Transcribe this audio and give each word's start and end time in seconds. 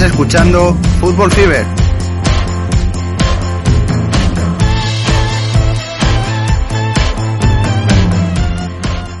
Estás 0.00 0.12
escuchando 0.12 0.72
Fútbol 0.98 1.30
Fever. 1.30 1.66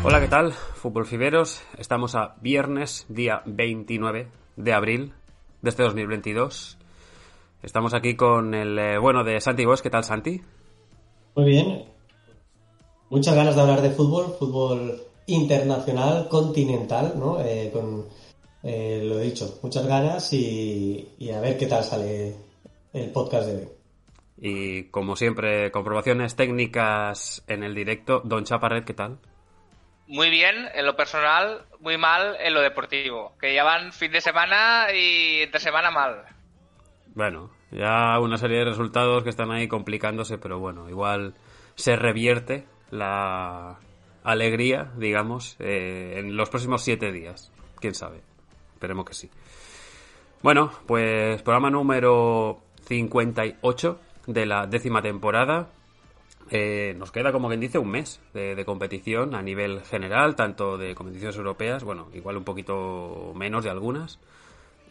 Hola, 0.02 0.20
¿qué 0.22 0.28
tal? 0.28 0.52
Fútbol 0.52 1.04
Fiberos. 1.04 1.60
Estamos 1.76 2.14
a 2.14 2.36
viernes, 2.40 3.04
día 3.10 3.42
29 3.44 4.28
de 4.56 4.72
abril 4.72 5.12
de 5.60 5.68
este 5.68 5.82
2022. 5.82 6.78
Estamos 7.62 7.92
aquí 7.92 8.16
con 8.16 8.54
el 8.54 8.78
eh, 8.78 8.98
bueno 8.98 9.22
de 9.22 9.38
Santi 9.42 9.66
Bosch. 9.66 9.82
¿Qué 9.82 9.90
tal, 9.90 10.04
Santi? 10.04 10.40
Muy 11.34 11.44
bien. 11.44 11.84
Muchas 13.10 13.34
ganas 13.34 13.54
de 13.54 13.60
hablar 13.60 13.82
de 13.82 13.90
fútbol, 13.90 14.34
fútbol 14.38 14.98
internacional, 15.26 16.26
continental, 16.30 17.16
¿no? 17.18 17.38
Eh, 17.42 17.68
con, 17.70 18.06
eh, 18.62 19.02
lo 19.04 19.18
he 19.20 19.24
dicho, 19.24 19.58
muchas 19.62 19.86
ganas 19.86 20.32
y, 20.32 21.08
y 21.18 21.30
a 21.30 21.40
ver 21.40 21.56
qué 21.56 21.66
tal 21.66 21.84
sale 21.84 22.34
el 22.92 23.10
podcast 23.10 23.48
de 23.48 23.56
hoy. 23.56 23.68
Y 24.42 24.84
como 24.84 25.16
siempre, 25.16 25.70
comprobaciones 25.70 26.34
técnicas 26.34 27.44
en 27.46 27.62
el 27.62 27.74
directo. 27.74 28.22
Don 28.24 28.44
Chaparret, 28.44 28.84
¿qué 28.84 28.94
tal? 28.94 29.18
Muy 30.06 30.30
bien 30.30 30.56
en 30.74 30.86
lo 30.86 30.96
personal, 30.96 31.66
muy 31.78 31.98
mal 31.98 32.36
en 32.40 32.54
lo 32.54 32.60
deportivo. 32.60 33.36
Que 33.38 33.54
ya 33.54 33.64
van 33.64 33.92
fin 33.92 34.10
de 34.10 34.20
semana 34.20 34.86
y 34.94 35.42
entre 35.42 35.60
semana 35.60 35.90
mal. 35.90 36.24
Bueno, 37.14 37.50
ya 37.70 38.18
una 38.18 38.38
serie 38.38 38.58
de 38.58 38.64
resultados 38.64 39.22
que 39.22 39.30
están 39.30 39.50
ahí 39.50 39.68
complicándose, 39.68 40.38
pero 40.38 40.58
bueno, 40.58 40.88
igual 40.88 41.34
se 41.74 41.96
revierte 41.96 42.64
la 42.90 43.78
alegría, 44.24 44.90
digamos, 44.96 45.56
eh, 45.60 46.14
en 46.16 46.36
los 46.36 46.48
próximos 46.48 46.82
siete 46.82 47.12
días. 47.12 47.52
Quién 47.78 47.94
sabe. 47.94 48.22
Esperemos 48.80 49.04
que 49.04 49.12
sí. 49.12 49.28
Bueno, 50.42 50.70
pues 50.86 51.42
programa 51.42 51.68
número 51.68 52.62
58 52.86 54.00
de 54.26 54.46
la 54.46 54.66
décima 54.66 55.02
temporada. 55.02 55.68
Eh, 56.50 56.94
nos 56.96 57.12
queda, 57.12 57.30
como 57.30 57.48
quien 57.48 57.60
dice, 57.60 57.78
un 57.78 57.90
mes 57.90 58.22
de, 58.32 58.54
de, 58.54 58.64
competición 58.64 59.34
a 59.34 59.42
nivel 59.42 59.82
general, 59.82 60.34
tanto 60.34 60.78
de 60.78 60.94
competiciones 60.94 61.36
europeas, 61.36 61.84
bueno, 61.84 62.08
igual 62.14 62.38
un 62.38 62.44
poquito 62.44 63.34
menos 63.36 63.64
de 63.64 63.70
algunas, 63.70 64.18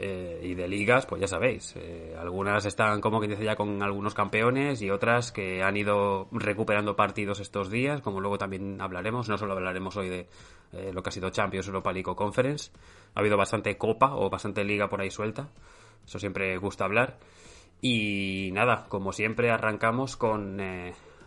eh, 0.01 0.39
y 0.41 0.55
de 0.55 0.69
ligas, 0.69 1.05
pues 1.05 1.19
ya 1.19 1.27
sabéis, 1.27 1.75
eh, 1.75 2.15
algunas 2.17 2.65
están, 2.65 3.01
como 3.01 3.19
quien 3.19 3.31
dice, 3.31 3.43
ya 3.43 3.57
con 3.57 3.83
algunos 3.83 4.13
campeones 4.13 4.81
y 4.81 4.89
otras 4.89 5.33
que 5.33 5.61
han 5.61 5.75
ido 5.75 6.29
recuperando 6.31 6.95
partidos 6.95 7.41
estos 7.41 7.69
días, 7.69 7.99
como 7.99 8.21
luego 8.21 8.37
también 8.37 8.79
hablaremos, 8.79 9.27
no 9.27 9.37
solo 9.37 9.51
hablaremos 9.55 9.97
hoy 9.97 10.07
de 10.07 10.29
eh, 10.71 10.91
lo 10.93 11.03
que 11.03 11.09
ha 11.09 11.11
sido 11.11 11.31
Champions, 11.31 11.67
Europa 11.67 11.91
League 11.91 12.15
Conference, 12.15 12.71
ha 13.13 13.19
habido 13.19 13.35
bastante 13.35 13.77
copa 13.77 14.15
o 14.15 14.29
bastante 14.29 14.63
liga 14.63 14.87
por 14.87 15.01
ahí 15.01 15.11
suelta, 15.11 15.49
eso 16.05 16.17
siempre 16.17 16.57
gusta 16.59 16.85
hablar. 16.85 17.17
Y 17.81 18.51
nada, 18.53 18.85
como 18.87 19.11
siempre 19.11 19.51
arrancamos 19.51 20.15
con 20.15 20.61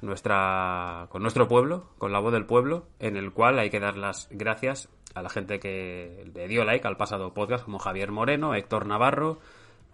nuestra 0.01 1.09
con 1.11 1.20
nuestro 1.20 1.47
pueblo, 1.47 1.91
con 1.98 2.11
la 2.11 2.20
voz 2.20 2.33
del 2.33 2.47
pueblo, 2.47 2.86
en 3.01 3.19
el 3.19 3.33
cual 3.33 3.59
hay 3.59 3.69
que 3.69 3.81
dar 3.81 3.98
las 3.98 4.29
gracias 4.31 4.89
a 5.14 5.22
la 5.22 5.28
gente 5.28 5.60
que 5.60 6.30
le 6.34 6.48
dio 6.48 6.64
like 6.64 6.86
al 6.86 6.96
pasado 6.96 7.34
podcast, 7.34 7.64
como 7.64 7.78
Javier 7.78 8.10
Moreno, 8.10 8.55
Héctor 8.55 8.86
Navarro, 8.86 9.38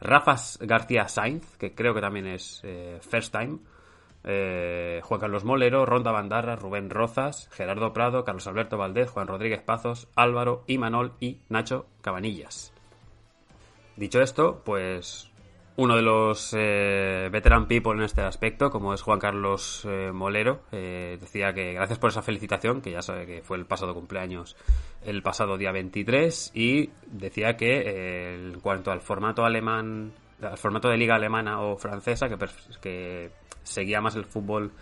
Rafa 0.00 0.36
García 0.60 1.08
Sainz, 1.08 1.56
que 1.56 1.74
creo 1.74 1.94
que 1.94 2.00
también 2.00 2.26
es 2.26 2.60
eh, 2.64 2.98
first 3.00 3.34
time, 3.36 3.58
eh, 4.24 5.00
Juan 5.02 5.20
Carlos 5.20 5.44
Molero, 5.44 5.86
Ronda 5.86 6.12
Bandarra, 6.12 6.56
Rubén 6.56 6.90
Rozas, 6.90 7.48
Gerardo 7.50 7.92
Prado, 7.92 8.24
Carlos 8.24 8.46
Alberto 8.46 8.76
Valdez, 8.76 9.10
Juan 9.10 9.26
Rodríguez 9.26 9.62
Pazos, 9.62 10.08
Álvaro, 10.14 10.64
Imanol 10.66 11.14
y 11.20 11.38
Nacho 11.48 11.86
Cabanillas. 12.00 12.72
Dicho 13.96 14.20
esto, 14.20 14.62
pues 14.64 15.30
uno 15.78 15.94
de 15.94 16.02
los 16.02 16.54
eh, 16.58 17.28
veteran 17.30 17.68
people 17.68 17.92
en 17.92 18.02
este 18.02 18.20
aspecto, 18.22 18.68
como 18.68 18.94
es 18.94 19.02
Juan 19.02 19.20
Carlos 19.20 19.86
eh, 19.88 20.10
Molero, 20.12 20.62
eh, 20.72 21.18
decía 21.20 21.52
que 21.54 21.72
gracias 21.74 22.00
por 22.00 22.10
esa 22.10 22.20
felicitación, 22.20 22.80
que 22.80 22.90
ya 22.90 23.00
sabe 23.00 23.26
que 23.26 23.42
fue 23.42 23.58
el 23.58 23.64
pasado 23.64 23.94
cumpleaños 23.94 24.56
el 25.04 25.22
pasado 25.22 25.56
día 25.56 25.70
23, 25.70 26.50
y 26.52 26.90
decía 27.06 27.56
que 27.56 27.78
eh, 27.78 28.34
en 28.34 28.58
cuanto 28.58 28.90
al 28.90 29.00
formato 29.00 29.44
alemán, 29.44 30.10
al 30.42 30.58
formato 30.58 30.88
de 30.88 30.96
liga 30.96 31.14
alemana 31.14 31.60
o 31.60 31.76
francesa, 31.76 32.26
que, 32.82 33.30
seguía 33.62 34.00
más 34.00 34.16
el 34.16 34.24
fútbol 34.24 34.72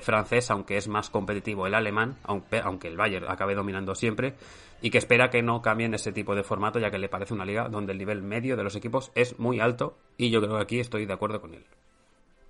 francés, 0.00 0.50
aunque 0.50 0.76
es 0.76 0.88
más 0.88 1.10
competitivo 1.10 1.66
el 1.66 1.74
alemán, 1.74 2.16
aunque, 2.22 2.58
aunque 2.58 2.88
el 2.88 2.96
Bayern 2.96 3.26
acabe 3.28 3.54
dominando 3.54 3.94
siempre, 3.94 4.34
y 4.82 4.90
que 4.90 4.98
espera 4.98 5.30
que 5.30 5.42
no 5.42 5.62
cambien 5.62 5.94
ese 5.94 6.12
tipo 6.12 6.34
de 6.34 6.42
formato, 6.42 6.80
ya 6.80 6.90
que 6.90 6.98
le 6.98 7.08
parece 7.08 7.32
una 7.32 7.46
liga 7.46 7.68
donde 7.68 7.92
el 7.92 7.98
nivel 7.98 8.20
medio 8.20 8.56
de 8.56 8.64
los 8.64 8.74
equipos 8.74 9.12
es 9.14 9.38
muy 9.38 9.60
alto, 9.60 9.96
y 10.18 10.30
yo 10.30 10.40
creo 10.42 10.56
que 10.56 10.62
aquí 10.62 10.80
estoy 10.80 11.06
de 11.06 11.12
acuerdo 11.12 11.40
con 11.40 11.54
él. 11.54 11.64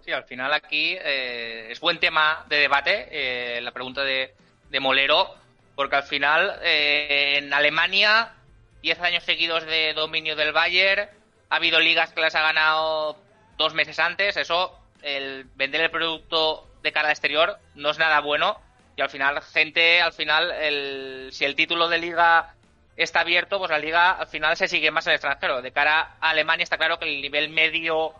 Sí, 0.00 0.10
al 0.10 0.24
final 0.24 0.52
aquí 0.52 0.96
eh, 0.98 1.68
es 1.70 1.78
buen 1.78 2.00
tema 2.00 2.44
de 2.48 2.56
debate 2.56 3.08
eh, 3.10 3.60
la 3.60 3.70
pregunta 3.70 4.02
de, 4.02 4.34
de, 4.70 4.80
Molero, 4.80 5.34
porque 5.76 5.96
al 5.96 6.02
final 6.04 6.58
eh, 6.62 7.34
en 7.36 7.52
Alemania, 7.52 8.32
10 8.80 9.00
años 9.00 9.24
seguidos 9.24 9.64
de 9.66 9.92
dominio 9.92 10.34
del 10.34 10.52
Bayern, 10.52 11.08
ha 11.50 11.56
habido 11.56 11.78
ligas 11.78 12.12
que 12.12 12.22
las 12.22 12.34
ha 12.34 12.40
ganado 12.40 13.16
dos 13.58 13.74
meses 13.74 13.98
antes, 13.98 14.38
eso, 14.38 14.76
el 15.02 15.44
vender 15.54 15.82
el 15.82 15.90
producto 15.90 16.66
de 16.82 16.92
cara 16.92 17.08
al 17.08 17.12
exterior 17.12 17.58
no 17.74 17.90
es 17.90 17.98
nada 17.98 18.20
bueno 18.20 18.58
y 18.96 19.00
al 19.02 19.10
final 19.10 19.40
gente 19.42 20.00
al 20.00 20.12
final 20.12 20.50
el, 20.50 21.28
si 21.32 21.44
el 21.44 21.54
título 21.54 21.88
de 21.88 21.98
liga 21.98 22.54
está 22.96 23.20
abierto 23.20 23.58
pues 23.58 23.70
la 23.70 23.78
liga 23.78 24.12
al 24.12 24.26
final 24.26 24.56
se 24.56 24.68
sigue 24.68 24.90
más 24.90 25.06
en 25.06 25.12
el 25.12 25.16
extranjero. 25.16 25.62
De 25.62 25.72
cara 25.72 26.16
a 26.20 26.30
Alemania 26.30 26.64
está 26.64 26.76
claro 26.76 26.98
que 26.98 27.06
el 27.06 27.20
nivel 27.20 27.50
medio 27.50 28.12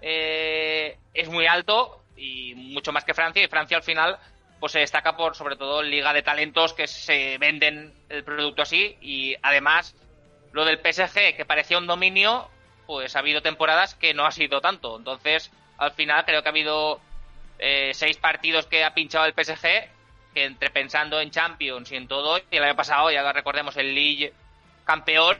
eh, 0.00 0.96
es 1.14 1.28
muy 1.28 1.46
alto 1.46 2.02
y 2.16 2.54
mucho 2.54 2.92
más 2.92 3.04
que 3.04 3.14
Francia. 3.14 3.42
Y 3.42 3.48
Francia 3.48 3.76
al 3.76 3.82
final 3.82 4.18
pues 4.60 4.72
se 4.72 4.78
destaca 4.78 5.16
por 5.16 5.34
sobre 5.34 5.56
todo 5.56 5.82
liga 5.82 6.12
de 6.12 6.22
talentos 6.22 6.72
que 6.72 6.86
se 6.86 7.36
venden 7.38 7.92
el 8.08 8.22
producto 8.22 8.62
así. 8.62 8.96
Y 9.00 9.34
además 9.42 9.94
lo 10.52 10.64
del 10.64 10.78
PSG 10.78 11.36
que 11.36 11.44
parecía 11.44 11.78
un 11.78 11.86
dominio 11.86 12.48
pues 12.86 13.16
ha 13.16 13.20
habido 13.20 13.42
temporadas 13.42 13.94
que 13.94 14.14
no 14.14 14.24
ha 14.24 14.30
sido 14.30 14.60
tanto. 14.60 14.96
Entonces 14.96 15.50
al 15.78 15.92
final 15.92 16.24
creo 16.24 16.42
que 16.42 16.48
ha 16.48 16.52
habido 16.52 17.00
eh, 17.58 17.92
seis 17.94 18.16
partidos 18.18 18.66
que 18.66 18.84
ha 18.84 18.94
pinchado 18.94 19.24
el 19.24 19.34
PSG, 19.34 19.88
entre 20.34 20.70
pensando 20.70 21.20
en 21.20 21.30
Champions 21.30 21.90
y 21.92 21.96
en 21.96 22.08
todo, 22.08 22.38
y 22.38 22.56
el 22.56 22.64
año 22.64 22.76
pasado, 22.76 23.10
ya 23.10 23.30
recordemos, 23.32 23.76
el 23.76 23.94
Ligue 23.94 24.32
campeón, 24.84 25.38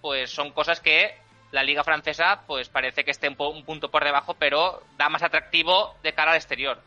pues 0.00 0.30
son 0.30 0.50
cosas 0.50 0.80
que 0.80 1.12
la 1.50 1.62
liga 1.62 1.82
francesa 1.82 2.42
pues 2.46 2.68
parece 2.68 3.04
que 3.04 3.10
esté 3.10 3.28
un, 3.28 3.36
un 3.38 3.64
punto 3.64 3.90
por 3.90 4.04
debajo, 4.04 4.34
pero 4.38 4.82
da 4.98 5.08
más 5.08 5.22
atractivo 5.22 5.94
de 6.02 6.12
cara 6.12 6.32
al 6.32 6.36
exterior. 6.36 6.78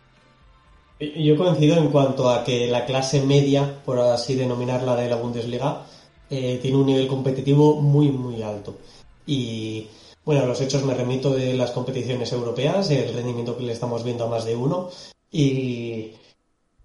Yo 0.99 1.35
coincido 1.35 1.77
en 1.77 1.89
cuanto 1.89 2.29
a 2.29 2.43
que 2.43 2.67
la 2.67 2.85
clase 2.85 3.21
media, 3.21 3.77
por 3.85 3.99
así 3.99 4.35
denominarla 4.35 4.95
de 4.95 5.09
la 5.09 5.15
Bundesliga, 5.15 5.81
eh, 6.29 6.59
tiene 6.61 6.77
un 6.77 6.85
nivel 6.85 7.07
competitivo 7.07 7.81
muy, 7.81 8.09
muy 8.09 8.43
alto. 8.43 8.77
Y 9.25 9.87
bueno, 10.23 10.45
los 10.45 10.61
hechos 10.61 10.83
me 10.83 10.93
remito 10.93 11.31
de 11.31 11.55
las 11.55 11.71
competiciones 11.71 12.31
europeas, 12.31 12.91
el 12.91 13.15
rendimiento 13.15 13.57
que 13.57 13.63
le 13.63 13.73
estamos 13.73 14.03
viendo 14.03 14.25
a 14.25 14.29
más 14.29 14.45
de 14.45 14.55
uno. 14.55 14.89
Y, 15.31 16.11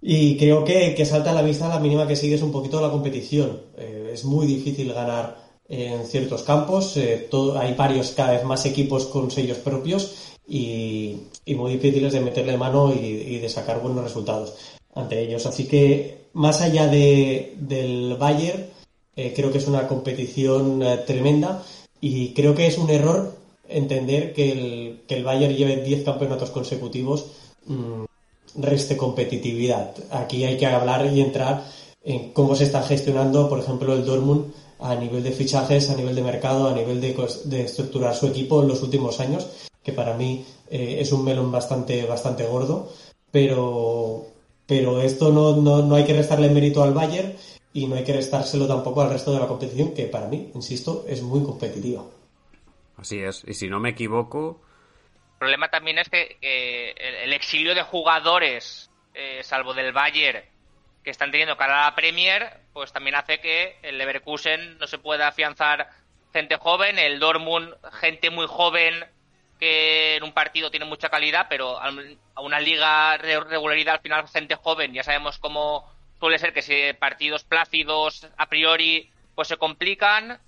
y 0.09 0.37
creo 0.37 0.65
que, 0.65 0.95
que, 0.95 1.05
salta 1.05 1.33
a 1.33 1.35
la 1.35 1.43
vista 1.43 1.69
la 1.69 1.81
mínima 1.81 2.07
que 2.07 2.15
sigue 2.15 2.37
es 2.37 2.43
un 2.43 2.53
poquito 2.53 2.81
la 2.81 2.93
competición. 2.93 3.61
Eh, 3.77 4.11
es 4.15 4.25
muy 4.25 4.47
difícil 4.47 4.93
ganar 4.93 5.37
en 5.69 6.07
ciertos 6.07 6.45
campos. 6.45 6.97
Eh, 6.97 7.29
hay 7.59 7.75
varios, 7.75 8.13
cada 8.13 8.35
vez 8.35 8.45
más 8.45 8.65
equipos 8.67 9.07
con 9.07 9.33
sellos 9.33 9.59
propios 9.59 10.37
y, 10.47 11.23
muy 11.57 11.73
difíciles 11.73 12.13
de 12.13 12.21
meterle 12.21 12.57
mano 12.57 12.95
y, 12.95 13.41
de 13.41 13.49
sacar 13.49 13.81
buenos 13.83 14.05
resultados 14.05 14.55
ante 14.95 15.21
ellos. 15.21 15.45
Así 15.45 15.67
que, 15.67 16.27
más 16.35 16.61
allá 16.61 16.87
de, 16.87 17.55
del 17.59 18.15
Bayern, 18.17 18.65
eh, 19.17 19.33
creo 19.35 19.51
que 19.51 19.59
es 19.59 19.67
una 19.67 19.89
competición 19.89 20.85
eh, 20.85 20.99
tremenda 20.99 21.65
y 22.01 22.33
creo 22.33 22.55
que 22.55 22.69
es 22.69 22.79
un 22.79 22.91
error 22.91 23.35
entender 23.69 24.33
que 24.33 24.53
el, 24.53 25.01
que 25.09 25.17
el 25.17 25.25
Bayern 25.25 25.57
lleve 25.57 25.83
10 25.83 26.05
campeonatos 26.05 26.51
consecutivos 26.51 27.27
mmm, 27.67 28.05
reste 28.59 28.97
competitividad. 28.97 29.95
Aquí 30.11 30.45
hay 30.45 30.57
que 30.57 30.67
hablar 30.67 31.07
y 31.13 31.21
entrar 31.21 31.65
en 32.03 32.33
cómo 32.33 32.55
se 32.55 32.65
está 32.65 32.83
gestionando, 32.83 33.49
por 33.49 33.59
ejemplo, 33.59 33.93
el 33.95 34.05
Dortmund 34.05 34.53
a 34.79 34.95
nivel 34.95 35.23
de 35.23 35.33
fichajes, 35.33 35.91
a 35.91 35.97
nivel 35.97 36.15
de 36.15 36.23
mercado, 36.23 36.69
a 36.69 36.75
nivel 36.75 37.01
de, 37.01 37.17
de 37.45 37.63
estructurar 37.63 38.15
su 38.15 38.27
equipo 38.27 38.63
en 38.63 38.69
los 38.69 38.83
últimos 38.83 39.21
años, 39.21 39.49
que 39.83 39.93
para 39.93 40.15
mí 40.15 40.45
eh, 40.71 40.99
es 41.01 41.13
un 41.13 41.25
melón 41.25 41.51
bastante, 41.51 42.05
bastante 42.05 42.45
gordo, 42.45 42.93
pero, 43.31 44.27
pero 44.67 45.01
esto 45.01 45.33
no, 45.33 45.57
no, 45.57 45.83
no 45.83 45.95
hay 45.95 46.05
que 46.05 46.15
restarle 46.15 46.51
mérito 46.51 46.83
al 46.83 46.95
Bayern 46.95 47.35
y 47.73 47.87
no 47.87 47.97
hay 47.97 48.05
que 48.05 48.13
restárselo 48.13 48.67
tampoco 48.67 49.01
al 49.01 49.11
resto 49.11 49.33
de 49.33 49.41
la 49.41 49.49
competición, 49.49 49.93
que 49.93 50.05
para 50.05 50.29
mí, 50.29 50.51
insisto, 50.55 51.05
es 51.09 51.23
muy 51.23 51.43
competitiva. 51.43 52.05
Así 52.97 53.19
es, 53.19 53.43
y 53.47 53.55
si 53.55 53.69
no 53.69 53.81
me 53.81 53.91
equivoco... 53.91 54.61
Problema 55.47 55.69
también 55.69 56.01
es 56.01 56.09
que 56.09 56.39
el 56.97 57.33
exilio 57.33 57.73
de 57.77 57.83
jugadores, 57.83 58.91
eh, 59.15 59.45
salvo 59.45 59.75
del 59.75 59.93
Bayern, 59.93 60.43
que 61.05 61.11
están 61.11 61.31
teniendo 61.31 61.57
cara 61.57 61.85
a 61.85 61.91
la 61.91 61.95
Premier, 61.95 62.53
pues 62.73 62.93
también 62.93 63.15
hace 63.15 63.39
que 63.39 63.77
el 63.83 63.97
Leverkusen 63.97 64.77
no 64.79 64.89
se 64.89 64.99
pueda 64.99 65.29
afianzar 65.29 65.89
gente 66.33 66.57
joven, 66.57 66.99
el 66.99 67.21
Dortmund, 67.21 67.77
gente 67.93 68.31
muy 68.31 68.49
joven 68.49 69.05
que 69.61 70.17
en 70.17 70.25
un 70.25 70.33
partido 70.33 70.73
tiene 70.73 70.85
mucha 70.85 71.11
calidad, 71.11 71.47
pero 71.49 71.79
a 71.79 72.41
una 72.41 72.59
liga 72.59 73.17
de 73.17 73.39
regularidad 73.39 73.95
al 73.95 74.01
final 74.01 74.27
gente 74.27 74.57
joven, 74.57 74.95
ya 74.95 75.05
sabemos 75.05 75.39
cómo 75.39 75.89
suele 76.19 76.41
ser 76.41 76.53
que 76.53 76.63
si 76.63 76.93
partidos 76.95 77.45
plácidos 77.45 78.27
a 78.37 78.49
priori 78.49 79.13
pues 79.37 79.47
se 79.47 79.59
complican, 79.59 80.41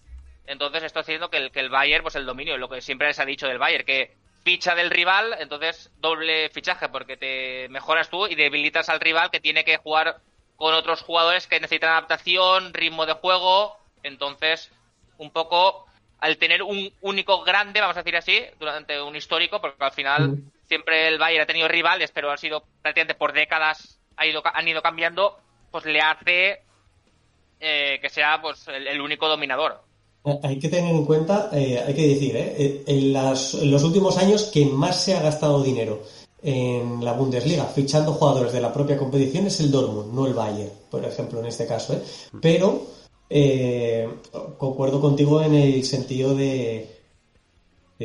entonces 0.48 0.82
esto 0.82 0.98
haciendo 0.98 1.30
que 1.30 1.36
el, 1.36 1.52
que 1.52 1.60
el 1.60 1.70
Bayern, 1.70 2.02
pues 2.02 2.16
el 2.16 2.26
dominio, 2.26 2.58
lo 2.58 2.68
que 2.68 2.80
siempre 2.80 3.06
les 3.06 3.20
ha 3.20 3.24
dicho 3.24 3.46
del 3.46 3.58
Bayern, 3.58 3.84
que 3.84 4.26
ficha 4.48 4.74
del 4.74 4.88
rival, 4.88 5.36
entonces 5.40 5.90
doble 5.98 6.48
fichaje 6.48 6.88
porque 6.88 7.18
te 7.18 7.68
mejoras 7.68 8.08
tú 8.08 8.26
y 8.26 8.34
debilitas 8.34 8.88
al 8.88 8.98
rival 8.98 9.30
que 9.30 9.40
tiene 9.40 9.62
que 9.62 9.76
jugar 9.76 10.22
con 10.56 10.72
otros 10.72 11.02
jugadores 11.02 11.46
que 11.46 11.60
necesitan 11.60 11.90
adaptación, 11.90 12.72
ritmo 12.72 13.04
de 13.04 13.12
juego, 13.12 13.76
entonces 14.02 14.70
un 15.18 15.30
poco 15.32 15.84
al 16.18 16.38
tener 16.38 16.62
un 16.62 16.90
único 17.02 17.44
grande, 17.44 17.82
vamos 17.82 17.98
a 17.98 18.02
decir 18.02 18.16
así, 18.16 18.42
durante 18.58 18.98
un 19.02 19.16
histórico, 19.16 19.60
porque 19.60 19.84
al 19.84 19.92
final 19.92 20.38
siempre 20.66 21.08
el 21.08 21.18
Bayern 21.18 21.42
ha 21.42 21.46
tenido 21.46 21.68
rivales, 21.68 22.10
pero 22.10 22.30
han 22.30 22.38
sido 22.38 22.64
prácticamente 22.80 23.16
por 23.16 23.34
décadas 23.34 24.00
ha 24.16 24.24
ido, 24.24 24.42
han 24.46 24.66
ido 24.66 24.80
cambiando, 24.80 25.38
pues 25.70 25.84
le 25.84 26.00
hace 26.00 26.62
eh, 27.60 27.98
que 28.00 28.08
sea 28.08 28.40
pues 28.40 28.66
el, 28.68 28.98
único 28.98 29.28
dominador. 29.28 29.82
Eh, 30.24 30.38
hay 30.42 30.58
que 30.58 30.68
tener 30.68 30.94
en 30.94 31.04
cuenta, 31.04 31.50
eh, 31.52 31.82
hay 31.86 31.94
que 31.94 32.08
decir, 32.08 32.34
en, 32.86 33.12
los 33.12 33.84
últimos 33.84 34.18
años 34.18 34.50
quien 34.52 34.74
más 34.74 35.02
se 35.02 35.14
ha 35.14 35.22
gastado 35.22 35.62
dinero 35.62 36.02
en 36.42 37.04
la 37.04 37.14
Bundesliga, 37.14 37.64
fichando 37.64 38.12
jugadores 38.12 38.52
de 38.52 38.60
la 38.60 38.72
propia 38.72 38.96
competición, 38.96 39.46
es 39.46 39.60
el 39.60 39.70
Dortmund, 39.70 40.12
no 40.12 40.26
el 40.26 40.34
Bayern, 40.34 40.70
por 40.90 41.04
ejemplo, 41.04 41.40
en 41.40 41.46
este 41.46 41.66
caso. 41.66 42.00
Pero 42.40 42.82
eh, 43.30 44.08
concuerdo 44.56 45.00
contigo 45.00 45.42
en 45.42 45.54
el 45.54 45.84
sentido 45.84 46.34
de, 46.34 46.88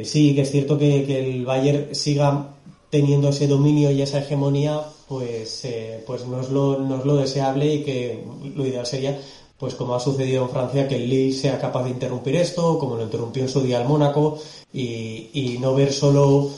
sí, 0.04 0.36
que 0.36 0.42
es 0.42 0.52
cierto 0.52 0.78
que, 0.78 1.20
el 1.20 1.46
Bayern 1.46 1.96
siga 1.96 2.56
teniendo 2.90 3.30
ese 3.30 3.48
dominio 3.48 3.92
y 3.92 4.02
esa 4.02 4.20
hegemonía, 4.20 4.82
pues, 5.08 5.66
eh, 5.66 6.04
pues 6.06 6.26
no, 6.28 6.42
es 6.42 6.50
lo, 6.50 6.80
no 6.80 6.98
es 6.98 7.06
lo 7.06 7.16
deseable 7.16 7.74
y 7.74 7.84
que 7.84 8.24
lo 8.56 8.66
ideal 8.66 8.86
sería, 8.86 9.20
pues 9.64 9.76
como 9.76 9.96
ha 9.96 10.00
sucedido 10.02 10.44
en 10.44 10.50
Francia, 10.50 10.90
que 10.90 10.98
el 10.98 11.10
Lille 11.10 11.32
sea 11.32 11.58
capaz 11.58 11.86
de 11.86 11.92
interrumpir 11.92 12.36
esto, 12.36 12.78
como 12.78 12.98
lo 12.98 13.04
interrumpió 13.04 13.44
en 13.44 13.48
su 13.48 13.62
día 13.62 13.82
el 13.82 13.88
Mónaco, 13.88 14.38
y, 14.74 15.58
no 15.62 15.74
ver 15.74 15.94
solo 15.94 16.50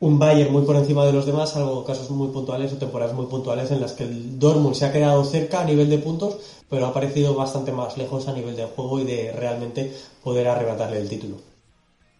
un 0.00 0.18
Bayern 0.18 0.52
muy 0.52 0.60
por 0.66 0.76
encima 0.76 1.06
de 1.06 1.14
los 1.14 1.24
demás, 1.24 1.52
salvo 1.52 1.86
casos 1.86 2.10
muy 2.10 2.28
puntuales 2.28 2.70
o 2.74 2.76
temporadas 2.76 3.14
muy 3.14 3.24
puntuales 3.28 3.70
en 3.70 3.80
las 3.80 3.94
que 3.94 4.04
el 4.04 4.38
Dortmund 4.38 4.74
se 4.74 4.84
ha 4.84 4.92
quedado 4.92 5.24
cerca 5.24 5.62
a 5.62 5.64
nivel 5.64 5.88
de 5.88 5.96
puntos, 5.96 6.36
pero 6.68 6.84
ha 6.84 6.92
parecido 6.92 7.34
bastante 7.34 7.72
más 7.72 7.96
lejos 7.96 8.28
a 8.28 8.34
nivel 8.34 8.56
de 8.56 8.66
juego 8.66 9.00
y 9.00 9.04
de 9.04 9.32
realmente 9.32 9.90
poder 10.22 10.46
arrebatarle 10.46 10.98
el 10.98 11.08
título. 11.08 11.36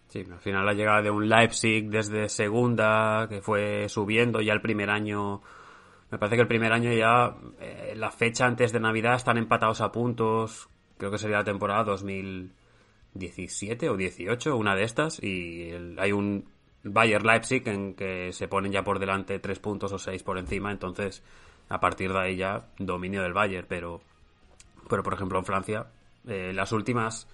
Sí, 0.07 0.23
al 0.27 0.39
final 0.39 0.65
la 0.65 0.73
llegada 0.73 1.03
de 1.03 1.11
un 1.11 1.29
Leipzig 1.29 1.87
desde 1.91 2.29
segunda, 2.29 3.27
que 3.29 3.43
fue 3.43 3.89
subiendo 3.89 4.41
ya 4.41 4.53
el 4.53 4.61
primer 4.61 4.89
año, 4.89 5.43
me 6.15 6.19
parece 6.19 6.37
que 6.37 6.43
el 6.43 6.47
primer 6.47 6.71
año 6.71 6.93
ya, 6.93 7.35
eh, 7.59 7.93
la 7.97 8.09
fecha 8.09 8.45
antes 8.45 8.71
de 8.71 8.79
Navidad 8.79 9.15
están 9.15 9.37
empatados 9.37 9.81
a 9.81 9.91
puntos, 9.91 10.69
creo 10.97 11.11
que 11.11 11.17
sería 11.17 11.39
la 11.39 11.43
temporada 11.43 11.83
2017 11.83 13.89
o 13.89 13.97
18, 13.97 14.55
una 14.55 14.77
de 14.77 14.83
estas, 14.83 15.21
y 15.21 15.71
hay 15.97 16.13
un 16.13 16.45
Bayer 16.83 17.25
Leipzig 17.25 17.67
en 17.67 17.95
que 17.95 18.31
se 18.31 18.47
ponen 18.47 18.71
ya 18.71 18.85
por 18.85 18.99
delante 18.99 19.39
tres 19.39 19.59
puntos 19.59 19.91
o 19.91 19.99
seis 19.99 20.23
por 20.23 20.37
encima, 20.37 20.71
entonces 20.71 21.21
a 21.67 21.81
partir 21.81 22.13
de 22.13 22.19
ahí 22.19 22.37
ya 22.37 22.63
dominio 22.79 23.21
del 23.21 23.33
Bayern, 23.33 23.65
pero, 23.67 23.99
pero 24.89 25.03
por 25.03 25.15
ejemplo 25.15 25.37
en 25.37 25.43
Francia, 25.43 25.87
eh, 26.29 26.53
las 26.55 26.71
últimas 26.71 27.27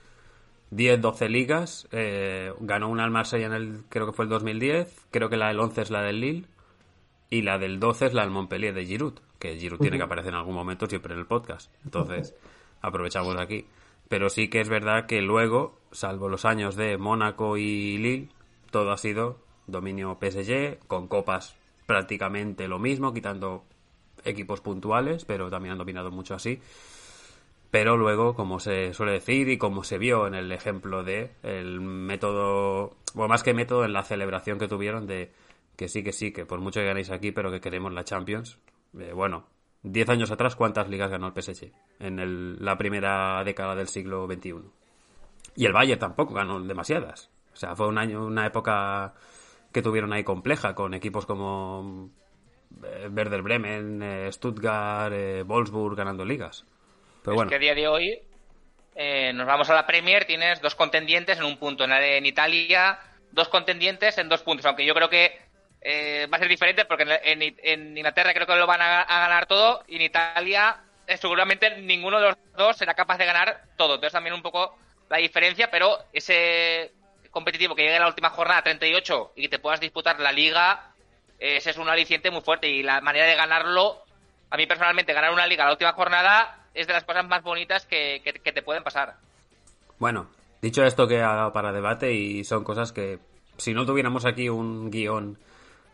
10-12 0.72 1.30
ligas, 1.30 1.88
eh, 1.92 2.52
ganó 2.62 2.90
una 2.90 3.04
al 3.04 3.12
Marsella 3.12 3.46
en 3.46 3.54
el, 3.54 3.84
creo 3.90 4.08
que 4.08 4.14
fue 4.14 4.26
el 4.26 4.30
2010, 4.30 5.06
creo 5.12 5.30
que 5.30 5.38
la 5.38 5.50
del 5.50 5.60
11 5.60 5.84
es 5.84 5.92
la 5.92 6.02
del 6.02 6.20
Lille, 6.20 6.48
y 7.32 7.42
la 7.42 7.58
del 7.58 7.80
12 7.80 8.08
es 8.08 8.14
la 8.14 8.22
del 8.22 8.30
Montpellier 8.30 8.76
de 8.76 8.86
Giroud, 8.86 9.14
que 9.40 9.58
Giroud 9.58 9.80
tiene 9.80 9.98
que 9.98 10.04
aparecer 10.04 10.34
en 10.34 10.38
algún 10.38 10.54
momento 10.54 10.86
siempre 10.86 11.14
en 11.14 11.20
el 11.22 11.26
podcast, 11.26 11.74
entonces 11.84 12.36
aprovechamos 12.82 13.36
aquí. 13.40 13.66
Pero 14.10 14.30
sí 14.30 14.50
que 14.50 14.60
es 14.60 14.68
verdad 14.68 15.06
que 15.06 15.22
luego, 15.22 15.80
salvo 15.94 16.28
los 16.28 16.44
años 16.44 16.76
de 16.76 16.98
Mónaco 16.98 17.56
y 17.56 17.98
Lille, 17.98 18.28
todo 18.70 18.92
ha 18.92 18.98
sido 18.98 19.40
dominio 19.66 20.20
PSG, 20.22 20.80
con 20.88 21.08
copas 21.08 21.56
prácticamente 21.86 22.68
lo 22.68 22.78
mismo, 22.78 23.14
quitando 23.14 23.64
equipos 24.26 24.60
puntuales, 24.60 25.24
pero 25.24 25.50
también 25.50 25.72
han 25.72 25.78
dominado 25.78 26.12
mucho 26.12 26.36
así. 26.36 26.60
Pero 27.72 27.96
luego, 27.96 28.36
como 28.36 28.60
se 28.60 28.94
suele 28.94 29.14
decir 29.14 29.48
y 29.48 29.58
como 29.58 29.86
se 29.86 29.98
vio 29.98 30.28
en 30.28 30.36
el 30.36 30.52
ejemplo 30.52 31.06
de 31.06 31.32
el 31.44 31.80
método, 31.80 32.98
o 33.16 33.28
más 33.30 33.44
que 33.44 33.54
método, 33.54 33.86
en 33.86 33.94
la 33.94 34.04
celebración 34.04 34.60
que 34.60 34.68
tuvieron 34.68 35.08
de 35.08 35.32
que 35.76 35.88
sí, 35.88 36.04
que 36.04 36.12
sí, 36.12 36.32
que 36.32 36.46
por 36.46 36.60
mucho 36.60 36.80
que 36.80 36.86
ganéis 36.86 37.12
aquí, 37.12 37.32
pero 37.32 37.52
que 37.52 37.62
queremos 37.62 37.94
la 37.94 38.04
Champions. 38.04 38.60
Eh, 39.00 39.14
bueno, 39.14 39.48
10 39.84 40.10
años 40.10 40.32
atrás, 40.32 40.56
¿cuántas 40.56 40.90
ligas 40.90 41.10
ganó 41.10 41.28
el 41.28 41.42
PSG? 41.42 41.72
En 42.00 42.64
la 42.64 42.78
primera 42.78 43.44
década 43.44 43.76
del 43.76 43.88
siglo 43.88 44.28
XXI. 44.28 44.56
Y 45.56 45.66
el 45.66 45.74
Bayern 45.74 46.00
tampoco 46.00 46.34
ganó 46.34 46.60
demasiadas. 46.62 47.32
O 47.54 47.56
sea, 47.56 47.76
fue 47.76 47.88
un 47.88 47.98
año, 47.98 48.26
una 48.26 48.46
época 48.46 49.14
que 49.72 49.82
tuvieron 49.82 50.14
ahí 50.14 50.24
compleja, 50.24 50.76
con 50.76 50.94
equipos 50.94 51.26
como 51.26 52.10
eh, 52.84 53.10
Werder 53.10 53.42
Bremen, 53.42 54.02
eh, 54.02 54.32
Stuttgart, 54.32 55.14
eh, 55.14 55.44
Wolfsburg 55.44 55.96
ganando 55.96 56.26
ligas. 56.26 56.66
Pero 57.24 57.36
bueno. 57.36 57.50
Es 57.50 57.52
que 57.52 57.56
a 57.56 57.60
día 57.60 57.76
de 57.76 57.88
hoy 57.88 58.22
nos 59.34 59.48
vamos 59.48 59.70
a 59.70 59.74
la 59.74 59.88
Premier, 59.88 60.26
tienes 60.26 60.62
dos 60.62 60.76
contendientes 60.76 61.40
en 61.40 61.46
un 61.46 61.58
punto. 61.58 61.86
En, 61.86 62.26
Italia, 62.26 63.00
dos 63.32 63.48
contendientes 63.50 64.18
en 64.18 64.30
dos 64.30 64.44
puntos. 64.44 64.66
Aunque 64.66 64.86
yo 64.86 64.94
creo 64.94 65.10
que 65.10 65.40
va 65.84 66.38
a 66.38 66.40
ser 66.40 66.48
diferente 66.48 66.86
porque 66.86 67.06
en, 67.24 67.98
Inglaterra 67.98 68.34
creo 68.34 68.46
que 68.46 68.56
lo 68.56 68.68
van 68.68 68.82
a, 68.82 69.06
ganar 69.06 69.48
todo 69.48 69.84
y 69.88 69.96
en 69.96 70.04
Italia 70.04 70.78
seguramente 71.20 71.78
ninguno 71.82 72.20
de 72.20 72.28
los 72.28 72.38
dos 72.56 72.78
será 72.78 72.94
capaz 72.94 73.18
de 73.18 73.26
ganar 73.26 73.64
todo. 73.78 73.96
Entonces 73.96 74.14
también 74.14 74.36
un 74.36 74.42
poco 74.42 74.78
la 75.10 75.18
diferencia, 75.18 75.70
pero 75.70 75.98
ese 76.14 76.94
competitivo 77.32 77.76
que 77.76 77.84
llegue 77.84 77.98
a 77.98 78.02
la 78.02 78.08
última 78.08 78.30
jornada 78.30 78.62
38 78.64 79.34
y 79.36 79.42
que 79.44 79.50
te 79.50 79.60
puedas 79.60 79.80
disputar 79.80 80.20
la 80.20 80.32
liga, 80.32 80.92
ese 81.40 81.72
es 81.72 81.78
un 81.78 81.90
aliciente 81.90 82.30
muy 82.30 82.42
fuerte 82.42 82.68
y 82.70 82.84
la 82.84 83.02
manera 83.02 83.26
de 83.26 83.36
ganarlo, 83.36 84.04
a 84.50 84.58
mí 84.58 84.68
personalmente 84.68 85.14
ganar 85.14 85.34
una 85.34 85.48
liga 85.48 85.66
la 85.66 85.72
última 85.72 85.94
jornada 85.94 86.62
es 86.74 86.88
de 86.88 86.94
las 86.94 87.04
cosas 87.04 87.28
más 87.28 87.44
bonitas 87.44 87.86
que, 87.86 88.22
te 88.22 88.62
pueden 88.62 88.84
pasar. 88.84 89.16
Bueno, 90.00 90.30
dicho 90.62 90.84
esto 90.84 91.08
que 91.08 91.18
ha 91.22 91.36
dado 91.36 91.54
para 91.54 91.72
debate 91.72 92.14
y 92.14 92.44
son 92.44 92.64
cosas 92.64 92.92
que 92.92 93.20
si 93.58 93.74
no 93.74 93.86
tuviéramos 93.86 94.26
aquí 94.26 94.50
un 94.50 94.90
guion 94.90 95.38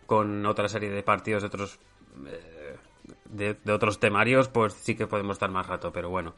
con 0.07 0.45
otra 0.45 0.67
serie 0.69 0.89
de 0.89 1.03
partidos 1.03 1.43
de 1.43 1.47
otros 1.47 1.79
eh, 2.25 2.75
de, 3.25 3.71
otros 3.71 3.99
temarios, 3.99 4.47
pues 4.47 4.73
sí 4.73 4.95
que 4.95 5.05
podemos 5.05 5.35
estar 5.35 5.51
más 5.51 5.67
rato, 5.67 5.91
pero 5.91 6.09
bueno. 6.09 6.35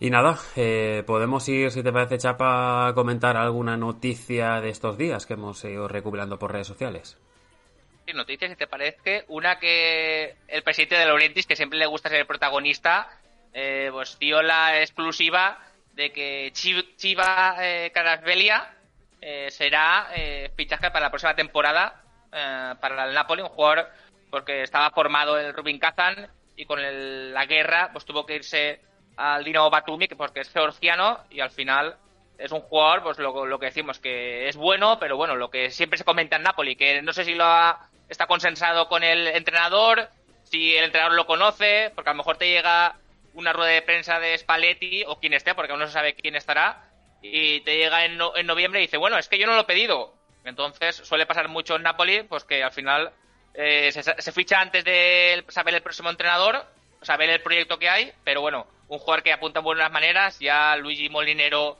Y 0.00 0.10
nada, 0.10 0.38
eh, 0.54 1.02
podemos 1.06 1.48
ir, 1.48 1.72
si 1.72 1.82
te 1.82 1.92
parece, 1.92 2.18
Chapa, 2.18 2.86
a 2.86 2.94
comentar 2.94 3.36
alguna 3.36 3.76
noticia 3.76 4.60
de 4.60 4.70
estos 4.70 4.96
días 4.96 5.26
que 5.26 5.34
hemos 5.34 5.64
ido 5.64 5.88
recopilando 5.88 6.38
por 6.38 6.52
redes 6.52 6.68
sociales. 6.68 7.18
Sí, 8.06 8.12
noticias, 8.12 8.50
si 8.50 8.56
te 8.56 8.68
parece. 8.68 9.24
Una 9.28 9.58
que 9.58 10.36
el 10.46 10.62
presidente 10.62 10.94
de 10.94 11.06
Laurentis, 11.06 11.46
que 11.46 11.56
siempre 11.56 11.78
le 11.78 11.86
gusta 11.86 12.08
ser 12.08 12.20
el 12.20 12.26
protagonista, 12.26 13.08
eh, 13.52 13.88
pues 13.90 14.18
dio 14.18 14.40
la 14.40 14.80
exclusiva 14.80 15.58
de 15.94 16.12
que 16.12 16.52
Chiva 16.52 17.56
eh, 17.60 17.90
Carasvelia 17.92 18.74
será 19.48 20.06
fichaje 20.56 20.92
para 20.92 21.06
la 21.06 21.10
próxima 21.10 21.34
temporada 21.34 22.04
para 22.30 23.04
el 23.06 23.14
Napoli, 23.14 23.42
un 23.42 23.48
jugador 23.48 23.88
porque 24.30 24.62
estaba 24.62 24.90
formado 24.90 25.38
el 25.38 25.54
Rubin 25.54 25.78
Kazan 25.78 26.28
y 26.56 26.64
con 26.64 26.80
la 27.32 27.46
guerra 27.46 27.90
pues 27.92 28.04
tuvo 28.04 28.26
que 28.26 28.36
irse 28.36 28.80
al 29.16 29.44
Dinamo 29.44 29.70
Batumi, 29.70 30.06
porque 30.08 30.40
es 30.40 30.50
georgiano 30.50 31.18
y 31.30 31.40
al 31.40 31.50
final 31.50 31.96
es 32.38 32.52
un 32.52 32.60
jugador, 32.60 33.02
pues 33.02 33.18
lo, 33.18 33.46
lo, 33.46 33.58
que 33.58 33.66
decimos, 33.66 33.98
que 33.98 34.48
es 34.48 34.56
bueno, 34.56 34.98
pero 35.00 35.16
bueno, 35.16 35.34
lo 35.34 35.50
que 35.50 35.70
siempre 35.70 35.98
se 35.98 36.04
comenta 36.04 36.36
en 36.36 36.44
Napoli, 36.44 36.76
que 36.76 37.02
no 37.02 37.12
sé 37.12 37.24
si 37.24 37.34
lo 37.34 37.44
está 38.08 38.26
consensado 38.28 38.88
con 38.88 39.02
el 39.02 39.26
entrenador, 39.26 40.08
si 40.44 40.76
el 40.76 40.84
entrenador 40.84 41.16
lo 41.16 41.26
conoce, 41.26 41.90
porque 41.94 42.10
a 42.10 42.12
lo 42.12 42.18
mejor 42.18 42.36
te 42.36 42.48
llega 42.48 42.94
una 43.34 43.52
rueda 43.52 43.72
de 43.72 43.82
prensa 43.82 44.20
de 44.20 44.38
Spalletti 44.38 45.02
o 45.06 45.18
quien 45.18 45.34
esté, 45.34 45.54
porque 45.54 45.72
aún 45.72 45.80
no 45.80 45.86
se 45.88 45.92
sabe 45.92 46.14
quién 46.14 46.36
estará, 46.36 46.84
y 47.20 47.60
te 47.62 47.76
llega 47.76 48.04
en, 48.04 48.18
en 48.36 48.46
noviembre 48.46 48.80
y 48.80 48.84
dice, 48.84 48.98
bueno, 48.98 49.18
es 49.18 49.28
que 49.28 49.38
yo 49.38 49.46
no 49.46 49.54
lo 49.54 49.62
he 49.62 49.64
pedido. 49.64 50.14
Entonces 50.48 50.96
suele 50.96 51.26
pasar 51.26 51.48
mucho 51.48 51.76
en 51.76 51.82
Napoli, 51.82 52.22
pues 52.22 52.44
que 52.44 52.62
al 52.62 52.72
final 52.72 53.12
eh, 53.54 53.90
se, 53.92 54.32
ficha 54.32 54.60
antes 54.60 54.84
de 54.84 55.44
saber 55.48 55.74
el 55.74 55.82
próximo 55.82 56.10
entrenador, 56.10 56.64
saber 57.02 57.30
el 57.30 57.42
proyecto 57.42 57.78
que 57.78 57.88
hay, 57.88 58.12
pero 58.24 58.40
bueno, 58.40 58.66
un 58.88 58.98
jugador 58.98 59.22
que 59.22 59.32
apunta 59.32 59.60
en 59.60 59.64
buenas 59.64 59.92
maneras. 59.92 60.38
Ya 60.38 60.76
Luigi 60.76 61.08
Molinero 61.08 61.78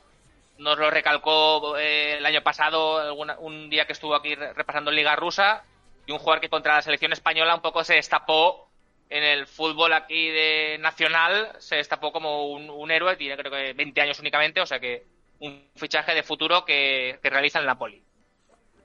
nos 0.59 0.79
lo 0.79 0.91
recalcó 0.91 1.77
eh, 1.77 2.17
el 2.19 2.27
año 2.27 2.43
pasado, 2.43 3.15
un 3.15 3.71
día 3.71 3.87
que 3.87 3.93
estuvo 3.93 4.15
aquí 4.15 4.35
repasando 4.35 4.91
Liga 4.91 5.17
Rusa. 5.17 5.65
Y 6.07 6.13
un 6.13 6.19
jugador 6.19 6.41
que 6.41 6.49
contra 6.49 6.77
la 6.77 6.83
selección 6.83 7.13
española 7.13 7.55
un 7.55 7.61
poco 7.61 7.85
se 7.85 7.95
destapó 7.95 8.69
en 9.11 9.23
el 9.23 9.47
fútbol 9.47 9.93
aquí 9.93 10.31
de 10.31 10.79
nacional, 10.81 11.53
se 11.59 11.77
destapó 11.77 12.13
como 12.13 12.49
un, 12.49 12.91
héroe, 12.91 13.17
tiene 13.17 13.37
creo 13.37 13.53
que 13.53 13.73
20 13.73 14.01
años 14.01 14.19
únicamente, 14.21 14.61
o 14.61 14.67
sea 14.67 14.81
que 14.81 15.07
un 15.41 15.71
fichaje 15.77 16.15
de 16.15 16.23
futuro 16.23 16.65
que, 16.65 17.19
realiza 17.23 17.59
el 17.59 17.67
Napoli. 17.67 18.03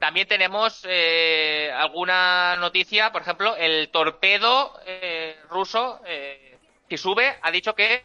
También 0.04 0.28
tenemos 0.28 0.86
eh, 0.86 1.72
alguna 1.74 2.58
noticia, 2.58 3.14
por 3.14 3.22
ejemplo, 3.22 3.56
el 3.56 3.88
torpedo 3.88 4.78
eh, 4.86 5.38
ruso, 5.50 6.02
eh, 6.06 6.58
sube 6.98 7.38
ha 7.42 7.50
dicho 7.52 7.74
que 7.74 8.04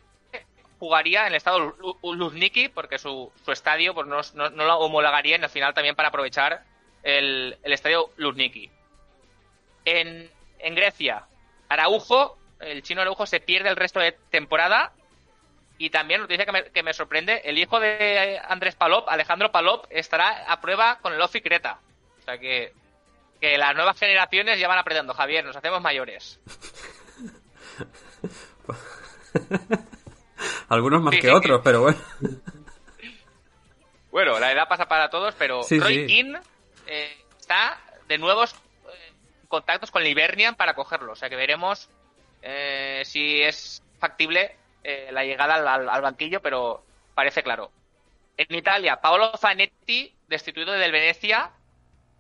jugaría 0.79 1.23
en 1.23 1.33
el 1.33 1.35
estado 1.35 1.75
Luzniki, 2.05 2.69
porque 2.69 3.01
su, 3.01 3.33
estadio 3.49 3.95
pues 3.95 4.07
no, 4.07 4.21
no, 4.51 4.65
lo 4.65 4.79
homologaría 4.79 5.35
en 5.35 5.43
el 5.43 5.51
final 5.51 5.75
también 5.75 5.97
para 5.97 6.11
aprovechar 6.11 6.63
el, 7.03 7.59
estadio 7.65 8.11
Luzniki. 8.17 8.71
En, 9.85 10.31
Grecia, 10.77 11.27
Araujo, 11.69 12.39
el 12.61 12.85
chino 12.85 13.01
Araujo 13.01 13.27
se 13.27 13.41
pierde 13.41 13.71
el 13.71 13.77
resto 13.77 13.99
de 13.99 14.13
temporada 14.31 14.93
y 15.79 15.91
también 15.91 16.21
noticia 16.21 16.47
que 16.47 16.53
me, 16.53 16.71
que 16.71 16.85
me 16.85 16.95
sorprende, 16.95 17.43
el 17.45 17.59
hijo 17.59 17.81
de 17.81 18.41
Andrés 18.47 18.77
Palop, 18.77 19.09
Alejandro 19.09 19.51
Palop, 19.51 19.87
estará 19.91 20.45
a 20.47 20.61
prueba 20.61 21.01
con 21.03 21.13
el 21.13 21.21
Ofi 21.21 21.41
Creta. 21.41 21.81
O 22.29 22.31
sea 22.31 22.39
que, 22.39 22.75
que 23.41 23.57
las 23.57 23.75
nuevas 23.75 23.99
generaciones 23.99 24.61
ya 24.61 24.69
van 24.69 24.79
aprendiendo, 24.79 25.15
Javier, 25.15 25.47
nos 25.47 25.57
hacemos 25.57 25.81
mayores. 25.81 26.39
Algunos 30.69 31.01
más 31.01 31.17
que 31.17 31.31
otros, 31.31 31.63
pero 31.65 31.81
bueno. 31.81 31.99
Bueno, 34.11 34.39
la 34.39 34.53
edad 34.53 34.69
pasa 34.69 34.89
para 34.89 35.09
todos, 35.09 35.35
pero 35.39 35.63
Roy 35.71 36.07
King 36.07 36.35
eh, 36.87 37.17
está 37.39 37.81
de 38.09 38.19
nuevos 38.19 38.53
eh, 38.53 38.59
contactos 39.49 39.91
con 39.91 40.05
Livernian 40.05 40.55
para 40.55 40.75
cogerlo. 40.75 41.13
O 41.13 41.17
sea 41.17 41.31
que 41.31 41.37
veremos 41.37 41.89
eh, 42.43 43.01
si 43.07 43.41
es 43.41 43.83
factible 43.99 44.55
eh, 44.85 45.09
la 45.13 45.25
llegada 45.25 45.55
al, 45.55 46.03
banquillo, 46.03 46.43
pero 46.43 46.85
parece 47.15 47.43
claro. 47.43 47.71
En 48.37 48.55
Italia, 48.55 49.01
Paolo 49.01 49.33
Zanetti, 49.39 50.15
destituido 50.27 50.73
del 50.73 50.93
Venecia. 50.93 51.53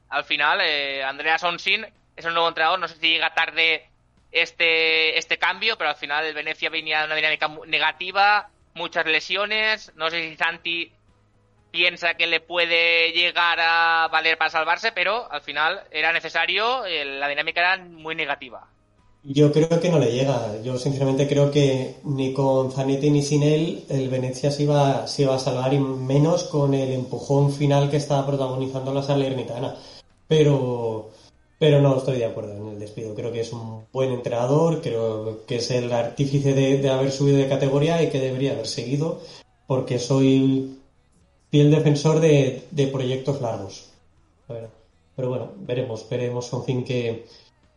Al 0.08 0.24
final, 0.24 0.60
eh, 0.60 1.02
Andrea 1.02 1.38
Sonsin 1.38 1.86
es 2.16 2.24
el 2.24 2.34
nuevo 2.34 2.48
entrenador. 2.48 2.78
No 2.78 2.88
sé 2.88 2.96
si 2.96 3.08
llega 3.08 3.34
tarde 3.34 3.88
este, 4.32 5.18
este 5.18 5.38
cambio, 5.38 5.76
pero 5.76 5.90
al 5.90 5.96
final 5.96 6.24
el 6.24 6.34
Venecia 6.34 6.70
venía 6.70 7.00
de 7.00 7.06
una 7.06 7.16
dinámica 7.16 7.48
negativa, 7.66 8.50
muchas 8.74 9.06
lesiones. 9.06 9.92
No 9.96 10.10
sé 10.10 10.30
si 10.30 10.36
Santi 10.36 10.92
piensa 11.70 12.14
que 12.14 12.26
le 12.26 12.40
puede 12.40 13.12
llegar 13.12 13.58
a 13.60 14.08
valer 14.10 14.38
para 14.38 14.50
salvarse, 14.50 14.92
pero 14.92 15.30
al 15.30 15.42
final 15.42 15.82
era 15.90 16.12
necesario, 16.12 16.84
eh, 16.86 17.04
la 17.04 17.28
dinámica 17.28 17.60
era 17.60 17.84
muy 17.84 18.14
negativa. 18.14 18.66
Yo 19.24 19.52
creo 19.52 19.80
que 19.80 19.90
no 19.90 19.98
le 19.98 20.12
llega. 20.12 20.62
Yo 20.62 20.78
sinceramente 20.78 21.26
creo 21.26 21.50
que 21.50 21.96
ni 22.04 22.32
con 22.32 22.72
Zanetti 22.72 23.10
ni 23.10 23.22
sin 23.22 23.42
él 23.42 23.84
el 23.90 24.08
Venecia 24.08 24.50
se 24.50 24.62
iba, 24.62 25.06
se 25.06 25.22
iba 25.22 25.34
a 25.34 25.38
salvar 25.38 25.74
y 25.74 25.78
menos 25.78 26.44
con 26.44 26.72
el 26.72 26.92
empujón 26.92 27.52
final 27.52 27.90
que 27.90 27.96
estaba 27.96 28.26
protagonizando 28.26 28.94
la 28.94 29.02
Salernitana. 29.02 29.74
Pero, 30.28 31.10
pero 31.58 31.80
no 31.80 31.96
estoy 31.96 32.18
de 32.18 32.26
acuerdo 32.26 32.52
en 32.52 32.68
el 32.68 32.78
despido. 32.78 33.14
Creo 33.14 33.32
que 33.32 33.40
es 33.40 33.52
un 33.52 33.86
buen 33.92 34.12
entrenador, 34.12 34.80
creo 34.82 35.44
que 35.46 35.56
es 35.56 35.70
el 35.70 35.90
artífice 35.92 36.52
de, 36.54 36.88
haber 36.90 37.10
subido 37.10 37.38
de 37.38 37.48
categoría 37.48 38.02
y 38.02 38.10
que 38.10 38.20
debería 38.20 38.52
haber 38.52 38.66
seguido 38.66 39.20
porque 39.66 39.98
soy 39.98 40.78
fiel 41.50 41.70
defensor 41.70 42.20
de, 42.20 42.90
proyectos 42.92 43.40
largos. 43.40 43.90
Pero 45.16 45.28
bueno, 45.30 45.50
veremos, 45.56 46.08
veremos 46.08 46.48
con 46.48 46.64
fin 46.64 46.84
que 46.84 47.26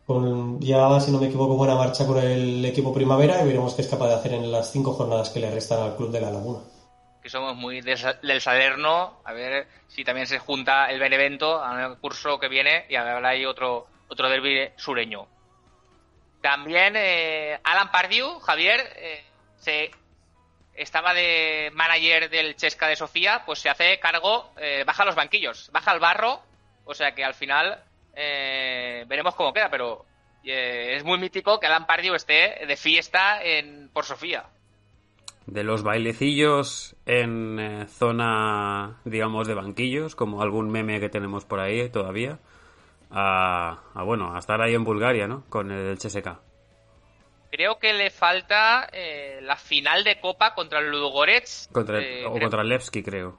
con, 0.06 0.60
ya, 0.60 1.00
si 1.00 1.10
no 1.10 1.18
me 1.18 1.26
equivoco, 1.26 1.56
buena 1.56 1.74
marcha 1.74 2.06
con 2.06 2.18
el 2.18 2.64
equipo 2.64 2.92
primavera 2.92 3.42
y 3.42 3.46
veremos 3.46 3.74
qué 3.74 3.82
es 3.82 3.88
capaz 3.88 4.08
de 4.08 4.14
hacer 4.14 4.34
en 4.34 4.50
las 4.50 4.70
cinco 4.70 4.92
jornadas 4.92 5.30
que 5.30 5.40
le 5.40 5.50
restan 5.50 5.80
al 5.80 5.96
Club 5.96 6.10
de 6.10 6.20
la 6.20 6.30
Laguna. 6.30 6.60
Que 7.22 7.30
somos 7.30 7.54
muy 7.54 7.80
del 7.80 8.40
Salerno, 8.40 9.20
a 9.24 9.32
ver 9.32 9.68
si 9.88 10.04
también 10.04 10.26
se 10.26 10.38
junta 10.38 10.90
el 10.90 10.98
Benevento 10.98 11.62
al 11.62 11.98
curso 11.98 12.38
que 12.40 12.48
viene 12.48 12.86
y 12.88 12.96
habrá 12.96 13.28
ahí 13.28 13.46
otro, 13.46 13.86
otro 14.08 14.28
derby 14.28 14.70
sureño. 14.76 15.28
También 16.40 16.94
eh, 16.96 17.60
Alan 17.62 17.92
Pardiu, 17.92 18.40
Javier, 18.40 18.80
eh, 18.96 19.24
se 19.56 19.92
estaba 20.74 21.14
de 21.14 21.70
manager 21.74 22.28
del 22.30 22.56
Chesca 22.56 22.88
de 22.88 22.96
Sofía, 22.96 23.42
pues 23.44 23.60
se 23.60 23.68
hace 23.68 23.98
cargo, 24.00 24.52
eh, 24.56 24.84
baja 24.84 25.04
los 25.04 25.14
banquillos, 25.14 25.70
baja 25.72 25.92
el 25.92 26.00
barro, 26.00 26.42
o 26.84 26.94
sea 26.94 27.14
que 27.14 27.24
al 27.24 27.34
final 27.34 27.82
eh, 28.14 29.04
veremos 29.06 29.34
cómo 29.34 29.52
queda, 29.52 29.70
pero 29.70 30.04
eh, 30.44 30.94
es 30.96 31.04
muy 31.04 31.18
mítico 31.18 31.60
que 31.60 31.66
Alan 31.66 31.86
Pardew 31.86 32.14
esté 32.14 32.66
de 32.66 32.76
fiesta 32.76 33.42
en 33.42 33.90
por 33.92 34.04
Sofía. 34.04 34.44
De 35.46 35.64
los 35.64 35.82
bailecillos 35.82 36.96
en 37.04 37.58
eh, 37.58 37.86
zona, 37.88 39.00
digamos, 39.04 39.48
de 39.48 39.54
banquillos, 39.54 40.14
como 40.14 40.42
algún 40.42 40.70
meme 40.70 41.00
que 41.00 41.08
tenemos 41.08 41.44
por 41.44 41.60
ahí 41.60 41.88
todavía, 41.90 42.38
a, 43.10 43.82
bueno, 44.04 44.34
a 44.34 44.38
estar 44.38 44.60
ahí 44.62 44.74
en 44.74 44.84
Bulgaria, 44.84 45.26
¿no? 45.26 45.44
Con 45.48 45.70
el 45.70 45.98
CSK. 45.98 46.38
Creo 47.50 47.78
que 47.78 47.92
le 47.92 48.10
falta 48.10 48.88
la 49.42 49.56
final 49.56 50.04
de 50.04 50.18
Copa 50.20 50.54
contra 50.54 50.78
el 50.78 50.90
Ludogorets. 50.90 51.68
Contra 51.70 52.00
o 52.26 52.38
contra 52.38 52.62
el 52.62 52.68
Levski, 52.68 53.02
creo 53.02 53.36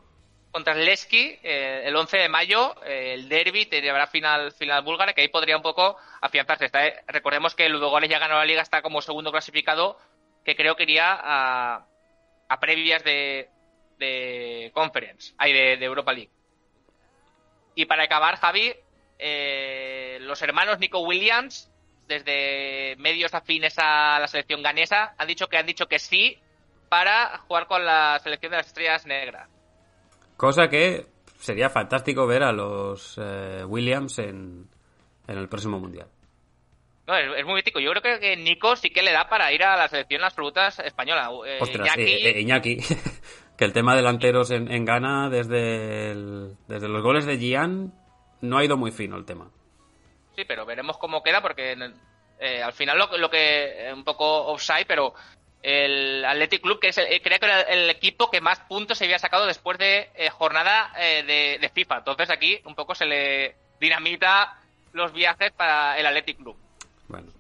contra 0.54 0.74
el 0.74 0.86
Leski 0.86 1.40
eh, 1.42 1.82
el 1.84 1.96
11 1.96 2.16
de 2.16 2.30
mayo, 2.30 2.76
eh, 2.86 3.16
el 3.16 3.28
derby, 3.28 3.68
habrá 3.90 4.06
final, 4.06 4.52
final 4.52 4.84
búlgara, 4.84 5.14
que 5.14 5.22
ahí 5.22 5.28
podría 5.28 5.58
un 5.58 5.64
poco 5.64 5.98
afianzarse. 6.22 6.66
Está, 6.66 6.86
eh, 6.86 7.04
recordemos 7.08 7.56
que 7.56 7.66
el 7.66 7.72
Ludogorets 7.72 8.12
ya 8.12 8.20
ganó 8.20 8.36
la 8.36 8.46
liga, 8.46 8.62
está 8.62 8.84
como 8.84 9.02
segundo 9.02 9.32
clasificado, 9.32 9.98
que 10.46 10.56
creo 10.56 10.76
que 10.76 10.84
iría 10.84 11.18
a, 11.20 11.88
a 12.54 12.60
previas 12.60 13.04
de, 13.04 13.50
de 13.98 14.72
Conference, 14.74 15.34
hay 15.38 15.54
de, 15.54 15.86
Europa 15.86 16.14
League. 16.14 16.32
Y 17.76 17.86
para 17.86 18.04
acabar, 18.04 18.38
Javi, 18.38 18.74
los 20.22 20.42
hermanos 20.42 20.80
Nico 20.80 21.00
Williams, 21.00 21.72
desde 22.08 22.96
medios 22.98 23.34
afines 23.34 23.76
a 23.78 24.20
la 24.20 24.28
selección 24.28 24.62
ganesa, 24.62 25.16
han 25.18 25.28
dicho 25.28 25.48
que 25.48 25.58
han 25.58 25.66
dicho 25.66 25.88
que 25.88 26.00
sí 26.00 26.38
para 26.90 27.40
jugar 27.40 27.66
con 27.66 27.84
la 27.84 28.20
selección 28.20 28.52
de 28.52 28.58
las 28.58 28.68
estrellas 28.68 29.06
negras. 29.08 29.50
Cosa 30.38 30.70
que 30.70 31.08
sería 31.40 31.70
fantástico 31.70 32.28
ver 32.28 32.44
a 32.44 32.52
los 32.52 33.18
eh, 33.22 33.64
Williams 33.66 34.20
en, 34.20 34.70
el 35.28 35.50
próximo 35.50 35.80
mundial. 35.80 36.08
No, 37.06 37.18
es, 37.18 37.46
muy 37.46 37.56
mítico. 37.56 37.80
Yo 37.80 37.92
creo 37.92 38.20
que, 38.20 38.38
Nico 38.38 38.76
sí 38.76 38.90
que 38.90 39.02
le 39.02 39.12
da 39.12 39.28
para 39.28 39.52
ir 39.52 39.64
a 39.64 39.76
la 39.76 39.88
selección 39.88 40.24
absolutas 40.24 40.80
española. 40.80 41.30
Eh, 41.46 41.58
Ostras, 41.60 41.98
eh, 41.98 42.40
Iñaki. 42.40 42.78
que 43.58 43.66
el 43.66 43.74
tema 43.74 43.96
delanteros 43.96 44.52
en, 44.52 44.72
en 44.72 44.86
Ghana, 44.86 45.30
desde, 45.30 46.16
desde 46.68 46.88
los 46.88 47.04
goles 47.04 47.26
de 47.26 47.38
Gian, 47.38 47.94
no 48.42 48.58
ha 48.58 48.66
ido 48.66 48.78
muy 48.78 48.92
fino 48.92 49.18
el 49.18 49.26
tema. 49.26 49.52
Sí, 50.36 50.44
pero 50.48 50.66
veremos 50.66 50.98
cómo 50.98 51.22
queda, 51.22 51.42
porque 51.42 51.74
al 51.74 52.74
final 52.74 52.98
lo, 52.98 53.18
lo 53.18 53.30
que. 53.30 53.92
un 53.94 54.04
poco 54.04 54.48
offside, 54.48 54.86
pero 54.88 55.14
el 55.64 56.26
Athletic 56.26 56.62
Club, 56.62 56.80
que 56.80 56.90
es 56.90 56.98
el, 56.98 57.22
creo 57.22 57.40
que 57.40 57.46
era 57.46 57.62
el 57.62 57.90
equipo 57.90 58.30
que 58.30 58.42
más 58.42 58.60
puntos 58.60 58.98
se 58.98 59.06
había 59.06 59.18
sacado 59.18 59.46
después 59.46 59.78
de 59.78 60.10
eh, 60.14 60.30
jornada 60.30 60.92
eh, 61.00 61.58
de, 61.60 61.70
FIFA. 61.70 62.00
Entonces 62.00 62.30
aquí 62.30 62.60
un 62.66 62.76
poco 62.76 62.94
se 62.94 63.06
le 63.06 63.56
dinamita 63.80 64.60
los 64.92 65.14
viajes 65.14 65.52
para 65.54 65.98
el 65.98 66.06
Athletic 66.06 66.38
Club. 66.38 66.58
Bueno. 67.14 67.32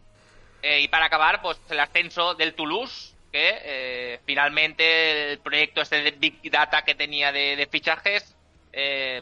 Eh, 0.61 0.81
y 0.81 0.87
para 0.87 1.07
acabar, 1.07 1.41
pues 1.41 1.59
el 1.69 1.79
ascenso 1.79 2.35
del 2.35 2.53
Toulouse, 2.53 3.13
que 3.31 4.19
finalmente 4.25 5.31
el 5.31 5.39
proyecto 5.39 5.81
este 5.81 6.01
de 6.03 6.11
Big 6.11 6.39
Data 6.51 6.83
que 6.83 6.95
tenía 6.95 7.31
de, 7.31 7.67
fichajes, 7.69 8.35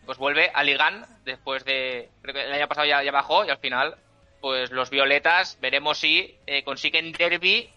pues 0.06 0.18
vuelve 0.18 0.52
a 0.54 0.64
Ligan 0.64 1.06
después 1.24 1.64
de, 1.64 2.10
creo 2.22 2.36
que 2.36 2.44
el 2.44 2.52
año 2.52 2.68
pasado 2.68 2.86
ya, 2.86 3.02
ya 3.04 3.12
bajó 3.12 3.46
y 3.46 3.50
al 3.50 3.58
final, 3.58 3.96
pues 4.42 4.72
los 4.72 4.90
violetas 4.90 5.58
veremos 5.62 5.98
si 5.98 6.36
consiguen 6.66 7.14
derby 7.14 7.70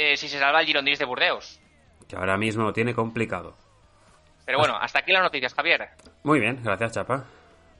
eh, 0.00 0.16
si 0.16 0.28
se 0.28 0.38
salva 0.38 0.60
el 0.60 0.66
Girondins 0.66 1.00
de 1.00 1.04
Burdeos. 1.04 1.60
Que 2.06 2.14
ahora 2.14 2.36
mismo 2.36 2.62
lo 2.62 2.72
tiene 2.72 2.94
complicado. 2.94 3.56
Pero 4.46 4.58
bueno, 4.58 4.76
hasta 4.80 5.00
aquí 5.00 5.10
las 5.10 5.24
noticias, 5.24 5.52
Javier. 5.54 5.88
Muy 6.22 6.38
bien, 6.38 6.60
gracias, 6.62 6.92
Chapa. 6.92 7.24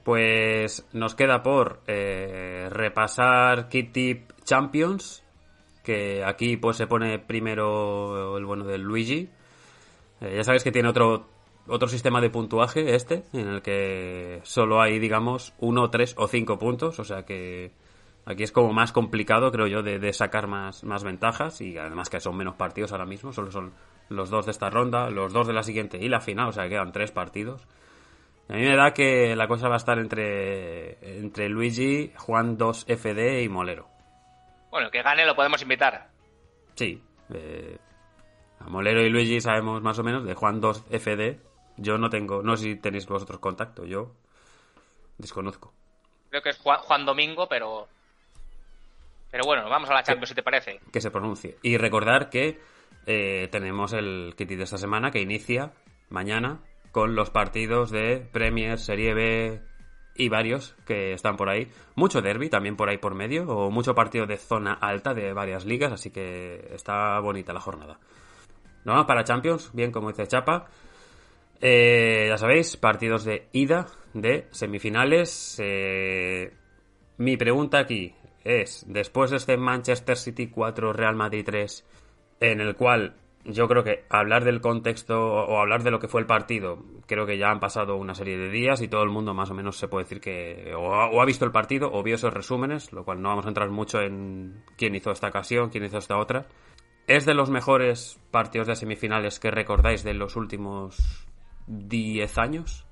Pues 0.03 0.85
nos 0.91 1.15
queda 1.15 1.41
por 1.41 1.81
eh, 1.87 2.67
repasar 2.71 3.69
Tip 3.69 4.31
Champions, 4.49 5.23
que 5.83 6.23
aquí 6.23 6.57
pues 6.57 6.77
se 6.77 6.87
pone 6.87 7.19
primero 7.19 8.35
el 8.35 8.45
bueno 8.45 8.65
del 8.65 8.81
Luigi. 8.81 9.29
Eh, 10.21 10.33
ya 10.37 10.43
sabes 10.43 10.63
que 10.63 10.71
tiene 10.71 10.89
otro 10.89 11.27
otro 11.67 11.87
sistema 11.87 12.19
de 12.19 12.31
puntuaje 12.31 12.95
este, 12.95 13.25
en 13.31 13.47
el 13.47 13.61
que 13.61 14.41
solo 14.43 14.81
hay, 14.81 14.97
digamos, 14.97 15.53
uno, 15.59 15.91
tres 15.91 16.15
o 16.17 16.27
cinco 16.27 16.57
puntos, 16.57 16.99
o 16.99 17.03
sea 17.03 17.25
que 17.25 17.71
Aquí 18.25 18.43
es 18.43 18.51
como 18.51 18.71
más 18.73 18.91
complicado, 18.91 19.51
creo 19.51 19.65
yo, 19.65 19.81
de, 19.81 20.13
sacar 20.13 20.45
más, 20.45 20.83
más 20.83 21.03
ventajas 21.03 21.61
y 21.61 21.79
además 21.79 22.11
que 22.11 22.19
son 22.19 22.37
menos 22.37 22.53
partidos 22.55 22.91
ahora 22.91 23.07
mismo, 23.07 23.33
solo 23.33 23.51
son 23.51 23.73
los 24.09 24.29
dos 24.29 24.45
de 24.45 24.51
esta 24.51 24.69
ronda, 24.69 25.09
los 25.09 25.33
dos 25.33 25.47
de 25.47 25.53
la 25.53 25.63
siguiente 25.63 25.97
y 25.97 26.09
la 26.09 26.21
final, 26.21 26.49
o 26.49 26.51
sea 26.51 26.65
que 26.65 26.71
quedan 26.71 26.91
tres 26.91 27.11
partidos. 27.11 27.65
A 28.47 28.53
mí 28.53 28.61
me 28.61 28.75
da 28.75 28.93
que 28.93 29.35
la 29.35 29.47
cosa 29.47 29.67
va 29.67 29.75
a 29.75 29.77
estar 29.77 29.97
entre, 29.97 31.19
entre 31.19 31.49
Luigi, 31.49 32.11
Juan 32.17 32.57
2 32.57 32.85
FD 32.87 33.41
y 33.41 33.49
Molero. 33.49 33.87
Bueno, 34.71 34.89
que 34.91 35.01
gane 35.01 35.25
lo 35.25 35.35
podemos 35.35 35.61
invitar. 35.61 36.09
Sí. 36.75 37.01
Eh, 37.33 37.77
a 38.59 38.69
Molero 38.69 39.01
y 39.01 39.09
Luigi 39.09 39.41
sabemos 39.41 39.81
más 39.81 39.99
o 39.99 40.03
menos, 40.03 40.25
de 40.25 40.33
Juan 40.33 40.59
2 40.59 40.85
FD 40.89 41.39
Yo 41.77 41.97
no 41.97 42.09
tengo, 42.09 42.41
no 42.41 42.57
sé 42.57 42.63
si 42.63 42.75
tenéis 42.75 43.05
vosotros 43.05 43.39
contacto, 43.39 43.85
yo 43.85 44.11
desconozco. 45.17 45.73
Creo 46.29 46.41
que 46.41 46.49
es 46.49 46.57
Juan, 46.57 46.79
Juan 46.79 47.05
Domingo, 47.05 47.47
pero 47.47 47.87
pero 49.31 49.43
bueno, 49.45 49.69
vamos 49.69 49.89
a 49.89 49.93
la 49.93 50.03
Champions, 50.03 50.29
si 50.29 50.35
te 50.35 50.43
parece. 50.43 50.79
Que 50.91 51.01
se 51.01 51.11
pronuncie. 51.11 51.57
Y 51.61 51.77
recordar 51.77 52.29
que 52.29 52.59
eh, 53.05 53.47
tenemos 53.51 53.93
el 53.93 54.33
Kitty 54.35 54.55
de 54.55 54.63
esta 54.63 54.77
semana 54.77 55.11
que 55.11 55.21
inicia 55.21 55.73
mañana 56.09 56.59
con 56.91 57.15
los 57.15 57.29
partidos 57.29 57.91
de 57.91 58.27
Premier, 58.31 58.79
Serie 58.79 59.13
B 59.13 59.61
y 60.19 60.27
varios 60.27 60.75
que 60.85 61.13
están 61.13 61.37
por 61.37 61.49
ahí. 61.49 61.71
Mucho 61.95 62.21
derby 62.21 62.49
también 62.49 62.75
por 62.75 62.89
ahí 62.89 62.97
por 62.97 63.15
medio, 63.15 63.47
o 63.47 63.71
mucho 63.71 63.95
partido 63.95 64.27
de 64.27 64.37
zona 64.37 64.73
alta 64.73 65.13
de 65.13 65.31
varias 65.31 65.65
ligas, 65.65 65.93
así 65.93 66.11
que 66.11 66.71
está 66.73 67.19
bonita 67.21 67.53
la 67.53 67.61
jornada. 67.61 67.97
Nos 68.83 68.93
vamos 68.93 69.07
para 69.07 69.23
Champions, 69.23 69.71
bien 69.73 69.91
como 69.91 70.09
dice 70.09 70.27
Chapa. 70.27 70.67
Eh, 71.61 72.25
ya 72.27 72.37
sabéis, 72.37 72.75
partidos 72.75 73.23
de 73.23 73.47
ida 73.53 73.87
de 74.13 74.47
semifinales. 74.51 75.57
Eh, 75.63 76.53
mi 77.17 77.37
pregunta 77.37 77.79
aquí, 77.79 78.13
es, 78.43 78.85
después 78.89 79.31
de 79.31 79.37
este 79.37 79.55
Manchester 79.55 80.17
City 80.17 80.47
4, 80.47 80.91
Real 80.91 81.15
Madrid 81.15 81.43
3, 81.45 81.85
en 82.41 82.59
el 82.59 82.75
cual 82.75 83.15
yo 83.45 83.67
creo 83.67 83.83
que 83.83 84.05
hablar 84.09 84.43
del 84.43 84.61
contexto 84.61 85.19
o 85.19 85.59
hablar 85.59 85.83
de 85.83 85.91
lo 85.91 85.99
que 85.99 86.07
fue 86.07 86.21
el 86.21 86.27
partido, 86.27 86.83
creo 87.07 87.25
que 87.25 87.37
ya 87.37 87.49
han 87.49 87.59
pasado 87.59 87.95
una 87.95 88.13
serie 88.13 88.37
de 88.37 88.49
días 88.49 88.81
y 88.81 88.87
todo 88.87 89.03
el 89.03 89.09
mundo 89.09 89.33
más 89.33 89.49
o 89.49 89.53
menos 89.53 89.77
se 89.77 89.87
puede 89.87 90.03
decir 90.03 90.21
que 90.21 90.73
o 90.75 91.21
ha, 91.21 91.25
visto 91.25 91.45
el 91.45 91.51
partido 91.51 91.91
o 91.91 92.03
vio 92.03 92.15
esos 92.15 92.33
resúmenes, 92.33 92.91
lo 92.91 93.05
cual 93.05 93.21
no 93.21 93.29
vamos 93.29 93.45
a 93.45 93.49
entrar 93.49 93.69
mucho 93.69 94.01
en 94.01 94.63
quién 94.77 94.95
hizo 94.95 95.11
esta 95.11 95.29
ocasión, 95.29 95.69
quién 95.69 95.85
hizo 95.85 95.97
esta 95.97 96.17
otra. 96.17 96.47
¿Es 97.07 97.25
de 97.25 97.33
los 97.33 97.49
mejores 97.49 98.19
partidos 98.29 98.67
de 98.67 98.75
semifinales 98.75 99.39
que 99.39 99.49
recordáis 99.49 100.03
de 100.03 100.13
los 100.13 100.35
últimos 100.35 101.27
10 101.65 102.37
años? 102.37 102.85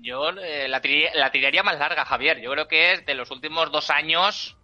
Yo 0.00 0.28
eh, 0.30 0.68
la, 0.68 0.80
tiraría 0.80 1.62
más 1.62 1.78
larga, 1.78 2.04
Javier. 2.04 2.38
Yo 2.42 2.50
creo 2.52 2.68
que 2.68 2.92
es 2.92 3.06
de 3.06 3.14
los 3.14 3.30
últimos 3.30 3.72
dos 3.72 3.88
años. 3.88 4.57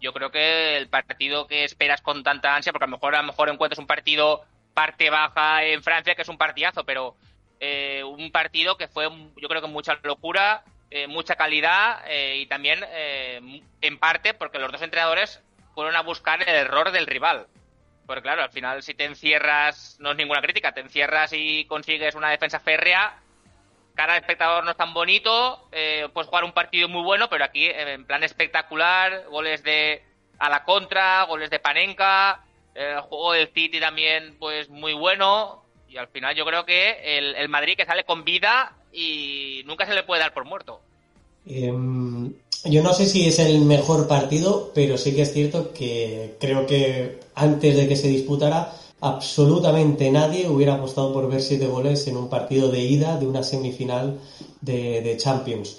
Yo 0.00 0.12
creo 0.12 0.30
que 0.30 0.76
el 0.76 0.88
partido 0.88 1.46
que 1.46 1.64
esperas 1.64 2.00
con 2.02 2.22
tanta 2.22 2.54
ansia, 2.54 2.72
porque 2.72 2.84
a 2.84 2.88
lo 2.88 2.96
mejor 2.96 3.14
a 3.14 3.22
lo 3.22 3.28
mejor 3.28 3.48
encuentras 3.48 3.78
un 3.78 3.86
partido 3.86 4.44
parte 4.74 5.08
baja 5.10 5.64
en 5.64 5.82
Francia, 5.82 6.14
que 6.14 6.22
es 6.22 6.28
un 6.28 6.38
partidazo, 6.38 6.84
pero 6.84 7.16
eh, 7.60 8.02
un 8.04 8.30
partido 8.30 8.76
que 8.76 8.88
fue, 8.88 9.08
yo 9.36 9.48
creo 9.48 9.62
que 9.62 9.68
mucha 9.68 9.98
locura, 10.02 10.64
eh, 10.90 11.06
mucha 11.06 11.34
calidad 11.34 12.04
y 12.34 12.46
también 12.46 12.84
en 13.80 13.98
parte 13.98 14.34
porque 14.34 14.58
los 14.58 14.70
dos 14.70 14.82
entrenadores 14.82 15.42
fueron 15.74 15.96
a 15.96 16.02
buscar 16.02 16.42
el 16.42 16.54
error 16.54 16.90
del 16.92 17.06
rival. 17.06 17.46
Porque 18.06 18.22
claro, 18.22 18.42
al 18.42 18.50
final 18.50 18.82
si 18.82 18.94
te 18.94 19.04
encierras, 19.04 19.96
no 19.98 20.12
es 20.12 20.16
ninguna 20.16 20.40
crítica, 20.40 20.72
te 20.72 20.80
encierras 20.80 21.32
y 21.32 21.64
consigues 21.64 22.14
una 22.14 22.30
defensa 22.30 22.60
férrea, 22.60 23.18
cara 23.96 24.12
de 24.12 24.20
espectador 24.20 24.62
no 24.64 24.70
es 24.70 24.76
tan 24.76 24.94
bonito, 24.94 25.68
eh, 25.72 26.06
puedes 26.12 26.28
jugar 26.28 26.44
un 26.44 26.52
partido 26.52 26.88
muy 26.88 27.02
bueno, 27.02 27.28
pero 27.28 27.44
aquí 27.44 27.66
en 27.66 28.04
plan 28.04 28.22
espectacular, 28.22 29.24
goles 29.30 29.64
de 29.64 30.02
a 30.38 30.48
la 30.48 30.62
contra, 30.64 31.24
goles 31.24 31.50
de 31.50 31.58
Panenka, 31.58 32.44
el 32.74 33.00
juego 33.00 33.32
del 33.32 33.48
City 33.48 33.80
también 33.80 34.36
pues 34.38 34.68
muy 34.68 34.92
bueno 34.92 35.62
y 35.88 35.96
al 35.96 36.08
final 36.08 36.34
yo 36.34 36.44
creo 36.44 36.64
que 36.66 37.18
el, 37.18 37.48
Madrid 37.48 37.76
que 37.76 37.86
sale 37.86 38.04
con 38.04 38.24
vida 38.24 38.76
y 38.92 39.62
nunca 39.64 39.86
se 39.86 39.94
le 39.94 40.02
puede 40.02 40.20
dar 40.20 40.34
por 40.34 40.44
muerto. 40.44 40.80
Em, 41.46 42.32
yo 42.64 42.82
no 42.82 42.92
sé 42.92 43.06
si 43.06 43.26
es 43.26 43.38
el 43.38 43.60
mejor 43.60 44.08
partido, 44.08 44.72
pero 44.74 44.98
sí 44.98 45.14
que 45.14 45.22
es 45.22 45.32
cierto 45.32 45.72
que 45.72 46.36
creo 46.38 46.66
que 46.66 47.20
antes 47.34 47.76
de 47.76 47.88
que 47.88 47.96
se 47.96 48.08
disputara 48.08 48.72
absolutamente 49.00 50.10
nadie 50.10 50.48
hubiera 50.48 50.74
apostado 50.74 51.12
por 51.12 51.28
ver 51.28 51.42
siete 51.42 51.66
goles 51.66 52.06
en 52.06 52.16
un 52.16 52.28
partido 52.28 52.70
de 52.70 52.80
ida 52.80 53.18
de 53.18 53.26
una 53.26 53.42
semifinal 53.42 54.18
de, 54.60 55.16
Champions. 55.18 55.78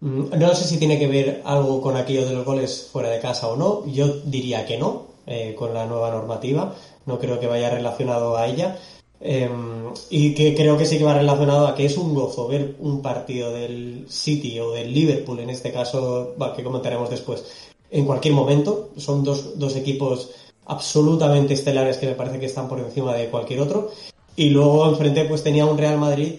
Mm, 0.00 0.38
no 0.38 0.54
sé 0.54 0.64
si 0.64 0.78
tiene 0.78 0.98
que 0.98 1.06
ver 1.06 1.42
algo 1.44 1.80
con 1.80 1.96
aquello 1.96 2.26
de 2.26 2.34
los 2.34 2.44
goles 2.44 2.88
fuera 2.90 3.10
de 3.10 3.20
casa 3.20 3.48
o 3.48 3.56
no. 3.56 3.86
Yo 3.86 4.08
diría 4.24 4.66
que 4.66 4.78
no, 4.78 5.06
eh, 5.26 5.54
con 5.56 5.74
la 5.74 5.86
nueva 5.86 6.10
normativa. 6.10 6.74
No 7.06 7.18
creo 7.18 7.38
que 7.38 7.46
vaya 7.46 7.70
relacionado 7.70 8.36
a 8.36 8.46
ella. 8.46 8.78
Em, 9.20 9.92
y 10.10 10.34
que 10.34 10.54
creo 10.54 10.76
que 10.76 10.84
sí 10.84 10.98
que 10.98 11.04
va 11.04 11.14
relacionado 11.14 11.66
a 11.66 11.74
que 11.74 11.86
es 11.86 11.96
un 11.96 12.14
gozo 12.14 12.46
ver 12.46 12.76
un 12.80 13.00
partido 13.00 13.52
del 13.52 14.06
City 14.08 14.60
o 14.60 14.72
del 14.72 14.92
Liverpool, 14.92 15.38
en 15.40 15.50
este 15.50 15.72
caso, 15.72 16.34
que 16.54 16.62
comentaremos 16.62 17.08
después, 17.08 17.44
en 17.90 18.04
cualquier 18.04 18.34
momento. 18.34 18.90
Son 18.98 19.24
dos, 19.24 19.58
dos 19.58 19.76
equipos 19.76 20.30
absolutamente 20.66 21.54
estelares 21.54 21.98
que 21.98 22.06
me 22.06 22.14
parece 22.14 22.38
que 22.38 22.46
están 22.46 22.68
por 22.68 22.78
encima 22.80 23.14
de 23.14 23.28
cualquier 23.28 23.60
otro. 23.60 23.90
Y 24.36 24.50
luego 24.50 24.88
enfrente 24.88 25.24
pues 25.24 25.42
tenía 25.42 25.66
un 25.66 25.78
Real 25.78 25.98
Madrid 25.98 26.34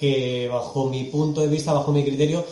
que 0.00 0.48
bajo 0.48 0.88
mi 0.88 1.04
punto 1.04 1.42
de 1.42 1.48
vista, 1.48 1.74
bajo 1.74 1.92
mi 1.92 2.02
criterio, 2.02 2.44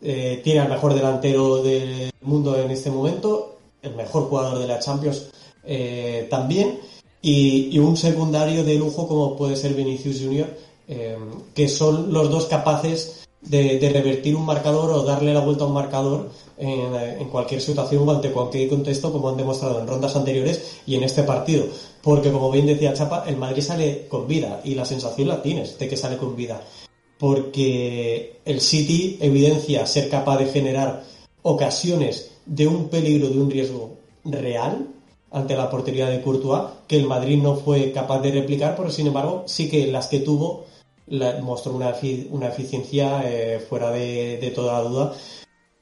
eh, 0.00 0.40
tiene 0.42 0.60
al 0.60 0.68
mejor 0.68 0.94
delantero 0.94 1.62
del 1.62 2.12
mundo 2.22 2.56
en 2.56 2.70
este 2.70 2.90
momento, 2.90 3.58
el 3.82 3.96
mejor 3.96 4.28
jugador 4.28 4.60
de 4.60 4.68
la 4.68 4.78
Champions 4.78 5.28
eh, 5.64 6.28
también, 6.30 6.78
y, 7.20 7.76
un 7.78 7.96
secundario 7.96 8.64
de 8.64 8.76
lujo 8.76 9.08
como 9.08 9.36
puede 9.36 9.56
ser 9.56 9.74
Vinicius 9.74 10.20
Junior, 10.20 10.48
eh, 10.86 11.16
que 11.54 11.68
son 11.68 12.12
los 12.12 12.30
dos 12.30 12.46
capaces 12.46 13.28
de, 13.40 13.78
de, 13.78 13.90
revertir 13.90 14.36
un 14.36 14.44
marcador 14.44 14.90
o 14.90 15.02
darle 15.02 15.34
la 15.34 15.40
vuelta 15.40 15.64
a 15.64 15.66
un 15.68 15.74
marcador 15.74 16.30
en, 16.58 17.28
cualquier 17.28 17.60
situación 17.60 18.08
o 18.08 18.12
ante 18.12 18.30
cualquier 18.30 18.68
contexto, 18.68 19.12
como 19.12 19.28
han 19.28 19.36
demostrado 19.36 19.80
en 19.80 19.86
rondas 19.86 20.16
anteriores 20.16 20.80
y 20.86 20.94
en 20.94 21.02
este 21.02 21.22
partido. 21.22 21.66
Porque, 22.02 22.30
como 22.30 22.50
bien 22.50 22.66
decía 22.66 22.94
Chapa, 22.94 23.24
el 23.26 23.36
Madrid 23.36 23.62
sale 23.62 24.06
con 24.08 24.26
vida 24.26 24.60
y 24.64 24.74
la 24.74 24.84
sensación 24.84 25.28
la 25.28 25.42
tienes 25.42 25.78
de 25.78 25.88
que 25.88 25.96
sale 25.96 26.16
con 26.16 26.36
vida. 26.36 26.60
Porque 27.18 28.40
el 28.44 28.60
City 28.60 29.18
evidencia 29.20 29.86
ser 29.86 30.08
capaz 30.08 30.38
de 30.38 30.46
generar 30.46 31.04
ocasiones 31.42 32.32
de 32.46 32.66
un 32.66 32.88
peligro, 32.88 33.28
de 33.28 33.38
un 33.38 33.50
riesgo 33.50 33.96
real 34.24 34.88
ante 35.30 35.56
la 35.56 35.70
portería 35.70 36.08
de 36.08 36.20
Courtois, 36.20 36.64
que 36.86 36.96
el 36.96 37.06
Madrid 37.06 37.40
no 37.42 37.56
fue 37.56 37.92
capaz 37.92 38.20
de 38.20 38.32
replicar, 38.32 38.76
pero 38.76 38.90
sin 38.90 39.06
embargo 39.06 39.44
sí 39.46 39.70
que 39.70 39.86
las 39.86 40.08
que 40.08 40.20
tuvo 40.20 40.66
mostró 41.42 41.74
una, 41.74 41.94
una 42.30 42.48
eficiencia 42.48 43.22
eh, 43.24 43.58
fuera 43.60 43.90
de, 43.90 44.38
de 44.38 44.50
toda 44.50 44.80
duda 44.82 45.14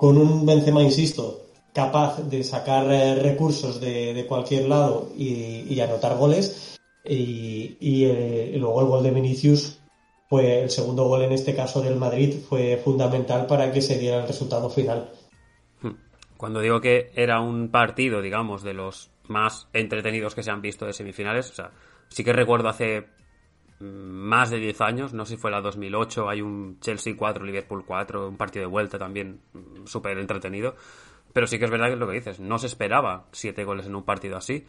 con 0.01 0.17
un 0.17 0.47
Benzema, 0.47 0.83
insisto, 0.83 1.43
capaz 1.75 2.23
de 2.23 2.43
sacar 2.43 2.91
eh, 2.91 3.17
recursos 3.17 3.83
de, 3.83 4.25
cualquier 4.27 4.67
lado 4.67 5.11
y, 5.15 5.79
anotar 5.79 6.17
goles. 6.17 6.81
Eh, 7.05 7.77
y, 7.79 8.57
luego 8.57 8.81
el 8.81 8.87
gol 8.87 9.03
de 9.03 9.11
Vinicius, 9.11 9.79
fue 10.27 10.63
el 10.63 10.71
segundo 10.71 11.05
gol 11.05 11.25
en 11.25 11.33
este 11.33 11.55
caso 11.55 11.83
del 11.83 11.97
Madrid, 11.97 12.37
fue 12.49 12.81
fundamental 12.83 13.45
para 13.47 13.71
que 13.71 13.83
se 13.83 13.99
diera 13.99 14.23
el 14.23 14.27
resultado 14.27 14.71
final. 14.71 15.11
Hmm. 15.83 15.97
Cuando 16.39 16.61
digo 16.61 16.81
que 16.81 17.11
era 17.15 17.41
un 17.41 17.69
partido, 17.69 18.23
digamos, 18.23 18.63
de 18.63 18.73
los 18.73 19.11
más 19.29 19.69
entretenidos 19.75 20.35
que 20.35 20.43
se 20.43 20.51
han 20.51 20.63
visto 20.63 20.87
de 20.87 20.95
semifinales, 20.95 21.51
o 21.51 21.55
sea, 21.55 21.73
sí 22.09 22.25
que 22.25 22.33
recuerdo 22.33 22.71
hace 22.71 23.05
más 23.81 24.51
de 24.51 24.59
10 24.59 24.81
años, 24.83 25.15
no 25.15 25.25
sé 25.25 25.35
si 25.35 25.41
fue 25.41 25.51
la 25.51 25.61
2008, 25.61 26.29
hay 26.29 26.43
un 26.43 26.79
Chelsea 26.81 27.15
4, 27.17 27.45
Liverpool 27.45 27.85
4, 27.85 28.29
un 28.29 28.37
partido 28.37 28.65
de 28.65 28.71
vuelta 28.71 28.99
también 28.99 29.41
mm, 29.53 29.87
súper 29.87 30.19
entretenido, 30.19 30.77
pero 31.33 31.47
sí 31.47 31.59
que 31.59 31.65
es 31.65 31.71
verdad 31.71 31.87
que 31.87 31.95
es 31.95 31.99
lo 31.99 32.07
que 32.07 32.15
dices, 32.15 32.41
no 32.41 32.59
se 32.59 32.67
esperaba 32.67 33.27
7 33.33 33.65
goles 33.65 33.87
en 33.87 33.95
un 33.95 34.05
partido 34.05 34.37
así, 34.37 34.67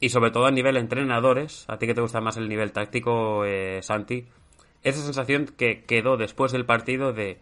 y 0.00 0.08
sobre 0.08 0.30
todo 0.30 0.46
a 0.46 0.50
nivel 0.50 0.76
entrenadores, 0.76 1.64
a 1.68 1.78
ti 1.78 1.86
que 1.86 1.94
te 1.94 2.00
gusta 2.00 2.20
más 2.20 2.36
el 2.36 2.48
nivel 2.48 2.72
táctico, 2.72 3.44
eh, 3.44 3.80
Santi, 3.82 4.26
esa 4.82 5.02
sensación 5.02 5.46
que 5.46 5.84
quedó 5.84 6.16
después 6.16 6.52
del 6.52 6.66
partido 6.66 7.12
de 7.12 7.38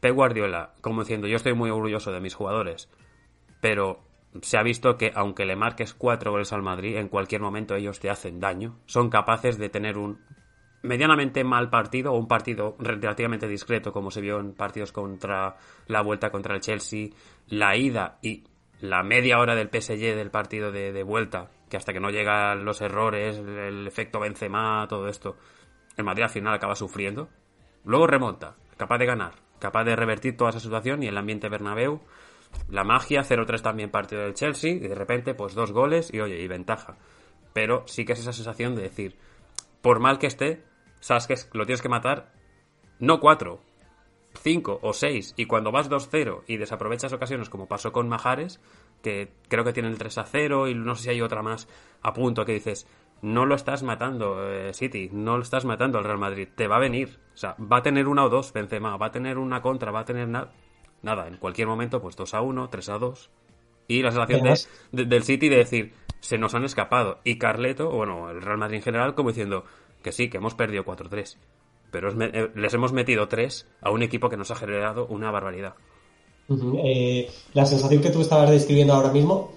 Pep 0.00 0.14
Guardiola, 0.14 0.72
como 0.80 1.02
diciendo, 1.02 1.28
yo 1.28 1.36
estoy 1.36 1.54
muy 1.54 1.70
orgulloso 1.70 2.10
de 2.10 2.20
mis 2.20 2.34
jugadores, 2.34 2.88
pero 3.60 4.00
se 4.42 4.56
ha 4.56 4.62
visto 4.62 4.96
que 4.96 5.12
aunque 5.14 5.44
le 5.44 5.56
marques 5.56 5.94
cuatro 5.94 6.30
goles 6.30 6.52
al 6.52 6.62
Madrid, 6.62 6.96
en 6.96 7.08
cualquier 7.08 7.40
momento 7.40 7.74
ellos 7.74 8.00
te 8.00 8.10
hacen 8.10 8.40
daño. 8.40 8.78
Son 8.86 9.10
capaces 9.10 9.58
de 9.58 9.68
tener 9.68 9.98
un 9.98 10.20
medianamente 10.82 11.44
mal 11.44 11.68
partido 11.68 12.12
o 12.12 12.18
un 12.18 12.28
partido 12.28 12.76
relativamente 12.78 13.48
discreto, 13.48 13.92
como 13.92 14.10
se 14.10 14.20
vio 14.20 14.40
en 14.40 14.54
partidos 14.54 14.92
contra 14.92 15.56
la 15.86 16.02
vuelta 16.02 16.30
contra 16.30 16.54
el 16.54 16.60
Chelsea, 16.60 17.08
la 17.48 17.76
ida 17.76 18.18
y 18.22 18.44
la 18.80 19.02
media 19.02 19.38
hora 19.38 19.54
del 19.54 19.68
PSG 19.68 20.14
del 20.14 20.30
partido 20.30 20.72
de, 20.72 21.02
vuelta, 21.02 21.50
que 21.68 21.76
hasta 21.76 21.92
que 21.92 22.00
no 22.00 22.10
llegan 22.10 22.64
los 22.64 22.80
errores, 22.80 23.36
el 23.38 23.86
efecto 23.86 24.20
Benzema, 24.20 24.86
todo 24.88 25.08
esto, 25.08 25.36
el 25.96 26.04
Madrid 26.04 26.24
al 26.24 26.30
final 26.30 26.54
acaba 26.54 26.74
sufriendo. 26.74 27.28
Luego 27.84 28.06
remonta, 28.06 28.56
capaz 28.78 28.98
de 28.98 29.06
ganar, 29.06 29.32
capaz 29.58 29.84
de 29.84 29.96
revertir 29.96 30.36
toda 30.36 30.50
esa 30.50 30.60
situación 30.60 31.02
y 31.02 31.08
el 31.08 31.18
ambiente 31.18 31.50
Bernabéu 31.50 32.00
la 32.68 32.84
magia, 32.84 33.22
0-3 33.22 33.62
también 33.62 33.90
partido 33.90 34.22
del 34.22 34.34
Chelsea, 34.34 34.72
y 34.72 34.78
de 34.80 34.94
repente, 34.94 35.34
pues 35.34 35.54
dos 35.54 35.72
goles 35.72 36.12
y 36.12 36.20
oye, 36.20 36.40
y 36.40 36.48
ventaja. 36.48 36.96
Pero 37.52 37.84
sí 37.86 38.04
que 38.04 38.12
es 38.12 38.20
esa 38.20 38.32
sensación 38.32 38.74
de 38.76 38.82
decir, 38.82 39.16
por 39.82 40.00
mal 40.00 40.18
que 40.18 40.26
esté, 40.26 40.64
sabes 41.00 41.26
que 41.26 41.34
lo 41.52 41.66
tienes 41.66 41.82
que 41.82 41.88
matar, 41.88 42.32
no 42.98 43.18
cuatro, 43.18 43.60
cinco 44.42 44.78
o 44.82 44.92
seis, 44.92 45.34
y 45.36 45.46
cuando 45.46 45.72
vas 45.72 45.90
2-0 45.90 46.44
y 46.46 46.56
desaprovechas 46.56 47.12
ocasiones 47.12 47.50
como 47.50 47.66
pasó 47.66 47.92
con 47.92 48.08
Majares, 48.08 48.60
que 49.02 49.32
creo 49.48 49.64
que 49.64 49.72
tiene 49.72 49.88
el 49.88 49.98
3-0 49.98 50.70
y 50.70 50.74
no 50.74 50.94
sé 50.94 51.04
si 51.04 51.10
hay 51.10 51.22
otra 51.22 51.42
más 51.42 51.68
a 52.02 52.12
punto 52.12 52.44
que 52.44 52.52
dices, 52.52 52.86
no 53.22 53.46
lo 53.46 53.54
estás 53.54 53.82
matando, 53.82 54.50
eh, 54.50 54.72
City, 54.72 55.10
no 55.12 55.36
lo 55.36 55.42
estás 55.42 55.64
matando 55.64 55.98
al 55.98 56.04
Real 56.04 56.18
Madrid, 56.18 56.48
te 56.54 56.68
va 56.68 56.76
a 56.76 56.80
venir, 56.80 57.18
o 57.34 57.36
sea, 57.36 57.56
va 57.60 57.78
a 57.78 57.82
tener 57.82 58.08
una 58.08 58.24
o 58.24 58.28
dos 58.28 58.52
Benzema, 58.52 58.96
va 58.96 59.06
a 59.06 59.10
tener 59.10 59.38
una 59.38 59.60
contra, 59.60 59.90
va 59.90 60.00
a 60.00 60.04
tener 60.04 60.28
nada, 60.28 60.52
nada, 61.02 61.28
en 61.28 61.36
cualquier 61.36 61.68
momento, 61.68 62.00
pues 62.00 62.16
2 62.16 62.34
a 62.34 62.40
1, 62.40 62.68
3 62.68 62.88
a 62.88 62.98
2, 62.98 63.30
y 63.88 64.02
la 64.02 64.12
sensación 64.12 64.42
de, 64.42 64.58
de, 64.92 65.04
del 65.04 65.22
City 65.24 65.48
de 65.48 65.56
decir, 65.56 65.92
se 66.20 66.38
nos 66.38 66.54
han 66.54 66.64
escapado, 66.64 67.18
y 67.24 67.38
Carleto, 67.38 67.90
bueno, 67.90 68.30
el 68.30 68.42
Real 68.42 68.58
Madrid 68.58 68.76
en 68.76 68.82
general, 68.82 69.14
como 69.14 69.30
diciendo 69.30 69.64
que 70.02 70.12
sí, 70.12 70.30
que 70.30 70.38
hemos 70.38 70.54
perdido 70.54 70.84
4-3, 70.84 71.36
pero 71.90 72.08
es, 72.08 72.14
eh, 72.20 72.50
les 72.54 72.74
hemos 72.74 72.92
metido 72.92 73.28
3 73.28 73.68
a 73.82 73.90
un 73.90 74.02
equipo 74.02 74.28
que 74.28 74.36
nos 74.36 74.50
ha 74.50 74.56
generado 74.56 75.06
una 75.06 75.30
barbaridad. 75.30 75.74
Uh 76.48 76.56
-huh. 76.56 76.80
eh, 76.84 77.30
la 77.54 77.64
sensación 77.64 78.02
que 78.02 78.10
tú 78.10 78.22
estabas 78.22 78.50
describiendo 78.50 78.92
ahora 78.92 79.12
mismo 79.12 79.52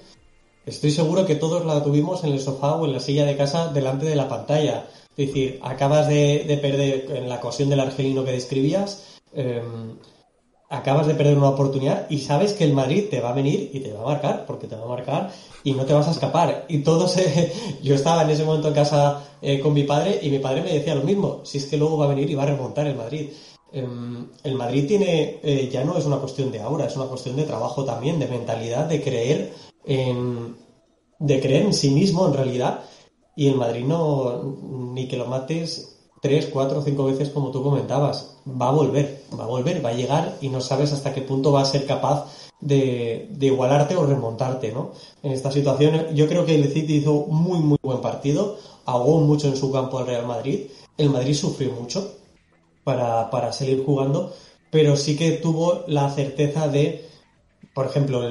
Estoy 0.66 0.92
seguro 0.92 1.26
que 1.26 1.36
todos 1.36 1.66
la 1.66 1.84
tuvimos 1.84 2.24
en 2.24 2.32
el 2.32 2.40
sofá 2.40 2.76
o 2.76 2.86
en 2.86 2.94
la 2.94 3.02
silla 3.02 3.26
de 3.26 3.36
casa 3.36 3.68
delante 3.68 4.06
de 4.06 4.16
la 4.16 4.30
pantalla. 4.30 4.86
Es 5.18 5.28
decir, 5.28 5.60
acabas 5.62 6.08
de, 6.08 6.46
de 6.48 6.58
perder 6.58 7.12
en 7.12 7.28
la 7.28 7.36
ocasión 7.36 7.70
del 7.70 7.82
argelino 7.82 8.24
que 8.24 8.32
describías, 8.32 9.20
eh, 9.34 9.62
acabas 10.74 11.06
de 11.06 11.14
perder 11.14 11.38
una 11.38 11.50
oportunidad 11.50 12.08
y 12.10 12.18
sabes 12.18 12.54
que 12.54 12.64
el 12.64 12.74
Madrid 12.74 13.06
te 13.08 13.22
va 13.22 13.30
a 13.30 13.34
venir 13.34 13.70
y 13.74 13.80
te 13.80 13.94
va 13.94 14.02
a 14.02 14.06
marcar, 14.06 14.46
porque 14.48 14.66
te 14.66 14.76
va 14.76 14.86
a 14.86 14.88
marcar 14.88 15.32
y 15.64 15.74
no 15.74 15.86
te 15.86 15.94
vas 15.94 16.08
a 16.08 16.12
escapar. 16.12 16.66
Y 16.68 16.80
todos, 16.80 17.16
eh, 17.18 17.54
yo 17.84 17.94
estaba 17.94 18.24
en 18.24 18.32
ese 18.32 18.44
momento 18.44 18.70
en 18.70 18.74
casa 18.74 19.24
eh, 19.40 19.60
con 19.60 19.74
mi 19.74 19.84
padre 19.84 20.20
y 20.22 20.32
mi 20.32 20.40
padre 20.40 20.64
me 20.64 20.74
decía 20.74 20.96
lo 20.96 21.04
mismo, 21.04 21.42
si 21.44 21.60
es 21.60 21.68
que 21.68 21.78
luego 21.78 21.98
va 21.98 22.06
a 22.06 22.16
venir 22.16 22.30
y 22.30 22.36
va 22.36 22.44
a 22.44 22.48
remontar 22.48 22.88
el 22.88 22.96
Madrid. 22.96 23.30
el 23.72 24.56
Madrid 24.56 24.88
tiene, 24.88 25.40
eh, 25.44 25.70
ya 25.72 25.84
no 25.84 25.96
es 25.96 26.06
una 26.06 26.18
cuestión 26.18 26.52
de 26.52 26.60
ahora, 26.60 26.86
es 26.88 26.96
una 26.96 27.06
cuestión 27.06 27.36
de 27.36 27.44
trabajo 27.44 27.86
también, 27.86 28.20
de 28.20 28.28
mentalidad, 28.28 28.86
de 28.86 29.02
creer 29.02 29.54
en, 29.86 30.56
de 31.20 31.40
creer 31.40 31.66
en 31.66 31.74
sí 31.74 31.92
mismo 31.92 32.28
en 32.28 32.34
realidad 32.34 32.80
y 33.36 33.48
el 33.48 33.56
Madrid 33.56 33.86
no 33.86 34.58
ni 34.94 35.08
que 35.08 35.18
lo 35.18 35.26
mates 35.26 35.93
tres, 36.24 36.46
cuatro 36.46 36.82
cinco 36.82 37.04
veces 37.04 37.30
como 37.30 37.52
tú 37.52 37.62
comentabas 37.62 38.38
va 38.50 38.70
a 38.70 38.72
volver, 38.72 39.24
va 39.38 39.44
a 39.44 39.48
volver, 39.48 39.86
va 39.86 39.90
a 39.90 39.94
llegar 39.94 40.38
y 40.40 40.48
no 40.48 40.62
sabes 40.62 40.94
hasta 40.94 41.14
qué 41.14 41.22
punto 41.22 41.52
va 41.52 41.62
a 41.62 41.66
ser 41.66 41.86
capaz 41.86 42.28
de, 42.62 43.28
de 43.30 43.48
igualarte 43.48 43.98
o 43.98 44.06
remontarte 44.06 44.72
¿no? 44.72 44.92
en 45.22 45.34
esta 45.34 45.52
situación 45.52 46.16
yo 46.16 46.30
creo 46.30 46.46
que 46.46 46.56
el 46.56 46.72
City 46.72 46.96
hizo 46.96 47.26
muy 47.28 47.60
muy 47.60 47.78
buen 47.84 48.00
partido 48.00 48.58
ahogó 48.86 49.20
mucho 49.20 49.50
en 49.50 49.58
su 49.58 49.70
campo 49.70 50.00
al 50.00 50.08
Real 50.08 50.26
Madrid 50.26 50.68
el 50.98 51.10
Madrid 51.10 51.34
sufrió 51.34 51.74
mucho 51.74 52.14
para, 52.86 53.30
para 53.30 53.52
seguir 53.52 53.84
jugando 53.86 54.32
pero 54.72 54.96
sí 54.96 55.18
que 55.18 55.32
tuvo 55.32 55.84
la 55.88 56.10
certeza 56.10 56.70
de 56.70 57.10
por 57.74 57.88
ejemplo, 57.88 58.22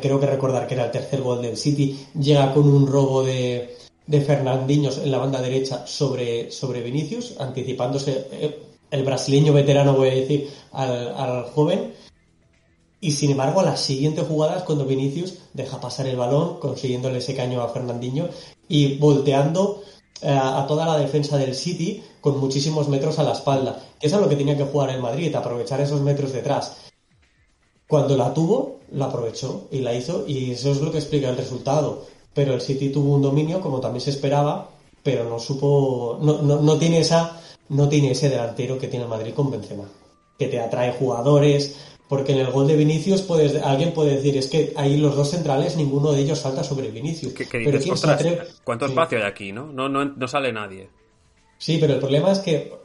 creo 0.00 0.20
que 0.20 0.26
recordar 0.26 0.66
que 0.66 0.74
era 0.74 0.84
el 0.84 0.90
tercer 0.90 1.22
gol 1.22 1.40
del 1.40 1.56
City, 1.56 2.06
llega 2.20 2.52
con 2.52 2.68
un 2.68 2.86
robo 2.86 3.24
de, 3.24 3.74
de 4.10 4.20
Fernandinhos 4.22 4.98
en 4.98 5.12
la 5.12 5.18
banda 5.18 5.40
derecha 5.40 5.86
sobre, 5.86 6.50
sobre 6.50 6.82
Vinicius, 6.82 7.36
anticipándose 7.38 8.26
eh, 8.32 8.58
el 8.90 9.04
brasileño 9.04 9.52
veterano, 9.52 9.94
voy 9.94 10.08
a 10.08 10.14
decir, 10.14 10.50
al, 10.72 11.44
joven. 11.44 11.94
Y 13.00 13.12
sin 13.12 13.30
embargo, 13.30 13.60
a 13.60 13.62
las 13.62 13.80
siguientes 13.80 14.26
jugadas, 14.26 14.64
cuando 14.64 14.84
Vinicius 14.84 15.38
deja 15.54 15.80
pasar 15.80 16.08
el 16.08 16.16
balón, 16.16 16.58
consiguiéndole 16.58 17.18
ese 17.18 17.36
caño 17.36 17.62
a 17.62 17.68
Fernandinho 17.68 18.28
y 18.68 18.98
volteando 18.98 19.84
eh, 20.22 20.28
a 20.28 20.66
toda 20.66 20.86
la 20.86 20.98
defensa 20.98 21.38
del 21.38 21.54
City 21.54 22.02
con 22.20 22.40
muchísimos 22.40 22.88
metros 22.88 23.20
a 23.20 23.22
la 23.22 23.32
espalda. 23.32 23.80
Que 24.00 24.08
es 24.08 24.12
lo 24.12 24.28
que 24.28 24.34
tenía 24.34 24.56
que 24.56 24.64
jugar 24.64 24.90
el 24.90 25.00
Madrid, 25.00 25.32
aprovechar 25.36 25.80
esos 25.80 26.00
metros 26.00 26.32
detrás. 26.32 26.78
Cuando 27.86 28.16
la 28.16 28.34
tuvo, 28.34 28.80
la 28.90 29.04
aprovechó 29.04 29.68
y 29.70 29.80
la 29.80 29.94
hizo 29.94 30.24
y 30.26 30.50
eso 30.50 30.72
es 30.72 30.80
lo 30.80 30.90
que 30.90 30.98
explica 30.98 31.30
el 31.30 31.36
resultado. 31.36 32.06
Pero 32.34 32.54
el 32.54 32.60
City 32.60 32.90
tuvo 32.90 33.14
un 33.14 33.22
dominio 33.22 33.60
como 33.60 33.80
también 33.80 34.00
se 34.00 34.10
esperaba, 34.10 34.70
pero 35.02 35.28
no 35.28 35.38
supo, 35.38 36.18
no, 36.22 36.42
no, 36.42 36.60
no 36.60 36.78
tiene 36.78 37.00
esa, 37.00 37.40
no 37.68 37.88
tiene 37.88 38.12
ese 38.12 38.28
delantero 38.28 38.78
que 38.78 38.88
tiene 38.88 39.04
el 39.04 39.10
Madrid 39.10 39.34
con 39.34 39.50
Benzema, 39.50 39.84
que 40.38 40.46
te 40.46 40.60
atrae 40.60 40.92
jugadores, 40.92 41.76
porque 42.08 42.32
en 42.32 42.38
el 42.38 42.50
gol 42.50 42.66
de 42.66 42.76
Vinicius 42.76 43.22
puedes, 43.22 43.60
alguien 43.62 43.92
puede 43.92 44.16
decir 44.16 44.36
es 44.36 44.48
que 44.48 44.72
ahí 44.76 44.96
los 44.96 45.16
dos 45.16 45.30
centrales 45.30 45.76
ninguno 45.76 46.12
de 46.12 46.20
ellos 46.20 46.38
salta 46.38 46.62
sobre 46.62 46.90
Vinicius. 46.90 47.32
¿Qué, 47.32 47.48
qué 47.48 47.58
dices, 47.58 47.72
pero 47.72 47.84
¿quién 47.84 47.96
se 47.96 48.10
atreve? 48.10 48.42
¿Cuánto 48.64 48.86
sí. 48.86 48.92
espacio 48.92 49.18
hay 49.18 49.24
aquí, 49.24 49.52
no? 49.52 49.66
No, 49.72 49.88
no? 49.88 50.04
no 50.04 50.28
sale 50.28 50.52
nadie. 50.52 50.88
Sí, 51.58 51.78
pero 51.80 51.94
el 51.94 52.00
problema 52.00 52.32
es 52.32 52.38
que 52.38 52.80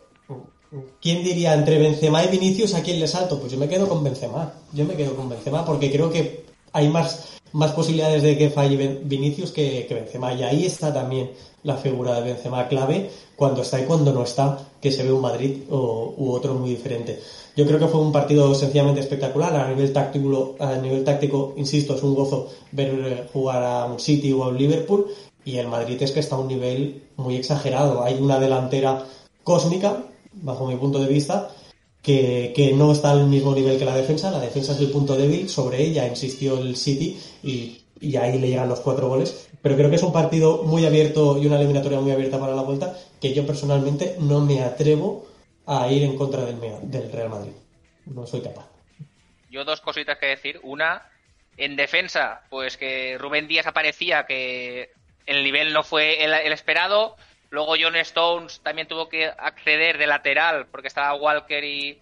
¿Quién 1.01 1.23
diría 1.23 1.53
entre 1.53 1.77
Benzema 1.77 2.23
y 2.23 2.29
Vinicius 2.29 2.73
a 2.73 2.84
quién 2.84 2.99
le 2.99 3.08
salto? 3.08 3.39
Pues 3.39 3.51
yo 3.51 3.58
me 3.58 3.67
quedo 3.67 3.88
con 3.88 4.03
Benzema. 4.03 4.53
Yo 4.73 4.86
me 4.86 4.95
quedo 4.95 5.15
con 5.15 5.29
Benzema 5.29 5.63
porque 5.63 5.91
creo 5.91 6.12
que 6.12 6.44
hay 6.75 6.89
más, 6.89 7.39
más 7.53 7.71
posibilidades 7.71 8.21
de 8.21 8.38
que 8.38 8.49
falle 8.49 8.99
Vinicius 9.03 9.51
que, 9.51 9.85
que 9.88 9.93
Benzema. 9.93 10.33
Y 10.33 10.43
ahí 10.43 10.65
está 10.65 10.93
también 10.93 11.31
la 11.63 11.77
figura 11.77 12.15
de 12.15 12.33
Benzema 12.33 12.67
clave 12.67 13.09
cuando 13.38 13.61
está 13.61 13.79
y 13.79 13.85
cuando 13.85 14.11
no 14.11 14.23
está, 14.23 14.59
que 14.81 14.91
se 14.91 15.03
ve 15.03 15.11
un 15.13 15.21
Madrid 15.21 15.63
o, 15.69 16.13
u 16.17 16.31
otro 16.31 16.53
muy 16.55 16.71
diferente. 16.71 17.19
Yo 17.55 17.65
creo 17.65 17.79
que 17.79 17.88
fue 17.88 18.01
un 18.01 18.11
partido 18.11 18.53
sencillamente 18.53 18.99
espectacular. 18.99 19.55
A 19.55 19.69
nivel 19.69 19.93
táctico, 19.93 20.55
a 20.59 20.75
nivel 20.75 21.05
táctico 21.05 21.53
insisto, 21.55 21.95
es 21.95 22.03
un 22.03 22.13
gozo 22.13 22.49
ver 22.73 23.29
jugar 23.31 23.63
a 23.63 23.85
un 23.85 23.99
City 23.99 24.33
o 24.33 24.43
a 24.43 24.49
un 24.49 24.57
Liverpool. 24.57 25.07
Y 25.45 25.57
el 25.57 25.67
Madrid 25.67 26.01
es 26.01 26.11
que 26.11 26.19
está 26.19 26.35
a 26.35 26.39
un 26.39 26.49
nivel 26.49 27.03
muy 27.15 27.38
exagerado. 27.38 28.03
Hay 28.03 28.15
una 28.15 28.38
delantera 28.38 29.05
cósmica 29.45 30.03
bajo 30.33 30.67
mi 30.67 30.75
punto 30.75 30.99
de 30.99 31.07
vista, 31.07 31.49
que, 32.06 32.72
no 32.76 32.91
está 32.91 33.12
al 33.12 33.26
mismo 33.28 33.56
nivel 33.56 33.80
que 33.80 33.86
la 33.86 33.96
defensa. 33.96 34.30
La 34.30 34.39
defensa 34.39 34.74
es 34.74 34.80
el 34.80 34.91
punto 34.91 35.15
débil, 35.18 35.50
sobre 35.50 35.82
ella 35.82 36.08
insistió 36.08 36.60
el 36.60 36.76
City 36.76 37.20
y, 37.44 37.82
y, 38.00 38.15
ahí 38.18 38.38
le 38.38 38.48
llegan 38.48 38.70
los 38.70 38.82
cuatro 38.82 39.08
goles. 39.08 39.50
Pero 39.62 39.76
creo 39.76 39.89
que 39.89 39.96
es 39.96 40.04
un 40.04 40.13
partido 40.13 40.63
muy 40.63 40.86
abierto 40.86 41.39
y 41.41 41.48
una 41.48 41.58
eliminatoria 41.58 42.00
muy 42.00 42.12
abierta 42.12 42.39
para 42.39 42.56
la 42.56 42.62
vuelta 42.62 42.96
que 43.20 43.34
yo 43.34 43.46
personalmente 43.48 44.15
no 44.20 44.41
me 44.41 44.62
atrevo 44.62 45.26
a 45.65 45.91
ir 45.91 46.04
en 46.04 46.15
contra 46.15 46.46
del, 46.46 46.60
del 46.84 47.12
Real 47.12 47.30
Madrid. 47.30 47.54
No 48.06 48.28
soy 48.28 48.41
capaz. 48.41 48.68
Yo 49.50 49.65
dos 49.65 49.82
cositas 49.82 50.20
que 50.20 50.28
decir. 50.28 50.60
Una, 50.62 51.10
en 51.58 51.76
defensa, 51.76 52.44
pues 52.52 52.78
que 52.78 53.18
Rubén 53.18 53.48
Díaz 53.48 53.65
aparecía 53.65 54.28
que 54.28 54.91
el 55.26 55.44
nivel 55.44 55.74
no 55.74 55.82
fue 55.82 56.24
el 56.24 56.54
esperado 56.54 57.15
Luego 57.56 57.78
John 57.80 57.96
Stones 57.96 58.60
también 58.60 58.86
tuvo 58.86 59.08
que 59.08 59.28
acceder 59.28 59.98
de 59.98 60.08
lateral 60.08 60.68
porque 60.68 60.89
estaba 60.89 61.13
Walker 61.13 61.63
y, 61.63 61.98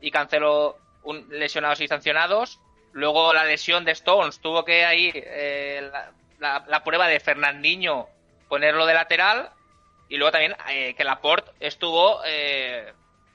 y 0.00 0.10
Cancelo 0.10 0.78
un, 1.02 1.28
lesionados 1.28 1.82
y 1.82 1.88
sancionados. 1.88 2.58
Luego 2.92 3.34
la 3.34 3.44
lesión 3.44 3.84
de 3.84 3.92
Stones 3.92 4.40
tuvo 4.40 4.64
que 4.64 4.86
ahí 4.86 5.12
eh, 5.14 5.90
la, 6.40 6.64
la, 6.66 6.82
prueba 6.84 7.06
de 7.06 7.20
Fernandinho 7.20 8.08
ponerlo 8.48 8.86
de 8.86 8.94
lateral. 8.94 9.50
Y 10.08 10.16
luego 10.16 10.32
también 10.32 10.56
eh, 10.70 10.94
que 10.94 11.04
Laporte 11.04 11.50
estuvo 11.60 12.22
eh, 12.24 12.90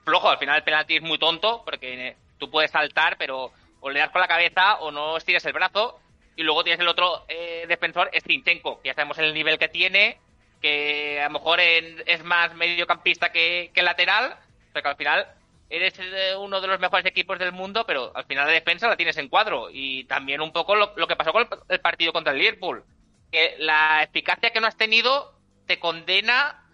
flojo. 0.05 0.27
Al 0.27 0.39
final 0.39 0.55
el 0.55 0.63
penalti 0.63 0.95
es 0.95 1.03
muy 1.03 1.19
tonto 1.19 1.61
porque 1.63 2.15
tú 2.39 2.49
puedes 2.49 2.71
saltar, 2.71 3.15
pero 3.19 3.51
o 3.79 3.91
le 3.91 3.99
das 3.99 4.09
con 4.09 4.21
la 4.21 4.27
cabeza 4.27 4.79
o 4.79 4.89
no 4.89 5.17
estires 5.17 5.45
el 5.45 5.53
brazo. 5.53 5.99
Y 6.35 6.41
luego 6.41 6.63
tienes 6.63 6.79
el 6.79 6.87
otro 6.87 7.25
eh, 7.27 7.65
defensor, 7.67 8.09
Stinchenko, 8.11 8.81
que 8.81 8.87
ya 8.87 8.95
sabemos 8.95 9.19
el 9.19 9.35
nivel 9.35 9.59
que 9.59 9.67
tiene 9.67 10.17
que 10.61 11.19
a 11.21 11.25
lo 11.25 11.31
mejor 11.31 11.59
en, 11.59 12.03
es 12.05 12.23
más 12.23 12.53
mediocampista 12.55 13.31
que, 13.31 13.71
lateral, 13.75 14.37
pero 14.73 14.83
que 14.83 14.89
al 14.89 14.97
final 14.97 15.27
eres 15.69 15.93
uno 16.37 16.61
de 16.61 16.67
los 16.67 16.79
mejores 16.79 17.05
equipos 17.05 17.37
del 17.39 17.51
mundo, 17.51 17.85
pero 17.85 18.11
al 18.15 18.25
final 18.25 18.47
la 18.47 18.53
defensa 18.53 18.87
la 18.87 18.97
tienes 18.97 19.17
en 19.17 19.29
cuadro. 19.29 19.69
Y 19.71 20.05
también 20.05 20.41
un 20.41 20.51
poco 20.51 20.75
lo, 20.75 21.07
que 21.07 21.15
pasó 21.15 21.31
con 21.31 21.47
el, 21.69 21.79
partido 21.79 22.13
contra 22.13 22.33
el 22.33 22.39
Liverpool. 22.39 22.83
Que 23.31 23.55
la 23.59 24.03
eficacia 24.03 24.51
que 24.51 24.59
no 24.59 24.67
has 24.67 24.77
tenido 24.77 25.33
te 25.67 25.79
condena 25.79 26.65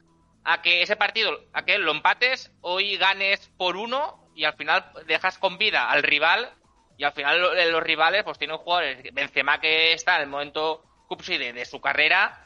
a 0.46 0.62
que 0.62 0.82
ese 0.82 0.96
partido, 0.96 1.42
a 1.54 1.66
que 1.66 1.78
lo 1.78 1.92
empates, 1.92 2.52
hoy 2.62 2.98
ganes 2.98 3.52
por 3.58 3.76
uno 3.76 4.30
y 4.36 4.46
al 4.46 4.54
final 4.54 4.86
dejas 5.08 5.38
con 5.38 5.58
vida 5.58 5.90
al 5.90 6.04
rival. 6.04 6.52
Y 6.98 7.04
al 7.04 7.12
final 7.12 7.42
los 7.72 7.84
rivales 7.84 8.24
pues 8.24 8.38
tienen 8.38 8.58
jugadores, 8.58 9.14
Benzema 9.14 9.60
que 9.60 9.92
está 9.92 10.16
en 10.16 10.24
el 10.24 10.30
momento 10.30 10.82
cúpside 11.08 11.52
de 11.52 11.66
su 11.66 11.82
carrera, 11.82 12.45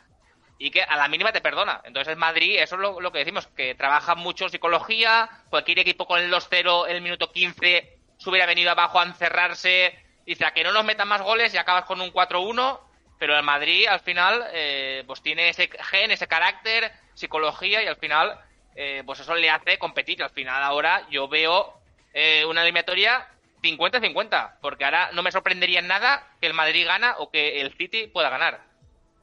y 0.60 0.69
que 0.69 0.84
a 0.84 0.98
la 0.98 1.08
mínima 1.08 1.32
te 1.32 1.41
perdona. 1.41 1.82
Entonces 1.86 2.12
el 2.12 2.19
Madrid, 2.19 2.60
eso 2.60 2.76
es 2.76 2.82
lo, 2.82 3.00
lo, 3.00 3.12
que 3.12 3.19
decimos, 3.19 3.48
que 3.48 3.74
trabaja 3.74 4.13
mucho 4.13 4.50
psicología, 4.50 5.30
cualquier 5.50 5.80
equipo 5.80 6.06
con 6.06 6.19
el 6.19 6.32
2-0 6.32 6.88
el 6.89 7.02
minuto 7.02 7.32
15 7.32 7.98
se 8.19 8.30
hubiera 8.30 8.45
venido 8.45 8.69
abajo 8.69 9.00
a 9.00 9.06
encerrarse, 9.06 9.98
dice 10.26 10.45
a 10.45 10.52
que 10.52 10.63
no 10.63 10.74
nos 10.74 10.84
metan 10.84 11.08
más 11.08 11.22
goles 11.22 11.54
y 11.54 11.58
acabas 11.58 11.86
con 11.86 12.02
un 12.02 12.12
4-1, 12.12 12.80
pero 13.17 13.38
el 13.38 13.43
Madrid 13.43 13.88
al 13.88 14.02
final 14.02 14.45
eh, 14.52 15.04
pues 15.08 15.22
tiene 15.22 15.50
ese 15.50 15.69
gen, 15.89 16.12
ese 16.12 16.28
carácter, 16.28 16.91
psicología 17.13 17.82
y 17.82 17.88
al 17.88 17.95
final 17.95 18.38
eh, 18.76 19.04
pues 19.06 19.22
eso 19.22 19.36
le 19.36 19.50
hace 19.50 19.80
competir. 19.80 20.22
Al 20.22 20.30
final 20.30 20.62
ahora 20.62 21.08
yo 21.10 21.30
veo 21.30 21.80
eh, 22.13 22.45
una 22.45 22.62
eliminatoria 22.62 23.28
50-50, 23.62 24.56
porque 24.62 24.86
ahora 24.86 25.12
no 25.13 25.24
me 25.24 25.32
sorprendería 25.32 25.80
en 25.80 25.88
nada 25.88 26.28
que 26.41 26.48
el 26.48 26.54
Madrid 26.54 26.86
gana 26.86 27.15
o 27.17 27.32
que 27.32 27.62
el 27.62 27.74
City 27.76 28.08
pueda 28.08 28.30
ganar. 28.30 28.68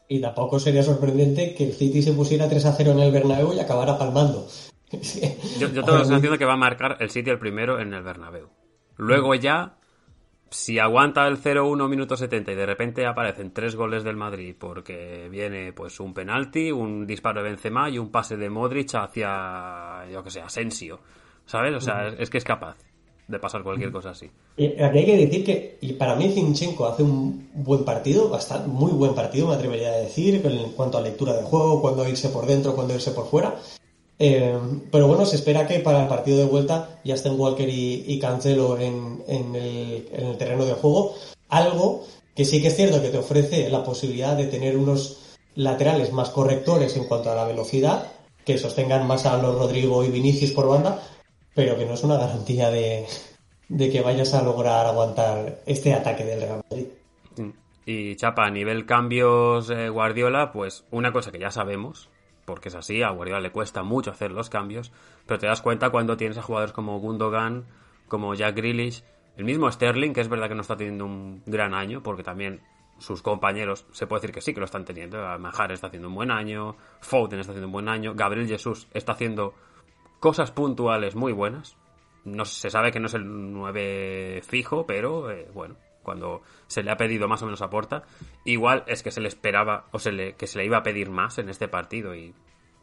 Y 0.09 0.21
tampoco 0.21 0.61
sería 0.61 0.83
sorprendente 0.83 1.55
que 1.55 1.65
el 1.65 1.73
City 1.73 2.03
se 2.03 2.13
pusiera 2.13 2.49
3 2.49 2.65
a 2.67 2.73
0 2.73 2.93
en 2.93 3.01
el 3.01 3.13
Bernabéu 3.13 3.53
y 3.53 3.61
acabara 3.61 3.99
palmando. 3.99 4.47
yo, 4.93 5.69
yo 5.69 5.83
tengo 5.83 5.99
la 5.99 6.05
sensación 6.05 6.33
de 6.33 6.39
que 6.39 6.45
va 6.45 6.55
a 6.55 6.59
marcar 6.59 6.97
el 7.01 7.11
City 7.11 7.31
el 7.31 7.39
primero 7.39 7.81
en 7.81 7.93
el 7.93 8.03
Bernabéu. 8.03 8.49
Luego 8.97 9.35
ya 9.35 9.77
si 10.51 10.79
aguanta 10.79 11.27
el 11.27 11.39
0-1 11.39 11.89
minuto 11.89 12.17
70 12.17 12.53
y 12.53 12.55
de 12.55 12.67
repente 12.67 13.07
aparecen 13.07 13.53
tres 13.53 13.75
goles 13.75 14.05
del 14.05 14.17
Madrid 14.17 14.55
porque 14.59 15.29
viene 15.31 15.73
pues 15.73 15.99
un 16.01 16.15
penalti, 16.15 16.71
un 16.71 17.07
disparo 17.07 17.43
de 17.43 17.51
Benzema 17.51 17.91
y 17.91 17.99
un 17.99 18.11
pase 18.11 18.37
de 18.37 18.49
Modric 18.49 18.95
hacia, 18.95 20.07
yo 20.11 20.23
que 20.23 20.31
sé, 20.31 20.41
Asensio, 20.41 21.01
¿sabes? 21.45 21.75
O 21.75 21.81
sea, 21.81 22.09
es, 22.09 22.31
que 22.31 22.39
es 22.39 22.45
capaz 22.45 22.77
de 23.29 23.39
pasar 23.39 23.63
cualquier 23.63 23.91
cosa 23.91 24.11
así. 24.11 24.31
Aquí 24.57 24.99
hay 24.99 25.07
que 25.07 25.17
decir 25.17 25.45
que 25.45 25.79
y 25.81 25.95
para 25.95 26.15
mí 26.15 26.31
Zinchenko 26.31 26.87
hace 26.87 27.03
un 27.03 27.51
buen 27.55 27.85
partido, 27.85 28.29
bastante 28.29 28.69
muy 28.69 28.93
buen 28.93 29.15
partido, 29.15 29.49
me 29.49 29.55
atrevería 29.55 29.89
a 29.89 29.97
decir, 29.97 30.41
en 30.45 30.73
cuanto 30.73 30.99
a 30.99 31.01
lectura 31.01 31.35
de 31.35 31.43
juego, 31.43 31.81
cuando 31.81 32.09
irse 32.09 32.29
por 32.29 32.47
dentro, 32.47 32.75
cuando 32.75 32.95
irse 32.95 33.11
por 33.11 33.27
fuera. 33.27 33.57
Eh, 34.19 34.59
pero 34.91 35.09
bueno, 35.09 35.27
se 35.27 35.37
espera 35.37 35.67
que 35.67 35.81
para 35.81 36.03
el 36.03 36.09
partido 36.09 36.39
de 36.39 36.47
vuelta 36.47 37.01
ya 37.05 37.15
estén 37.15 37.39
Walker 37.39 37.69
y, 37.69 38.19
Cancelo 38.19 38.79
en, 38.79 39.23
el, 39.29 40.37
terreno 40.39 40.65
de 40.65 40.75
juego. 40.75 41.15
Algo 41.49 42.05
que 42.35 42.45
sí 42.45 42.63
que 42.63 42.69
es 42.69 42.77
cierto 42.77 43.03
que 43.03 43.09
te 43.09 43.19
ofrece 43.19 43.69
la 43.71 43.83
posibilidad 43.85 44.37
de 44.37 44.47
tener 44.47 44.77
unos 44.77 45.19
laterales 45.55 46.13
más 46.13 46.31
correctores 46.31 46.97
en 46.97 47.05
cuanto 47.05 47.31
a 47.31 47.35
la 47.35 47.45
velocidad, 47.45 48.13
que 48.45 48.59
sostengan 48.59 49.07
más 49.07 49.27
a 49.27 49.37
los 49.39 49.57
Rodrigo 49.57 50.05
y 50.05 50.11
Vinicius 50.11 50.53
por 50.53 50.69
banda, 50.69 51.03
pero 51.57 51.75
que 51.79 51.87
no 51.87 51.95
es 51.95 52.05
una 52.05 52.19
garantía 52.19 52.71
de, 52.71 53.07
que 53.79 54.03
vayas 54.03 54.35
a 54.35 54.43
lograr 54.43 54.85
aguantar 54.85 55.63
este 55.65 55.95
ataque 55.95 56.23
del 56.23 56.43
Real 56.43 56.63
Madrid. 56.71 56.87
Y 57.87 58.15
Chapa, 58.17 58.45
a 58.45 58.51
nivel 58.51 58.85
cambios 58.85 59.71
eh, 59.71 59.89
Guardiola, 59.89 60.53
pues 60.53 60.85
una 60.91 61.13
cosa 61.13 61.33
que 61.33 61.39
ya 61.39 61.51
sabemos, 61.51 62.11
porque 62.45 62.69
es 62.69 62.75
así, 62.75 63.03
a 63.03 63.09
Guardiola 63.11 63.41
le 63.41 63.53
cuesta 63.53 63.83
mucho 63.83 64.11
hacer 64.11 64.33
los 64.33 64.51
cambios, 64.51 64.93
pero 65.25 65.39
te 65.39 65.47
das 65.47 65.63
cuenta 65.63 65.89
cuando 65.89 66.19
tienes 66.19 66.37
a 66.37 66.43
jugadores 66.43 66.73
como 66.73 67.01
Gundogan, 67.01 67.65
como 68.07 68.35
Jack 68.35 68.57
Grealish, 68.57 69.03
el 69.39 69.47
mismo 69.47 69.73
Sterling, 69.73 70.13
que 70.13 70.21
es 70.21 70.29
verdad 70.29 70.49
que 70.49 70.57
no 70.57 70.61
está 70.61 70.77
teniendo 70.77 71.07
un 71.07 71.43
gran 71.47 71.73
año, 71.73 72.03
porque 72.03 72.23
también 72.23 72.61
sus 72.99 73.23
compañeros 73.23 73.87
se 73.93 74.07
puede 74.07 74.21
decir 74.21 74.35
que 74.35 74.41
sí 74.43 74.53
que 74.53 74.61
lo 74.61 74.67
están 74.67 74.85
teniendo. 74.85 75.19
Majar 75.39 75.73
está 75.73 75.87
haciendo 75.87 76.09
un 76.09 76.15
buen 76.17 76.31
año, 76.31 76.77
Foden 77.01 77.41
está 77.41 77.53
haciendo 77.53 77.69
un 77.69 77.73
buen 77.73 77.89
año, 77.89 78.15
Gabriel 78.15 78.47
Jesús 78.47 78.89
está 78.93 79.13
haciendo 79.13 79.55
cosas 80.21 80.51
puntuales 80.51 81.15
muy 81.15 81.33
buenas. 81.33 81.77
No 82.25 82.45
se 82.45 82.71
sabe 82.71 82.91
que 82.91 83.01
no 83.01 83.07
es 83.07 83.15
el 83.15 83.53
9 83.53 84.43
fijo, 84.43 84.87
pero 84.87 85.31
eh, 85.31 85.49
bueno, 85.55 85.77
cuando 86.03 86.43
se 86.67 86.83
le 86.83 86.91
ha 86.91 86.97
pedido 86.97 87.29
más 87.29 87.43
o 87.43 87.47
menos 87.47 87.63
aporta. 87.63 88.05
Igual 88.45 88.85
es 88.87 89.03
que 89.03 89.11
se 89.11 89.21
le 89.21 89.29
esperaba 89.29 89.87
o 89.93 89.99
se 89.99 90.13
le, 90.13 90.35
que 90.35 90.47
se 90.47 90.59
le 90.59 90.65
iba 90.65 90.79
a 90.79 90.83
pedir 90.83 91.11
más 91.11 91.39
en 91.39 91.49
este 91.49 91.69
partido 91.69 92.15
y 92.15 92.35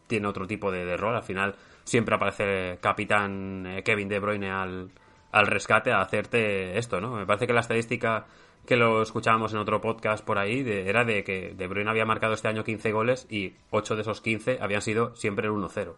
tiene 0.07 0.27
otro 0.27 0.47
tipo 0.47 0.71
de, 0.71 0.97
rol. 0.97 1.15
Al 1.15 1.23
final 1.23 1.55
siempre 1.83 2.15
aparece 2.15 2.77
capitán 2.81 3.65
eh, 3.65 3.83
Kevin 3.83 4.09
De 4.09 4.19
Bruyne 4.19 4.51
al, 4.51 4.91
al 5.31 5.47
rescate 5.47 5.91
a 5.91 6.01
hacerte 6.01 6.77
esto, 6.77 7.01
¿no? 7.01 7.15
Me 7.15 7.25
parece 7.25 7.47
que 7.47 7.53
la 7.53 7.61
estadística 7.61 8.25
que 8.65 8.77
lo 8.77 9.01
escuchábamos 9.01 9.53
en 9.53 9.59
otro 9.59 9.81
podcast 9.81 10.23
por 10.25 10.37
ahí 10.37 10.63
era 10.67 11.03
de 11.03 11.23
que 11.23 11.53
De 11.55 11.67
Bruyne 11.67 11.89
había 11.89 12.05
marcado 12.05 12.33
este 12.33 12.47
año 12.47 12.63
15 12.63 12.91
goles 12.91 13.27
y 13.29 13.55
8 13.71 13.95
de 13.95 14.01
esos 14.01 14.21
15 14.21 14.59
habían 14.61 14.81
sido 14.81 15.15
siempre 15.15 15.47
el 15.47 15.53
1-0. 15.53 15.95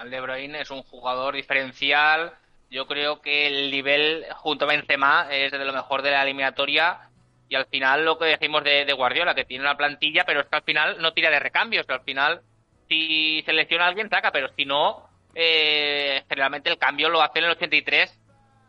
Al 0.00 0.10
De 0.10 0.18
Bruyne 0.18 0.62
es 0.62 0.70
un 0.70 0.82
jugador 0.82 1.34
diferencial. 1.34 2.32
Yo 2.70 2.86
creo 2.86 3.20
que 3.20 3.46
el 3.46 3.70
nivel 3.70 4.24
junto 4.32 4.64
a 4.64 4.68
Benzema 4.68 5.26
es 5.30 5.52
de 5.52 5.62
lo 5.62 5.74
mejor 5.74 6.00
de 6.00 6.10
la 6.10 6.22
eliminatoria. 6.22 7.10
Y 7.50 7.54
al 7.54 7.66
final 7.66 8.06
lo 8.06 8.18
que 8.18 8.24
decimos 8.24 8.64
de, 8.64 8.90
Guardiola, 8.94 9.34
que 9.34 9.44
tiene 9.44 9.62
una 9.62 9.76
plantilla, 9.76 10.24
pero 10.24 10.40
es 10.40 10.46
que 10.46 10.56
al 10.56 10.62
final 10.62 11.02
no 11.02 11.12
tira 11.12 11.28
de 11.28 11.38
recambios, 11.38 11.84
que 11.84 11.92
al 11.92 12.02
final 12.02 12.40
si 12.88 13.42
selecciona 13.44 13.84
a 13.84 13.88
alguien 13.88 14.08
saca, 14.08 14.32
pero 14.32 14.48
si 14.56 14.64
no, 14.64 15.06
eh, 15.34 16.22
generalmente 16.30 16.70
el 16.70 16.78
cambio 16.78 17.10
lo 17.10 17.20
hace 17.20 17.40
en 17.40 17.44
el 17.44 17.50
83 17.50 18.18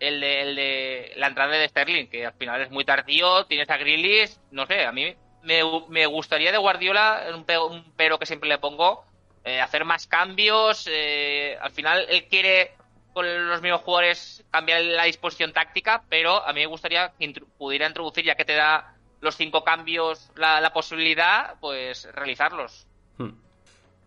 el 0.01 0.19
de, 0.19 0.41
el 0.41 0.55
de 0.55 1.13
la 1.15 1.27
entrada 1.27 1.55
de 1.55 1.69
Sterling, 1.69 2.07
que 2.07 2.25
al 2.25 2.33
final 2.33 2.59
es 2.61 2.71
muy 2.71 2.83
tardío, 2.83 3.45
tienes 3.45 3.69
a 3.69 3.77
Grealish, 3.77 4.37
no 4.51 4.65
sé, 4.65 4.83
a 4.85 4.91
mí 4.91 5.15
me, 5.43 6.05
gustaría 6.07 6.51
de 6.51 6.57
Guardiola, 6.57 7.27
un, 7.33 7.45
un 7.71 7.93
pero 7.95 8.19
que 8.19 8.25
siempre 8.25 8.49
le 8.49 8.57
pongo, 8.57 9.05
eh, 9.43 9.59
hacer 9.59 9.85
más 9.85 10.07
cambios, 10.07 10.87
eh, 10.91 11.57
al 11.61 11.71
final 11.71 12.05
él 12.09 12.25
quiere 12.29 12.75
con 13.13 13.25
los 13.49 13.61
mismos 13.61 13.81
jugadores 13.81 14.43
cambiar 14.51 14.81
la 14.83 15.03
disposición 15.03 15.51
táctica, 15.51 16.03
pero 16.09 16.45
a 16.45 16.53
mí 16.53 16.61
me 16.61 16.67
gustaría 16.67 17.11
que 17.19 17.33
pudiera 17.57 17.87
introducir, 17.87 18.25
ya 18.25 18.35
que 18.35 18.45
te 18.45 18.55
da 18.55 18.95
los 19.19 19.35
cinco 19.35 19.63
cambios 19.63 20.31
la, 20.35 20.71
posibilidad, 20.73 21.55
pues 21.59 22.07
realizarlos. 22.13 22.87
Hmm. 23.17 23.31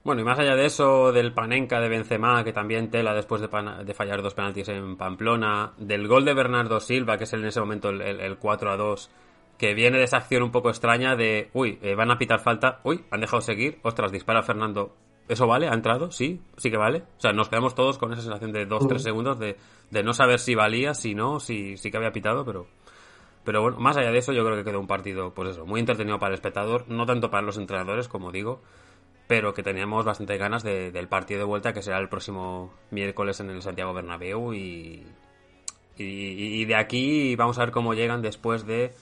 Bueno, 0.02 0.20
y 0.20 0.24
más 0.24 0.38
allá 0.38 0.54
de 0.54 0.66
eso, 0.66 1.12
del 1.12 1.32
Panenka 1.32 1.80
de 1.80 1.88
Benzema, 1.88 2.44
que 2.44 2.52
también 2.52 2.90
tela 2.90 3.14
después 3.14 3.40
de, 3.40 3.48
fallar 3.94 4.22
dos 4.22 4.34
penaltis 4.34 4.68
en 4.68 4.96
Pamplona, 4.96 5.72
del 5.78 6.08
gol 6.08 6.24
de 6.24 6.34
Bernardo 6.34 6.80
Silva, 6.80 7.16
que 7.16 7.24
es 7.24 7.32
en 7.32 7.44
ese 7.44 7.60
momento 7.60 7.88
el, 7.88 8.36
4 8.36 8.70
a 8.70 8.76
2, 8.76 9.10
que 9.56 9.74
viene 9.74 9.98
de 9.98 10.04
esa 10.04 10.18
acción 10.18 10.42
un 10.42 10.52
poco 10.52 10.68
extraña 10.68 11.16
de, 11.16 11.50
uy, 11.54 11.78
eh, 11.80 11.94
van 11.94 12.10
a 12.10 12.18
pitar 12.18 12.40
falta, 12.40 12.80
uy, 12.82 13.04
han 13.10 13.20
dejado 13.20 13.40
seguir, 13.40 13.78
ostras, 13.82 14.12
dispara 14.12 14.42
Fernando, 14.42 14.94
¿Eso 15.28 15.46
vale? 15.46 15.68
¿Ha 15.68 15.74
entrado? 15.74 16.10
Sí, 16.10 16.40
sí 16.56 16.70
que 16.70 16.76
vale. 16.76 17.04
O 17.16 17.20
sea, 17.20 17.32
nos 17.32 17.48
quedamos 17.48 17.74
todos 17.74 17.98
con 17.98 18.12
esa 18.12 18.22
sensación 18.22 18.52
de 18.52 18.68
2-3 18.68 18.98
segundos 18.98 19.38
de, 19.38 19.56
no 20.02 20.12
saber 20.12 20.38
si 20.38 20.54
valía, 20.54 20.94
si 20.94 21.14
no, 21.14 21.40
si 21.40 21.76
sí 21.76 21.90
que 21.90 21.96
había 21.96 22.12
pitado, 22.12 22.44
pero. 22.44 22.66
Pero 23.44 23.60
bueno, 23.60 23.78
más 23.78 23.96
allá 23.98 24.10
de 24.10 24.18
eso, 24.18 24.32
yo 24.32 24.42
creo 24.42 24.56
que 24.56 24.64
quedó 24.64 24.80
un 24.80 24.86
partido, 24.86 25.34
pues 25.34 25.50
eso, 25.50 25.66
muy 25.66 25.78
entretenido 25.78 26.18
para 26.18 26.30
el 26.30 26.34
espectador, 26.34 26.88
no 26.88 27.04
tanto 27.04 27.30
para 27.30 27.42
los 27.42 27.58
entrenadores, 27.58 28.08
como 28.08 28.32
digo, 28.32 28.62
pero 29.26 29.52
que 29.52 29.62
teníamos 29.62 30.06
bastante 30.06 30.38
ganas 30.38 30.62
del 30.62 31.08
partido 31.08 31.40
de 31.40 31.44
vuelta, 31.44 31.74
que 31.74 31.82
será 31.82 31.98
el 31.98 32.08
próximo 32.08 32.72
miércoles 32.90 33.40
en 33.40 33.50
el 33.50 33.60
Santiago 33.60 33.92
Bernabéu, 33.92 34.54
y, 34.54 35.06
y 35.98 36.64
de 36.64 36.74
aquí 36.74 37.36
vamos 37.36 37.58
a 37.58 37.66
ver 37.66 37.70
cómo 37.70 37.92
llegan 37.92 38.22
después 38.22 38.64
de 38.64 38.94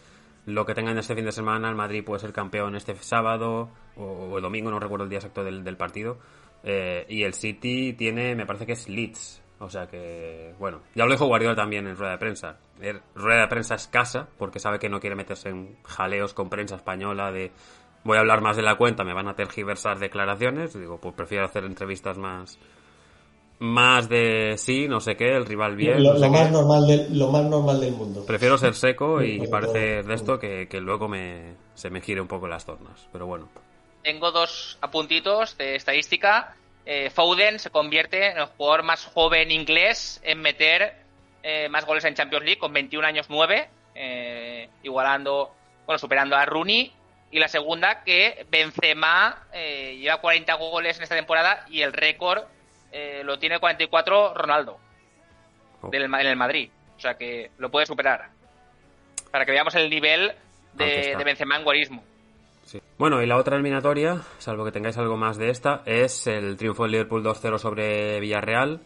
lo 0.47 0.67
que 0.67 0.75
tengan 0.75 0.99
este 0.99 1.15
fin 1.15 1.25
de 1.25 1.33
semana. 1.33 1.69
El 1.69 1.75
Madrid 1.75 2.05
puede 2.05 2.21
ser 2.21 2.33
campeón 2.33 2.75
este 2.77 2.95
sábado 2.97 3.71
o, 3.97 4.41
domingo, 4.41 4.71
no 4.71 4.81
recuerdo 4.81 5.05
el 5.05 5.11
día 5.11 5.19
exacto 5.19 5.45
del, 5.45 5.77
partido. 5.77 6.19
Eh, 6.65 7.07
y 7.09 7.25
el 7.25 7.35
City 7.35 7.93
tiene, 7.93 8.35
me 8.35 8.47
parece 8.47 8.67
que 8.67 8.73
es 8.73 8.89
Leeds. 8.89 9.43
O 9.59 9.71
sea 9.71 9.87
que, 9.87 10.55
bueno, 10.59 10.81
ya 10.95 11.05
lo 11.05 11.13
dijo 11.13 11.27
Guardiola 11.27 11.55
también 11.55 11.87
en 11.87 11.97
rueda 11.97 12.13
de 12.13 12.19
prensa. 12.19 12.59
Er, 12.81 13.01
rueda 13.15 13.43
de 13.43 13.47
prensa 13.47 13.77
escasa, 13.77 14.29
porque 14.37 14.59
sabe 14.59 14.81
que 14.81 14.89
no 14.89 14.99
quiere 14.99 15.15
meterse 15.15 15.51
en 15.51 15.77
jaleos 15.85 16.35
con 16.35 16.51
prensa 16.51 16.75
española 16.75 17.31
de 17.31 17.53
voy 18.03 18.17
a 18.17 18.21
hablar 18.21 18.41
más 18.41 18.57
de 18.57 18.63
la 18.63 18.77
cuenta, 18.77 19.05
me 19.05 19.15
van 19.15 19.29
a 19.29 19.35
tergiversar 19.35 20.01
declaraciones. 20.01 20.75
Digo, 20.75 20.99
pues 20.99 21.15
prefiero 21.15 21.45
hacer 21.45 21.65
entrevistas 21.65 22.19
más, 22.19 22.59
más 23.63 24.09
de 24.09 24.57
sí, 24.59 24.89
no 24.89 24.99
sé 24.99 25.17
qué, 25.17 25.37
el 25.37 25.47
rival 25.47 25.77
bien. 25.77 26.03
Lo, 26.03 26.15
más, 26.29 26.51
normal 26.51 26.85
del, 26.85 27.17
lo 27.17 27.29
más 27.29 27.45
normal 27.45 27.81
del 27.81 27.93
mundo. 27.93 28.27
Prefiero 28.27 28.59
ser 28.59 28.75
seco 28.75 29.23
y, 29.23 29.47
parecer 29.51 30.05
de 30.05 30.15
esto 30.15 30.41
que, 30.41 30.67
luego 30.81 31.07
me, 31.09 31.55
se 31.75 31.89
me 31.89 32.01
gire 32.01 32.21
un 32.21 32.27
poco 32.27 32.49
las 32.49 32.67
tornas, 32.67 33.09
pero 33.13 33.27
bueno. 33.27 33.49
Tengo 34.03 34.33
dos 34.33 34.79
apuntitos 34.81 35.57
de 35.59 35.77
estadística. 35.77 36.57
Eh, 36.85 37.11
Foden 37.11 37.61
se 37.61 37.71
convierte 37.71 38.33
en 38.33 38.39
el 38.39 38.47
jugador 38.47 38.83
más 38.83 39.05
joven 39.05 39.53
inglés 39.53 40.21
en 40.25 40.41
meter 40.41 40.97
eh, 41.45 41.69
más 41.69 41.87
goles 41.87 42.05
en 42.05 42.15
Champions 42.15 42.45
League 42.45 42.59
con 42.59 42.73
21 42.73 43.07
años 43.07 43.27
9, 43.29 43.69
eh, 43.95 44.69
igualando, 44.83 45.55
bueno, 45.87 46.01
superando 46.01 46.35
a 46.35 46.45
Rooney. 46.45 46.93
Y 47.31 47.39
la 47.39 47.47
segunda, 47.47 48.03
que 48.03 48.45
Benzema 48.51 49.47
lleva 49.53 50.21
40 50.21 50.53
goles 50.55 50.97
en 50.97 51.05
esta 51.05 51.15
temporada 51.15 51.65
y 51.71 51.81
el 51.81 51.93
récord 51.93 52.43
eh, 52.93 53.23
lo 53.25 53.39
tiene 53.39 53.59
44 53.59 54.35
Ronaldo 54.35 54.79
del, 55.91 56.03
en 56.05 56.15
el 56.15 56.37
Madrid. 56.37 56.71
O 56.97 57.01
sea 57.01 57.15
que 57.15 57.51
lo 57.59 57.71
puede 57.71 57.87
superar. 57.87 58.29
Para 59.31 59.45
que 59.45 59.53
veamos 59.53 59.75
el 59.75 59.89
nivel 59.89 60.33
de, 60.75 61.15
de 61.17 61.25
Benzema 61.25 61.57
en 61.57 61.65
guarismo. 61.65 62.05
Bueno, 62.99 63.23
y 63.23 63.27
la 63.27 63.37
otra 63.37 63.57
eliminatoria, 63.57 64.23
salvo 64.39 64.65
que 64.65 64.73
tengáis 64.73 64.97
algo 64.97 65.17
más 65.17 65.37
de 65.37 65.51
esta, 65.51 65.83
es 65.85 66.27
el 66.27 66.57
triunfo 66.57 66.85
del 66.85 66.93
Liverpool 66.93 67.25
2-0 67.25 67.59
sobre 67.59 68.21
Villarreal. 68.21 68.81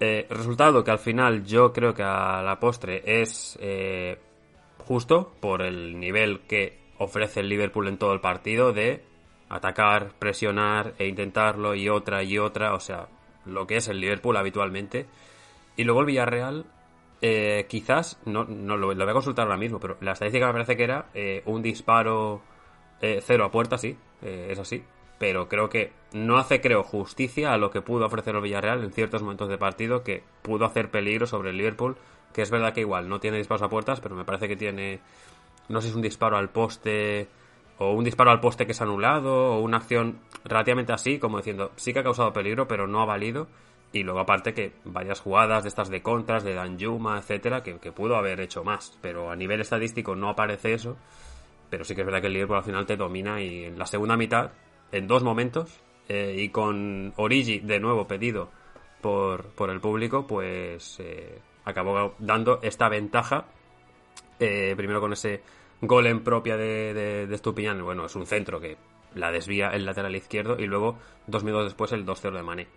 Eh, 0.00 0.26
resultado 0.30 0.82
que 0.82 0.90
al 0.90 0.98
final 0.98 1.44
yo 1.44 1.72
creo 1.72 1.94
que 1.94 2.02
a 2.02 2.42
la 2.42 2.58
postre 2.58 3.02
es 3.04 3.58
eh, 3.60 4.18
justo 4.78 5.34
por 5.40 5.62
el 5.62 6.00
nivel 6.00 6.40
que 6.48 6.78
ofrece 6.98 7.40
el 7.40 7.48
Liverpool 7.48 7.88
en 7.88 7.98
todo 7.98 8.12
el 8.12 8.20
partido 8.20 8.72
de 8.72 9.04
atacar, 9.48 10.12
presionar 10.18 10.94
e 10.98 11.06
intentarlo 11.06 11.74
y 11.74 11.88
otra 11.88 12.22
y 12.22 12.38
otra. 12.38 12.74
O 12.74 12.80
sea, 12.80 13.06
lo 13.46 13.66
que 13.66 13.76
es 13.76 13.88
el 13.88 14.00
Liverpool 14.00 14.36
habitualmente. 14.36 15.06
Y 15.76 15.84
luego 15.84 16.00
el 16.00 16.06
Villarreal, 16.06 16.66
eh, 17.20 17.66
quizás, 17.68 18.18
no, 18.24 18.44
no 18.44 18.76
lo, 18.76 18.86
voy 18.94 19.08
a 19.08 19.12
consultar 19.12 19.46
ahora 19.46 19.56
mismo, 19.56 19.80
pero 19.80 19.96
la 20.00 20.12
estadística 20.12 20.46
me 20.46 20.52
parece 20.52 20.76
que 20.76 20.84
era 20.84 21.06
eh, 21.14 21.42
un 21.46 21.62
disparo 21.62 22.42
eh, 23.00 23.20
cero 23.24 23.44
a 23.44 23.50
puerta, 23.50 23.78
sí, 23.78 23.96
es 24.22 24.58
así. 24.58 24.84
Pero 25.18 25.48
creo 25.48 25.68
que 25.68 25.92
no 26.12 26.38
hace, 26.38 26.60
creo, 26.60 26.82
justicia 26.82 27.52
a 27.52 27.58
lo 27.58 27.70
que 27.70 27.82
pudo 27.82 28.06
ofrecer 28.06 28.34
el 28.34 28.42
Villarreal 28.42 28.82
en 28.82 28.92
ciertos 28.92 29.22
momentos 29.22 29.48
de 29.48 29.58
partido, 29.58 30.02
que 30.02 30.22
pudo 30.42 30.64
hacer 30.64 30.90
peligro 30.90 31.26
sobre 31.26 31.50
el 31.50 31.56
Liverpool, 31.56 31.96
que 32.32 32.42
es 32.42 32.50
verdad 32.50 32.72
que 32.72 32.80
igual 32.80 33.08
no 33.08 33.20
tiene 33.20 33.38
disparos 33.38 33.62
a 33.62 33.68
puertas, 33.68 34.00
pero 34.00 34.16
me 34.16 34.24
parece 34.24 34.48
que 34.48 34.56
tiene, 34.56 35.00
no 35.68 35.80
sé 35.80 35.86
si 35.86 35.90
es 35.90 35.96
un 35.96 36.02
disparo 36.02 36.36
al 36.36 36.50
poste 36.50 37.28
o 37.78 37.92
un 37.92 38.04
disparo 38.04 38.30
al 38.30 38.40
poste 38.40 38.66
que 38.66 38.72
es 38.72 38.80
anulado, 38.80 39.56
o 39.56 39.60
una 39.60 39.78
acción 39.78 40.20
relativamente 40.44 40.92
así, 40.92 41.18
como 41.18 41.38
diciendo, 41.38 41.72
sí 41.76 41.92
que 41.92 42.00
ha 42.00 42.04
causado 42.04 42.32
peligro, 42.32 42.68
pero 42.68 42.86
no 42.86 43.00
ha 43.00 43.04
valido. 43.04 43.48
Y 43.92 44.02
luego 44.02 44.20
aparte 44.20 44.54
que 44.54 44.72
varias 44.84 45.20
jugadas 45.20 45.62
de 45.62 45.68
estas 45.68 45.88
de 45.88 46.02
contras, 46.02 46.42
de 46.42 46.54
Danjuma, 46.54 47.18
etcétera, 47.18 47.62
que, 47.62 47.78
que 47.78 47.92
pudo 47.92 48.16
haber 48.16 48.40
hecho 48.40 48.64
más. 48.64 48.98
Pero 49.00 49.30
a 49.30 49.36
nivel 49.36 49.60
estadístico 49.60 50.16
no 50.16 50.28
aparece 50.30 50.74
eso. 50.74 50.96
Pero 51.70 51.84
sí 51.84 51.94
que 51.94 52.00
es 52.00 52.06
verdad 52.06 52.20
que 52.20 52.26
el 52.26 52.32
Liverpool 52.32 52.58
al 52.58 52.64
final 52.64 52.86
te 52.86 52.96
domina 52.96 53.40
y 53.40 53.64
en 53.64 53.78
la 53.78 53.86
segunda 53.86 54.16
mitad, 54.16 54.50
en 54.92 55.06
dos 55.06 55.22
momentos, 55.22 55.80
eh, 56.08 56.34
y 56.38 56.48
con 56.50 57.12
Origi 57.16 57.60
de 57.60 57.80
nuevo 57.80 58.06
pedido 58.06 58.50
por, 59.00 59.46
por 59.54 59.70
el 59.70 59.80
público, 59.80 60.26
pues 60.26 60.98
eh, 61.00 61.38
acabó 61.64 62.14
dando 62.18 62.60
esta 62.62 62.88
ventaja. 62.88 63.46
eh, 64.38 64.74
primero 64.76 65.00
con 65.00 65.12
ese 65.12 65.42
gol 65.80 66.06
en 66.06 66.24
propia 66.24 66.56
de, 66.56 66.94
de, 66.94 67.26
de 67.26 67.34
Estupiñán, 67.34 67.82
bueno, 67.82 68.06
es 68.06 68.14
un 68.16 68.26
centro 68.26 68.60
que 68.60 68.76
la 69.14 69.30
desvía 69.30 69.68
el 69.68 69.84
lateral 69.84 70.14
izquierdo 70.16 70.58
y 70.58 70.66
luego 70.66 70.98
dos 71.26 71.44
minutos 71.44 71.66
después 71.66 71.92
el 71.92 72.04
2-0 72.04 72.32
de 72.32 72.42
Mané. 72.42 72.68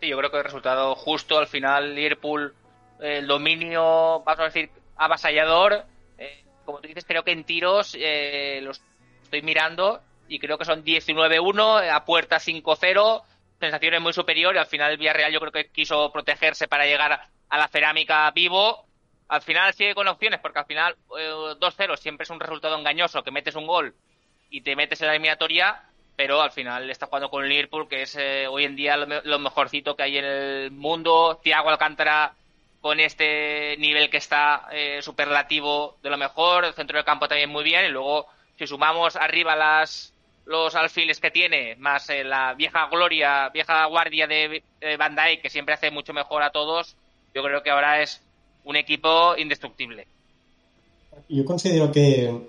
Sí, 0.00 0.08
yo 0.08 0.16
creo 0.18 0.30
que 0.30 0.38
el 0.38 0.44
resultado 0.44 0.94
justo 0.94 1.38
al 1.38 1.46
final, 1.46 1.94
Liverpool, 1.94 2.54
el 3.00 3.26
dominio, 3.26 4.22
vamos 4.24 4.40
a 4.40 4.44
decir, 4.44 4.70
avasallador. 4.96 5.84
Eh, 6.16 6.44
como 6.64 6.80
tú 6.80 6.88
dices, 6.88 7.04
creo 7.04 7.24
que 7.24 7.32
en 7.32 7.44
tiros 7.44 7.96
eh, 7.98 8.60
los 8.62 8.80
estoy 9.22 9.42
mirando 9.42 10.00
y 10.28 10.38
creo 10.38 10.58
que 10.58 10.64
son 10.64 10.84
19-1, 10.84 11.90
a 11.90 12.04
puerta 12.04 12.36
5-0, 12.36 13.22
sensaciones 13.58 14.00
muy 14.00 14.12
superior 14.12 14.54
y 14.54 14.58
al 14.58 14.66
final 14.66 14.92
el 14.92 14.98
Villarreal 14.98 15.32
yo 15.32 15.40
creo 15.40 15.52
que 15.52 15.70
quiso 15.70 16.12
protegerse 16.12 16.68
para 16.68 16.84
llegar 16.84 17.20
a 17.48 17.58
la 17.58 17.68
cerámica 17.68 18.30
vivo. 18.30 18.87
Al 19.28 19.42
final 19.42 19.74
sigue 19.74 19.94
con 19.94 20.08
opciones 20.08 20.40
porque 20.40 20.58
al 20.58 20.66
final 20.66 20.96
eh, 21.18 21.30
2-0 21.30 21.96
siempre 21.96 22.24
es 22.24 22.30
un 22.30 22.40
resultado 22.40 22.78
engañoso, 22.78 23.22
que 23.22 23.30
metes 23.30 23.54
un 23.54 23.66
gol 23.66 23.94
y 24.50 24.62
te 24.62 24.74
metes 24.74 25.00
en 25.00 25.08
la 25.08 25.12
eliminatoria, 25.12 25.82
pero 26.16 26.40
al 26.40 26.50
final 26.50 26.88
está 26.90 27.06
jugando 27.06 27.28
con 27.30 27.48
Liverpool, 27.48 27.88
que 27.88 28.02
es 28.02 28.16
eh, 28.16 28.46
hoy 28.48 28.64
en 28.64 28.74
día 28.74 28.96
lo, 28.96 29.22
lo 29.22 29.38
mejorcito 29.38 29.94
que 29.94 30.02
hay 30.02 30.18
en 30.18 30.24
el 30.24 30.70
mundo. 30.70 31.38
Thiago 31.42 31.68
Alcántara 31.68 32.34
con 32.80 33.00
este 33.00 33.76
nivel 33.78 34.08
que 34.08 34.16
está 34.16 34.68
eh, 34.72 35.02
superlativo 35.02 35.98
de 36.02 36.10
lo 36.10 36.16
mejor, 36.16 36.64
el 36.64 36.74
centro 36.74 36.96
del 36.96 37.04
campo 37.04 37.28
también 37.28 37.50
muy 37.50 37.64
bien, 37.64 37.84
y 37.84 37.88
luego 37.88 38.26
si 38.56 38.66
sumamos 38.66 39.16
arriba 39.16 39.56
las 39.56 40.14
los 40.46 40.74
alfiles 40.74 41.20
que 41.20 41.30
tiene, 41.30 41.76
más 41.76 42.08
eh, 42.08 42.24
la 42.24 42.54
vieja 42.54 42.86
gloria, 42.86 43.50
vieja 43.50 43.84
guardia 43.84 44.26
de 44.26 44.62
Van 44.98 45.14
Dijk, 45.14 45.42
que 45.42 45.50
siempre 45.50 45.74
hace 45.74 45.90
mucho 45.90 46.14
mejor 46.14 46.42
a 46.42 46.50
todos, 46.50 46.96
yo 47.34 47.42
creo 47.42 47.62
que 47.62 47.68
ahora 47.68 48.00
es 48.00 48.22
un 48.68 48.76
equipo 48.76 49.34
indestructible. 49.36 50.06
Yo 51.28 51.44
considero 51.44 51.90
que, 51.90 52.48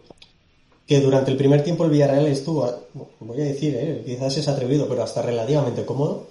que 0.86 0.99
durante 0.99 1.32
el 1.32 1.38
primer 1.38 1.63
tiempo 1.63 1.86
el 1.86 1.91
Villarreal 1.91 2.27
estuvo, 2.27 2.88
voy 3.21 3.41
a 3.41 3.45
decir, 3.45 3.73
eh, 3.75 4.03
quizás 4.05 4.38
es 4.38 4.47
atrevido, 4.49 4.88
pero 4.88 5.01
hasta 5.01 5.21
relativamente 5.21 5.86
cómodo, 5.86 6.27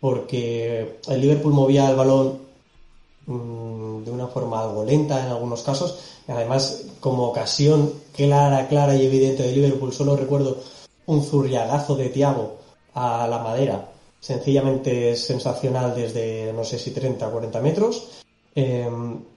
porque 0.00 0.98
el 1.08 1.20
Liverpool 1.20 1.52
movía 1.52 1.88
el 1.88 1.96
balón 1.96 2.40
mm, 3.26 4.02
de 4.02 4.10
una 4.10 4.26
forma 4.26 4.60
algo 4.60 4.84
lenta 4.84 5.24
en 5.24 5.30
algunos 5.30 5.62
casos, 5.62 6.00
y 6.26 6.32
además 6.32 6.86
como 6.98 7.28
ocasión 7.28 7.92
clara, 8.12 8.66
clara 8.66 8.96
y 8.96 9.06
evidente 9.06 9.44
de 9.44 9.52
Liverpool, 9.52 9.92
solo 9.92 10.16
recuerdo 10.16 10.58
un 11.06 11.22
zurriagazo 11.22 11.94
de 11.94 12.08
Thiago 12.08 12.58
a 12.94 13.28
la 13.28 13.38
madera, 13.38 13.88
sencillamente 14.18 15.14
sensacional 15.14 15.94
desde 15.94 16.52
no 16.52 16.64
sé 16.64 16.78
si 16.78 16.90
30 16.90 17.28
o 17.28 17.30
40 17.30 17.60
metros. 17.60 18.21
Eh, 18.54 18.88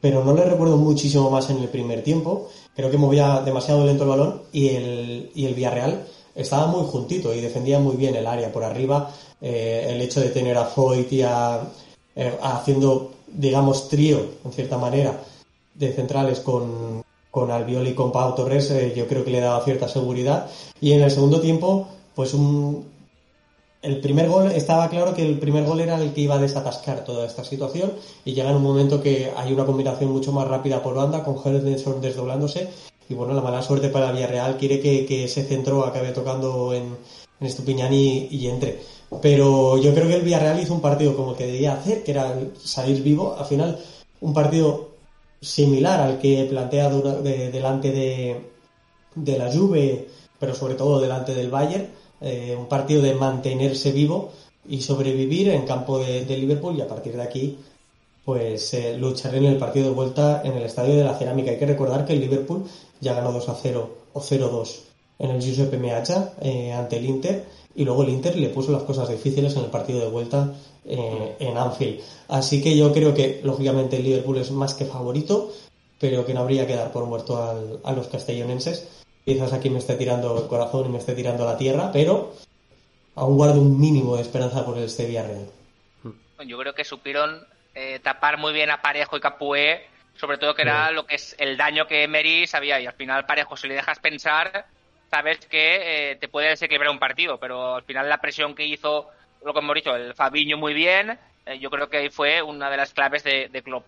pero 0.02 0.24
no 0.24 0.34
le 0.34 0.44
recuerdo 0.44 0.78
muchísimo 0.78 1.30
más 1.30 1.50
en 1.50 1.58
el 1.58 1.70
primer 1.70 2.04
tiempo. 2.04 2.50
Creo 2.76 2.92
que 2.92 2.98
movía 2.98 3.42
demasiado 3.42 3.86
lento 3.86 4.04
el 4.04 4.10
balón 4.10 4.42
y 4.52 4.70
el, 4.70 5.32
y 5.34 5.46
el 5.46 5.54
Villarreal 5.54 6.06
estaba 6.36 6.68
muy 6.68 6.86
juntito 6.86 7.34
y 7.34 7.40
defendía 7.40 7.80
muy 7.80 7.96
bien 7.96 8.16
el 8.16 8.28
área 8.28 8.52
por 8.52 8.64
arriba. 8.64 9.12
Eh, 9.42 9.88
el 9.90 10.02
hecho 10.02 10.20
de 10.20 10.30
tener 10.30 10.58
a 10.58 10.66
Foyt 10.66 11.12
eh, 11.12 12.38
haciendo, 12.42 13.12
digamos, 13.28 13.90
trío, 13.90 14.20
en 14.44 14.52
cierta 14.52 14.78
manera, 14.78 15.22
de 15.74 15.94
centrales 15.94 16.40
con, 16.42 17.04
con 17.32 17.52
Albiol 17.52 17.88
y 17.88 17.94
con 17.94 18.12
Pau 18.12 18.34
Torres, 18.36 18.72
eh, 18.72 18.94
yo 18.96 19.08
creo 19.08 19.24
que 19.24 19.32
le 19.32 19.40
daba 19.40 19.64
cierta 19.64 19.88
seguridad. 19.88 20.50
Y 20.82 20.94
en 20.94 21.02
el 21.02 21.12
segundo 21.12 21.40
tiempo, 21.40 21.88
pues 22.16 22.34
un, 22.34 22.86
el 23.86 24.00
primer 24.02 24.28
gol, 24.28 24.52
estaba 24.52 24.90
claro 24.90 25.14
que 25.14 25.26
el 25.26 25.38
primer 25.38 25.66
gol 25.66 25.80
era 25.80 26.02
el 26.02 26.14
que 26.14 26.22
iba 26.22 26.36
a 26.36 26.40
desatascar 26.40 27.04
toda 27.04 27.26
esta 27.26 27.44
situación 27.44 27.94
y 28.26 28.34
llega 28.34 28.50
en 28.50 28.58
un 28.58 28.64
momento 28.64 29.02
que 29.02 29.32
hay 29.36 29.54
una 29.54 29.66
combinación 29.66 30.12
mucho 30.12 30.32
más 30.32 30.48
rápida 30.48 30.82
por 30.82 30.96
banda 30.96 31.24
con 31.24 31.38
Henderson 31.44 32.02
desdoblándose 32.02 32.70
y 33.08 33.14
bueno, 33.14 33.34
la 33.34 33.42
mala 33.42 33.62
suerte 33.62 33.90
para 33.90 34.12
Villarreal 34.12 34.58
quiere 34.58 34.80
que, 34.80 35.06
que 35.06 35.26
ese 35.26 35.44
centro 35.44 35.86
acabe 35.86 36.12
tocando 36.12 36.74
en, 36.74 36.98
en 37.40 37.48
Estupiñán 37.48 37.94
y, 37.94 38.28
y 38.32 38.48
entre. 38.48 38.80
Pero 39.22 39.78
yo 39.78 39.94
creo 39.94 40.08
que 40.08 40.16
el 40.16 40.24
Villarreal 40.24 40.60
hizo 40.60 40.74
un 40.74 40.82
partido 40.82 41.16
como 41.16 41.36
que 41.36 41.46
debía 41.46 41.74
hacer, 41.74 42.04
que 42.04 42.12
era 42.12 42.36
salir 42.64 43.04
vivo. 43.04 43.36
Al 43.38 43.46
final, 43.46 43.80
un 44.22 44.34
partido 44.34 44.96
similar 45.40 46.00
al 46.02 46.18
que 46.18 46.48
plantea 46.50 46.90
delante 46.90 47.92
de, 47.92 48.42
de 49.14 49.38
la 49.38 49.52
Juve, 49.52 50.08
pero 50.40 50.56
sobre 50.56 50.74
todo 50.74 51.00
delante 51.00 51.36
del 51.36 51.52
Bayern. 51.52 51.88
Eh, 52.22 52.56
un 52.58 52.68
partido 52.68 53.02
de 53.02 53.14
mantenerse 53.14 53.92
vivo 53.92 54.32
y 54.68 54.82
sobrevivir 54.82 55.50
en 55.50 55.66
campo 55.66 56.00
de, 56.00 56.26
Liverpool 56.26 56.78
y 56.78 56.82
a 56.82 56.88
partir 56.88 57.16
de 57.16 57.24
aquí 57.24 57.58
pues 58.24 58.74
eh, 58.74 58.98
luchar 58.98 59.36
en 59.36 59.46
el 59.46 59.58
partido 59.58 59.90
de 59.90 59.94
vuelta 59.94 60.42
en 60.44 60.54
el 60.54 60.64
Estadio 60.64 60.96
de 60.96 61.04
la 61.04 61.16
Cerámica. 61.16 61.52
Hay 61.52 61.60
que 61.60 61.68
recordar 61.68 62.06
que 62.06 62.14
el 62.14 62.22
Liverpool 62.22 62.64
ya 63.00 63.14
ganó 63.14 63.32
2 63.32 63.50
a 63.50 63.56
0 63.56 63.98
o 64.14 64.20
0-2 64.20 64.80
en 65.20 65.30
el 65.30 65.42
Giuseppe 65.42 65.78
Meazza 65.78 66.34
eh, 66.42 66.74
ante 66.74 66.98
el 66.98 67.06
Inter 67.06 67.46
y 67.76 67.86
luego 67.86 68.04
el 68.04 68.10
Inter 68.10 68.36
le 68.38 68.50
puso 68.50 68.72
las 68.72 68.84
cosas 68.84 69.10
difíciles 69.10 69.56
en 69.56 69.66
el 69.66 69.70
partido 69.70 70.00
de 70.00 70.10
vuelta 70.10 70.54
eh, 70.86 71.36
en 71.40 71.58
Anfield. 71.58 72.00
Así 72.28 72.64
que 72.64 72.76
yo 72.76 72.92
creo 72.92 73.14
que 73.14 73.42
lógicamente 73.44 73.98
el 73.98 74.04
Liverpool 74.04 74.38
es 74.38 74.50
más 74.52 74.74
que 74.74 74.86
favorito, 74.86 75.52
pero 76.00 76.26
que 76.26 76.34
no 76.34 76.42
habría 76.42 76.66
que 76.66 76.76
dar 76.76 76.92
por 76.92 77.06
muerto 77.06 77.38
a 77.84 77.92
los 77.92 78.08
castellonenses. 78.08 78.88
Quizás 79.26 79.54
aquí 79.54 79.72
me 79.72 79.80
esté 79.80 79.96
tirando 79.96 80.38
el 80.38 80.48
corazón 80.48 80.86
y 80.86 80.90
me 80.90 81.00
esté 81.00 81.16
tirando 81.16 81.46
la 81.46 81.58
tierra, 81.58 81.92
pero 81.92 82.36
aún 83.16 83.36
guardo 83.36 83.60
un 83.60 83.80
mínimo 83.80 84.16
de 84.16 84.22
esperanza 84.22 84.64
por 84.64 84.78
este 84.78 85.08
Villarreal. 85.08 85.50
Yo 86.46 86.58
creo 86.60 86.76
que 86.76 86.84
supieron 86.84 87.44
eh, 87.74 88.00
tapar 88.04 88.38
muy 88.38 88.54
bien 88.54 88.70
a 88.70 88.84
Parejo 88.84 89.18
y 89.18 89.20
Capué, 89.22 89.88
sobre 90.16 90.38
todo 90.38 90.54
que 90.54 90.62
era 90.62 90.92
lo 90.92 91.08
que 91.08 91.16
es 91.16 91.36
el 91.40 91.58
daño 91.58 91.88
que 91.88 92.04
Emery 92.04 92.46
sabía 92.46 92.80
y 92.80 92.86
al 92.86 92.94
final 92.94 93.26
Parejo 93.26 93.58
si 93.58 93.68
le 93.68 93.74
dejas 93.74 93.98
pensar, 93.98 94.68
sabes 95.10 95.40
que 95.40 96.12
eh, 96.12 96.16
te 96.18 96.28
puede 96.28 96.50
desequilibrar 96.50 96.92
un 96.92 97.00
partido, 97.00 97.40
pero 97.40 97.76
al 97.76 97.84
final 97.84 98.08
la 98.08 98.22
presión 98.22 98.54
que 98.54 98.68
hizo, 98.68 99.08
lo 99.44 99.54
que 99.54 99.60
hemos 99.60 99.76
dicho, 99.76 99.96
el 99.96 100.14
Fabiño 100.14 100.58
muy 100.58 100.76
bien, 100.76 101.18
eh, 101.48 101.58
yo 101.60 101.72
creo 101.72 101.90
que 101.90 101.98
ahí 101.98 102.10
fue 102.10 102.44
una 102.44 102.70
de 102.70 102.78
las 102.78 102.94
claves 102.94 103.24
de, 103.24 103.50
de 103.50 103.64
Klopp. 103.64 103.86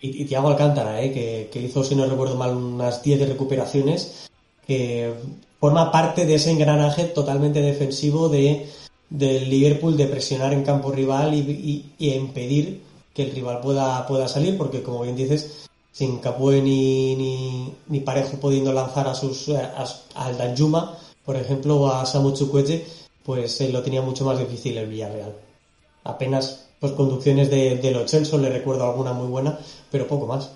Y, 0.00 0.22
y 0.22 0.26
Thiago 0.26 0.48
Alcántara, 0.48 1.00
¿eh? 1.02 1.12
que, 1.12 1.48
que 1.52 1.58
hizo, 1.58 1.82
si 1.82 1.96
no 1.96 2.06
recuerdo 2.06 2.36
mal, 2.36 2.54
unas 2.54 3.02
10 3.02 3.20
de 3.20 3.26
recuperaciones, 3.26 4.30
que 4.66 5.12
forma 5.60 5.90
parte 5.90 6.26
de 6.26 6.34
ese 6.34 6.50
engranaje 6.50 7.04
totalmente 7.04 7.60
defensivo 7.60 8.28
de, 8.28 8.68
del 9.10 9.48
Liverpool 9.48 9.96
de 9.96 10.06
presionar 10.06 10.52
en 10.52 10.64
campo 10.64 10.90
rival 10.92 11.34
y, 11.34 11.84
y- 11.98 12.14
impedir 12.14 12.82
que 13.14 13.22
el 13.24 13.30
rival 13.32 13.60
pueda, 13.60 14.06
pueda 14.06 14.28
salir, 14.28 14.58
porque 14.58 14.82
como 14.82 15.02
bien 15.02 15.16
dices, 15.16 15.66
sin 15.92 16.18
Capué 16.18 16.60
ni, 16.60 17.16
ni, 17.16 17.72
ni 17.88 18.00
Parejo 18.00 18.36
pudiendo 18.38 18.72
lanzar 18.72 19.08
a 19.08 19.14
sus 19.14 19.48
a- 19.48 19.84
al 20.14 20.36
Danjuma, 20.36 20.98
por 21.24 21.36
ejemplo, 21.36 21.76
o 21.80 21.88
a 21.88 22.04
Samu 22.06 22.32
Chukwueze, 22.32 22.84
pues 23.24 23.60
eh, 23.60 23.70
lo 23.70 23.82
tenía 23.82 24.02
mucho 24.02 24.24
más 24.24 24.38
difícil 24.38 24.76
el 24.78 24.86
Villarreal 24.88 25.32
apenas 26.04 26.66
pues 26.78 26.92
conducciones 26.92 27.50
de, 27.50 27.76
de 27.78 27.90
Lo 27.90 28.06
Celso, 28.06 28.38
le 28.38 28.50
recuerdo 28.50 28.84
alguna 28.84 29.12
muy 29.12 29.26
buena, 29.28 29.58
pero 29.90 30.06
poco 30.06 30.26
más. 30.26 30.50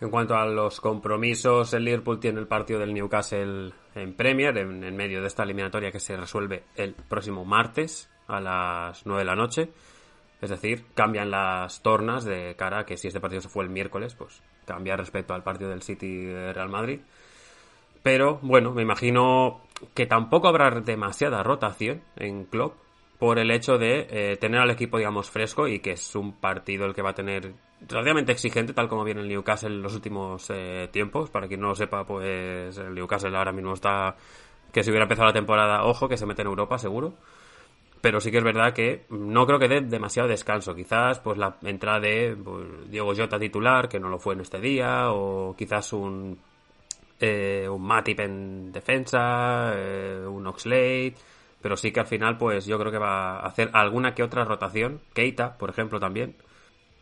En 0.00 0.10
cuanto 0.10 0.34
a 0.34 0.44
los 0.46 0.80
compromisos, 0.80 1.72
el 1.72 1.84
Liverpool 1.84 2.18
tiene 2.18 2.40
el 2.40 2.46
partido 2.46 2.80
del 2.80 2.92
Newcastle 2.92 3.72
en 3.94 4.14
Premier, 4.14 4.56
en, 4.58 4.96
medio 4.96 5.20
de 5.20 5.28
esta 5.28 5.44
eliminatoria 5.44 5.92
que 5.92 6.00
se 6.00 6.16
resuelve 6.16 6.64
el 6.74 6.94
próximo 6.94 7.44
martes 7.44 8.10
a 8.26 8.40
las 8.40 9.06
9 9.06 9.20
de 9.20 9.24
la 9.24 9.36
noche. 9.36 9.70
Es 10.40 10.50
decir, 10.50 10.86
cambian 10.94 11.30
las 11.30 11.80
tornas 11.82 12.24
de 12.24 12.54
cara 12.56 12.80
a 12.80 12.86
que 12.86 12.96
si 12.96 13.08
este 13.08 13.20
partido 13.20 13.40
se 13.40 13.48
fue 13.48 13.64
el 13.64 13.70
miércoles, 13.70 14.14
pues 14.14 14.42
cambia 14.66 14.96
respecto 14.96 15.32
al 15.32 15.42
partido 15.42 15.70
del 15.70 15.82
City 15.82 16.26
Real 16.26 16.68
Madrid. 16.68 17.00
Pero 18.02 18.40
bueno, 18.42 18.72
me 18.72 18.82
imagino 18.82 19.62
que 19.94 20.06
tampoco 20.06 20.48
habrá 20.48 20.70
demasiada 20.80 21.42
rotación 21.42 22.02
en 22.16 22.44
Klopp 22.44 22.74
por 23.18 23.38
el 23.38 23.50
hecho 23.50 23.78
de 23.78 24.06
eh, 24.10 24.36
tener 24.36 24.60
al 24.60 24.70
equipo, 24.70 24.98
digamos, 24.98 25.30
fresco 25.30 25.68
y 25.68 25.80
que 25.80 25.92
es 25.92 26.14
un 26.14 26.32
partido 26.32 26.84
el 26.84 26.94
que 26.94 27.02
va 27.02 27.10
a 27.10 27.14
tener 27.14 27.52
relativamente 27.88 28.32
exigente, 28.32 28.72
tal 28.72 28.88
como 28.88 29.04
viene 29.04 29.20
el 29.20 29.28
Newcastle 29.28 29.68
en 29.68 29.82
los 29.82 29.94
últimos 29.94 30.50
eh, 30.50 30.88
tiempos. 30.90 31.30
Para 31.30 31.46
quien 31.46 31.60
no 31.60 31.68
lo 31.68 31.74
sepa, 31.74 32.04
pues 32.04 32.76
el 32.76 32.94
Newcastle 32.94 33.36
ahora 33.36 33.52
mismo 33.52 33.74
está 33.74 34.16
que 34.72 34.82
si 34.82 34.90
hubiera 34.90 35.04
empezado 35.04 35.28
la 35.28 35.32
temporada, 35.32 35.84
ojo, 35.84 36.08
que 36.08 36.16
se 36.16 36.26
mete 36.26 36.42
en 36.42 36.48
Europa 36.48 36.78
seguro. 36.78 37.14
Pero 38.00 38.20
sí 38.20 38.30
que 38.30 38.38
es 38.38 38.44
verdad 38.44 38.74
que 38.74 39.06
no 39.08 39.46
creo 39.46 39.58
que 39.58 39.68
dé 39.68 39.80
demasiado 39.80 40.28
descanso. 40.28 40.74
Quizás 40.74 41.20
pues 41.20 41.38
la 41.38 41.56
entrada 41.62 42.00
de 42.00 42.36
pues, 42.36 42.90
Diego 42.90 43.14
Jota 43.16 43.38
titular, 43.38 43.88
que 43.88 44.00
no 44.00 44.08
lo 44.08 44.18
fue 44.18 44.34
en 44.34 44.40
este 44.40 44.60
día, 44.60 45.10
o 45.10 45.54
quizás 45.56 45.92
un 45.92 46.38
eh, 47.20 47.68
un 47.68 47.82
Matip 47.82 48.20
en 48.20 48.72
defensa, 48.72 49.72
eh, 49.74 50.26
un 50.26 50.46
Oxlade, 50.46 51.14
pero 51.64 51.78
sí 51.78 51.92
que 51.92 52.00
al 52.00 52.06
final, 52.06 52.36
pues 52.36 52.66
yo 52.66 52.78
creo 52.78 52.92
que 52.92 52.98
va 52.98 53.38
a 53.38 53.46
hacer 53.46 53.70
alguna 53.72 54.14
que 54.14 54.22
otra 54.22 54.44
rotación. 54.44 55.00
Keita, 55.14 55.56
por 55.56 55.70
ejemplo, 55.70 55.98
también. 55.98 56.36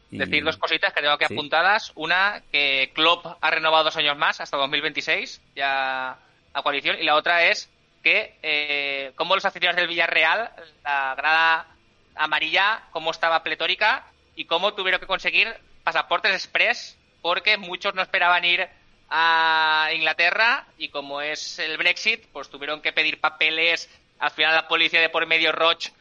Decir 0.08 0.44
dos 0.44 0.56
cositas 0.56 0.92
que 0.92 1.00
tengo 1.00 1.14
aquí 1.14 1.24
apuntadas. 1.24 1.90
Una, 1.96 2.44
que 2.52 2.92
Klopp 2.94 3.26
ha 3.40 3.50
renovado 3.50 3.82
dos 3.82 3.96
años 3.96 4.16
más, 4.16 4.40
hasta 4.40 4.56
2026, 4.56 5.42
ya 5.56 6.16
a 6.54 6.62
coalición. 6.62 6.96
Y 7.00 7.02
la 7.02 7.16
otra 7.16 7.44
es 7.46 7.68
que, 8.04 8.36
eh, 8.40 9.10
como 9.16 9.34
los 9.34 9.44
aficionados 9.44 9.80
del 9.80 9.88
Villarreal, 9.88 10.52
la 10.84 11.16
grada 11.16 11.66
amarilla, 12.14 12.84
cómo 12.92 13.10
estaba 13.10 13.42
pletórica 13.42 14.06
y 14.36 14.44
cómo 14.44 14.74
tuvieron 14.74 15.00
que 15.00 15.08
conseguir 15.08 15.52
pasaportes 15.82 16.34
express 16.34 16.96
porque 17.20 17.58
muchos 17.58 17.96
no 17.96 18.02
esperaban 18.02 18.44
ir 18.44 18.68
a 19.10 19.90
Inglaterra 19.92 20.66
y 20.78 20.88
como 20.88 21.20
es 21.20 21.58
el 21.58 21.76
Brexit, 21.76 22.26
pues 22.32 22.48
tuvieron 22.48 22.80
que 22.80 22.92
pedir 22.92 23.20
papeles. 23.20 23.90
Al 24.22 24.30
final 24.30 24.54
la 24.54 24.68
policía 24.68 25.00
de 25.00 25.08
por 25.08 25.26
medio 25.26 25.50
Roche 25.50 25.92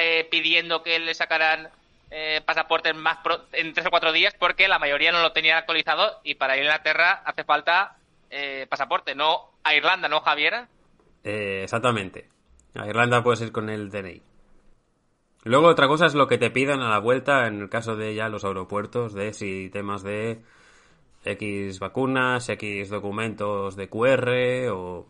eh, 0.00 0.26
pidiendo 0.28 0.82
que 0.82 0.98
le 0.98 1.14
sacaran 1.14 1.68
eh, 2.10 2.40
pasaportes 2.44 2.92
más 2.96 3.18
en 3.52 3.72
tres 3.72 3.86
o 3.86 3.90
cuatro 3.90 4.10
días 4.10 4.34
porque 4.36 4.66
la 4.66 4.80
mayoría 4.80 5.12
no 5.12 5.22
lo 5.22 5.30
tenían 5.30 5.58
actualizado 5.58 6.18
y 6.24 6.34
para 6.34 6.56
ir 6.56 6.62
a 6.62 6.64
Inglaterra 6.64 7.22
hace 7.24 7.44
falta 7.44 7.96
eh, 8.30 8.66
pasaporte, 8.68 9.14
no 9.14 9.52
a 9.62 9.76
Irlanda, 9.76 10.08
¿no, 10.08 10.20
Javier? 10.20 10.66
exactamente. 11.22 12.28
A 12.74 12.86
Irlanda 12.88 13.22
puedes 13.22 13.42
ir 13.42 13.52
con 13.52 13.70
el 13.70 13.90
DNI. 13.90 14.22
Luego 15.44 15.68
otra 15.68 15.86
cosa 15.86 16.06
es 16.06 16.14
lo 16.14 16.26
que 16.26 16.38
te 16.38 16.50
pidan 16.50 16.80
a 16.80 16.90
la 16.90 16.98
vuelta 16.98 17.46
en 17.46 17.60
el 17.60 17.68
caso 17.68 17.94
de 17.94 18.12
ya 18.12 18.28
los 18.28 18.44
aeropuertos, 18.44 19.14
de 19.14 19.32
si 19.32 19.70
temas 19.70 20.02
de 20.02 20.42
X 21.24 21.78
vacunas, 21.78 22.48
X 22.48 22.90
documentos 22.90 23.76
de 23.76 23.88
QR 23.88 24.72
o... 24.72 25.06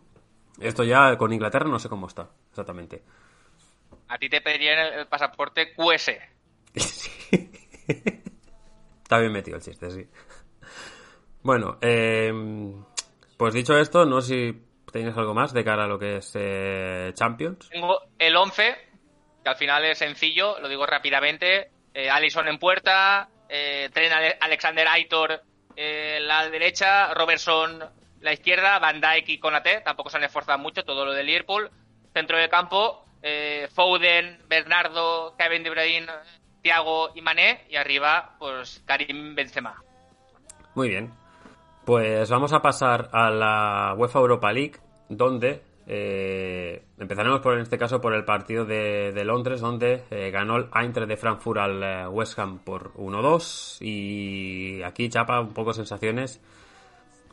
Esto 0.61 0.83
ya 0.83 1.17
con 1.17 1.33
Inglaterra 1.33 1.67
no 1.67 1.79
sé 1.79 1.89
cómo 1.89 2.07
está, 2.07 2.29
exactamente. 2.49 3.03
A 4.07 4.17
ti 4.17 4.29
te 4.29 4.41
pedirían 4.41 4.93
el 4.93 5.07
pasaporte 5.07 5.73
QS. 5.73 6.11
Está 9.03 9.19
bien 9.19 9.31
metido 9.31 9.57
el 9.57 9.63
chiste, 9.63 9.89
sí. 9.89 10.07
Bueno, 11.41 11.77
eh, 11.81 12.31
pues 13.37 13.53
dicho 13.53 13.77
esto, 13.77 14.05
no 14.05 14.21
sé 14.21 14.27
si 14.27 14.61
tenéis 14.91 15.15
algo 15.15 15.33
más 15.33 15.53
de 15.53 15.63
cara 15.63 15.85
a 15.85 15.87
lo 15.87 15.97
que 15.97 16.17
es 16.17 16.31
eh, 16.35 17.11
Champions. 17.13 17.69
Tengo 17.69 17.99
el 18.17 18.35
11, 18.35 18.75
que 19.43 19.49
al 19.49 19.55
final 19.55 19.85
es 19.85 19.97
sencillo, 19.97 20.59
lo 20.59 20.67
digo 20.67 20.85
rápidamente. 20.85 21.71
Eh, 21.93 22.09
Allison 22.09 22.47
en 22.47 22.59
puerta, 22.59 23.29
eh, 23.47 23.89
Tren 23.93 24.11
Alexander 24.39 24.87
Aitor 24.87 25.41
eh, 25.81 26.19
la 26.19 26.49
derecha, 26.49 27.13
Robertson 27.13 27.81
la 28.21 28.33
izquierda, 28.33 28.79
Van 28.79 29.01
Dijk 29.01 29.29
y 29.29 29.39
Konate, 29.39 29.81
tampoco 29.81 30.09
se 30.09 30.17
han 30.17 30.23
esforzado 30.23 30.57
mucho, 30.57 30.83
todo 30.83 31.05
lo 31.05 31.13
de 31.13 31.23
Liverpool. 31.23 31.69
Centro 32.13 32.37
de 32.37 32.49
campo, 32.49 33.05
eh, 33.21 33.67
Foden, 33.73 34.39
Bernardo, 34.47 35.35
Kevin 35.37 35.63
De 35.63 35.69
Bruyne, 35.69 36.07
Thiago 36.61 37.11
y 37.15 37.21
Mané, 37.21 37.65
y 37.69 37.75
arriba, 37.75 38.35
pues 38.39 38.83
Karim 38.85 39.35
Benzema. 39.35 39.81
Muy 40.75 40.89
bien. 40.89 41.11
Pues 41.85 42.29
vamos 42.29 42.53
a 42.53 42.61
pasar 42.61 43.09
a 43.13 43.29
la 43.29 43.95
UEFA 43.97 44.19
Europa 44.19 44.51
League, 44.51 44.77
donde 45.07 45.63
eh, 45.91 46.83
empezaremos 46.99 47.41
por 47.41 47.55
en 47.55 47.61
este 47.61 47.79
caso 47.79 47.99
por 47.99 48.13
el 48.13 48.23
partido 48.23 48.63
de, 48.63 49.23
Londres, 49.25 49.59
donde 49.59 50.03
eh, 50.11 50.29
ganó 50.29 50.57
el 50.57 50.69
Eintracht 50.71 51.09
de 51.09 51.17
Frankfurt 51.17 51.59
al 51.59 51.83
eh, 51.83 52.07
West 52.07 52.37
Ham 52.37 52.59
por 52.59 52.93
1-2. 52.93 53.81
Y 53.81 54.83
aquí 54.83 55.09
chapa 55.09 55.41
un 55.41 55.51
poco 55.51 55.73
sensaciones. 55.73 56.39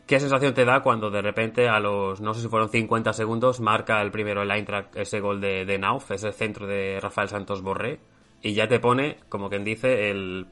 ¿Qué 0.06 0.20
sensación 0.20 0.54
te 0.54 0.64
da 0.64 0.82
cuando 0.82 1.10
de 1.10 1.20
repente 1.20 1.68
a 1.68 1.80
los, 1.80 2.20
no 2.20 2.32
sé 2.32 2.42
si 2.42 2.48
fueron 2.48 2.68
50 2.68 3.12
segundos, 3.12 3.58
marca 3.58 4.00
el 4.02 4.12
primero 4.12 4.42
el 4.42 4.50
Eintracht 4.50 4.94
ese 4.96 5.18
gol 5.18 5.40
de, 5.40 5.64
de 5.64 5.78
Nauf, 5.78 6.12
ese 6.12 6.32
centro 6.32 6.66
de 6.66 7.00
Rafael 7.00 7.28
Santos 7.28 7.60
Borré, 7.60 7.98
y 8.40 8.54
ya 8.54 8.68
te 8.68 8.78
pone, 8.78 9.18
como 9.28 9.48
quien 9.48 9.64
dice, 9.64 10.10
el 10.10 10.46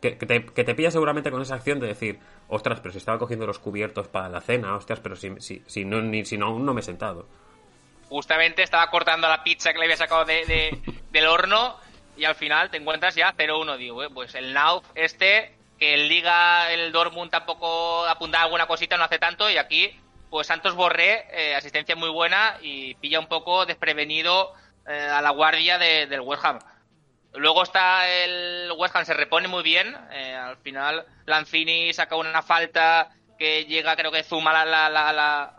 que, 0.00 0.12
te, 0.12 0.44
que, 0.46 0.64
te, 0.64 0.74
pilla 0.74 0.90
seguramente 0.90 1.30
con 1.30 1.42
esa 1.42 1.54
acción 1.54 1.78
de 1.78 1.86
decir, 1.86 2.18
ostras, 2.48 2.80
pero 2.80 2.90
si 2.90 2.98
estaba 2.98 3.18
cogiendo 3.18 3.46
los 3.46 3.58
cubiertos 3.58 4.08
para 4.08 4.28
la 4.28 4.40
cena, 4.40 4.74
ostras, 4.74 5.00
pero 5.00 5.14
si, 5.14 5.34
si, 5.38 5.62
si, 5.66 5.84
no, 5.84 6.00
ni, 6.00 6.24
si 6.24 6.38
no, 6.38 6.46
aún 6.46 6.64
no 6.64 6.74
me 6.74 6.80
he 6.80 6.84
sentado. 6.84 7.28
Justamente 8.08 8.62
estaba 8.62 8.90
cortando 8.90 9.28
la 9.28 9.44
pizza 9.44 9.72
que 9.72 9.78
le 9.78 9.84
había 9.84 9.96
sacado 9.96 10.24
de, 10.24 10.80
del 11.12 11.26
horno 11.26 11.76
y 12.16 12.24
al 12.24 12.34
final 12.34 12.70
te 12.70 12.78
encuentras 12.78 13.14
ya 13.14 13.34
0-1. 13.36 13.76
Digo, 13.76 14.02
pues 14.12 14.34
el 14.34 14.52
Nauf 14.52 14.84
este, 14.94 15.54
que 15.80 15.94
en 15.94 16.08
Liga 16.08 16.70
el 16.72 16.92
Dortmund 16.92 17.30
tampoco 17.30 18.06
apuntaba 18.06 18.44
alguna 18.44 18.66
cosita, 18.66 18.98
no 18.98 19.04
hace 19.04 19.18
tanto, 19.18 19.50
y 19.50 19.56
aquí, 19.56 19.98
pues 20.28 20.46
Santos 20.46 20.74
Borré, 20.74 21.26
eh, 21.32 21.54
asistencia 21.56 21.96
muy 21.96 22.10
buena 22.10 22.58
y 22.60 22.94
pilla 22.96 23.18
un 23.18 23.26
poco 23.26 23.64
desprevenido 23.64 24.52
eh, 24.86 25.08
a 25.10 25.22
la 25.22 25.30
guardia 25.30 25.78
del 25.78 26.20
West 26.20 26.44
Ham. 26.44 26.58
Luego 27.32 27.62
está 27.62 28.06
el 28.10 28.70
West 28.76 28.94
Ham, 28.94 29.06
se 29.06 29.14
repone 29.14 29.48
muy 29.48 29.62
bien. 29.62 29.96
Eh, 30.12 30.34
al 30.34 30.58
final, 30.58 31.06
Lanzini 31.24 31.94
saca 31.94 32.14
una 32.14 32.42
falta 32.42 33.10
que 33.38 33.64
llega, 33.64 33.96
creo 33.96 34.12
que 34.12 34.22
Zuma 34.22 34.52
la, 34.52 34.90
la, 34.90 35.12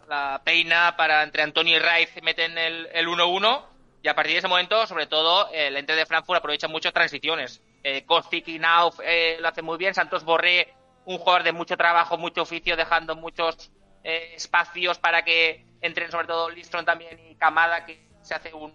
la, 0.07 0.41
peina 0.43 0.95
para 0.97 1.24
entre 1.24 1.41
Antonio 1.41 1.78
y 1.78 1.80
Raiz 1.80 2.11
meten 2.22 2.59
el 2.59 3.07
1-1. 3.07 3.65
y 4.03 4.07
a 4.07 4.13
partir 4.13 4.34
de 4.34 4.39
ese 4.39 4.47
momento, 4.47 4.86
sobre 4.86 5.07
todo, 5.07 5.49
el 5.51 5.76
ente 5.78 5.95
de 5.95 6.05
Frankfurt 6.05 6.38
aprovecha 6.38 6.67
muchas 6.67 6.93
transiciones. 6.93 7.63
Eh, 7.84 8.05
y 8.45 8.59
Nauf 8.59 8.99
eh, 9.03 9.38
lo 9.39 9.47
hace 9.47 9.61
muy 9.61 9.77
bien. 9.77 9.93
Santos 9.93 10.23
Borré, 10.23 10.73
un 11.05 11.17
jugador 11.17 11.43
de 11.43 11.51
mucho 11.51 11.77
trabajo, 11.77 12.17
mucho 12.17 12.43
oficio, 12.43 12.75
dejando 12.75 13.15
muchos 13.15 13.71
eh, 14.03 14.34
espacios 14.36 14.97
para 14.99 15.23
que 15.23 15.65
entren, 15.82 16.11
sobre 16.11 16.27
todo 16.27 16.49
Listron 16.49 16.86
también 16.86 17.19
y 17.29 17.36
Camada, 17.36 17.86
que 17.86 18.07
se 18.21 18.34
hace 18.34 18.53
un, 18.53 18.73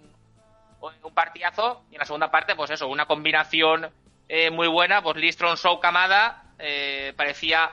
un 0.80 1.14
partidazo. 1.14 1.84
Y 1.90 1.94
en 1.94 2.00
la 2.00 2.04
segunda 2.04 2.30
parte, 2.30 2.54
pues 2.54 2.70
eso, 2.70 2.88
una 2.88 3.06
combinación 3.06 3.90
eh, 4.28 4.50
muy 4.50 4.68
buena. 4.68 5.02
Pues 5.02 5.16
Listron, 5.16 5.56
Show, 5.56 5.80
Camada. 5.80 6.42
Parecía 7.16 7.70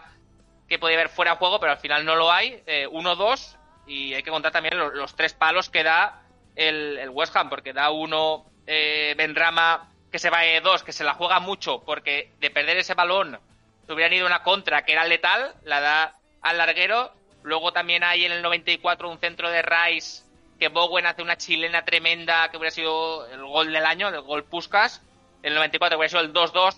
que 0.68 0.78
podía 0.78 0.98
haber 0.98 1.10
fuera 1.10 1.36
juego, 1.36 1.60
pero 1.60 1.72
al 1.72 1.78
final 1.78 2.06
no 2.06 2.16
lo 2.16 2.32
hay. 2.32 2.64
1-2. 2.68 3.56
Eh, 3.56 3.60
y 3.86 4.14
hay 4.14 4.24
que 4.24 4.32
contar 4.32 4.52
también 4.52 4.78
los, 4.78 5.16
tres 5.16 5.34
palos 5.34 5.70
que 5.70 5.84
da 5.84 6.22
el, 6.56 7.10
West 7.10 7.36
Ham, 7.36 7.50
porque 7.50 7.74
da 7.74 7.92
uno 7.92 8.46
Benrama 8.66 9.93
que 10.14 10.20
se 10.20 10.30
va 10.30 10.42
de 10.42 10.62
dos, 10.62 10.84
que 10.84 10.94
se 10.94 11.04
la 11.04 11.16
juega 11.16 11.40
mucho, 11.40 11.84
porque 11.84 12.32
de 12.40 12.52
perder 12.52 12.78
ese 12.78 12.94
balón 12.94 13.40
se 13.88 13.94
hubieran 13.94 14.14
ido 14.14 14.28
una 14.28 14.44
contra 14.44 14.86
que 14.86 14.92
era 14.92 15.06
letal, 15.06 15.56
la 15.64 15.82
da 15.82 16.16
al 16.44 16.60
larguero. 16.60 17.12
Luego 17.42 17.74
también 17.74 18.04
hay 18.04 18.24
en 18.24 18.32
el 18.32 18.44
94 18.44 19.10
un 19.10 19.18
centro 19.18 19.50
de 19.50 19.64
Rice 19.64 20.24
que 20.60 20.68
Bowen 20.68 21.08
hace 21.08 21.24
una 21.24 21.36
chilena 21.36 21.84
tremenda 21.84 22.50
que 22.52 22.58
hubiera 22.58 22.70
sido 22.70 23.26
el 23.26 23.44
gol 23.44 23.74
del 23.74 23.88
año, 23.88 24.10
el 24.10 24.22
gol 24.22 24.44
Puskas. 24.44 25.02
El 25.42 25.56
94 25.56 25.98
hubiera 25.98 26.10
sido 26.10 26.22
el 26.22 26.32
2-2, 26.32 26.76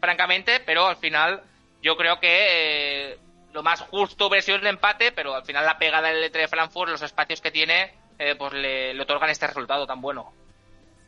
francamente, 0.00 0.60
pero 0.60 0.86
al 0.86 0.96
final 0.96 1.42
yo 1.82 1.96
creo 1.96 2.20
que 2.20 3.10
eh, 3.10 3.18
lo 3.52 3.64
más 3.64 3.80
justo 3.80 4.28
hubiera 4.28 4.42
sido 4.42 4.58
el 4.58 4.66
empate, 4.68 5.10
pero 5.10 5.34
al 5.34 5.44
final 5.44 5.66
la 5.66 5.76
pegada 5.76 6.06
del 6.06 6.30
E3 6.30 6.38
de 6.38 6.48
Frankfurt, 6.48 6.92
los 6.92 7.02
espacios 7.02 7.40
que 7.40 7.50
tiene, 7.50 7.92
eh, 8.16 8.36
pues 8.36 8.52
le, 8.52 8.98
otorgan 9.00 9.28
este 9.28 9.48
resultado 9.48 9.88
tan 9.88 10.00
bueno. 10.00 10.32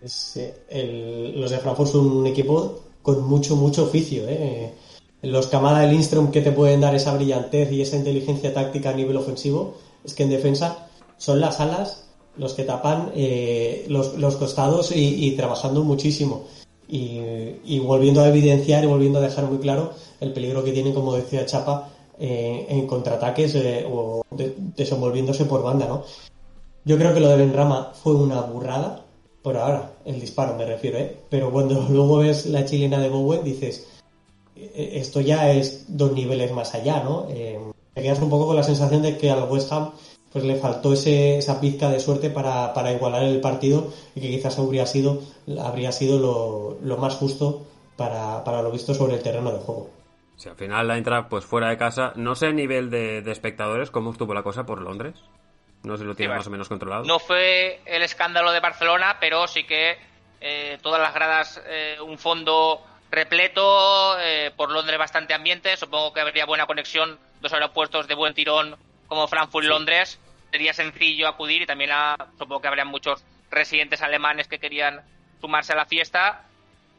Eh, 0.01 1.32
los 1.36 1.51
de 1.51 1.59
Frankfurt 1.59 1.90
son 1.90 2.07
un 2.11 2.26
equipo 2.26 2.80
con 3.03 3.26
mucho, 3.26 3.57
mucho 3.57 3.84
oficio. 3.84 4.24
Los 5.22 5.49
Camada 5.49 5.80
del 5.80 5.90
Lindström 5.90 6.30
que 6.30 6.42
te 6.42 6.53
pueden 6.53 6.80
dar 6.80 6.94
esa 6.94 7.14
brillantez 7.14 7.72
y 7.72 7.82
esa 7.82 7.96
inteligencia 7.96 8.55
táctica 8.55 8.90
a 8.90 8.94
nivel 8.94 9.16
ofensivo, 9.16 9.74
es 10.05 10.14
que 10.14 10.22
en 10.22 10.30
defensa 10.30 10.88
son 11.16 11.40
las 11.40 11.59
alas 11.61 12.09
los 12.36 12.55
que 12.55 12.62
tapan 12.62 13.11
eh, 13.14 13.84
los, 13.88 14.16
los, 14.16 14.36
costados 14.36 14.92
y, 14.94 15.32
trabajando 15.32 15.82
muchísimo. 15.82 16.44
Y, 16.88 17.78
volviendo 17.80 18.22
a 18.22 18.28
evidenciar 18.28 18.84
y 18.84 18.86
volviendo 18.86 19.18
a 19.18 19.22
dejar 19.22 19.44
muy 19.44 19.59
claro 19.59 19.92
el 20.20 20.32
peligro 20.32 20.64
que 20.64 20.72
tienen, 20.72 20.94
como 20.94 21.14
decía 21.14 21.44
Chapa, 21.44 21.90
eh, 22.18 22.66
en 22.68 22.86
contraataques 22.86 23.55
eh, 23.57 23.86
o 23.90 24.24
desenvolviéndose 24.30 25.44
por 25.44 25.62
banda, 25.62 25.86
¿no? 25.86 26.05
Yo 26.84 26.96
creo 26.96 27.12
que 27.12 27.20
lo 27.20 27.28
de 27.28 27.36
Benrama 27.36 27.92
fue 27.92 28.14
una 28.14 28.40
burrada, 28.40 29.05
por 29.49 29.57
ahora, 29.57 29.92
el 30.05 30.20
disparo 30.20 30.57
me 30.57 30.66
refiero, 30.66 30.99
¿eh? 30.99 31.16
Pero 31.30 31.51
cuando 31.51 31.80
luego 31.88 32.18
ves 32.18 32.44
la 32.44 32.66
chilena 32.66 32.99
de 32.99 33.09
Bowen 33.09 33.42
dices, 33.42 33.88
esto 34.55 35.22
ya 35.22 35.51
es 35.53 35.86
dos 35.88 36.12
niveles 36.12 36.53
más 36.53 36.74
allá, 36.74 37.03
¿no? 37.03 37.22
te 37.22 38.03
quedas 38.03 38.20
un 38.20 38.28
poco 38.28 38.49
con 38.49 38.57
la 38.57 38.62
sensación 38.62 39.01
de 39.01 39.16
que 39.16 39.30
al 39.30 39.49
West 39.51 39.72
Ham 39.72 39.92
pues 40.30 40.44
le 40.44 40.57
faltó 40.57 40.92
ese, 40.92 41.38
esa 41.38 41.62
pizca 41.62 41.88
de 41.88 41.99
suerte 41.99 42.28
para, 42.28 42.92
igualar 42.92 43.22
el 43.22 43.40
partido 43.40 43.90
y 44.14 44.20
que 44.20 44.28
quizás 44.28 44.59
habría 44.59 44.84
sido, 44.84 45.22
habría 45.59 45.92
sido 45.92 46.76
lo, 46.82 46.96
más 46.99 47.14
justo 47.14 47.62
para, 47.96 48.42
lo 48.44 48.70
visto 48.70 48.92
sobre 48.92 49.14
el 49.14 49.22
terreno 49.22 49.51
de 49.51 49.61
juego. 49.61 49.88
Si 50.36 50.51
al 50.51 50.57
final 50.57 50.88
la 50.88 50.99
entra 50.99 51.30
pues 51.30 51.46
fuera 51.46 51.70
de 51.70 51.78
casa, 51.78 52.12
no 52.16 52.34
sé 52.34 52.49
a 52.49 52.53
nivel 52.53 52.90
de, 52.90 53.20
espectadores 53.30 53.90
cómo 53.90 54.11
estuvo 54.11 54.34
la 54.34 54.42
cosa 54.42 54.66
por 54.66 54.82
Londres. 54.82 55.14
No 55.83 55.97
si 55.97 56.05
lo 56.05 56.14
tiene 56.14 56.35
más 56.35 56.47
o 56.47 56.51
menos 56.51 56.68
controlado. 56.68 57.05
No 57.05 57.18
fue 57.18 57.81
el 57.87 58.03
escándalo 58.03 58.53
de 58.53 58.61
Barcelona, 58.61 59.18
pero 59.20 59.47
sí 59.47 59.64
que 59.64 59.99
eh, 60.41 60.79
todas 60.83 61.01
las 61.01 61.14
gradas, 61.14 61.62
eh, 61.66 61.99
un 62.01 62.18
fondo 62.18 62.85
repleto, 63.11 64.18
eh, 64.20 64.53
por 64.57 64.70
Londres 64.70 64.99
bastante 64.99 65.35
ambiente, 65.35 65.76
supongo 65.76 66.12
que 66.12 66.20
habría 66.20 66.47
buena 66.47 66.66
conexión, 66.66 67.18
dos 67.41 67.53
aeropuertos 67.53 68.07
de 68.07 68.14
buen 68.14 68.35
tirón 68.35 68.76
como 69.07 69.26
Frankfurt 69.29 69.64
y 69.64 69.68
Londres, 69.68 70.20
sería 70.51 70.74
sencillo 70.74 71.29
acudir 71.29 71.62
y 71.62 71.66
también 71.66 71.91
supongo 72.39 72.61
que 72.61 72.68
habría 72.68 72.85
muchos 72.85 73.24
residentes 73.51 74.03
alemanes 74.03 74.49
que 74.49 74.59
querían 74.59 75.01
sumarse 75.41 75.72
a 75.72 75.76
la 75.76 75.87
fiesta. 75.87 76.45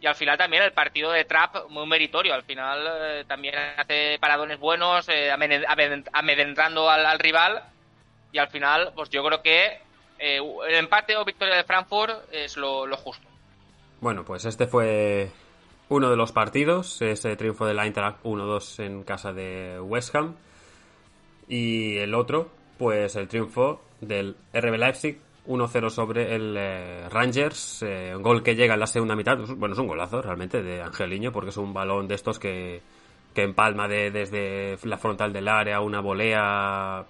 Y 0.02 0.08
al 0.08 0.16
final 0.16 0.38
también 0.38 0.64
el 0.64 0.72
partido 0.72 1.12
de 1.12 1.26
Trap 1.26 1.70
muy 1.70 1.86
meritorio. 1.86 2.34
Al 2.34 2.44
final 2.44 2.88
eh, 2.88 3.26
también 3.28 3.56
hace 3.78 4.18
paradones 4.20 4.58
buenos, 4.58 5.10
eh, 5.10 5.30
amedrentando 5.32 6.90
al, 6.90 7.20
rival. 7.20 7.64
Y 8.32 8.38
al 8.38 8.50
final, 8.50 8.92
pues 8.96 9.10
yo 9.10 9.24
creo 9.24 9.42
que 9.42 9.80
eh, 10.20 10.40
el 10.68 10.76
empate 10.76 11.16
o 11.16 11.26
victoria 11.26 11.56
de 11.56 11.64
Frankfurt 11.64 12.32
es 12.32 12.58
lo, 12.58 12.86
justo. 12.98 13.28
Bueno, 14.02 14.24
pues 14.24 14.46
este 14.46 14.68
fue 14.68 15.32
uno 15.90 16.10
de 16.10 16.16
los 16.16 16.32
partidos, 16.32 17.02
ese 17.02 17.36
triunfo 17.36 17.66
del 17.66 17.80
Eintracht 17.80 18.22
1-2 18.24 18.84
en 18.84 19.04
casa 19.04 19.34
de 19.34 19.80
West 19.80 20.14
Ham. 20.16 20.36
Y 21.48 21.98
el 21.98 22.14
otro, 22.14 22.50
pues 22.78 23.16
el 23.16 23.28
triunfo 23.28 23.82
del 24.02 24.36
RB 24.54 24.78
Leipzig 24.78 25.20
1-0 25.48 25.90
sobre 25.90 26.36
el 26.36 26.56
eh, 26.58 27.10
Rangers, 27.10 27.82
eh, 27.82 28.14
un 28.16 28.22
gol 28.22 28.44
que 28.44 28.56
llega 28.56 28.76
en 28.76 28.80
la 28.80 28.88
segunda 28.88 29.16
mitad, 29.16 29.38
bueno, 29.58 29.74
es 29.74 29.80
un 29.80 29.88
golazo 29.88 30.22
realmente 30.22 30.62
de 30.62 30.82
Angeliño, 30.84 31.32
porque 31.32 31.50
es 31.50 31.58
un 31.58 31.74
balón 31.74 32.08
de 32.08 32.16
estos 32.16 32.38
que, 32.38 32.82
que 33.34 33.42
empalma 33.42 33.88
de, 33.88 34.12
desde 34.12 34.78
la 34.84 34.98
frontal 34.98 35.34
del 35.34 35.48
área, 35.48 35.82
una 35.82 36.02
volea 36.02 37.04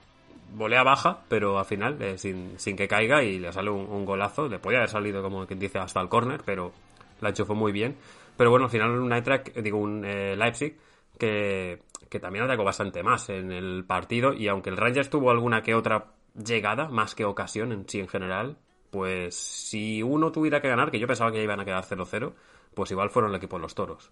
volea 0.53 0.83
baja, 0.83 1.23
pero 1.27 1.59
al 1.59 1.65
final 1.65 2.01
eh, 2.01 2.17
sin, 2.17 2.59
sin, 2.59 2.75
que 2.75 2.87
caiga 2.87 3.23
y 3.23 3.39
le 3.39 3.51
sale 3.51 3.69
un, 3.69 4.05
golazo, 4.05 4.47
le 4.47 4.59
podía 4.59 4.79
haber 4.79 4.89
salido 4.89 5.21
como 5.21 5.45
quien 5.45 5.59
dice 5.59 5.79
hasta 5.79 6.01
el 6.01 6.09
córner, 6.09 6.41
pero 6.45 6.71
la 7.21 7.29
enchufó 7.29 7.55
muy 7.55 7.71
bien. 7.71 7.97
Pero 8.37 8.49
bueno, 8.49 8.65
al 8.65 8.71
final 8.71 8.91
un 8.91 9.11
Eintracht, 9.11 9.49
digo 9.57 9.77
un 9.77 10.01
Leipzig 10.01 10.77
que, 11.17 11.81
que 12.09 12.19
también 12.19 12.45
atacó 12.45 12.63
bastante 12.63 13.03
más 13.03 13.29
en 13.29 13.51
el 13.51 13.83
partido 13.85 14.33
y 14.33 14.47
aunque 14.47 14.69
el 14.69 14.77
Rangers 14.77 15.09
tuvo 15.09 15.31
alguna 15.31 15.61
que 15.61 15.75
otra 15.75 16.13
llegada 16.33 16.87
más 16.87 17.15
que 17.15 17.25
ocasión 17.25 17.71
en 17.71 17.87
sí 17.87 17.99
en 17.99 18.07
general, 18.07 18.57
pues 18.89 19.35
si 19.35 20.01
uno 20.01 20.31
tuviera 20.31 20.61
que 20.61 20.69
ganar, 20.69 20.91
que 20.91 20.99
yo 20.99 21.07
pensaba 21.07 21.31
que 21.31 21.43
iban 21.43 21.59
a 21.59 21.65
quedar 21.65 21.83
0-0, 21.83 22.33
pues 22.73 22.91
igual 22.91 23.09
fueron 23.09 23.31
el 23.31 23.37
equipo 23.37 23.57
de 23.57 23.61
los 23.61 23.75
toros. 23.75 24.11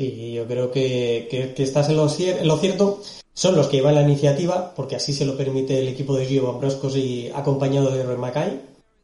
Y 0.00 0.32
yo 0.32 0.46
creo 0.46 0.70
que, 0.70 1.28
que, 1.30 1.62
estás 1.62 1.90
en 1.90 1.96
lo, 1.96 2.08
cierto. 2.08 3.02
Son 3.34 3.54
los 3.54 3.68
que 3.68 3.76
llevan 3.76 3.94
la 3.94 4.02
iniciativa, 4.02 4.72
porque 4.74 4.96
así 4.96 5.12
se 5.12 5.26
lo 5.26 5.36
permite 5.36 5.78
el 5.78 5.88
equipo 5.88 6.16
de 6.16 6.24
Gio 6.24 6.48
Ambroscos 6.48 6.96
y 6.96 7.30
acompañado 7.34 7.90
de 7.90 8.02
Roy 8.02 8.16
Mackay, 8.16 8.60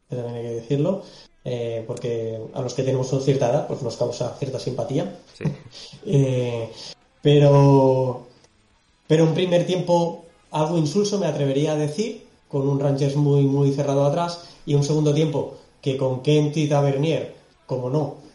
que 0.09 0.15
también 0.15 0.35
hay 0.35 0.41
que 0.41 0.55
decirlo, 0.55 1.03
eh, 1.45 1.83
porque 1.85 2.39
a 2.53 2.61
los 2.61 2.73
que 2.73 2.81
tenemos 2.81 3.13
una 3.13 3.21
cierta 3.21 3.49
edad, 3.51 3.67
pues 3.67 3.83
nos 3.83 3.95
causa 3.95 4.35
cierta 4.39 4.59
simpatía. 4.59 5.19
Eh, 6.09 6.69
pero, 7.21 8.27
pero 9.07 9.25
un 9.25 9.33
primer 9.33 9.65
tiempo 9.65 10.23
algo 10.51 10.77
insulso, 10.77 11.19
me 11.19 11.25
atrevería 11.25 11.73
a 11.73 11.75
decir, 11.75 12.25
con 12.47 12.67
un 12.67 12.79
Rangers 12.79 13.17
muy, 13.17 13.43
muy 13.43 13.71
cerrado 13.73 14.05
atrás, 14.05 14.45
y 14.65 14.73
un 14.73 14.83
segundo 14.83 15.13
tiempo 15.13 15.57
que 15.81 15.97
con 15.97 16.21
Kent 16.21 16.55
y 16.57 16.67
Tavernier, 16.67 17.35
como 17.65 17.89
no, 17.89 18.26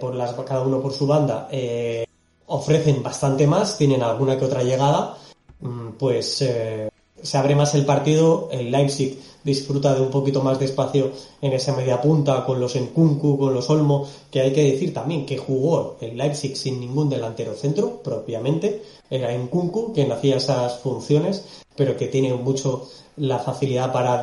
por 0.00 0.14
las, 0.14 0.32
cada 0.32 0.62
uno 0.62 0.80
por 0.80 0.92
su 0.92 1.06
banda, 1.06 1.48
eh, 1.50 2.06
ofrecen 2.46 3.02
bastante 3.02 3.46
más, 3.46 3.78
tienen 3.78 4.02
alguna 4.02 4.38
que 4.38 4.44
otra 4.44 4.62
llegada, 4.62 5.16
mm, 5.60 5.90
pues 5.98 6.42
eh, 6.42 6.90
se 7.22 7.38
abre 7.38 7.54
más 7.54 7.74
el 7.74 7.86
partido, 7.86 8.48
el 8.52 8.70
Leipzig 8.70 9.18
disfruta 9.42 9.94
de 9.94 10.00
un 10.00 10.10
poquito 10.10 10.42
más 10.42 10.58
de 10.58 10.66
espacio 10.66 11.10
en 11.40 11.52
esa 11.52 11.74
media 11.74 12.00
punta 12.00 12.44
con 12.44 12.60
los 12.60 12.76
Enkunku, 12.76 13.38
con 13.38 13.54
los 13.54 13.68
Olmo, 13.70 14.06
que 14.30 14.40
hay 14.40 14.52
que 14.52 14.72
decir 14.72 14.92
también 14.92 15.26
que 15.26 15.38
jugó 15.38 15.96
el 16.00 16.16
Leipzig 16.16 16.56
sin 16.56 16.80
ningún 16.80 17.08
delantero 17.08 17.54
centro 17.54 18.02
propiamente, 18.02 18.82
era 19.08 19.32
Enkunku 19.32 19.92
quien 19.92 20.12
hacía 20.12 20.36
esas 20.36 20.78
funciones, 20.80 21.44
pero 21.76 21.96
que 21.96 22.08
tiene 22.08 22.32
mucho 22.34 22.88
la 23.16 23.38
facilidad 23.38 23.92
para, 23.92 24.22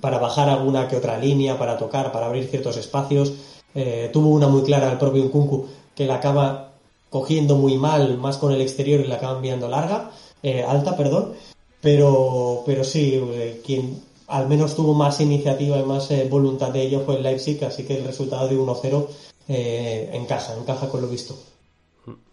para 0.00 0.18
bajar 0.18 0.48
alguna 0.48 0.88
que 0.88 0.96
otra 0.96 1.18
línea, 1.18 1.58
para 1.58 1.76
tocar, 1.76 2.12
para 2.12 2.26
abrir 2.26 2.48
ciertos 2.48 2.76
espacios. 2.76 3.32
Eh, 3.80 4.10
tuvo 4.12 4.30
una 4.30 4.48
muy 4.48 4.64
clara 4.64 4.90
el 4.90 4.98
propio 4.98 5.24
Nkunku 5.24 5.68
que 5.94 6.04
la 6.04 6.16
acaba 6.16 6.72
cogiendo 7.10 7.54
muy 7.54 7.78
mal, 7.78 8.18
más 8.18 8.36
con 8.36 8.52
el 8.52 8.60
exterior 8.60 8.98
y 8.98 9.06
la 9.06 9.14
acaba 9.14 9.36
enviando 9.36 9.68
larga, 9.68 10.10
eh, 10.42 10.64
alta, 10.64 10.96
perdón. 10.96 11.34
Pero, 11.80 12.64
pero 12.66 12.82
sí, 12.82 13.14
eh, 13.14 13.62
quien 13.64 14.02
al 14.26 14.48
menos 14.48 14.74
tuvo 14.74 14.94
más 14.94 15.20
iniciativa 15.20 15.78
y 15.78 15.84
más 15.84 16.10
voluntad 16.28 16.70
de 16.70 16.82
ello 16.82 17.02
fue 17.06 17.18
el 17.18 17.22
Leipzig, 17.22 17.64
así 17.64 17.86
que 17.86 17.98
el 17.98 18.04
resultado 18.04 18.48
de 18.48 18.56
1-0 18.56 19.08
encaja, 19.46 20.54
encaja 20.54 20.88
con 20.88 21.00
lo 21.00 21.06
visto. 21.06 21.36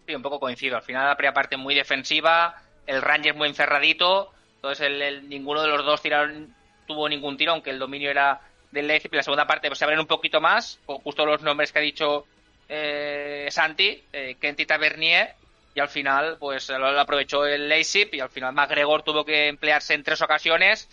Sí, 0.07 0.15
un 0.15 0.23
poco 0.23 0.39
coincido. 0.39 0.77
Al 0.77 0.81
final 0.81 1.05
la 1.05 1.15
primera 1.15 1.35
parte 1.35 1.57
muy 1.57 1.75
defensiva, 1.75 2.55
el 2.87 3.03
Rangers 3.03 3.37
muy 3.37 3.49
encerradito, 3.49 4.31
entonces 4.55 4.87
el, 4.87 5.29
ninguno 5.29 5.61
de 5.61 5.67
los 5.67 5.85
dos 5.85 6.01
tiraron, 6.01 6.55
tuvo 6.87 7.07
ningún 7.07 7.37
tiro, 7.37 7.51
aunque 7.51 7.69
el 7.69 7.77
dominio 7.77 8.09
era 8.09 8.41
del 8.75 8.87
Leipzig. 8.87 9.11
La 9.13 9.23
segunda 9.23 9.47
parte 9.47 9.67
pues, 9.69 9.79
se 9.79 9.85
abren 9.85 9.99
un 9.99 10.05
poquito 10.05 10.39
más, 10.39 10.79
con 10.85 10.97
justo 10.97 11.25
los 11.25 11.41
nombres 11.41 11.71
que 11.71 11.79
ha 11.79 11.81
dicho 11.81 12.25
eh, 12.69 13.47
Santi, 13.49 14.03
eh, 14.11 14.35
Kent 14.39 14.59
y 14.59 14.65
Tavernier, 14.65 15.29
y 15.73 15.79
al 15.79 15.89
final 15.89 16.37
pues 16.39 16.69
lo, 16.69 16.87
aprovechó 16.99 17.45
el 17.45 17.67
Leipzig 17.67 18.09
y 18.13 18.19
al 18.19 18.29
final 18.29 18.53
McGregor 18.53 19.01
tuvo 19.01 19.25
que 19.25 19.47
emplearse 19.47 19.93
en 19.93 20.03
tres 20.03 20.21
ocasiones, 20.21 20.87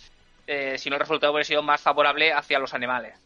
eh, 0.47 0.78
si 0.78 0.89
no 0.89 0.97
el 0.97 1.01
resultado 1.01 1.33
hubiera 1.33 1.45
sido 1.45 1.62
más 1.62 1.83
favorable 1.83 2.33
hacia 2.33 2.59
los 2.59 2.72
animales. 2.72 3.18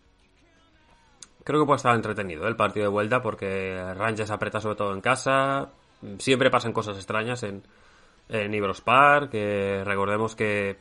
Creo 1.44 1.60
que 1.60 1.66
puede 1.66 1.76
estar 1.76 1.94
entretenido 1.94 2.48
el 2.48 2.56
partido 2.56 2.84
de 2.84 2.90
vuelta 2.90 3.22
porque 3.22 3.80
Rangers 3.94 4.30
aprieta 4.30 4.60
sobre 4.60 4.74
todo 4.74 4.92
en 4.92 5.00
casa. 5.00 5.70
Siempre 6.18 6.50
pasan 6.50 6.72
cosas 6.72 6.96
extrañas 6.96 7.44
en, 7.44 7.62
en 8.28 8.52
Ibros 8.52 8.80
Park. 8.80 9.32
recordemos 9.32 10.34
que 10.34 10.76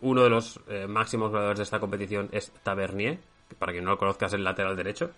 uno 0.00 0.22
de 0.22 0.30
los 0.30 0.60
eh, 0.68 0.86
máximos 0.86 1.28
jugadores 1.28 1.58
de 1.58 1.64
esta 1.64 1.80
competición 1.80 2.28
es 2.32 2.52
Tavernier, 2.62 3.18
que 3.48 3.54
para 3.54 3.72
quien 3.72 3.84
no 3.84 3.92
lo 3.92 3.98
conozca 3.98 4.26
es 4.26 4.32
el 4.32 4.44
lateral 4.44 4.76
derecho, 4.76 5.10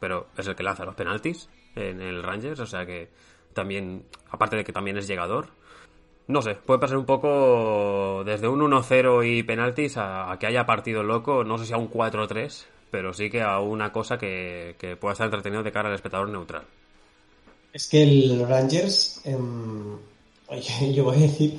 pero 0.00 0.28
es 0.36 0.46
el 0.46 0.54
que 0.54 0.62
lanza 0.62 0.84
los 0.84 0.94
penaltis 0.94 1.48
en 1.76 2.00
el 2.00 2.22
Rangers, 2.22 2.60
o 2.60 2.66
sea 2.66 2.86
que 2.86 3.08
también, 3.52 4.04
aparte 4.30 4.56
de 4.56 4.64
que 4.64 4.72
también 4.72 4.96
es 4.96 5.06
llegador, 5.06 5.48
no 6.28 6.40
sé, 6.40 6.54
puede 6.54 6.80
pasar 6.80 6.96
un 6.96 7.04
poco 7.04 8.22
desde 8.24 8.48
un 8.48 8.60
1-0 8.60 9.26
y 9.26 9.42
penaltis 9.42 9.96
a, 9.96 10.36
que 10.38 10.46
haya 10.46 10.64
partido 10.64 11.02
loco, 11.02 11.44
no 11.44 11.58
sé 11.58 11.66
si 11.66 11.72
a 11.72 11.76
un 11.76 11.90
4-3, 11.90 12.64
pero 12.90 13.12
sí 13.12 13.30
que 13.30 13.42
a 13.42 13.60
una 13.60 13.92
cosa 13.92 14.18
que, 14.18 14.76
pueda 15.00 15.12
estar 15.12 15.26
entretenido 15.26 15.62
de 15.62 15.72
cara 15.72 15.88
al 15.88 15.94
espectador 15.94 16.28
neutral. 16.28 16.64
Es 17.72 17.88
que 17.88 18.02
el 18.02 18.46
Rangers, 18.46 19.22
em, 19.24 19.98
yo 20.94 21.04
voy 21.04 21.16
a 21.16 21.20
decir 21.20 21.58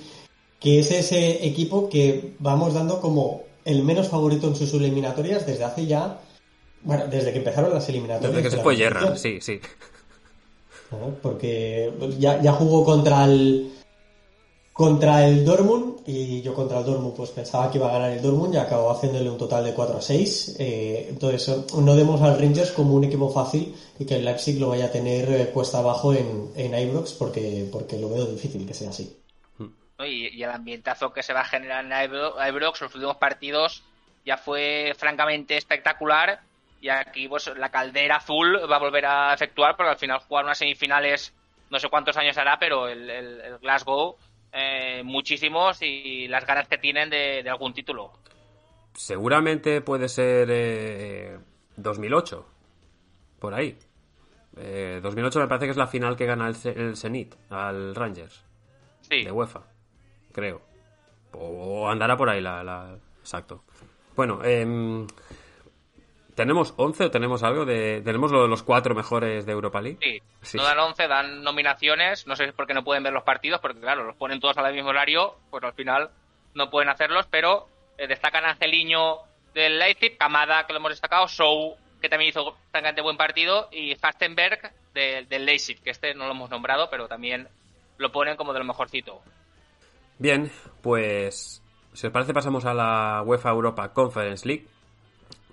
que 0.63 0.79
es 0.79 0.91
ese 0.91 1.45
equipo 1.45 1.89
que 1.89 2.35
vamos 2.39 2.73
dando 2.73 3.01
como 3.01 3.43
el 3.65 3.83
menos 3.83 4.07
favorito 4.07 4.47
en 4.47 4.55
sus 4.55 4.73
eliminatorias 4.73 5.45
desde 5.45 5.65
hace 5.65 5.85
ya, 5.85 6.21
bueno, 6.83 7.05
desde 7.07 7.33
que 7.33 7.39
empezaron 7.39 7.73
las 7.73 7.89
eliminatorias. 7.89 8.33
Desde 8.33 8.49
que 8.49 8.55
se 8.55 8.63
fue 8.63 8.77
Gerrard, 8.77 9.17
sí, 9.17 9.39
sí. 9.41 9.59
Porque 11.21 11.91
ya, 12.17 12.41
ya 12.41 12.53
jugó 12.53 12.85
contra 12.85 13.25
el 13.25 13.73
contra 14.71 15.27
el 15.27 15.43
Dortmund 15.43 15.97
y 16.07 16.41
yo 16.41 16.53
contra 16.53 16.79
el 16.79 16.85
Dortmund 16.85 17.13
pues 17.13 17.31
pensaba 17.31 17.69
que 17.69 17.77
iba 17.77 17.89
a 17.89 17.93
ganar 17.93 18.11
el 18.11 18.21
Dortmund 18.21 18.53
y 18.53 18.57
acabó 18.57 18.89
haciéndole 18.89 19.29
un 19.29 19.37
total 19.37 19.65
de 19.65 19.73
4 19.73 19.97
a 19.97 20.01
6 20.01 20.55
eh, 20.57 21.07
entonces 21.09 21.55
no 21.77 21.95
demos 21.95 22.21
al 22.21 22.39
Rangers 22.39 22.71
como 22.71 22.95
un 22.95 23.03
equipo 23.03 23.29
fácil 23.29 23.75
y 23.99 24.05
que 24.05 24.15
el 24.15 24.25
Leipzig 24.25 24.59
lo 24.59 24.69
vaya 24.69 24.85
a 24.85 24.91
tener 24.91 25.31
eh, 25.31 25.51
cuesta 25.53 25.77
abajo 25.77 26.13
en, 26.13 26.49
en 26.55 26.87
Ibrox 26.87 27.13
porque, 27.13 27.69
porque 27.71 27.99
lo 27.99 28.09
veo 28.09 28.25
difícil 28.25 28.65
que 28.65 28.73
sea 28.73 28.89
así 28.89 29.22
y, 30.05 30.41
el 30.41 30.49
ambientazo 30.49 31.13
que 31.13 31.23
se 31.23 31.33
va 31.33 31.41
a 31.41 31.45
generar 31.45 31.85
en 31.85 32.47
Ibrox 32.47 32.81
los 32.81 32.95
últimos 32.95 33.17
partidos 33.17 33.83
ya 34.25 34.37
fue 34.37 34.93
francamente 34.97 35.57
espectacular 35.57 36.39
y 36.81 36.89
aquí 36.89 37.27
pues 37.27 37.51
la 37.57 37.69
caldera 37.69 38.17
azul 38.17 38.59
va 38.69 38.77
a 38.77 38.79
volver 38.79 39.05
a 39.05 39.33
efectuar 39.33 39.75
porque 39.75 39.91
al 39.91 39.97
final 39.97 40.19
jugar 40.19 40.45
unas 40.45 40.57
semifinales 40.57 41.33
no 41.69 41.79
sé 41.79 41.89
cuántos 41.89 42.17
años 42.17 42.37
hará 42.37 42.57
pero 42.59 42.87
el, 42.87 43.09
el 43.09 43.57
Glasgow 43.59 44.17
eh, 44.55 45.01
muchísimos 45.03 45.81
y 45.81 46.27
las 46.27 46.45
ganas 46.45 46.67
que 46.67 46.77
tienen 46.77 47.09
de, 47.09 47.43
algún 47.49 47.73
título. 47.73 48.11
Seguramente 48.93 49.81
puede 49.81 50.07
ser 50.07 51.41
2008, 51.75 52.39
eh, 52.39 53.39
por 53.39 53.55
ahí. 53.55 53.75
2008 55.01 55.39
eh, 55.39 55.41
me 55.41 55.47
parece 55.47 55.65
que 55.65 55.71
es 55.71 55.77
la 55.77 55.87
final 55.87 56.15
que 56.15 56.27
gana 56.27 56.47
el, 56.47 56.55
el 56.77 56.95
Zenit 56.95 57.33
al 57.49 57.95
Rangers. 57.95 58.45
Sí. 59.01 59.23
De 59.23 59.31
UEFA, 59.31 59.63
creo. 60.33 60.61
O, 61.31 61.89
andará 61.89 62.17
por 62.17 62.29
ahí 62.29 62.41
la... 62.41 62.63
la... 62.63 62.97
Exacto. 63.21 63.63
Bueno, 64.15 64.41
eh, 64.43 65.05
¿Tenemos 66.35 66.73
11 66.77 67.05
o 67.05 67.11
tenemos 67.11 67.43
algo 67.43 67.65
de... 67.65 68.01
¿Tenemos 68.03 68.31
los 68.31 68.63
cuatro 68.63 68.95
mejores 68.95 69.45
de 69.45 69.51
Europa 69.51 69.81
League? 69.81 69.99
Sí, 70.41 70.57
no 70.57 70.63
dan 70.63 70.79
11, 70.79 71.07
dan 71.07 71.43
nominaciones. 71.43 72.25
No 72.25 72.35
sé 72.35 72.51
por 72.53 72.65
qué 72.65 72.73
no 72.73 72.83
pueden 72.83 73.03
ver 73.03 73.13
los 73.13 73.23
partidos, 73.23 73.59
porque 73.61 73.79
claro, 73.79 74.03
los 74.03 74.15
ponen 74.15 74.39
todos 74.39 74.57
al 74.57 74.73
mismo 74.73 74.89
horario, 74.89 75.35
pues 75.51 75.63
al 75.63 75.73
final 75.73 76.09
no 76.55 76.69
pueden 76.69 76.89
hacerlos, 76.89 77.27
pero 77.29 77.67
eh, 77.97 78.07
destacan 78.07 78.45
Angeliño 78.45 79.17
del 79.53 79.77
Leipzig, 79.77 80.17
Kamada, 80.17 80.65
que 80.65 80.73
lo 80.73 80.79
hemos 80.79 80.91
destacado, 80.91 81.27
Show, 81.27 81.77
que 82.01 82.09
también 82.09 82.29
hizo 82.29 82.57
bastante 82.71 83.01
buen 83.01 83.17
partido, 83.17 83.69
y 83.71 83.95
Fastenberg 83.95 84.73
del 84.93 85.45
Leipzig, 85.45 85.81
que 85.81 85.91
este 85.91 86.13
no 86.13 86.25
lo 86.25 86.31
hemos 86.31 86.49
nombrado, 86.49 86.89
pero 86.89 87.07
también 87.07 87.47
lo 87.97 88.11
ponen 88.11 88.37
como 88.37 88.53
de 88.53 88.59
lo 88.59 88.65
mejorcito. 88.65 89.21
Bien, 90.19 90.51
pues 90.81 91.61
si 91.93 92.07
os 92.07 92.13
parece 92.13 92.33
pasamos 92.33 92.65
a 92.65 92.73
la 92.73 93.23
UEFA 93.25 93.49
Europa 93.49 93.93
Conference 93.93 94.47
League 94.47 94.67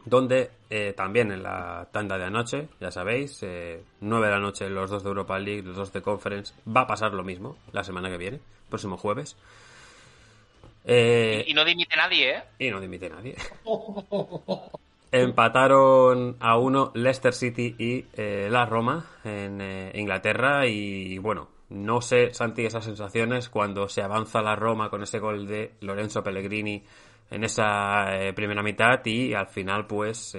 donde 0.04 0.50
eh, 0.70 0.94
también 0.96 1.30
en 1.30 1.42
la 1.42 1.88
tanda 1.92 2.16
de 2.16 2.24
anoche, 2.24 2.68
ya 2.80 2.90
sabéis, 2.90 3.42
eh, 3.42 3.82
9 4.00 4.26
de 4.26 4.32
la 4.32 4.38
noche 4.38 4.70
los 4.70 4.90
dos 4.90 5.02
de 5.02 5.08
Europa 5.08 5.38
League, 5.38 5.62
los 5.62 5.76
dos 5.76 5.92
de 5.92 6.02
Conference, 6.02 6.54
va 6.66 6.82
a 6.82 6.86
pasar 6.86 7.12
lo 7.12 7.22
mismo 7.22 7.56
la 7.72 7.84
semana 7.84 8.08
que 8.08 8.16
viene, 8.16 8.40
próximo 8.68 8.96
jueves. 8.96 9.36
Eh, 10.84 11.44
y, 11.46 11.54
no 11.54 11.64
dimite 11.64 11.96
nadie, 11.96 12.30
¿eh? 12.30 12.42
Y 12.58 12.70
no 12.70 12.80
dimite 12.80 13.10
nadie. 13.10 13.36
Empataron 15.12 16.36
a 16.40 16.56
uno 16.56 16.92
Leicester 16.94 17.34
City 17.34 17.74
y 17.78 18.06
eh, 18.16 18.48
la 18.50 18.64
Roma 18.64 19.06
en 19.24 19.60
eh, 19.60 19.92
Inglaterra 19.94 20.66
y 20.66 21.18
bueno, 21.18 21.48
no 21.70 22.00
sé, 22.00 22.34
Santi, 22.34 22.66
esas 22.66 22.84
sensaciones 22.84 23.48
cuando 23.48 23.88
se 23.88 24.02
avanza 24.02 24.42
la 24.42 24.56
Roma 24.56 24.90
con 24.90 25.02
ese 25.02 25.18
gol 25.18 25.46
de 25.46 25.74
Lorenzo 25.80 26.22
Pellegrini 26.22 26.84
en 27.30 27.44
esa 27.44 28.16
eh, 28.16 28.32
primera 28.32 28.62
mitad 28.62 29.04
y 29.04 29.34
al 29.34 29.46
final 29.46 29.86
pues 29.86 30.36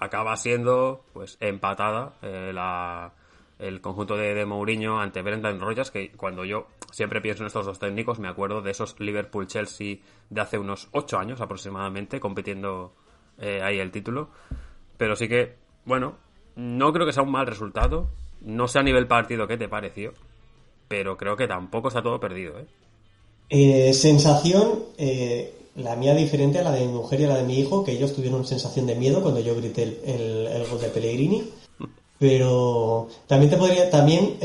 acaba 0.00 0.36
siendo 0.36 1.04
pues 1.12 1.36
empatada 1.40 2.14
la, 2.22 3.12
el 3.58 3.80
conjunto 3.80 4.16
de, 4.16 4.34
de, 4.34 4.46
Mourinho 4.46 5.00
ante 5.00 5.22
Brendan 5.22 5.60
Rodgers 5.60 5.90
que 5.90 6.12
cuando 6.12 6.44
yo 6.44 6.68
siempre 6.92 7.20
pienso 7.20 7.42
en 7.42 7.48
estos 7.48 7.66
dos 7.66 7.78
técnicos 7.78 8.18
me 8.18 8.28
acuerdo 8.28 8.62
de 8.62 8.70
esos 8.70 8.98
Liverpool-Chelsea 8.98 9.98
de 10.30 10.40
hace 10.40 10.58
unos 10.58 10.88
ocho 10.92 11.18
años 11.18 11.40
aproximadamente 11.40 12.20
compitiendo 12.20 12.94
eh, 13.38 13.60
ahí 13.62 13.78
el 13.78 13.90
título. 13.90 14.30
Pero 14.96 15.16
sí 15.16 15.28
que, 15.28 15.56
bueno, 15.84 16.16
no 16.56 16.92
creo 16.92 17.06
que 17.06 17.12
sea 17.12 17.22
un 17.22 17.30
mal 17.30 17.46
resultado. 17.46 18.10
No 18.40 18.68
sé 18.68 18.78
a 18.78 18.82
nivel 18.82 19.06
partido 19.06 19.46
qué 19.46 19.56
te 19.56 19.68
pareció. 19.68 20.12
Pero 20.88 21.16
creo 21.16 21.36
que 21.36 21.46
tampoco 21.46 21.88
está 21.88 22.02
todo 22.02 22.18
perdido. 22.18 22.58
¿eh? 22.58 22.66
eh 23.50 23.92
sensación, 23.92 24.84
eh, 24.96 25.54
la 25.76 25.96
mía 25.96 26.14
diferente 26.14 26.58
a 26.58 26.64
la 26.64 26.72
de 26.72 26.86
mi 26.86 26.92
mujer 26.92 27.20
y 27.20 27.24
a 27.24 27.28
la 27.28 27.36
de 27.36 27.44
mi 27.44 27.58
hijo, 27.58 27.84
que 27.84 27.92
ellos 27.92 28.14
tuvieron 28.14 28.46
sensación 28.46 28.86
de 28.86 28.94
miedo 28.94 29.22
cuando 29.22 29.40
yo 29.40 29.54
grité 29.54 29.82
el, 29.82 30.46
el, 30.46 30.66
gol 30.66 30.80
de 30.80 30.88
Pellegrini. 30.88 31.44
Pero 32.18 33.08
también 33.28 33.50
te 33.50 33.56
podría, 33.56 33.90
también 33.90 34.38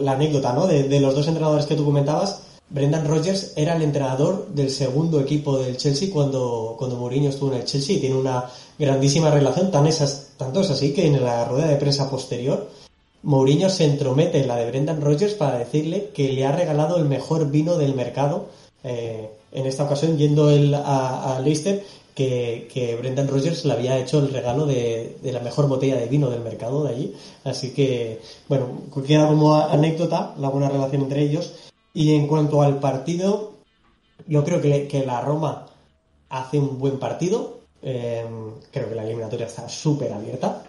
la 0.00 0.12
anécdota, 0.12 0.54
¿no? 0.54 0.66
De, 0.66 0.84
de, 0.84 1.00
los 1.00 1.14
dos 1.14 1.28
entrenadores 1.28 1.66
que 1.66 1.74
tú 1.74 1.84
comentabas, 1.84 2.44
Brendan 2.70 3.06
Rodgers 3.06 3.52
era 3.56 3.76
el 3.76 3.82
entrenador 3.82 4.48
del 4.48 4.70
segundo 4.70 5.20
equipo 5.20 5.58
del 5.58 5.76
Chelsea 5.76 6.08
cuando, 6.10 6.76
cuando 6.78 6.96
Mourinho 6.96 7.28
estuvo 7.28 7.52
en 7.52 7.58
el 7.58 7.66
Chelsea 7.66 7.96
y 7.96 8.00
tiene 8.00 8.16
una 8.16 8.46
grandísima 8.78 9.30
relación, 9.30 9.70
tan 9.70 9.86
esas, 9.86 10.32
tanto 10.38 10.62
es 10.62 10.70
así 10.70 10.94
que 10.94 11.06
en 11.06 11.22
la 11.22 11.44
rueda 11.44 11.68
de 11.68 11.76
prensa 11.76 12.10
posterior 12.10 12.68
Mourinho 13.24 13.70
se 13.70 13.84
entromete 13.84 14.40
en 14.40 14.48
la 14.48 14.56
de 14.56 14.66
Brendan 14.66 15.00
Rodgers 15.00 15.34
para 15.34 15.58
decirle 15.58 16.10
que 16.14 16.30
le 16.32 16.44
ha 16.44 16.52
regalado 16.52 16.98
el 16.98 17.06
mejor 17.06 17.50
vino 17.50 17.78
del 17.78 17.94
mercado, 17.94 18.48
eh, 18.82 19.30
en 19.52 19.66
esta 19.66 19.84
ocasión 19.84 20.18
yendo 20.18 20.50
él 20.50 20.74
a, 20.74 21.40
Leicester, 21.42 21.82
que, 22.14 22.96
Brendan 23.00 23.28
Rodgers 23.28 23.64
le 23.64 23.72
había 23.72 23.98
hecho 23.98 24.18
el 24.18 24.30
regalo 24.30 24.66
de, 24.66 25.16
de, 25.22 25.32
la 25.32 25.40
mejor 25.40 25.68
botella 25.68 25.96
de 25.96 26.06
vino 26.06 26.28
del 26.28 26.42
mercado 26.42 26.84
de 26.84 26.90
allí. 26.90 27.14
Así 27.44 27.72
que, 27.72 28.20
bueno, 28.48 28.82
queda 29.06 29.26
como 29.26 29.54
anécdota 29.56 30.34
la 30.38 30.50
buena 30.50 30.68
relación 30.68 31.02
entre 31.02 31.22
ellos. 31.22 31.54
Y 31.94 32.14
en 32.14 32.26
cuanto 32.26 32.60
al 32.60 32.78
partido, 32.78 33.52
yo 34.26 34.44
creo 34.44 34.60
que, 34.60 35.04
la 35.06 35.20
Roma 35.22 35.66
hace 36.28 36.58
un 36.58 36.78
buen 36.78 36.98
partido. 36.98 37.60
Eh, 37.80 38.24
creo 38.70 38.88
que 38.88 38.94
la 38.94 39.04
eliminatoria 39.04 39.46
está 39.46 39.68
súper 39.68 40.12
abierta, 40.12 40.62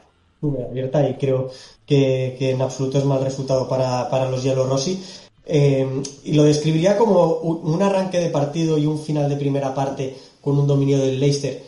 abierta 0.70 1.08
y 1.08 1.16
creo 1.16 1.50
que, 1.86 2.38
en 2.40 2.62
absoluto 2.62 2.98
es 2.98 3.06
mal 3.06 3.24
resultado 3.24 3.68
para, 3.68 4.10
para 4.10 4.30
los 4.30 4.44
Yellow 4.44 4.68
Rossi. 4.68 5.00
Eh, 5.48 6.02
y 6.24 6.34
lo 6.34 6.44
describiría 6.44 6.98
como 6.98 7.36
un 7.36 7.82
arranque 7.82 8.20
de 8.20 8.30
partido 8.30 8.78
y 8.78 8.86
un 8.86 9.00
final 9.00 9.30
de 9.30 9.36
primera 9.36 9.76
parte 9.76 10.16
con 10.42 10.58
un 10.58 10.68
dominio 10.68 10.98
del 10.98 11.20
Leicester 11.20 11.64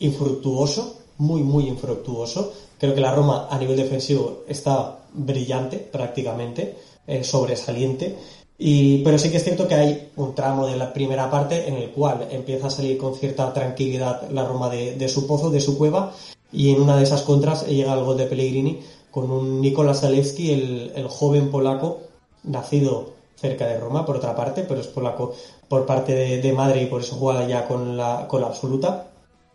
infructuoso, 0.00 0.96
muy, 1.18 1.42
muy 1.42 1.68
infructuoso. 1.68 2.52
Creo 2.78 2.94
que 2.94 3.00
la 3.00 3.14
Roma 3.14 3.46
a 3.50 3.58
nivel 3.58 3.76
defensivo 3.76 4.42
está 4.48 4.98
brillante 5.12 5.78
prácticamente, 5.78 6.76
eh, 7.06 7.22
sobresaliente. 7.24 8.16
Y, 8.58 8.98
pero 9.02 9.18
sí 9.18 9.30
que 9.30 9.38
es 9.38 9.44
cierto 9.44 9.66
que 9.66 9.74
hay 9.74 10.10
un 10.16 10.34
tramo 10.34 10.66
de 10.66 10.76
la 10.76 10.92
primera 10.92 11.30
parte 11.30 11.66
en 11.68 11.74
el 11.74 11.90
cual 11.90 12.28
empieza 12.30 12.68
a 12.68 12.70
salir 12.70 12.96
con 12.96 13.14
cierta 13.16 13.52
tranquilidad 13.52 14.30
la 14.30 14.44
Roma 14.44 14.68
de, 14.68 15.08
su 15.08 15.26
pozo, 15.26 15.50
de 15.50 15.60
su 15.60 15.76
cueva, 15.76 16.12
y 16.52 16.70
en 16.70 16.80
una 16.80 16.96
de 16.96 17.04
esas 17.04 17.22
contras 17.22 17.66
llega 17.66 17.94
el 17.94 18.04
gol 18.04 18.16
de 18.16 18.26
Pellegrini 18.26 18.80
con 19.10 19.30
un 19.30 19.60
Nikola 19.60 19.94
Zalewski, 19.94 20.52
el, 20.52 21.06
joven 21.08 21.50
polaco, 21.50 22.00
nacido 22.44 23.12
cerca 23.36 23.66
de 23.66 23.78
Roma, 23.78 24.06
por 24.06 24.16
otra 24.16 24.34
parte, 24.36 24.62
pero 24.62 24.80
es 24.80 24.86
polaco 24.86 25.34
por 25.68 25.86
parte 25.86 26.14
de, 26.40 26.52
madre 26.52 26.82
y 26.82 26.86
por 26.86 27.00
eso 27.00 27.16
juega 27.16 27.46
ya 27.46 27.66
con 27.66 27.96
la, 27.96 28.26
con 28.28 28.40
la 28.40 28.46
absoluta 28.48 29.08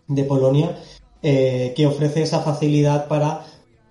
de 0.07 0.23
Polonia, 0.23 0.77
eh, 1.21 1.73
que 1.75 1.87
ofrece 1.87 2.21
esa 2.21 2.41
facilidad 2.41 3.07
para 3.07 3.45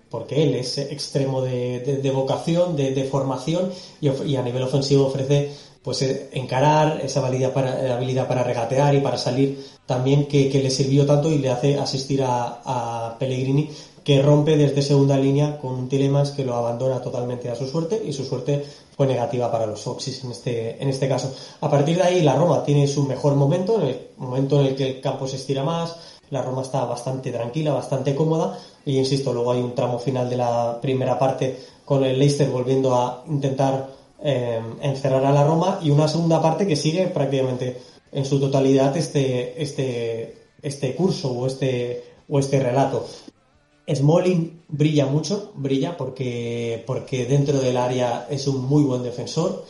porque 0.09 0.43
él 0.43 0.55
es 0.55 0.77
extremo 0.77 1.41
de, 1.41 2.11
vocación, 2.13 2.75
de, 2.75 3.03
formación 3.03 3.71
y, 3.99 4.35
a 4.35 4.41
nivel 4.41 4.63
ofensivo 4.63 5.07
ofrece 5.07 5.51
pues 5.87 6.01
eh, 6.01 6.27
encarar 6.33 6.99
esa 7.01 7.25
habilidad 7.25 7.53
para, 7.53 7.95
habilidad 7.95 8.27
para 8.27 8.43
regatear 8.43 8.93
y 8.93 8.99
para 8.99 9.17
salir 9.17 9.65
también 9.85 10.27
que, 10.27 10.49
le 10.49 10.69
sirvió 10.69 11.05
tanto 11.05 11.31
y 11.31 11.37
le 11.37 11.49
hace 11.49 11.79
asistir 11.79 12.25
a, 12.25 13.15
Pellegrini 13.17 13.69
que 14.03 14.21
rompe 14.21 14.57
desde 14.57 14.81
segunda 14.81 15.15
línea 15.15 15.57
con 15.57 15.75
un 15.75 15.87
Tilemans 15.87 16.31
que 16.31 16.43
lo 16.43 16.55
abandona 16.55 17.01
totalmente 17.01 17.49
a 17.49 17.55
su 17.55 17.67
suerte 17.67 18.03
y 18.05 18.11
su 18.11 18.25
suerte 18.25 18.65
fue 18.97 19.07
negativa 19.07 19.49
para 19.49 19.65
los 19.65 19.79
Foxys 19.79 20.25
en 20.25 20.31
este, 20.31 20.83
en 20.83 20.89
este 20.89 21.07
caso. 21.07 21.33
A 21.61 21.71
partir 21.71 21.95
de 21.95 22.03
ahí 22.03 22.21
la 22.21 22.35
Roma 22.35 22.65
tiene 22.65 22.85
su 22.85 23.03
mejor 23.03 23.35
momento, 23.35 23.79
en 23.79 23.87
el 23.87 23.99
momento 24.17 24.59
en 24.59 24.67
el 24.67 24.75
que 24.75 24.89
el 24.89 24.99
campo 24.99 25.25
se 25.25 25.37
estira 25.37 25.63
más, 25.63 25.95
la 26.31 26.41
Roma 26.41 26.63
está 26.63 26.83
bastante 26.83 27.31
tranquila, 27.31 27.71
bastante 27.71 28.13
cómoda, 28.13 28.59
y 28.85 28.97
insisto, 28.97 29.31
luego 29.31 29.53
hay 29.53 29.61
un 29.61 29.73
tramo 29.73 29.99
final 29.99 30.29
de 30.29 30.35
la 30.35 30.79
primera 30.81 31.17
parte 31.17 31.57
con 31.85 32.03
el 32.03 32.19
Leicester 32.19 32.49
volviendo 32.49 32.93
a 32.93 33.23
intentar 33.29 33.95
eh, 34.23 34.61
encerrar 34.81 35.25
a 35.25 35.31
la 35.31 35.43
Roma, 35.45 35.79
y 35.81 35.89
una 35.89 36.07
segunda 36.07 36.41
parte 36.41 36.67
que 36.67 36.75
sigue 36.75 37.07
prácticamente 37.07 37.77
en 38.11 38.25
su 38.25 38.39
totalidad 38.39 38.95
este, 38.97 39.61
este, 39.61 40.37
este 40.61 40.95
curso 40.95 41.31
o 41.31 41.47
este, 41.47 42.03
o 42.29 42.39
este 42.39 42.59
relato. 42.59 43.07
Smalling 43.93 44.63
brilla 44.67 45.05
mucho, 45.05 45.53
brilla 45.55 45.95
porque, 45.95 46.83
porque 46.85 47.25
dentro 47.25 47.59
del 47.59 47.77
área 47.77 48.27
es 48.29 48.47
un 48.47 48.65
muy 48.65 48.83
buen 48.83 49.03
defensor 49.03 49.65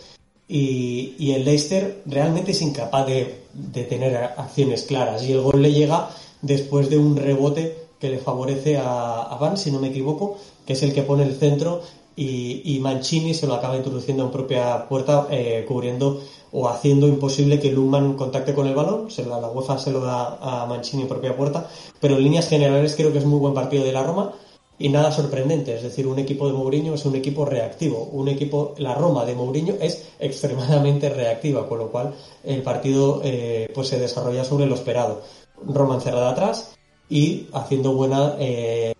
y, 0.47 1.15
y 1.19 1.33
el 1.33 1.45
Leicester 1.45 2.01
realmente 2.05 2.51
es 2.51 2.61
incapaz 2.61 3.05
de, 3.05 3.41
de, 3.53 3.83
tener 3.83 4.15
acciones 4.15 4.83
claras 4.83 5.23
y 5.23 5.33
el 5.33 5.41
gol 5.41 5.61
le 5.61 5.71
llega 5.71 6.09
después 6.41 6.89
de 6.89 6.97
un 6.97 7.15
rebote 7.15 7.87
que 7.99 8.09
le 8.09 8.19
favorece 8.19 8.77
a, 8.77 9.37
Van, 9.39 9.57
si 9.57 9.71
no 9.71 9.79
me 9.79 9.89
equivoco, 9.89 10.37
que 10.65 10.73
es 10.73 10.83
el 10.83 10.93
que 10.93 11.03
pone 11.03 11.23
el 11.23 11.35
centro 11.35 11.81
y, 12.17 12.79
Mancini 12.81 13.33
se 13.33 13.47
lo 13.47 13.53
acaba 13.53 13.77
introduciendo 13.77 14.23
en 14.25 14.31
propia 14.31 14.87
puerta, 14.89 15.27
eh, 15.29 15.63
cubriendo 15.67 16.21
o 16.51 16.67
haciendo 16.67 17.07
imposible 17.07 17.59
que 17.59 17.71
Luman 17.71 18.15
contacte 18.15 18.53
con 18.53 18.67
el 18.67 18.75
balón. 18.75 19.11
Se 19.11 19.25
la, 19.25 19.39
la 19.39 19.49
UEFA 19.49 19.77
se 19.77 19.91
lo 19.91 20.01
da 20.01 20.37
a 20.41 20.65
Mancini 20.65 21.03
en 21.03 21.07
propia 21.07 21.37
puerta, 21.37 21.69
pero 22.01 22.17
en 22.17 22.23
líneas 22.23 22.49
generales 22.49 22.95
creo 22.95 23.11
que 23.11 23.19
es 23.19 23.25
muy 23.25 23.39
buen 23.39 23.53
partido 23.53 23.83
de 23.83 23.93
la 23.93 24.03
Roma 24.03 24.33
y 24.79 24.89
nada 24.89 25.11
sorprendente, 25.11 25.75
es 25.75 25.81
decir, 25.81 26.05
un 26.05 26.19
equipo 26.19 26.45
de 26.47 26.53
Mourinho 26.53 26.93
es 26.93 27.05
un 27.05 27.15
equipo 27.15 27.45
reactivo, 27.45 28.09
un 28.11 28.27
equipo, 28.27 28.75
la 28.77 28.93
Roma 28.93 29.25
de 29.25 29.33
Mourinho 29.33 29.75
es 29.81 30.09
extremadamente 30.19 31.09
reactiva, 31.09 31.67
con 31.67 31.79
lo 31.79 31.89
cual 31.89 32.13
el 32.43 32.61
partido 32.61 33.21
eh, 33.23 33.69
pues 33.73 33.87
se 33.87 33.99
desarrolla 33.99 34.43
sobre 34.43 34.67
lo 34.67 34.75
esperado. 34.75 35.21
Roma 35.65 35.95
encerrada 35.95 36.29
atrás 36.29 36.75
y 37.09 37.47
haciendo 37.53 37.93
buena 37.93 38.35
eh, 38.37 38.93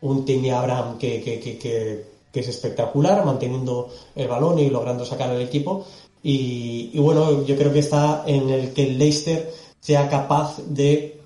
un 0.00 0.24
Timmy 0.24 0.50
Abraham 0.50 0.98
que, 0.98 1.22
que, 1.22 2.04
es 2.40 2.48
espectacular, 2.48 3.24
manteniendo 3.24 3.88
el 4.14 4.28
balón 4.28 4.58
y 4.58 4.70
logrando 4.70 5.04
sacar 5.04 5.30
al 5.30 5.42
equipo. 5.42 5.84
Y, 6.22 6.96
bueno, 6.98 7.44
yo 7.44 7.56
creo 7.56 7.72
que 7.72 7.80
está 7.80 8.22
en 8.26 8.48
el 8.48 8.72
que 8.72 8.84
el 8.84 8.98
Leicester 8.98 9.52
sea 9.80 10.08
capaz 10.08 10.58
de 10.66 11.20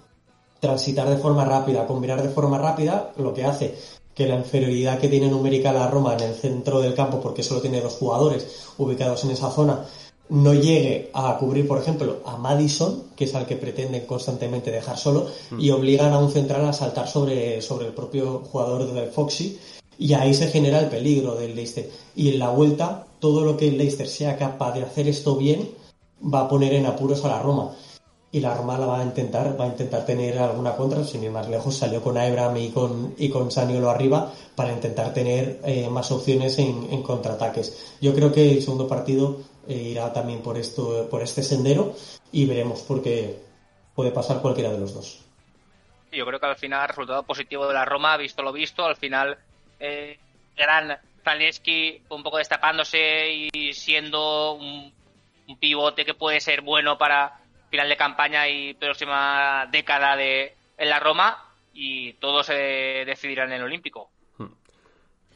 transitar 0.58 1.08
de 1.08 1.18
forma 1.18 1.44
rápida, 1.44 1.86
combinar 1.86 2.22
de 2.22 2.30
forma 2.30 2.58
rápida, 2.58 3.12
lo 3.16 3.34
que 3.34 3.44
hace 3.44 3.74
que 4.14 4.26
la 4.26 4.36
inferioridad 4.36 4.98
que 4.98 5.08
tiene 5.08 5.28
numérica 5.28 5.74
la 5.74 5.88
Roma 5.88 6.14
en 6.14 6.22
el 6.22 6.34
centro 6.34 6.80
del 6.80 6.94
campo, 6.94 7.20
porque 7.20 7.42
solo 7.42 7.60
tiene 7.60 7.82
dos 7.82 7.92
jugadores 7.92 8.72
ubicados 8.78 9.22
en 9.24 9.32
esa 9.32 9.50
zona, 9.50 9.84
no 10.30 10.54
llegue 10.54 11.10
a 11.12 11.36
cubrir, 11.38 11.68
por 11.68 11.78
ejemplo, 11.78 12.20
a 12.24 12.38
Madison, 12.38 13.04
que 13.14 13.24
es 13.24 13.34
al 13.34 13.46
que 13.46 13.56
pretenden 13.56 14.06
constantemente 14.06 14.70
dejar 14.70 14.96
solo, 14.96 15.26
mm. 15.50 15.60
y 15.60 15.70
obligan 15.70 16.14
a 16.14 16.18
un 16.18 16.32
central 16.32 16.64
a 16.64 16.72
saltar 16.72 17.06
sobre, 17.06 17.60
sobre 17.60 17.88
el 17.88 17.92
propio 17.92 18.42
jugador 18.50 18.90
del 18.90 19.10
Foxy, 19.10 19.58
y 19.98 20.14
ahí 20.14 20.34
se 20.34 20.48
genera 20.48 20.80
el 20.80 20.88
peligro 20.88 21.34
del 21.34 21.54
Leicester. 21.54 21.90
Y 22.14 22.30
en 22.30 22.38
la 22.38 22.50
vuelta, 22.50 23.06
todo 23.20 23.44
lo 23.44 23.56
que 23.56 23.68
el 23.68 23.78
Leicester 23.78 24.08
sea 24.08 24.36
capaz 24.36 24.72
de 24.72 24.82
hacer 24.82 25.08
esto 25.08 25.36
bien, 25.36 25.70
va 26.22 26.42
a 26.42 26.48
poner 26.48 26.74
en 26.74 26.86
apuros 26.86 27.24
a 27.24 27.28
la 27.28 27.40
Roma. 27.40 27.72
Y 28.32 28.40
la 28.40 28.54
Roma 28.54 28.76
la 28.76 28.86
va 28.86 29.00
a 29.00 29.04
intentar, 29.04 29.58
va 29.58 29.64
a 29.64 29.68
intentar 29.68 30.04
tener 30.04 30.38
alguna 30.38 30.76
contra, 30.76 31.04
sin 31.04 31.22
ir 31.24 31.30
más 31.30 31.48
lejos, 31.48 31.76
salió 31.76 32.02
con 32.02 32.18
Abraham 32.18 32.56
y 32.58 32.70
con, 32.70 33.14
y 33.16 33.30
con 33.30 33.50
Saniolo 33.50 33.88
arriba 33.88 34.32
para 34.54 34.72
intentar 34.72 35.14
tener 35.14 35.60
eh, 35.64 35.88
más 35.88 36.10
opciones 36.10 36.58
en, 36.58 37.02
contraataques. 37.02 37.96
Yo 38.00 38.14
creo 38.14 38.32
que 38.32 38.52
el 38.52 38.62
segundo 38.62 38.88
partido 38.88 39.38
eh, 39.66 39.74
irá 39.74 40.12
también 40.12 40.42
por 40.42 40.58
esto, 40.58 41.08
por 41.08 41.22
este 41.22 41.42
sendero 41.42 41.94
y 42.32 42.44
veremos 42.44 42.80
porque 42.80 43.38
puede 43.94 44.10
pasar 44.10 44.42
cualquiera 44.42 44.70
de 44.70 44.78
los 44.78 44.92
dos. 44.92 45.20
Yo 46.12 46.26
creo 46.26 46.40
que 46.40 46.46
al 46.46 46.56
final, 46.56 46.88
resultado 46.88 47.22
positivo 47.22 47.66
de 47.66 47.74
la 47.74 47.84
Roma, 47.84 48.16
visto 48.16 48.42
lo 48.42 48.52
visto, 48.52 48.84
al 48.84 48.96
final, 48.96 49.38
eh, 49.80 50.18
gran 50.56 50.98
Zalewski 51.22 52.02
un 52.08 52.22
poco 52.22 52.38
destapándose 52.38 53.48
y 53.52 53.72
siendo 53.72 54.52
un, 54.54 54.92
pivote 55.60 56.04
que 56.04 56.14
puede 56.14 56.40
ser 56.40 56.60
bueno 56.60 56.98
para 56.98 57.38
final 57.70 57.88
de 57.88 57.96
campaña 57.96 58.48
y 58.48 58.74
próxima 58.74 59.66
década 59.70 60.16
de 60.16 60.54
en 60.76 60.88
la 60.88 60.98
Roma 60.98 61.44
y 61.72 62.14
todo 62.14 62.42
se 62.42 62.54
decidirá 63.06 63.44
en 63.44 63.52
el 63.52 63.62
Olímpico. 63.62 64.10
Hmm. 64.38 64.46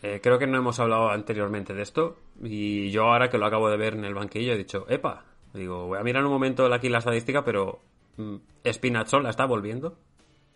Eh, 0.03 0.21
creo 0.23 0.39
que 0.39 0.47
no 0.47 0.59
hemos 0.59 0.81
hablado 0.81 1.11
anteriormente 1.11 1.75
de 1.75 1.83
esto 1.83 2.19
y 2.43 2.91
yo 2.91 3.05
ahora 3.05 3.31
que 3.31 3.39
lo 3.39 3.47
acabo 3.47 3.71
de 3.71 3.77
ver 3.77 3.95
en 3.95 4.05
el 4.05 4.15
banquillo 4.15 4.53
he 4.53 4.59
dicho, 4.59 4.87
epa, 4.89 5.25
digo, 5.55 5.87
voy 5.87 5.99
a 5.99 6.03
mirar 6.03 6.25
un 6.25 6.33
momento 6.33 6.73
aquí 6.73 6.89
la 6.89 6.99
estadística, 6.99 7.45
pero 7.45 7.81
mm, 8.17 8.37
Spinazzola 8.67 9.31
está 9.31 9.45
volviendo. 9.45 9.97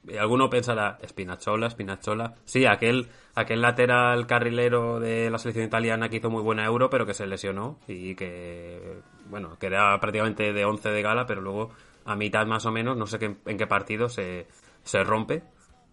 Y 0.06 0.16
alguno 0.16 0.50
pensará, 0.50 0.98
Spinazzola, 1.06 1.70
Spinazzola. 1.70 2.34
Sí, 2.44 2.66
aquel, 2.66 3.08
aquel 3.34 3.62
lateral 3.62 4.26
carrilero 4.26 5.00
de 5.00 5.30
la 5.30 5.38
selección 5.38 5.66
italiana 5.66 6.08
que 6.08 6.16
hizo 6.16 6.30
muy 6.30 6.42
buena 6.42 6.64
euro, 6.66 6.90
pero 6.90 7.06
que 7.06 7.14
se 7.14 7.26
lesionó 7.26 7.78
y 7.88 8.14
que, 8.14 8.98
bueno, 9.30 9.56
que 9.58 9.66
era 9.66 9.98
prácticamente 10.00 10.52
de 10.52 10.64
11 10.64 10.90
de 10.90 11.02
gala, 11.02 11.26
pero 11.26 11.40
luego 11.40 11.70
a 12.04 12.16
mitad 12.16 12.46
más 12.46 12.66
o 12.66 12.70
menos, 12.70 12.96
no 12.96 13.06
sé 13.06 13.18
qué, 13.18 13.36
en 13.46 13.56
qué 13.56 13.66
partido 13.66 14.08
se, 14.08 14.46
se 14.82 15.02
rompe. 15.04 15.42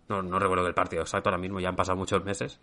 No, 0.10 0.22
no 0.22 0.40
recuerdo 0.40 0.68
el 0.68 0.74
partido 0.74 1.04
exacto 1.04 1.30
ahora 1.30 1.38
mismo, 1.38 1.62
ya 1.62 1.70
han 1.70 1.76
pasado 1.78 1.98
muchos 1.98 2.24
meses. 2.26 2.60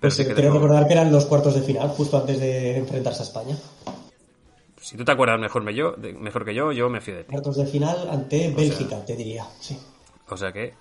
Pero 0.00 0.10
sí 0.10 0.24
creo 0.24 0.52
recordar 0.52 0.86
que 0.86 0.94
eran 0.94 1.12
los 1.12 1.26
cuartos 1.26 1.54
de 1.54 1.62
final, 1.62 1.88
justo 1.90 2.16
antes 2.16 2.40
de 2.40 2.78
enfrentarse 2.78 3.22
a 3.22 3.26
España. 3.26 3.56
Si 4.80 4.96
tú 4.96 5.04
te 5.04 5.12
acuerdas 5.12 5.40
mejor, 5.40 5.62
mejor 5.62 6.44
que 6.44 6.54
yo, 6.54 6.72
yo 6.72 6.88
me 6.88 7.00
fío 7.00 7.16
de 7.16 7.24
ti. 7.24 7.32
Cuartos 7.32 7.56
de 7.56 7.66
final 7.66 8.08
ante 8.10 8.50
Bélgica, 8.50 9.04
te 9.04 9.16
diría, 9.16 9.44
sí. 9.60 9.78
O 10.28 10.36
sea 10.36 10.52
que, 10.52 10.74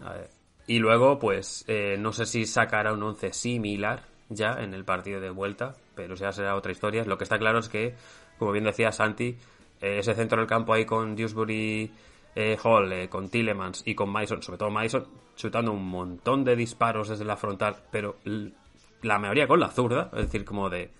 y 0.67 0.79
luego, 0.79 1.19
pues, 1.19 1.63
eh, 1.67 1.95
no 1.99 2.11
sé 2.11 2.25
si 2.25 2.45
sacará 2.45 2.93
un 2.93 3.03
11 3.03 3.33
similar 3.33 4.03
ya 4.29 4.53
en 4.59 4.73
el 4.73 4.83
partido 4.83 5.21
de 5.21 5.29
vuelta, 5.29 5.75
pero 5.93 6.15
ya 6.15 6.31
será 6.31 6.55
otra 6.55 6.71
historia. 6.71 7.03
Lo 7.05 7.17
que 7.17 7.23
está 7.23 7.37
claro 7.37 7.59
es 7.59 7.69
que, 7.69 7.95
como 8.39 8.51
bien 8.51 8.63
decía 8.63 8.91
Santi, 8.91 9.37
eh, 9.81 9.99
ese 9.99 10.15
centro 10.15 10.39
del 10.39 10.47
campo 10.47 10.73
ahí 10.73 10.85
con 10.85 11.15
Dewsbury 11.15 11.91
eh, 12.35 12.57
Hall, 12.63 13.07
con 13.09 13.29
Tillemans 13.29 13.83
y 13.85 13.93
con 13.93 14.09
Mason, 14.09 14.41
sobre 14.41 14.57
todo 14.57 14.71
Mason, 14.71 15.05
chutando 15.35 15.71
un 15.71 15.87
montón 15.87 16.43
de 16.43 16.55
disparos 16.55 17.09
desde 17.09 17.25
la 17.25 17.37
frontal, 17.37 17.75
pero 17.91 18.17
la 19.03 19.19
mayoría 19.19 19.47
con 19.47 19.59
la 19.59 19.69
zurda, 19.69 20.09
es 20.13 20.23
decir, 20.23 20.43
como 20.43 20.69
de 20.69 20.91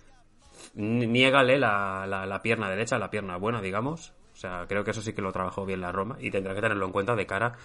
niégale 0.76 1.58
la, 1.58 2.06
la, 2.08 2.42
pierna 2.42 2.70
derecha, 2.70 3.00
la 3.00 3.10
pierna 3.10 3.38
buena, 3.38 3.62
digamos. 3.62 4.14
O 4.34 4.38
sea, 4.38 4.66
creo 4.68 4.84
que 4.84 4.92
eso 4.92 5.02
sí 5.02 5.14
que 5.14 5.22
lo 5.22 5.32
trabajó 5.32 5.66
bien 5.66 5.82
la 5.82 5.92
Roma 5.92 6.18
y 6.20 6.30
tendrá 6.30 6.54
que 6.54 6.62
tenerlo 6.62 6.86
en 6.86 6.92
cuenta 6.92 7.16
de 7.16 7.26
cara 7.26 7.56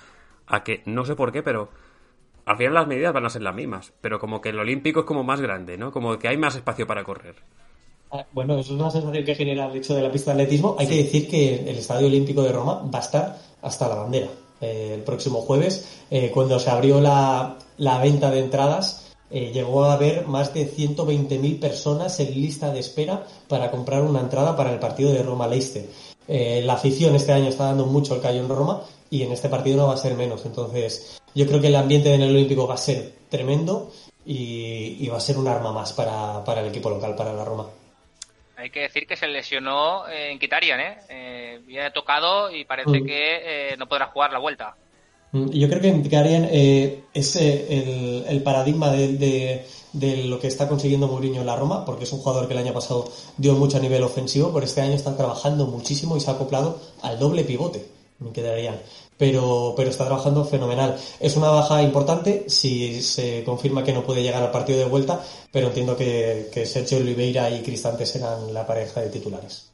a 0.51 0.65
que, 0.65 0.83
no 0.85 1.07
sé 1.07 1.15
por 1.15 1.33
qué, 1.33 1.43
pero 1.43 1.71
al 2.45 2.57
final 2.57 2.75
las 2.75 2.87
medidas 2.87 3.15
van 3.15 3.25
a 3.25 3.31
ser 3.31 3.43
las 3.43 3.55
mismas, 3.55 3.93
pero 4.01 4.19
como 4.19 4.41
que 4.41 4.51
el 4.51 4.59
olímpico 4.59 5.01
es 5.01 5.07
como 5.07 5.23
más 5.23 5.41
grande, 5.41 5.79
¿no? 5.79 5.93
Como 5.93 6.19
que 6.19 6.29
hay 6.29 6.37
más 6.37 6.57
espacio 6.57 6.87
para 6.87 7.05
correr. 7.05 7.37
Ah, 8.11 8.27
bueno, 8.33 8.59
eso 8.59 8.75
es 8.75 8.81
una 8.81 8.91
sensación 8.91 9.25
que 9.25 9.35
genera 9.37 9.67
el 9.67 9.77
hecho 9.77 9.95
de 9.95 10.03
la 10.03 10.11
pista 10.11 10.35
de 10.35 10.43
atletismo. 10.43 10.75
Hay 10.79 10.89
que 10.89 10.97
decir 10.97 11.29
que 11.29 11.71
el 11.71 11.79
Estadio 11.79 12.09
Olímpico 12.09 12.43
de 12.43 12.51
Roma 12.51 12.83
va 12.93 12.99
a 12.99 13.03
estar 13.03 13.39
hasta 13.63 13.89
la 13.89 13.95
bandera 13.95 14.29
eh, 14.61 14.93
el 14.95 15.03
próximo 15.03 15.41
jueves, 15.43 15.89
eh, 16.11 16.31
cuando 16.35 16.59
se 16.59 16.69
abrió 16.69 17.01
la, 17.01 17.57
la 17.79 17.99
venta 17.99 18.31
de 18.31 18.41
entradas 18.41 19.13
eh, 19.31 19.53
llegó 19.55 19.85
a 19.85 19.95
haber 19.95 20.27
más 20.27 20.53
de 20.53 20.69
120.000 20.69 21.61
personas 21.61 22.19
en 22.21 22.35
lista 22.35 22.71
de 22.71 22.81
espera 22.81 23.25
para 23.49 23.71
comprar 23.71 24.03
una 24.03 24.21
entrada 24.21 24.57
para 24.57 24.73
el 24.73 24.79
partido 24.79 25.13
de 25.13 25.23
Roma-Leicester. 25.23 25.87
La 26.29 26.75
afición 26.75 27.17
este 27.17 27.33
año 27.33 27.49
está 27.49 27.65
dando 27.65 27.87
mucho 27.87 28.15
el 28.15 28.21
callo 28.21 28.41
en 28.41 28.49
Roma 28.49 28.83
y 29.11 29.23
en 29.23 29.33
este 29.33 29.49
partido 29.49 29.77
no 29.77 29.89
va 29.89 29.95
a 29.95 29.99
ser 29.99 30.15
menos. 30.15 30.47
Entonces, 30.47 31.21
yo 31.35 31.47
creo 31.47 31.61
que 31.61 31.67
el 31.67 31.77
ambiente 31.77 32.15
en 32.15 32.23
el 32.23 32.31
Olímpico 32.31 32.67
va 32.67 32.75
a 32.75 32.79
ser 32.79 33.13
tremendo 33.29 33.93
y, 34.25 35.09
va 35.09 35.17
a 35.17 35.21
ser 35.21 35.37
un 35.37 35.49
arma 35.49 35.73
más 35.73 35.93
para, 35.93 36.43
el 36.61 36.69
equipo 36.69 36.89
local, 36.91 37.15
para 37.17 37.33
la 37.33 37.45
Roma. 37.45 37.67
Hay 38.57 38.71
que 38.71 38.81
decir 38.81 39.07
que 39.07 39.17
se 39.17 39.27
lesionó 39.27 40.09
en 40.09 40.39
Kitarian, 40.39 40.81
¿eh? 40.81 40.99
eh 41.09 41.61
viene 41.67 41.91
tocado 41.91 42.51
y 42.51 42.65
parece 42.65 43.01
mm. 43.01 43.07
que 43.07 43.75
no 43.79 43.89
podrá 43.89 44.07
jugar 44.07 44.33
la 44.33 44.39
vuelta. 44.39 44.77
Mm, 45.33 45.51
yo 45.51 45.69
creo 45.69 45.81
que 45.81 45.93
Mkhitaryan 45.93 46.49
eh, 46.51 47.05
es 47.15 47.37
eh, 47.37 48.25
el, 48.29 48.43
paradigma 48.43 48.91
de, 48.91 49.65
lo 50.27 50.41
que 50.41 50.49
está 50.49 50.69
consiguiendo 50.69 51.07
Mourinho 51.07 51.41
en 51.41 51.47
la 51.47 51.57
Roma, 51.57 51.85
porque 51.85 52.05
es 52.05 52.13
un 52.13 52.19
jugador 52.19 52.49
que 52.49 52.55
el 52.55 52.61
año 52.61 52.73
pasado 52.73 53.11
dio 53.37 53.55
mucho 53.55 53.77
a 53.77 53.81
nivel 53.81 54.03
ofensivo, 54.03 54.53
pero 54.53 54.67
este 54.67 54.81
año 54.81 54.95
está 54.95 55.17
trabajando 55.17 55.67
muchísimo 55.67 56.17
y 56.17 56.21
se 56.21 56.31
ha 56.31 56.35
acoplado 56.35 56.81
al 57.03 57.19
doble 57.19 57.45
pivote, 57.45 57.87
Mkhitaryan. 58.21 58.77
Pero, 59.17 59.75
pero 59.77 59.91
está 59.91 60.07
trabajando 60.07 60.45
fenomenal. 60.45 60.97
Es 61.19 61.37
una 61.37 61.49
baja 61.49 61.83
importante 61.83 62.45
si 62.49 63.03
se 63.03 63.43
confirma 63.45 63.85
que 63.85 63.93
no 63.93 64.05
puede 64.05 64.23
llegar 64.23 64.43
al 64.43 64.51
partido 64.51 64.79
de 64.79 64.85
vuelta, 64.87 65.23
pero 65.53 65.69
entiendo 65.69 65.97
que, 65.97 66.49
que 66.53 66.65
Sergio 66.65 66.99
Oliveira 66.99 67.51
y 67.51 67.63
Cristante 67.63 68.07
serán 68.07 68.55
la 68.55 68.67
pareja 68.67 69.01
de 69.01 69.11
titulares. 69.11 69.71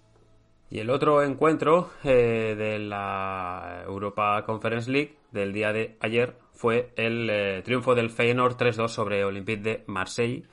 Y 0.68 0.80
el 0.80 0.90
otro 0.90 1.22
encuentro 1.22 1.90
eh, 2.03 2.55
de 2.57 2.78
la 2.78 3.84
Europa 3.86 4.42
Conference 4.44 4.90
League 4.90 5.16
del 5.30 5.53
día 5.53 5.72
de 5.72 5.97
ayer 6.01 6.34
fue 6.53 6.92
el 6.97 7.30
eh, 7.30 7.62
triunfo 7.64 7.94
del 7.94 8.11
Feyenoord 8.11 8.57
3-2 8.57 8.88
sobre 8.88 9.24
Olympique 9.24 9.62
de 9.62 9.84
Marseille, 9.86 10.44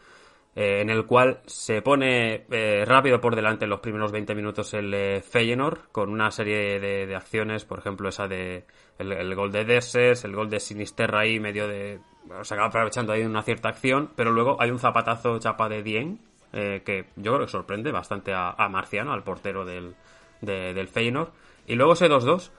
eh, 0.55 0.81
en 0.81 0.89
el 0.89 1.05
cual 1.05 1.41
se 1.45 1.81
pone 1.81 2.45
rápido 2.85 3.19
por 3.19 3.35
delante 3.35 3.65
en 3.65 3.69
los 3.69 3.79
primeros 3.79 4.11
20 4.11 4.35
minutos 4.35 4.73
el 4.73 5.21
Feyenoord 5.23 5.91
con 5.91 6.09
una 6.09 6.31
serie 6.31 6.79
de, 6.79 7.15
acciones, 7.15 7.65
por 7.65 7.79
ejemplo 7.79 8.09
esa 8.09 8.27
de 8.27 8.65
el, 8.99 9.35
gol 9.35 9.51
de 9.51 9.65
Desses, 9.65 10.23
el 10.23 10.35
gol 10.35 10.49
de 10.49 10.59
Sinisterra 10.59 11.21
ahí 11.21 11.39
medio 11.39 11.67
de... 11.67 11.99
se 12.43 12.53
acaba 12.53 12.67
aprovechando 12.67 13.13
ahí 13.13 13.23
una 13.23 13.41
cierta 13.41 13.69
acción, 13.69 14.11
pero 14.15 14.31
luego 14.31 14.57
hay 14.61 14.69
un 14.69 14.79
zapatazo 14.79 15.39
chapa 15.39 15.69
de 15.69 15.81
Dien 15.81 16.19
eh, 16.53 16.83
que 16.85 17.05
yo 17.15 17.33
creo 17.33 17.45
que 17.45 17.51
sorprende 17.51 17.91
bastante 17.91 18.31
a, 18.31 18.55
Marciano, 18.69 19.11
al 19.11 19.23
portero 19.23 19.65
del, 19.65 19.95
del 20.41 20.87
Feyenoord. 20.87 21.29
Y 21.65 21.73
luego 21.75 21.93
ese 21.93 22.07
2-2 22.07 22.51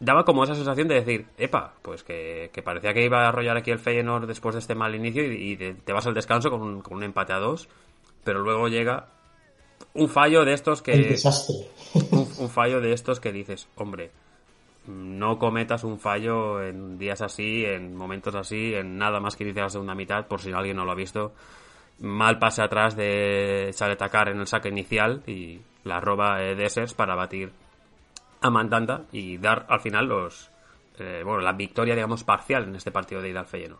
daba 0.00 0.24
como 0.24 0.44
esa 0.44 0.54
sensación 0.54 0.88
de 0.88 0.96
decir, 0.96 1.26
epa, 1.38 1.74
pues 1.82 2.02
que, 2.02 2.50
parecía 2.64 2.92
que 2.92 3.04
iba 3.04 3.24
a 3.24 3.28
arrollar 3.28 3.56
aquí 3.56 3.70
el 3.70 3.78
Feyenoord 3.78 4.26
después 4.26 4.54
de 4.54 4.60
este 4.60 4.74
mal 4.74 4.94
inicio 4.94 5.24
y, 5.24 5.56
te, 5.56 5.92
vas 5.92 6.06
al 6.06 6.14
descanso 6.14 6.50
con 6.50 6.62
un, 6.62 6.82
con 6.82 6.98
un, 6.98 7.02
empate 7.02 7.32
a 7.32 7.38
dos, 7.38 7.68
pero 8.24 8.40
luego 8.40 8.68
llega 8.68 9.08
un 9.94 10.08
fallo 10.08 10.44
de 10.44 10.52
estos 10.52 10.82
que... 10.82 10.96
desastre. 10.96 11.56
Un, 12.38 12.50
fallo 12.50 12.80
de 12.80 12.92
estos 12.92 13.20
que 13.20 13.32
dices, 13.32 13.68
hombre, 13.76 14.10
no 14.86 15.38
cometas 15.38 15.82
un 15.84 15.98
fallo 15.98 16.62
en 16.62 16.98
días 16.98 17.22
así, 17.22 17.64
en 17.64 17.96
momentos 17.96 18.34
así, 18.34 18.74
en 18.74 18.98
nada 18.98 19.18
más 19.18 19.34
que 19.34 19.44
inicia 19.44 19.62
la 19.62 19.70
segunda 19.70 19.94
mitad, 19.94 20.26
por 20.26 20.40
si 20.40 20.52
alguien 20.52 20.76
no 20.76 20.84
lo 20.84 20.92
ha 20.92 20.96
visto 20.96 21.32
mal 21.98 22.38
pase 22.38 22.62
atrás 22.62 22.96
de 22.96 23.74
atacar 23.78 24.28
en 24.28 24.40
el 24.40 24.46
saque 24.46 24.68
inicial 24.68 25.22
y 25.26 25.60
la 25.84 26.00
roba 26.00 26.38
de 26.38 26.54
Dessers 26.54 26.94
para 26.94 27.14
batir 27.14 27.52
Mandanda 28.50 29.02
y 29.12 29.38
dar 29.38 29.66
al 29.68 29.80
final 29.80 30.06
los 30.06 30.50
eh, 30.98 31.22
bueno 31.24 31.40
la 31.40 31.52
victoria 31.52 31.94
digamos 31.94 32.24
parcial 32.24 32.64
en 32.64 32.76
este 32.76 32.90
partido 32.90 33.22
de 33.22 33.30
ida 33.30 33.40
al 33.40 33.78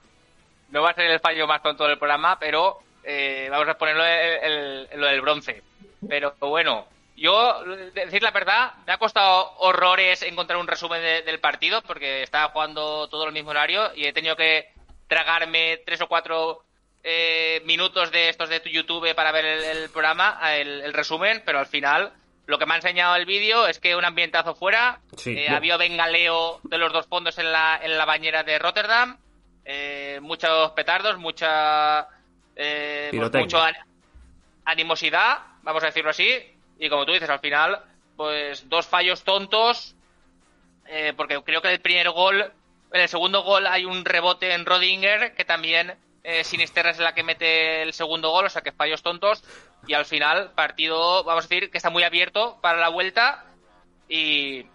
No 0.70 0.82
va 0.82 0.90
a 0.90 0.94
ser 0.94 1.10
el 1.10 1.20
fallo 1.20 1.46
más 1.46 1.62
tonto 1.62 1.86
del 1.86 1.98
programa, 1.98 2.38
pero 2.38 2.78
eh, 3.04 3.48
vamos 3.50 3.68
a 3.68 3.78
ponerlo 3.78 4.04
en 4.04 5.00
lo 5.00 5.06
del 5.06 5.20
bronce. 5.20 5.62
Pero 6.08 6.34
bueno, 6.40 6.86
yo, 7.16 7.64
decir 7.94 8.22
la 8.22 8.30
verdad, 8.30 8.74
me 8.86 8.92
ha 8.92 8.98
costado 8.98 9.54
horrores 9.58 10.22
encontrar 10.22 10.58
un 10.58 10.66
resumen 10.66 11.00
del 11.24 11.40
partido 11.40 11.80
porque 11.82 12.22
estaba 12.22 12.52
jugando 12.52 13.08
todo 13.08 13.26
el 13.26 13.32
mismo 13.32 13.50
horario 13.50 13.94
y 13.94 14.04
he 14.04 14.12
tenido 14.12 14.36
que 14.36 14.68
tragarme 15.08 15.78
tres 15.86 16.02
o 16.02 16.08
cuatro 16.08 16.62
eh, 17.02 17.62
minutos 17.64 18.10
de 18.10 18.28
estos 18.28 18.50
de 18.50 18.60
tu 18.60 18.68
YouTube 18.68 19.14
para 19.14 19.32
ver 19.32 19.46
el, 19.46 19.88
programa, 19.90 20.38
el, 20.56 20.92
resumen, 20.92 21.42
pero 21.46 21.58
al 21.58 21.66
final 21.66 22.12
lo 22.46 22.58
que 22.58 22.66
me 22.66 22.74
ha 22.74 22.76
enseñado 22.76 23.16
el 23.16 23.26
vídeo 23.26 23.66
es 23.66 23.80
que 23.80 23.96
un 23.96 24.04
ambientazo 24.04 24.54
fuera, 24.54 25.00
eh, 25.26 25.48
había 25.48 25.76
bengaleo 25.76 26.60
de 26.62 26.78
los 26.78 26.92
dos 26.92 27.06
fondos 27.06 27.38
en 27.38 27.50
la, 27.50 27.78
en 27.82 27.98
la 27.98 28.04
bañera 28.04 28.44
de 28.44 28.58
Rotterdam, 28.58 29.18
eh, 29.64 30.20
muchos 30.22 30.70
petardos, 30.72 31.18
mucha 31.18 32.06
eh, 32.54 33.10
mucho 33.12 33.58
animosidad, 34.64 35.38
vamos 35.62 35.82
a 35.82 35.86
decirlo 35.86 36.10
así, 36.10 36.38
y 36.78 36.88
como 36.88 37.04
tú 37.04 37.12
dices, 37.12 37.28
al 37.28 37.40
final, 37.40 37.80
pues 38.16 38.68
dos 38.68 38.86
fallos 38.86 39.24
tontos, 39.24 39.94
porque 41.16 41.42
creo 41.42 41.60
que 41.60 41.72
el 41.72 41.80
primer 41.80 42.10
gol, 42.10 42.52
en 42.92 43.00
el 43.00 43.08
segundo 43.08 43.42
gol 43.42 43.66
hay 43.66 43.84
un 43.84 44.04
rebote 44.04 44.54
en 44.54 44.64
Rodinger 44.64 45.34
que 45.34 45.44
también 45.44 45.96
eh, 46.28 46.42
Sinisterra 46.42 46.90
es 46.90 46.98
la 46.98 47.14
que 47.14 47.22
mete 47.22 47.82
el 47.82 47.92
segundo 47.92 48.30
gol, 48.30 48.46
o 48.46 48.50
sea 48.50 48.62
que 48.62 48.72
fallos 48.72 49.00
tontos. 49.00 49.44
Y 49.86 49.94
al 49.94 50.04
final, 50.04 50.50
partido, 50.56 51.22
vamos 51.22 51.44
a 51.44 51.48
decir, 51.48 51.70
que 51.70 51.78
está 51.78 51.88
muy 51.88 52.02
abierto 52.02 52.58
para 52.60 52.78
la 52.78 52.88
vuelta. 52.88 53.44
Y. 54.08 54.66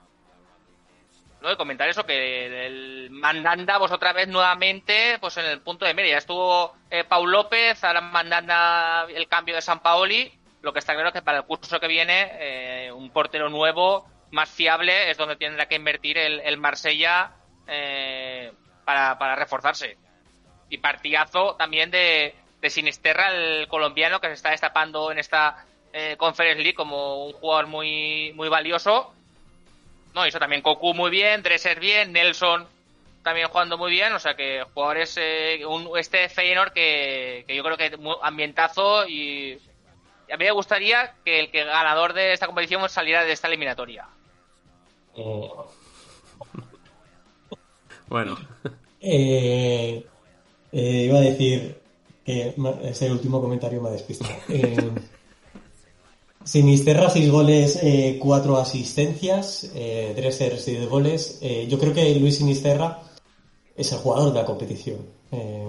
No, 1.42 1.50
de 1.50 1.58
comentar 1.58 1.90
eso, 1.90 2.06
que 2.06 2.68
el 2.68 3.10
Mandanda, 3.12 3.80
vos 3.80 3.92
otra 3.92 4.14
vez 4.14 4.30
nuevamente, 4.30 5.18
pues 5.20 5.36
en 5.38 5.46
el 5.46 5.60
punto 5.60 5.84
de 5.84 5.94
media. 5.94 6.18
Estuvo 6.18 6.74
eh, 6.90 7.04
Paul 7.04 7.30
López, 7.30 7.84
ahora 7.84 8.00
Mandanda 8.00 9.08
el 9.10 9.28
cambio 9.28 9.56
de 9.56 9.62
San 9.62 9.82
Paoli. 9.82 10.32
Lo 10.62 10.72
que 10.72 10.80
está 10.80 10.94
claro 10.94 11.10
es 11.10 11.14
que 11.14 11.22
para 11.22 11.40
el 11.40 11.44
curso 11.46 11.82
que 11.82 11.88
viene, 11.88 12.30
eh, 12.40 12.92
un 12.94 13.10
portero 13.12 13.50
nuevo, 13.50 14.08
más 14.30 14.50
fiable, 14.50 15.12
es 15.12 15.18
donde 15.18 15.36
tendrá 15.36 15.68
que 15.68 15.76
invertir 15.76 16.18
el, 16.18 16.40
el 16.40 16.58
Marsella 16.58 17.34
para, 18.86 19.18
para 19.18 19.36
reforzarse. 19.36 19.98
Y 20.72 20.80
partidazo 20.80 21.56
también 21.56 21.92
de, 21.92 22.34
de 22.60 22.70
Sinisterra, 22.70 23.32
el 23.32 23.68
colombiano 23.68 24.20
que 24.20 24.28
se 24.28 24.34
está 24.34 24.50
destapando 24.50 25.12
en 25.12 25.20
esta 25.20 25.64
eh, 25.94 26.16
Conference 26.18 26.64
League 26.64 26.74
como 26.74 27.26
un 27.28 27.34
jugador 27.34 27.68
muy, 27.68 28.34
muy 28.34 28.50
valioso. 28.50 29.14
No, 30.16 30.26
hizo 30.26 30.40
también 30.40 30.64
Cocu 30.64 30.96
muy 30.96 31.12
bien, 31.12 31.44
Dresser 31.44 31.80
bien, 31.80 32.12
Nelson 32.12 32.68
también 33.24 33.50
jugando 33.50 33.78
muy 33.78 33.92
bien, 33.92 34.14
o 34.14 34.20
sea 34.20 34.34
que 34.34 34.64
jugadores, 34.74 35.16
eh, 35.22 35.64
un, 35.66 35.96
este 35.96 36.28
Feyenoord 36.28 36.74
que, 36.74 37.44
que 37.48 37.56
yo 37.56 37.64
creo 37.64 37.78
que 37.78 37.96
muy 37.98 38.16
ambientazo 38.24 39.08
y 39.08 39.60
a 40.32 40.38
mí 40.38 40.46
me 40.46 40.52
gustaría 40.52 41.14
que 41.24 41.40
el 41.40 41.52
que 41.52 41.64
ganador 41.64 42.14
de 42.14 42.34
esta 42.34 42.48
competición 42.48 42.88
saliera 42.90 43.24
de 43.24 43.34
esta 43.34 43.48
eliminatoria. 43.48 44.08
Eh, 45.16 45.50
Bueno, 48.08 48.38
eh, 49.00 50.06
eh, 50.72 51.04
iba 51.08 51.18
a 51.18 51.22
decir 51.22 51.78
que 52.26 52.54
ese 52.84 53.12
último 53.12 53.42
comentario 53.42 53.82
me 53.82 53.90
ha 53.90 53.92
despistado. 53.94 54.32
Eh, 54.50 54.76
Sinisterra, 56.44 57.10
6 57.10 57.30
goles, 57.32 57.80
4 58.20 58.58
asistencias, 58.58 59.70
eh, 59.76 60.14
Dresser, 60.16 60.58
6 60.60 60.90
goles. 60.90 61.38
Eh, 61.42 61.68
yo 61.70 61.78
creo 61.78 61.94
que 61.94 62.16
Luis 62.16 62.38
Sinisterra 62.38 63.00
es 63.78 63.92
el 63.92 64.00
jugador 64.00 64.34
de 64.34 64.40
la 64.40 64.46
competición. 64.46 64.98
Eh, 65.32 65.68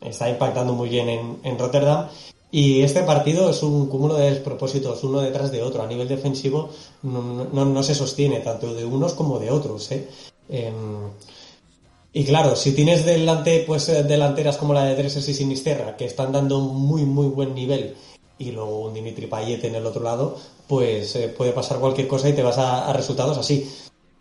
está 0.00 0.28
impactando 0.28 0.72
muy 0.72 0.88
bien 0.88 1.08
en, 1.08 1.36
en 1.44 1.56
Rotterdam. 1.58 2.08
Y 2.50 2.80
este 2.80 3.02
partido 3.04 3.48
es 3.50 3.62
un 3.62 3.86
cúmulo 3.88 4.14
de 4.14 4.30
despropósitos, 4.30 5.04
uno 5.04 5.20
detrás 5.20 5.52
de 5.52 5.62
otro. 5.62 5.82
A 5.82 5.86
nivel 5.86 6.08
defensivo 6.08 6.70
no, 7.02 7.44
no- 7.52 7.64
no 7.66 7.82
se 7.84 7.94
sostiene, 7.94 8.40
tanto 8.40 8.74
de 8.74 8.84
unos 8.84 9.12
como 9.14 9.38
de 9.38 9.50
otros. 9.52 9.88
¿Eh? 12.12 12.20
Y 12.20 12.24
claro, 12.24 12.56
si 12.56 12.72
tienes 12.72 13.04
delante, 13.04 13.64
pues 13.66 13.88
eh, 13.88 14.02
delanteras 14.02 14.56
como 14.56 14.74
la 14.74 14.84
de 14.84 14.96
Dresses 14.96 15.28
y 15.28 15.34
Sinisterra, 15.34 15.96
que 15.96 16.04
están 16.06 16.32
dando 16.32 16.60
muy, 16.60 17.04
muy 17.04 17.26
buen 17.26 17.54
nivel, 17.54 17.94
y 18.38 18.52
luego 18.52 18.80
un 18.80 18.94
Dimitri 18.94 19.26
Payet 19.26 19.64
en 19.64 19.74
el 19.74 19.86
otro 19.86 20.02
lado, 20.02 20.36
pues 20.66 21.16
eh, 21.16 21.28
puede 21.28 21.52
pasar 21.52 21.78
cualquier 21.80 22.06
cosa 22.08 22.28
y 22.28 22.32
te 22.34 22.42
vas 22.42 22.58
a, 22.58 22.92
resultados 22.92 23.36
así. 23.38 23.68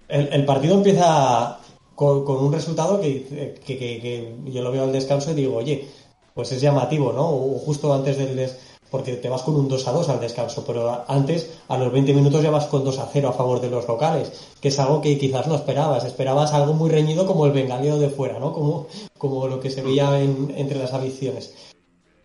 El, 0.08 0.30
el 0.34 0.46
partido 0.46 0.76
empieza 0.76 1.60
con, 1.96 2.26
un 2.28 2.54
resultado 2.54 3.00
que, 3.02 3.60
que- 3.66 3.78
que- 3.78 4.00
que 4.00 4.52
yo 4.52 4.62
lo 4.62 4.72
veo 4.72 4.84
al 4.84 4.92
descanso 4.94 5.32
y 5.32 5.36
digo, 5.36 5.56
oye, 5.58 5.88
pues 6.34 6.52
es 6.52 6.62
llamativo, 6.62 7.12
¿no? 7.14 7.28
O 7.30 7.60
justo 7.60 7.94
antes 7.94 8.18
del 8.18 8.36
des... 8.36 8.58
porque 8.90 9.14
te 9.18 9.30
vas 9.30 9.42
con 9.42 9.56
un 9.56 9.68
2 9.68 9.88
a 9.88 9.92
2 9.92 10.10
al 10.10 10.20
descanso, 10.20 10.64
pero 10.66 11.04
antes, 11.08 11.50
a 11.68 11.78
los 11.78 11.92
20 11.92 12.14
minutos 12.14 12.42
ya 12.42 12.50
vas 12.52 12.68
con 12.68 12.84
2 12.84 12.98
a 13.00 13.10
0 13.12 13.30
a 13.30 13.34
favor 13.34 13.60
de 13.62 13.70
los 13.70 13.88
locales, 13.88 14.32
que 14.62 14.70
es 14.70 14.80
algo 14.80 15.02
que 15.02 15.18
quizás 15.18 15.48
no 15.48 15.56
esperabas. 15.56 16.06
Esperabas 16.06 16.54
algo 16.54 16.74
muy 16.74 16.90
reñido 16.90 17.26
como 17.26 17.46
el 17.46 17.52
bengaleo 17.52 17.98
de 18.00 18.10
fuera, 18.10 18.40
¿no? 18.40 18.54
Como, 18.54 18.88
como 19.18 19.48
lo 19.48 19.60
que 19.60 19.70
se 19.70 19.82
veía 19.82 20.20
en- 20.22 20.54
entre 20.56 20.80
las 20.80 20.94
aficiones. 20.94 21.54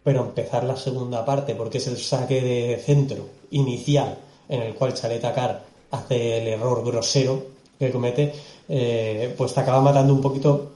Pero 0.05 0.21
empezar 0.23 0.65
la 0.65 0.77
segunda 0.77 1.25
parte, 1.25 1.55
porque 1.55 1.79
es 1.79 1.87
el 1.87 1.99
saque 1.99 2.41
de 2.41 2.77
centro 2.85 3.25
inicial, 3.51 4.19
en 4.49 4.63
el 4.63 4.75
cual 4.75 4.95
Chaleta 4.95 5.33
Car 5.33 5.63
hace 5.91 6.43
el 6.43 6.49
error 6.49 6.85
grosero 6.85 7.43
que 7.79 7.91
comete, 7.91 8.33
eh, 8.69 9.35
pues 9.37 9.53
te 9.55 9.61
acaba 9.61 9.81
matando 9.81 10.13
un 10.15 10.21
poquito 10.21 10.71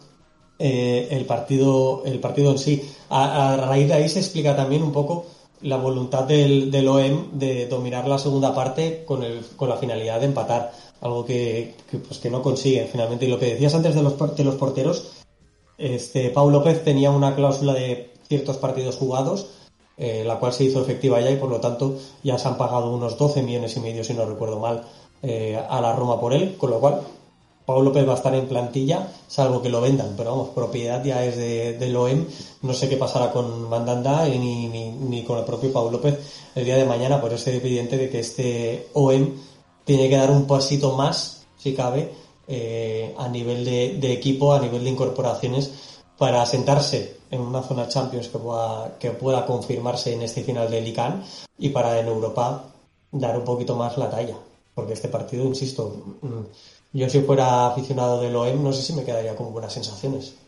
eh, 0.58 1.08
el 1.10 1.24
partido 1.26 2.02
el 2.04 2.18
partido 2.18 2.50
en 2.52 2.58
sí. 2.58 2.88
A, 3.10 3.52
a 3.52 3.56
raíz 3.56 3.88
de 3.88 3.94
ahí 3.94 4.08
se 4.08 4.20
explica 4.20 4.54
también 4.56 4.82
un 4.82 4.92
poco 4.92 5.26
la 5.62 5.76
voluntad 5.76 6.24
del, 6.24 6.88
OM 6.88 7.38
de 7.38 7.66
dominar 7.66 8.06
la 8.06 8.18
segunda 8.18 8.54
parte 8.54 9.04
con, 9.04 9.22
el, 9.22 9.44
con 9.56 9.68
la 9.68 9.76
finalidad 9.76 10.20
de 10.20 10.26
empatar, 10.26 10.72
algo 11.00 11.24
que, 11.24 11.74
pues 11.90 12.18
que 12.18 12.30
no 12.30 12.42
consiguen 12.42 12.88
finalmente. 12.88 13.26
Y 13.26 13.28
lo 13.28 13.38
que 13.38 13.46
decías 13.46 13.74
antes 13.74 13.94
de 13.94 14.02
los, 14.02 14.36
de 14.36 14.44
los 14.44 14.54
porteros, 14.56 15.12
este 15.78 16.30
Pau 16.30 16.50
López 16.50 16.84
tenía 16.84 17.10
una 17.10 17.34
cláusula 17.34 17.74
de 17.74 18.12
ciertos 18.28 18.56
partidos 18.56 18.96
jugados, 18.96 19.48
eh, 19.96 20.24
la 20.26 20.38
cual 20.38 20.52
se 20.52 20.64
hizo 20.64 20.80
efectiva 20.80 21.20
ya 21.20 21.30
y 21.30 21.36
por 21.36 21.48
lo 21.48 21.60
tanto 21.60 21.96
ya 22.22 22.38
se 22.38 22.48
han 22.48 22.58
pagado 22.58 22.94
unos 22.94 23.16
12 23.16 23.42
millones 23.42 23.76
y 23.76 23.80
medio, 23.80 24.04
si 24.04 24.14
no 24.14 24.26
recuerdo 24.26 24.58
mal, 24.58 24.84
eh, 25.22 25.58
a 25.68 25.80
la 25.80 25.94
Roma 25.94 26.20
por 26.20 26.34
él, 26.34 26.56
con 26.58 26.70
lo 26.70 26.80
cual 26.80 27.00
Pau 27.66 27.82
López 27.82 28.06
va 28.06 28.12
a 28.12 28.16
estar 28.16 28.34
en 28.34 28.46
plantilla, 28.46 29.08
salvo 29.26 29.60
que 29.60 29.68
lo 29.68 29.80
vendan, 29.80 30.14
pero 30.16 30.30
vamos, 30.30 30.50
propiedad 30.50 31.04
ya 31.04 31.24
es 31.24 31.36
de, 31.36 31.76
del 31.76 31.96
OEM. 31.96 32.24
No 32.62 32.72
sé 32.72 32.88
qué 32.88 32.96
pasará 32.96 33.32
con 33.32 33.68
Mandanda 33.68 34.28
y 34.28 34.38
ni, 34.38 34.68
ni, 34.68 34.90
ni 34.90 35.24
con 35.24 35.38
el 35.38 35.44
propio 35.44 35.72
Pau 35.72 35.90
López 35.90 36.16
el 36.54 36.64
día 36.64 36.76
de 36.76 36.84
mañana, 36.84 37.20
por 37.20 37.32
eso 37.32 37.50
es 37.50 37.56
evidente 37.56 37.98
de 37.98 38.08
que 38.08 38.20
este 38.20 38.88
OEM 38.94 39.34
tiene 39.84 40.08
que 40.08 40.16
dar 40.16 40.30
un 40.30 40.46
pasito 40.46 40.92
más, 40.92 41.44
si 41.58 41.74
cabe, 41.74 42.12
eh, 42.46 43.14
a 43.18 43.28
nivel 43.28 43.64
de, 43.64 43.98
de 44.00 44.12
equipo, 44.12 44.52
a 44.52 44.60
nivel 44.60 44.84
de 44.84 44.90
incorporaciones, 44.90 45.72
para 46.16 46.46
sentarse 46.46 47.16
en 47.30 47.40
una 47.40 47.62
zona 47.62 47.88
Champions 47.88 48.28
que 48.28 48.38
pueda, 48.38 48.96
que 48.98 49.10
pueda 49.10 49.44
confirmarse 49.44 50.14
en 50.14 50.22
este 50.22 50.44
final 50.44 50.70
de 50.70 50.80
Lican 50.80 51.22
y 51.58 51.70
para 51.70 51.98
en 51.98 52.06
Europa 52.06 52.64
dar 53.10 53.36
un 53.36 53.44
poquito 53.44 53.74
más 53.76 53.98
la 53.98 54.08
talla. 54.08 54.36
Porque 54.74 54.92
este 54.92 55.08
partido, 55.08 55.44
insisto, 55.44 56.16
mm, 56.22 56.40
yo 56.96 57.08
si 57.08 57.20
fuera 57.20 57.66
aficionado 57.66 58.20
del 58.20 58.34
OEM 58.34 58.62
no 58.62 58.72
sé 58.72 58.82
si 58.82 58.92
me 58.94 59.04
quedaría 59.04 59.36
con 59.36 59.52
buenas 59.52 59.72
sensaciones. 59.72 60.38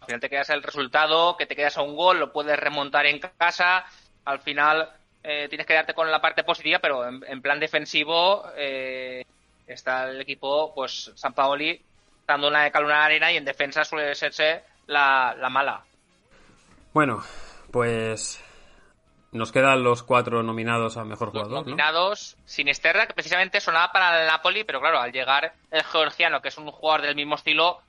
Al 0.00 0.06
final 0.06 0.20
te 0.20 0.28
quedas 0.28 0.50
el 0.50 0.62
resultado, 0.62 1.36
que 1.36 1.46
te 1.46 1.54
quedas 1.54 1.76
a 1.76 1.82
un 1.82 1.94
gol, 1.94 2.18
lo 2.18 2.32
puedes 2.32 2.58
remontar 2.58 3.06
en 3.06 3.20
casa. 3.20 3.84
Al 4.24 4.40
final 4.40 4.90
eh, 5.22 5.46
tienes 5.48 5.66
que 5.66 5.74
darte 5.74 5.94
con 5.94 6.10
la 6.10 6.20
parte 6.20 6.42
positiva, 6.42 6.80
pero 6.80 7.06
en, 7.06 7.22
en 7.28 7.42
plan 7.42 7.60
defensivo 7.60 8.44
eh, 8.56 9.24
está 9.66 10.10
el 10.10 10.20
equipo, 10.20 10.74
pues 10.74 11.12
San 11.14 11.32
Paoli, 11.32 11.80
dando 12.26 12.48
una 12.48 12.64
de 12.64 12.72
cal 12.72 12.84
una 12.84 12.98
de 12.98 13.04
arena 13.04 13.32
y 13.32 13.36
en 13.36 13.44
defensa 13.44 13.84
suele 13.84 14.14
serse 14.14 14.62
la, 14.86 15.36
la 15.38 15.48
mala. 15.48 15.84
bueno, 16.92 17.22
pues 17.70 18.42
nos 19.32 19.52
quedan 19.52 19.84
los 19.84 20.02
cuatro 20.02 20.42
nominados 20.42 20.96
a 20.96 21.04
mejor 21.04 21.28
Los 21.28 21.44
jugador, 21.44 21.64
¿no? 21.64 21.70
nominados, 21.70 22.36
Sinisterra, 22.44 23.06
que 23.06 23.14
precisamente 23.14 23.60
sonaba 23.60 23.92
para 23.92 24.22
el 24.22 24.26
Napoli, 24.26 24.64
pero 24.64 24.80
claro, 24.80 24.98
al 24.98 25.12
llegar 25.12 25.52
el 25.70 25.84
georgiano, 25.84 26.40
que 26.42 26.48
es 26.48 26.58
un 26.58 26.70
jugador 26.70 27.02
del 27.02 27.14
mismo 27.14 27.36
estilo, 27.36 27.80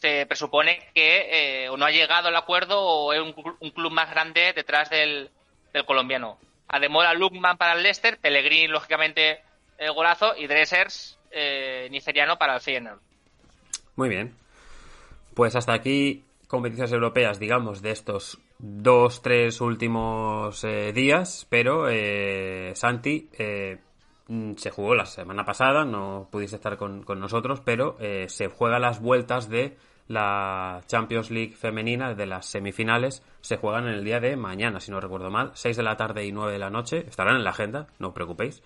se 0.00 0.26
presupone 0.26 0.90
que 0.94 1.64
eh, 1.64 1.68
o 1.68 1.76
no 1.76 1.86
ha 1.86 1.90
llegado 1.90 2.28
al 2.28 2.36
acuerdo 2.36 2.80
o 2.80 3.12
es 3.12 3.20
un 3.20 3.70
club 3.70 3.92
más 3.92 4.10
grande 4.10 4.52
detrás 4.54 4.90
del, 4.90 5.30
del 5.72 5.84
colombiano. 5.84 6.38
Ademola 6.68 7.14
Lukman 7.14 7.56
para 7.56 7.74
el 7.74 7.82
Leicester, 7.82 8.18
Pellegrini, 8.18 8.68
lógicamente, 8.68 9.42
el 9.78 9.92
golazo, 9.92 10.34
y 10.36 10.46
Dressers, 10.46 11.18
eh, 11.30 11.88
nigeriano, 11.90 12.38
para 12.38 12.54
el 12.54 12.60
Feyenoord. 12.60 13.00
Muy 13.94 14.08
bien. 14.08 14.34
Pues 15.34 15.54
hasta 15.54 15.72
aquí 15.72 16.24
competiciones 16.48 16.92
europeas, 16.92 17.38
digamos, 17.38 17.82
de 17.82 17.92
estos 17.92 18.38
dos, 18.58 19.22
tres 19.22 19.60
últimos 19.60 20.62
eh, 20.64 20.92
días, 20.92 21.46
pero 21.48 21.88
eh, 21.88 22.72
Santi 22.74 23.28
eh, 23.38 23.78
mm, 24.28 24.54
se 24.54 24.70
jugó 24.70 24.94
la 24.94 25.06
semana 25.06 25.44
pasada, 25.44 25.84
no 25.84 26.28
pudiste 26.30 26.56
estar 26.56 26.76
con, 26.76 27.02
con 27.02 27.20
nosotros, 27.20 27.60
pero 27.64 27.96
eh, 28.00 28.26
se 28.28 28.48
juega 28.48 28.78
las 28.78 29.00
vueltas 29.00 29.48
de 29.48 29.76
la 30.08 30.82
Champions 30.86 31.30
League 31.30 31.54
femenina, 31.54 32.14
de 32.14 32.26
las 32.26 32.46
semifinales, 32.46 33.22
se 33.40 33.56
juegan 33.56 33.88
en 33.88 33.94
el 33.94 34.04
día 34.04 34.20
de 34.20 34.36
mañana, 34.36 34.80
si 34.80 34.90
no 34.90 35.00
recuerdo 35.00 35.30
mal, 35.30 35.50
6 35.54 35.76
de 35.76 35.82
la 35.82 35.96
tarde 35.96 36.24
y 36.24 36.32
9 36.32 36.52
de 36.52 36.58
la 36.58 36.70
noche, 36.70 37.04
estarán 37.08 37.36
en 37.36 37.44
la 37.44 37.50
agenda, 37.50 37.88
no 37.98 38.08
os 38.08 38.14
preocupéis. 38.14 38.62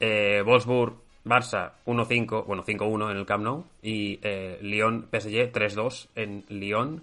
Eh, 0.00 0.42
Wolfsburg, 0.44 0.94
Barça 1.24 1.72
1-5, 1.86 2.46
bueno 2.46 2.64
5-1 2.64 3.10
en 3.10 3.16
el 3.16 3.26
Camp 3.26 3.44
Nou 3.44 3.64
y 3.82 4.18
eh, 4.22 4.58
Lyon 4.62 5.08
PSG 5.10 5.52
3-2 5.52 6.08
en 6.14 6.44
Lyon. 6.48 7.02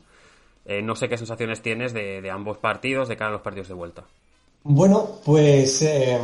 Eh, 0.66 0.82
no 0.82 0.95
sé 0.95 1.07
qué 1.07 1.18
sensaciones 1.18 1.61
tienes 1.61 1.93
de, 1.93 2.30
ambos 2.32 2.57
partidos 2.57 3.07
de 3.07 3.18
cara 3.18 3.30
a 3.30 3.34
los 3.34 3.41
partidos 3.41 3.68
de 3.68 3.76
vuelta. 3.76 4.03
Bueno, 4.63 5.07
pues 5.24 5.84
eh, 5.84 6.20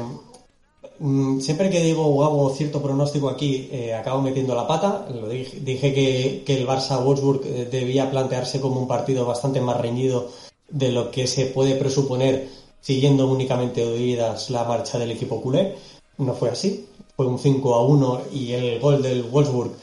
mm, 1.00 1.39
siempre 1.39 1.70
que 1.70 1.80
digo 1.82 2.06
o 2.06 2.24
hago 2.24 2.50
cierto 2.50 2.82
pronóstico 2.82 3.30
aquí, 3.30 3.70
eh, 3.72 3.94
acabo 3.94 4.22
metiendo 4.22 4.56
la 4.56 4.68
pata. 4.68 5.06
Dije, 5.30 5.94
que, 5.94 6.44
el 6.48 6.68
Barça-Wolfsburg 6.68 7.70
debía 7.70 8.10
plantearse 8.10 8.60
como 8.60 8.80
un 8.80 8.88
partido 8.88 9.26
bastante 9.26 9.62
más 9.62 9.80
reñido 9.80 10.32
de 10.70 10.92
lo 10.92 11.12
que 11.12 11.28
se 11.28 11.48
puede 11.48 11.76
presuponer 11.76 12.48
siguiendo 12.80 13.28
únicamente 13.28 13.86
oídas 13.86 14.50
la 14.50 14.64
marcha 14.64 14.98
del 14.98 15.12
equipo 15.12 15.39
culé. 15.39 15.76
No 16.18 16.34
fue 16.34 16.50
así. 16.50 16.88
Fue 17.16 17.28
un 17.28 17.38
5 17.38 17.76
a 17.76 17.86
1 17.86 18.22
y 18.34 18.54
el 18.54 18.80
gol 18.80 19.04
del 19.04 19.22
Wolfsburg 19.22 19.74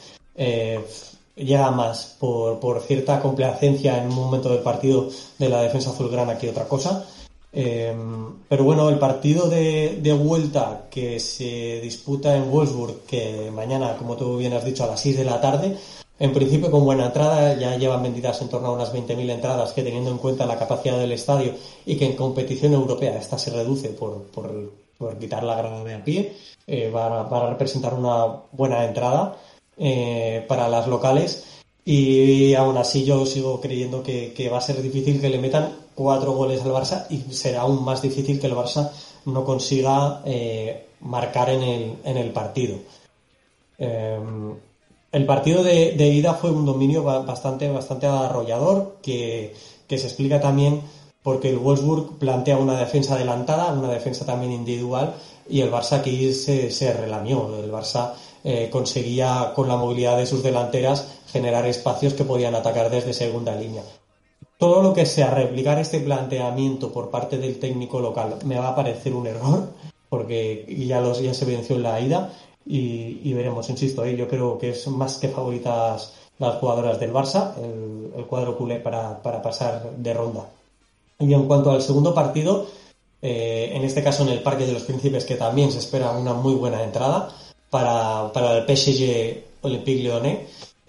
llega 1.39 1.71
más 1.71 2.15
por, 2.19 2.59
por 2.59 2.81
cierta 2.81 3.19
complacencia 3.19 3.97
en 3.97 4.09
un 4.09 4.15
momento 4.15 4.49
del 4.49 4.59
partido 4.59 5.09
de 5.37 5.49
la 5.49 5.61
defensa 5.61 5.91
azulgrana 5.91 6.37
que 6.37 6.49
otra 6.49 6.67
cosa. 6.67 7.05
Eh, 7.51 7.95
pero 8.47 8.63
bueno, 8.63 8.89
el 8.89 8.99
partido 8.99 9.49
de, 9.49 9.99
de, 10.01 10.13
vuelta 10.13 10.85
que 10.91 11.19
se 11.19 11.81
disputa 11.81 12.35
en 12.35 12.51
Wolfsburg, 12.51 13.05
que 13.07 13.49
mañana, 13.51 13.97
como 13.97 14.15
tú 14.15 14.37
bien 14.37 14.53
has 14.53 14.65
dicho, 14.65 14.83
a 14.83 14.87
las 14.87 15.01
6 15.01 15.17
de 15.17 15.25
la 15.25 15.41
tarde, 15.41 15.75
en 16.19 16.33
principio 16.33 16.69
con 16.69 16.83
buena 16.83 17.07
entrada, 17.07 17.57
ya 17.57 17.77
llevan 17.77 18.03
vendidas 18.03 18.41
en 18.41 18.49
torno 18.49 18.67
a 18.67 18.73
unas 18.73 18.93
20.000 18.93 19.31
entradas, 19.31 19.71
que 19.71 19.83
teniendo 19.83 20.11
en 20.11 20.17
cuenta 20.17 20.45
la 20.45 20.59
capacidad 20.59 20.99
del 20.99 21.13
estadio 21.13 21.53
y 21.85 21.95
que 21.95 22.05
en 22.05 22.15
competición 22.15 22.73
europea 22.73 23.17
esta 23.17 23.37
se 23.37 23.51
reduce 23.51 23.89
por, 23.89 24.23
por, 24.23 24.73
por 24.97 25.17
quitar 25.17 25.43
la 25.43 25.55
grada 25.55 25.83
de 25.83 25.95
a 25.95 26.03
pie, 26.03 26.33
eh, 26.67 26.91
va, 26.91 27.23
va, 27.23 27.47
a 27.47 27.49
representar 27.49 27.93
una 27.93 28.25
buena 28.51 28.85
entrada 28.85 29.37
eh, 29.79 30.45
para 30.47 30.67
las 30.67 30.87
locales. 30.87 31.45
Y 31.85 32.53
aún 32.53 32.77
así 32.77 33.05
yo 33.05 33.25
sigo 33.25 33.61
creyendo 33.61 34.03
que, 34.03 34.49
va 34.51 34.59
a 34.59 34.61
ser 34.61 34.81
difícil 34.81 35.21
que 35.21 35.29
le 35.29 35.39
metan 35.39 35.73
cuatro 35.95 36.33
goles 36.33 36.61
al 36.61 36.71
Barça 36.71 37.07
y 37.09 37.33
será 37.33 37.61
aún 37.61 37.83
más 37.83 38.01
difícil 38.01 38.39
que 38.39 38.47
el 38.47 38.55
Barça 38.55 38.91
no 39.25 39.43
consiga 39.43 40.21
eh, 40.25 40.85
marcar 41.01 41.49
en 41.49 41.63
el, 41.63 41.95
en 42.03 42.17
el 42.17 42.31
partido. 42.31 42.77
Em, 43.77 44.53
el 45.11 45.25
partido 45.25 45.63
de, 45.63 45.95
ida 46.07 46.35
fue 46.35 46.51
un 46.51 46.65
dominio 46.65 47.03
bastante, 47.03 47.69
bastante 47.71 48.05
arrollador 48.05 48.97
que, 49.01 49.55
se 49.87 49.95
explica 49.95 50.39
también 50.39 50.81
porque 51.23 51.49
el 51.49 51.57
Wolfsburg 51.57 52.19
plantea 52.19 52.57
una 52.57 52.77
defensa 52.77 53.15
adelantada, 53.15 53.73
una 53.73 53.89
defensa 53.89 54.25
también 54.25 54.51
individual 54.51 55.15
y 55.49 55.61
el 55.61 55.71
Barça 55.71 55.93
aquí 55.93 56.31
se, 56.33 56.69
se 56.69 56.93
relamió. 56.93 57.63
El 57.63 57.71
Barça 57.71 58.13
eh, 58.43 58.69
conseguía 58.71 59.51
con 59.55 59.67
la 59.67 59.75
movilidad 59.75 60.17
de 60.17 60.25
sus 60.25 60.41
delanteras 60.41 61.19
generar 61.31 61.65
espacios 61.65 62.13
que 62.13 62.23
podían 62.23 62.55
atacar 62.55 62.89
desde 62.89 63.13
segunda 63.13 63.53
línea. 63.55 63.83
Todo 64.57 64.81
lo 64.81 64.93
que 64.93 65.05
sea 65.05 65.31
replicar 65.31 65.79
este 65.79 65.99
planteamiento 65.99 66.91
por 66.91 67.09
parte 67.09 67.37
del 67.37 67.59
técnico 67.59 67.99
local 67.99 68.35
me 68.45 68.57
va 68.57 68.69
a 68.69 68.75
parecer 68.75 69.13
un 69.13 69.27
error, 69.27 69.69
porque 70.09 70.65
ya, 70.87 71.33
se 71.33 71.45
venció 71.45 71.75
en 71.75 71.83
la 71.83 71.99
ida 71.99 72.33
y, 72.65 73.33
veremos, 73.33 73.69
insisto, 73.69 74.03
¿eh? 74.05 74.15
yo 74.15 74.27
creo 74.27 74.57
que 74.57 74.71
es 74.71 74.87
más 74.87 75.17
que 75.17 75.29
favoritas 75.29 76.13
las 76.37 76.55
jugadoras 76.55 76.99
del 76.99 77.13
Barça, 77.13 77.53
el, 77.57 78.25
cuadro 78.25 78.57
culé 78.57 78.79
para, 78.79 79.21
pasar 79.21 79.91
de 79.97 80.13
ronda. 80.13 80.45
Y 81.19 81.33
en 81.33 81.45
cuanto 81.45 81.71
al 81.71 81.81
segundo 81.81 82.13
partido, 82.13 82.67
eh, 83.21 83.71
en 83.73 83.83
este 83.83 84.03
caso 84.03 84.23
en 84.23 84.29
el 84.29 84.41
Parque 84.41 84.65
de 84.65 84.73
los 84.73 84.83
Príncipes, 84.83 85.25
que 85.25 85.35
también 85.35 85.71
se 85.71 85.79
espera 85.79 86.11
una 86.11 86.33
muy 86.33 86.53
buena 86.53 86.83
entrada 86.83 87.29
para, 87.69 88.31
para 88.33 88.57
el 88.57 88.77
PSG 88.77 89.43
Olympique 89.61 90.03
Lyonnais, 90.03 90.39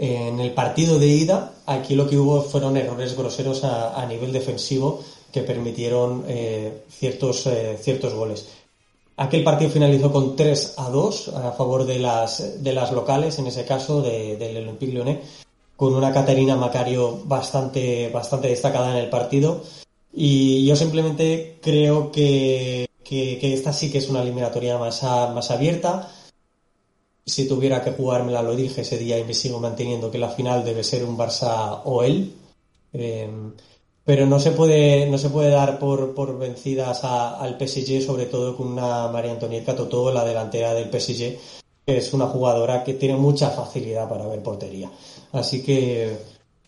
en 0.03 0.41
el 0.41 0.53
partido 0.53 0.99
de 0.99 1.09
ida, 1.09 1.53
aquí 1.67 1.95
lo 1.95 2.09
que 2.09 2.17
hubo 2.17 2.41
fueron 2.41 2.79
errores 2.79 3.15
groseros 3.15 3.65
a, 3.65 4.07
nivel 4.07 4.33
defensivo 4.33 5.05
que 5.31 5.43
permitieron 5.43 6.25
eh, 6.27 6.85
ciertos, 6.89 7.47
eh, 7.47 7.77
ciertos 7.79 8.15
goles. 8.15 8.49
Aquel 9.19 9.45
partido 9.45 9.71
finalizó 9.71 10.11
con 10.11 10.37
3 10.37 10.77
a 10.79 10.89
2 10.89 11.29
a 11.29 11.53
favor 11.53 11.85
de 11.85 11.99
las, 11.99 12.65
de 12.65 12.73
las 12.73 12.93
locales, 12.93 13.39
en 13.39 13.49
ese 13.49 13.67
caso 13.67 14.01
del 14.01 14.57
Olympique 14.57 14.93
Lyonnais, 14.95 15.19
con 15.77 15.95
una 15.95 16.15
Caterina 16.15 16.57
Macario 16.57 17.21
bastante, 17.25 18.09
bastante 18.09 18.49
destacada 18.49 18.93
en 18.93 19.05
el 19.05 19.11
partido. 19.11 19.63
Y 20.15 20.65
yo 20.65 20.77
simplemente 20.77 21.59
creo 21.61 22.11
que, 22.11 22.89
que, 23.05 23.53
esta 23.53 23.75
sí 23.75 23.93
que 23.93 23.99
es 23.99 24.09
una 24.09 24.23
eliminatoria 24.23 24.79
más, 24.79 25.03
más 25.03 25.51
abierta 25.51 26.11
si 27.25 27.49
tuviera 27.49 27.83
que 27.83 27.93
jugármela, 27.93 28.43
lo 28.43 28.57
dije 28.57 28.83
ese 28.83 28.99
día 28.99 29.19
y 29.19 29.25
me 29.25 29.35
sigo 29.35 29.61
manteniendo 29.61 30.11
que 30.11 30.19
la 30.19 30.31
final 30.31 30.65
debe 30.65 30.85
ser 30.85 31.05
un 31.05 31.17
Barça 31.17 31.81
o 31.85 32.03
él. 32.03 32.35
Em, 32.93 33.53
pero 34.05 34.27
no 34.27 34.41
se 34.41 34.51
puede, 34.53 35.07
no 35.09 35.19
se 35.19 35.31
puede 35.31 35.51
dar 35.51 35.79
por, 35.79 36.15
por 36.15 36.39
vencidas 36.39 37.05
al 37.05 37.57
PSG, 37.59 38.03
sobre 38.03 38.27
todo 38.27 38.57
con 38.57 38.69
una 38.69 39.09
María 39.09 39.33
Antonieta 39.33 39.77
Totó, 39.77 40.11
la 40.11 40.25
delantera 40.25 40.75
del 40.75 40.91
PSG, 40.91 41.39
que 41.87 41.97
es 41.99 42.13
una 42.13 42.27
jugadora 42.27 42.83
que 42.83 42.95
tiene 42.95 43.17
mucha 43.17 43.51
facilidad 43.51 44.09
para 44.09 44.27
ver 44.27 44.43
portería. 44.43 44.91
Así 45.33 45.63
que, 45.63 46.17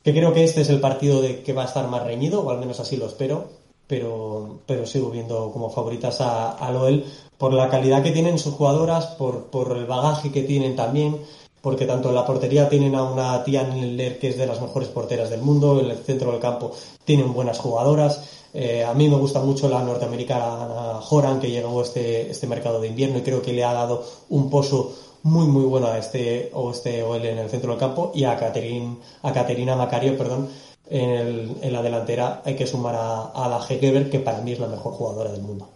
que 0.04 0.12
creo 0.12 0.32
que 0.32 0.44
este 0.44 0.60
es 0.60 0.68
el 0.68 0.80
partido 0.80 1.20
de 1.20 1.42
que 1.42 1.52
va 1.52 1.62
a 1.62 1.66
estar 1.66 1.88
más 1.88 2.04
reñido, 2.04 2.42
o 2.42 2.50
al 2.50 2.58
menos 2.58 2.78
así 2.78 2.96
lo 2.96 3.06
espero, 3.06 3.48
pero, 3.92 4.60
pero 4.64 4.86
sigo 4.86 5.10
viendo 5.10 5.52
como 5.52 5.68
favoritas 5.68 6.22
a, 6.22 6.52
a 6.52 6.72
Loel 6.72 7.04
por 7.36 7.52
la 7.52 7.68
calidad 7.68 8.02
que 8.02 8.10
tienen 8.10 8.38
sus 8.38 8.54
jugadoras, 8.54 9.04
por, 9.18 9.50
por 9.50 9.76
el 9.76 9.84
bagaje 9.84 10.32
que 10.32 10.44
tienen 10.44 10.74
también, 10.74 11.18
porque 11.60 11.84
tanto 11.84 12.08
en 12.08 12.14
la 12.14 12.24
portería 12.24 12.70
tienen 12.70 12.94
a 12.94 13.02
una 13.02 13.44
tía 13.44 13.64
Niller 13.64 14.18
que 14.18 14.30
es 14.30 14.38
de 14.38 14.46
las 14.46 14.62
mejores 14.62 14.88
porteras 14.88 15.28
del 15.28 15.42
mundo, 15.42 15.78
en 15.78 15.90
el 15.90 15.98
centro 15.98 16.32
del 16.32 16.40
campo 16.40 16.72
tienen 17.04 17.34
buenas 17.34 17.58
jugadoras. 17.58 18.46
Eh, 18.54 18.82
a 18.82 18.94
mí 18.94 19.10
me 19.10 19.16
gusta 19.16 19.40
mucho 19.40 19.68
la 19.68 19.82
norteamericana 19.82 20.98
Joran 21.02 21.38
que 21.38 21.50
llegó 21.50 21.82
este, 21.82 22.30
este 22.30 22.46
mercado 22.46 22.80
de 22.80 22.88
invierno 22.88 23.18
y 23.18 23.22
creo 23.22 23.42
que 23.42 23.52
le 23.52 23.62
ha 23.62 23.74
dado 23.74 24.06
un 24.30 24.48
pozo 24.48 24.90
muy 25.24 25.46
muy 25.48 25.64
bueno 25.64 25.88
a 25.88 25.98
este 25.98 26.50
o 26.54 26.70
este 26.70 27.02
OL 27.02 27.26
en 27.26 27.38
el 27.38 27.50
centro 27.50 27.72
del 27.72 27.78
campo 27.78 28.10
y 28.14 28.24
a 28.24 28.38
Caterin, 28.38 28.98
a 29.22 29.34
Caterina 29.34 29.76
Macario, 29.76 30.16
perdón, 30.16 30.48
en, 30.88 31.56
en, 31.62 31.72
la 31.72 31.82
delantera 31.82 32.42
hay 32.44 32.56
que 32.56 32.66
sumar 32.66 32.94
a, 32.94 33.32
a 33.34 33.48
la 33.48 33.58
Hegeber 33.58 34.10
que 34.10 34.20
para 34.20 34.40
mí 34.40 34.52
es 34.52 34.58
la 34.58 34.66
mejor 34.66 34.92
jugadora 34.92 35.30
del 35.30 35.42
mundo. 35.42 35.70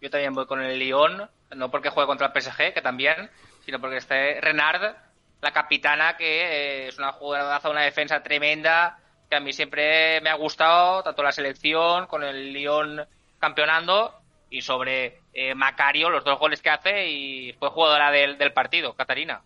Yo 0.00 0.10
también 0.10 0.34
voy 0.34 0.46
con 0.46 0.60
el 0.62 0.78
Lyon, 0.78 1.28
no 1.56 1.70
porque 1.70 1.90
juegue 1.90 2.06
contra 2.06 2.32
el 2.32 2.42
PSG, 2.42 2.72
que 2.72 2.82
también, 2.82 3.30
sino 3.64 3.80
porque 3.80 3.96
esté 3.96 4.40
Renard, 4.40 4.94
la 5.40 5.52
capitana, 5.52 6.16
que 6.16 6.42
eh, 6.42 6.88
es 6.88 6.98
una 6.98 7.12
jugadoraza, 7.12 7.70
una 7.70 7.82
defensa 7.82 8.22
tremenda, 8.22 8.98
que 9.28 9.36
a 9.36 9.40
mí 9.40 9.52
siempre 9.52 10.20
me 10.20 10.30
ha 10.30 10.34
gustado, 10.34 11.02
tanto 11.02 11.22
la 11.22 11.32
selección, 11.32 12.06
con 12.06 12.22
el 12.22 12.52
Lyon 12.52 13.06
campeonando, 13.38 14.14
y 14.50 14.62
sobre 14.62 15.20
eh, 15.32 15.54
Macario, 15.54 16.10
los 16.10 16.24
dos 16.24 16.38
goles 16.38 16.62
que 16.62 16.70
hace, 16.70 17.10
y 17.10 17.52
fue 17.54 17.70
jugadora 17.70 18.10
del, 18.10 18.52
partido, 18.52 18.94
Catarina. 18.94 19.42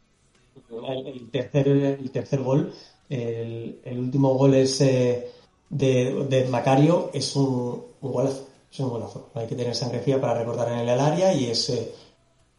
El, 0.71 1.31
tercer, 1.31 1.67
el 1.67 2.11
tercer 2.13 2.41
gol, 2.41 2.73
el, 3.13 3.99
último 3.99 4.35
gol 4.35 4.55
es 4.55 4.81
eh, 4.81 5.31
de, 5.69 6.47
Macario, 6.51 7.11
es 7.13 7.37
un, 7.37 7.85
golazo 8.01 8.49
es 8.73 8.81
un 8.81 8.89
golazo. 8.89 9.31
Hay 9.35 9.47
que 9.47 9.55
tener 9.55 9.75
sangre 9.75 10.01
fría 10.01 10.21
para 10.21 10.39
recordar 10.39 10.73
en 10.73 10.89
el 10.89 11.01
área 11.01 11.35
y 11.35 11.51
es, 11.51 11.69
eh, 11.69 11.93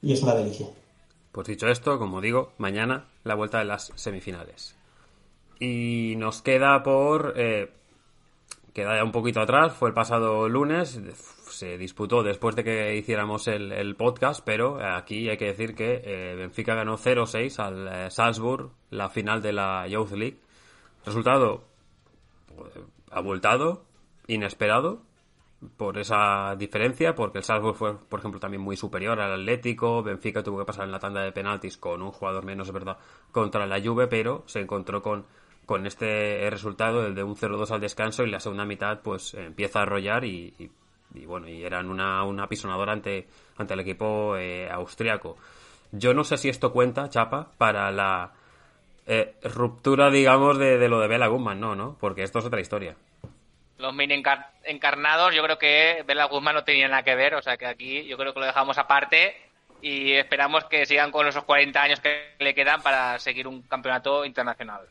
y 0.02 0.14
es 0.14 0.22
una 0.22 0.36
delicia. 0.36 0.68
Pues 1.32 1.48
dicho 1.48 1.68
esto, 1.68 1.98
como 1.98 2.22
digo, 2.22 2.54
mañana 2.60 3.08
la 3.24 3.34
vuelta 3.34 3.60
de 3.60 3.66
las 3.66 3.92
semifinales. 3.96 4.76
Y 5.60 6.14
nos 6.18 6.42
queda 6.42 6.84
por... 6.84 7.34
Eh, 7.36 7.72
queda 8.74 8.98
ya 8.98 9.04
un 9.04 9.12
poquito 9.12 9.40
atrás, 9.40 9.74
fue 9.74 9.90
el 9.90 9.96
pasado 9.96 10.50
lunes, 10.50 11.00
se 11.50 11.78
disputó 11.78 12.24
después 12.24 12.56
de 12.56 12.64
que 12.64 12.96
hiciéramos 12.96 13.48
el, 13.48 13.96
podcast, 13.96 14.44
pero 14.44 14.84
aquí 14.84 15.30
hay 15.30 15.38
que 15.38 15.46
decir 15.46 15.76
que 15.76 16.02
eh, 16.04 16.36
Benfica 16.36 16.74
ganó 16.74 16.98
0-6 16.98 17.60
al 17.60 18.12
Salzburg, 18.12 18.72
la 18.90 19.10
final 19.10 19.44
de 19.44 19.54
la 19.54 19.88
Youth 19.88 20.12
League. 20.14 20.43
Resultado 21.06 21.64
abultado, 23.12 23.86
inesperado, 24.28 25.02
por 25.78 25.98
esa 25.98 26.56
diferencia, 26.58 27.16
porque 27.16 27.38
el 27.38 27.44
Salzburg 27.44 27.76
fue, 27.76 27.98
por 27.98 28.20
ejemplo, 28.20 28.40
también 28.40 28.62
muy 28.62 28.76
superior 28.76 29.20
al 29.20 29.34
Atlético, 29.34 30.04
Benfica 30.04 30.44
tuvo 30.44 30.60
que 30.60 30.66
pasar 30.66 30.86
en 30.86 30.92
la 30.92 31.00
tanda 31.00 31.22
de 31.22 31.32
penaltis 31.32 31.78
con 31.78 32.02
un 32.02 32.12
jugador 32.12 32.44
menos, 32.44 32.68
es 32.68 32.74
verdad, 32.74 32.98
contra 33.32 33.66
la 33.66 33.82
Juve, 33.82 34.08
pero 34.08 34.44
se 34.46 34.60
encontró 34.60 35.02
con, 35.02 35.26
con 35.66 35.86
este 35.86 36.50
resultado, 36.50 37.06
el 37.06 37.16
de 37.16 37.24
un 37.24 37.36
0-2 37.36 37.72
al 37.72 37.82
descanso, 37.82 38.24
y 38.24 38.30
la 38.30 38.40
segunda 38.40 38.66
mitad 38.66 39.00
pues 39.02 39.34
empieza 39.36 39.80
a 39.80 39.84
arrollar 39.84 40.26
y, 40.26 40.72
bueno, 41.26 41.48
y 41.48 41.64
eran 41.64 41.90
una, 41.90 42.24
una 42.24 42.48
pisonadora 42.48 42.92
ante, 42.92 43.28
ante 43.58 43.74
el 43.74 43.80
equipo 43.80 44.36
eh, 44.36 44.70
austriaco. 44.70 45.38
Yo 45.92 46.14
no 46.14 46.24
sé 46.24 46.38
si 46.38 46.50
esto 46.50 46.74
cuenta, 46.74 47.10
Chapa, 47.10 47.52
para 47.58 47.92
la 47.92 48.34
eh, 49.08 49.36
ruptura, 49.44 50.10
digamos, 50.10 50.58
de, 50.58 50.78
de 50.78 50.90
lo 50.90 51.00
de 51.00 51.08
Bela 51.08 51.28
Guzmán, 51.28 51.60
no, 51.60 51.76
¿no? 51.76 51.98
Porque 52.00 52.24
esto 52.24 52.40
es 52.40 52.46
otra 52.46 52.62
historia 52.62 52.96
los 53.84 53.94
mini 53.94 54.24
encarnados, 54.64 55.36
yo 55.36 55.44
creo 55.44 55.60
que 55.60 56.04
Bela 56.08 56.26
Guzmán 56.26 56.56
no 56.56 56.64
tenía 56.64 56.88
nada 56.88 57.04
que 57.04 57.16
ver, 57.16 57.36
o 57.36 57.42
sea 57.42 57.58
que 57.58 57.66
aquí 57.66 58.06
yo 58.06 58.18
creo 58.18 58.34
que 58.34 58.40
lo 58.40 58.46
dejamos 58.46 58.78
aparte 58.78 59.36
y 59.82 60.14
esperamos 60.14 60.64
que 60.66 60.86
sigan 60.86 61.12
con 61.12 61.28
esos 61.28 61.44
40 61.44 61.82
años 61.82 62.00
que 62.00 62.36
le 62.40 62.56
quedan 62.56 62.82
para 62.82 63.20
seguir 63.20 63.46
un 63.46 63.62
campeonato 63.64 64.24
internacional. 64.24 64.88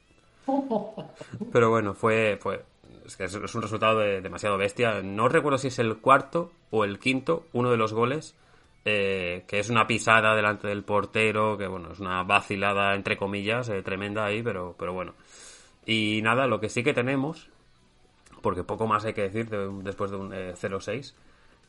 Pero 1.52 1.70
bueno, 1.70 1.94
fue, 1.94 2.36
fue 2.38 2.62
es 3.06 3.16
que 3.16 3.24
es 3.24 3.54
un 3.54 3.62
resultado 3.62 3.98
demasiado 3.98 4.58
bestia. 4.58 5.00
No 5.02 5.28
recuerdo 5.28 5.56
si 5.56 5.68
es 5.68 5.78
el 5.78 5.96
cuarto 5.96 6.52
o 6.70 6.84
el 6.84 6.98
quinto, 6.98 7.46
uno 7.52 7.70
de 7.70 7.78
los 7.78 7.94
goles, 7.94 8.36
eh, 8.84 9.44
que 9.46 9.58
es 9.58 9.70
una 9.70 9.86
pisada 9.86 10.34
delante 10.34 10.68
del 10.68 10.84
portero, 10.84 11.56
que 11.56 11.66
bueno, 11.66 11.92
es 11.92 12.00
una 12.00 12.22
vacilada 12.22 12.94
entre 12.94 13.16
comillas, 13.16 13.68
eh, 13.68 13.82
tremenda 13.82 14.24
ahí, 14.24 14.42
pero, 14.42 14.74
pero 14.78 14.92
bueno. 14.92 15.14
Y 15.86 16.20
nada, 16.22 16.46
lo 16.46 16.60
que 16.60 16.68
sí 16.68 16.82
que 16.82 16.94
tenemos 16.94 17.50
porque 18.42 18.64
poco 18.64 18.86
más 18.86 19.04
hay 19.04 19.14
que 19.14 19.22
decir 19.22 19.48
después 19.48 20.10
de 20.10 20.16
un 20.16 20.32
0-6, 20.32 21.14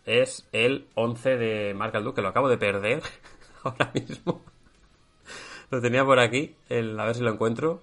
eh, 0.05 0.21
es 0.21 0.47
el 0.51 0.87
11 0.95 1.37
de 1.37 1.73
Marc 1.73 1.95
Alduc, 1.95 2.15
que 2.15 2.21
lo 2.21 2.27
acabo 2.27 2.49
de 2.49 2.57
perder 2.57 3.01
ahora 3.63 3.89
mismo. 3.93 4.41
lo 5.69 5.79
tenía 5.79 6.03
por 6.03 6.19
aquí, 6.19 6.55
el, 6.67 6.99
a 6.99 7.05
ver 7.05 7.15
si 7.15 7.21
lo 7.21 7.31
encuentro. 7.31 7.81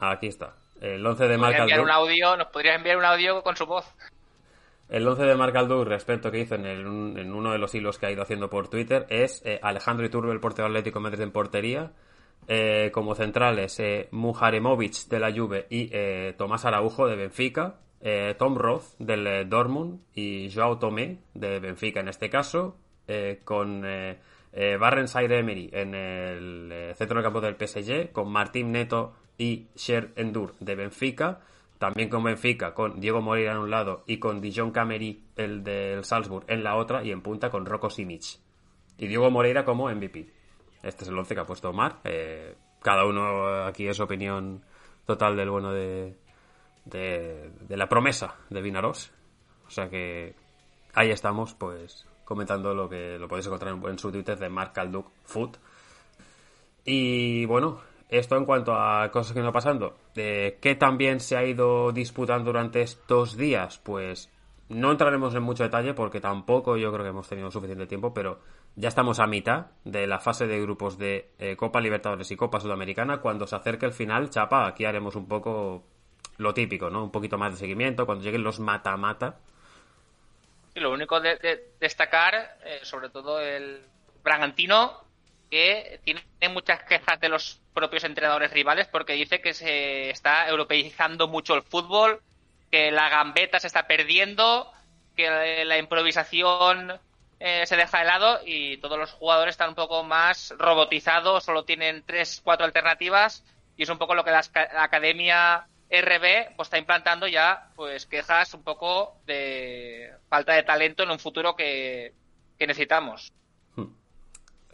Aquí 0.00 0.26
está. 0.26 0.54
El 0.80 1.06
11 1.06 1.28
de 1.28 1.38
Marc 1.38 1.58
Un 1.80 1.90
audio, 1.90 2.36
¿Nos 2.36 2.48
podrías 2.48 2.76
enviar 2.76 2.96
un 2.98 3.04
audio 3.04 3.42
con 3.42 3.56
su 3.56 3.64
voz? 3.64 3.86
El 4.88 5.06
11 5.06 5.24
de 5.24 5.34
Marc 5.34 5.56
Alduc, 5.56 5.86
respecto 5.88 6.30
que 6.30 6.40
hizo 6.40 6.54
en, 6.54 6.86
uno 7.32 7.50
de 7.50 7.58
los 7.58 7.74
hilos 7.74 7.98
que 7.98 8.06
ha 8.06 8.12
ido 8.12 8.22
haciendo 8.22 8.48
por 8.48 8.68
Twitter, 8.68 9.06
es 9.08 9.42
eh, 9.44 9.58
Alejandro 9.62 10.06
Iturbe, 10.06 10.32
el 10.32 10.40
portero 10.40 10.68
atlético 10.68 11.00
Madrid 11.00 11.22
en 11.22 11.32
portería. 11.32 11.92
Eh, 12.48 12.90
como 12.92 13.16
centrales, 13.16 13.80
eh, 13.80 14.08
Mujaremovic 14.12 15.08
de 15.08 15.18
la 15.18 15.32
Juve 15.32 15.66
y 15.68 15.90
Tomás 16.34 16.64
Araujo 16.64 17.08
de 17.08 17.16
Benfica. 17.16 17.80
Tom 18.38 18.56
Roth 18.56 18.96
del 19.00 19.48
Dortmund 19.48 20.00
y 20.14 20.48
Joao 20.54 20.78
Tomé 20.78 21.18
de 21.34 21.58
Benfica 21.58 21.98
en 21.98 22.08
este 22.08 22.30
caso, 22.30 22.76
con 23.42 23.80
Barren 23.82 25.06
Emery 25.12 25.70
en 25.72 25.94
el 25.94 26.94
centro 26.94 27.16
del 27.16 27.24
campo 27.24 27.40
del 27.40 27.56
PSG, 27.56 28.12
con 28.12 28.30
Martín 28.30 28.70
Neto 28.70 29.14
y 29.38 29.66
Sher 29.74 30.12
Endur 30.14 30.54
de 30.60 30.76
Benfica. 30.76 31.40
También 31.78 32.08
con 32.08 32.24
Benfica, 32.24 32.72
con 32.72 33.00
Diego 33.00 33.20
Moreira 33.20 33.52
en 33.52 33.58
un 33.58 33.70
lado 33.70 34.02
y 34.06 34.18
con 34.18 34.40
Dijon 34.40 34.70
Camery, 34.70 35.24
el 35.36 35.62
del 35.62 36.04
Salzburg, 36.04 36.44
en 36.48 36.64
la 36.64 36.76
otra. 36.76 37.04
Y 37.04 37.12
en 37.12 37.20
punta 37.20 37.50
con 37.50 37.66
Rocco 37.66 37.90
Simic. 37.90 38.38
Y 38.98 39.06
Diego 39.06 39.30
Moreira 39.30 39.64
como 39.64 39.90
MVP. 39.90 40.32
Este 40.82 41.04
es 41.04 41.10
el 41.10 41.18
11 41.18 41.34
que 41.34 41.40
ha 41.40 41.46
puesto 41.46 41.70
Omar. 41.70 42.00
Eh, 42.04 42.54
cada 42.80 43.04
uno 43.04 43.64
aquí 43.64 43.86
es 43.86 44.00
opinión 44.00 44.62
total 45.04 45.36
del 45.36 45.50
bueno 45.50 45.72
de, 45.72 46.16
de, 46.84 47.50
de 47.60 47.76
la 47.76 47.88
promesa 47.88 48.36
de 48.48 48.62
Vinaros. 48.62 49.12
O 49.66 49.70
sea 49.70 49.88
que 49.88 50.34
ahí 50.94 51.10
estamos, 51.10 51.54
pues, 51.54 52.06
comentando 52.24 52.74
lo 52.74 52.88
que 52.88 53.18
lo 53.18 53.28
podéis 53.28 53.46
encontrar 53.46 53.78
en, 53.88 53.98
su 53.98 54.10
Twitter 54.10 54.38
de 54.38 54.48
Mark 54.48 54.72
Calduc 54.72 55.10
Food. 55.24 55.56
Y 56.84 57.46
bueno, 57.46 57.80
esto 58.08 58.36
en 58.36 58.44
cuanto 58.44 58.74
a 58.74 59.10
cosas 59.10 59.32
que 59.32 59.40
no 59.40 59.52
pasando. 59.52 59.96
De 60.14 60.58
¿Qué 60.60 60.74
también 60.74 61.20
se 61.20 61.36
ha 61.36 61.44
ido 61.44 61.92
disputando 61.92 62.52
durante 62.52 62.82
estos 62.82 63.36
días? 63.36 63.78
Pues 63.78 64.30
no 64.68 64.90
entraremos 64.90 65.34
en 65.34 65.42
mucho 65.42 65.62
detalle 65.62 65.94
porque 65.94 66.20
tampoco 66.20 66.76
yo 66.76 66.92
creo 66.92 67.04
que 67.04 67.10
hemos 67.10 67.28
tenido 67.28 67.50
suficiente 67.50 67.86
tiempo, 67.86 68.12
pero 68.12 68.40
ya 68.74 68.88
estamos 68.88 69.20
a 69.20 69.26
mitad 69.26 69.66
de 69.84 70.06
la 70.06 70.18
fase 70.18 70.46
de 70.46 70.60
grupos 70.60 70.98
de 70.98 71.30
eh, 71.38 71.56
Copa 71.56 71.80
Libertadores 71.80 72.30
y 72.30 72.36
Copa 72.36 72.60
Sudamericana. 72.60 73.20
Cuando 73.20 73.46
se 73.46 73.56
acerque 73.56 73.86
el 73.86 73.92
final, 73.92 74.30
chapa, 74.30 74.66
aquí 74.66 74.84
haremos 74.84 75.16
un 75.16 75.28
poco 75.28 75.84
lo 76.38 76.52
típico, 76.52 76.90
¿no? 76.90 77.04
Un 77.04 77.10
poquito 77.10 77.38
más 77.38 77.52
de 77.52 77.58
seguimiento, 77.58 78.06
cuando 78.06 78.24
lleguen 78.24 78.42
los 78.42 78.60
mata-mata. 78.60 79.38
Y 80.74 80.80
lo 80.80 80.92
único 80.92 81.20
de, 81.20 81.70
destacar, 81.80 82.58
eh, 82.64 82.80
sobre 82.82 83.08
todo 83.08 83.40
el 83.40 83.80
Bragantino, 84.22 85.05
que 85.50 86.00
tiene 86.04 86.22
muchas 86.52 86.82
quejas 86.84 87.20
de 87.20 87.28
los 87.28 87.60
propios 87.74 88.04
entrenadores 88.04 88.52
rivales 88.52 88.88
porque 88.88 89.14
dice 89.14 89.40
que 89.40 89.54
se 89.54 90.10
está 90.10 90.48
europeizando 90.48 91.28
mucho 91.28 91.54
el 91.54 91.62
fútbol, 91.62 92.20
que 92.70 92.90
la 92.90 93.08
gambeta 93.08 93.60
se 93.60 93.66
está 93.66 93.86
perdiendo, 93.86 94.72
que 95.16 95.64
la 95.64 95.78
improvisación 95.78 96.98
eh, 97.38 97.66
se 97.66 97.76
deja 97.76 97.98
de 97.98 98.04
lado 98.04 98.40
y 98.44 98.78
todos 98.78 98.98
los 98.98 99.12
jugadores 99.12 99.52
están 99.52 99.70
un 99.70 99.74
poco 99.74 100.02
más 100.04 100.54
robotizados, 100.58 101.44
solo 101.44 101.64
tienen 101.64 102.02
tres, 102.06 102.40
cuatro 102.42 102.64
alternativas 102.64 103.44
y 103.76 103.82
es 103.82 103.88
un 103.88 103.98
poco 103.98 104.14
lo 104.14 104.24
que 104.24 104.30
la 104.30 104.42
academia 104.78 105.66
RB 105.90 106.56
pues 106.56 106.66
está 106.66 106.78
implantando 106.78 107.28
ya 107.28 107.68
pues 107.76 108.06
quejas 108.06 108.54
un 108.54 108.64
poco 108.64 109.16
de 109.26 110.12
falta 110.28 110.54
de 110.54 110.62
talento 110.62 111.02
en 111.02 111.10
un 111.10 111.18
futuro 111.18 111.54
que, 111.54 112.12
necesitamos. 112.58 113.32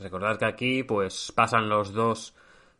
Recordad 0.02 0.38
que 0.38 0.44
aquí 0.44 0.82
pues 0.82 1.32
pasan 1.34 1.68
los 1.68 1.92
dos 1.92 2.34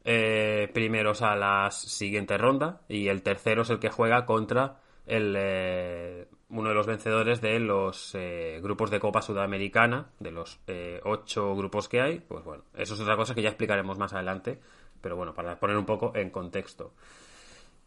eh, 0.04 0.70
primeros 0.74 1.22
a 1.22 1.36
la 1.36 1.70
siguiente 1.70 2.36
ronda 2.36 2.80
y 2.88 3.08
el 3.08 3.22
tercero 3.22 3.62
es 3.62 3.70
el 3.70 3.78
que 3.78 3.90
juega 3.90 4.26
contra 4.26 4.80
el, 5.06 5.34
eh, 5.38 6.28
uno 6.48 6.68
de 6.68 6.74
los 6.74 6.86
vencedores 6.86 7.40
de 7.40 7.60
los 7.60 8.14
eh, 8.14 8.60
grupos 8.62 8.90
de 8.90 9.00
Copa 9.00 9.22
Sudamericana, 9.22 10.10
de 10.18 10.32
los 10.32 10.60
ocho 11.04 11.54
grupos 11.54 11.88
que 11.88 12.00
hay. 12.00 12.18
Pues 12.20 12.44
bueno, 12.44 12.64
eso 12.76 12.94
es 12.94 13.00
otra 13.00 13.16
cosa 13.16 13.34
que 13.34 13.42
ya 13.42 13.48
explicaremos 13.48 13.98
más 13.98 14.12
adelante, 14.12 14.60
pero 15.00 15.16
bueno, 15.16 15.34
para 15.34 15.58
poner 15.58 15.76
un 15.76 15.86
poco 15.86 16.12
en 16.14 16.30
contexto. 16.30 16.92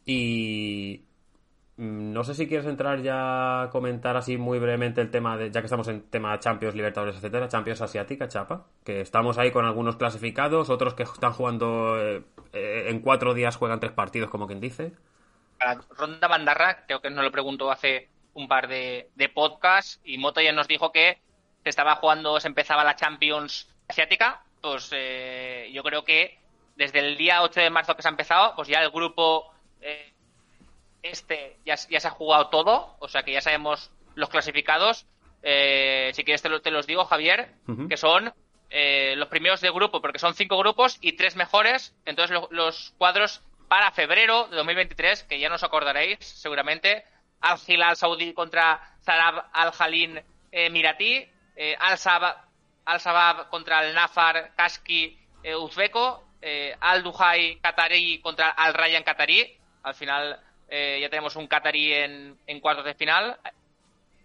Y 0.05 1.01
no 1.77 2.23
sé 2.23 2.35
si 2.35 2.47
quieres 2.47 2.65
entrar 2.67 3.01
ya 3.01 3.63
a 3.63 3.69
comentar 3.69 4.15
así 4.15 4.37
muy 4.37 4.59
brevemente 4.59 5.01
el 5.01 5.11
tema 5.11 5.35
de, 5.35 5.51
ya 5.51 5.59
que 5.59 5.65
estamos 5.65 5.87
en 5.89 6.09
tema 6.09 6.39
Champions, 6.39 6.73
Libertadores, 6.73 7.17
etcétera, 7.17 7.49
Champions 7.49 7.81
Asiática, 7.81 8.29
Chapa, 8.29 8.67
que 8.85 9.01
estamos 9.01 9.37
ahí 9.37 9.51
con 9.51 9.65
algunos 9.65 9.97
clasificados, 9.97 10.69
otros 10.69 10.93
que 10.93 11.03
están 11.03 11.33
jugando 11.33 12.01
eh, 12.01 12.23
eh, 12.53 12.85
en 12.87 13.01
cuatro 13.01 13.33
días 13.33 13.57
juegan 13.57 13.81
tres 13.81 13.91
partidos, 13.91 14.29
como 14.29 14.47
quien 14.47 14.61
dice. 14.61 14.93
Ronda 15.97 16.27
Bandarra, 16.29 16.85
creo 16.85 17.01
que 17.01 17.09
nos 17.09 17.25
lo 17.25 17.31
preguntó 17.31 17.69
hace 17.69 18.09
un 18.33 18.47
par 18.47 18.69
de, 18.69 19.09
podcasts, 19.33 19.99
y 20.05 20.17
Moto 20.17 20.39
ya 20.39 20.53
nos 20.53 20.69
dijo 20.69 20.93
que 20.93 21.19
se 21.63 21.69
estaba 21.69 21.95
jugando, 21.95 22.39
se 22.39 22.47
empezaba 22.47 22.85
la 22.85 22.95
Champions 22.95 23.67
Asiática, 23.89 24.43
pues 24.61 24.91
eh, 24.93 25.69
yo 25.73 25.83
creo 25.83 26.05
que 26.05 26.39
desde 26.77 26.99
el 26.99 27.17
día 27.17 27.41
8 27.41 27.59
de 27.59 27.69
marzo 27.69 27.95
que 27.95 28.01
se 28.01 28.07
ha 28.07 28.11
empezado, 28.11 28.55
pues 28.55 28.69
ya 28.69 28.81
el 28.81 28.91
grupo 28.91 29.51
este 31.11 31.57
ya, 31.65 31.77
se 31.77 31.95
ha 31.95 32.11
jugado 32.11 32.47
todo, 32.47 32.95
o 32.99 33.07
sea 33.07 33.23
que 33.23 33.33
ya 33.33 33.41
sabemos 33.41 33.91
los 34.15 34.29
clasificados. 34.29 35.05
Eh, 35.43 36.11
si 36.13 36.23
quieres 36.23 36.41
te, 36.41 36.71
los 36.71 36.87
digo, 36.87 37.05
Javier, 37.05 37.51
que 37.87 37.97
son 37.97 38.33
eh, 38.69 39.13
los 39.17 39.27
primeros 39.27 39.61
de 39.61 39.69
grupo, 39.69 40.01
porque 40.01 40.19
son 40.19 40.33
cinco 40.33 40.57
grupos 40.57 40.97
y 41.01 41.13
tres 41.13 41.35
mejores. 41.35 41.95
Entonces 42.05 42.37
los 42.49 42.93
cuadros 42.97 43.43
para 43.67 43.91
febrero 43.91 44.47
de 44.47 44.55
2023, 44.57 45.23
que 45.23 45.39
ya 45.39 45.49
nos 45.49 45.63
acordaréis 45.63 46.19
seguramente, 46.21 47.03
Al 47.41 47.59
Hilal 47.65 47.95
Saudí 47.95 48.33
contra 48.33 48.81
Zarab 49.03 49.45
Al 49.53 49.71
Jalin 49.71 50.21
Mirati, 50.71 51.27
Al 51.79 51.97
Sabab 51.99 53.49
contra 53.49 53.85
el 53.85 53.93
Nafar 53.93 54.55
Kaski 54.55 55.17
Uzbeko, 55.59 56.23
Al 56.79 57.03
Duhai 57.03 57.59
Qatari 57.59 58.19
contra 58.19 58.49
Al 58.49 58.73
Rayan 58.73 59.03
Qatari, 59.03 59.59
al 59.83 59.93
final 59.93 60.39
eh, 60.69 60.99
ya 61.01 61.09
tenemos 61.09 61.35
un 61.35 61.47
Qatari 61.47 61.93
en, 61.93 62.59
cuartos 62.61 62.85
de 62.85 62.95
final. 62.95 63.37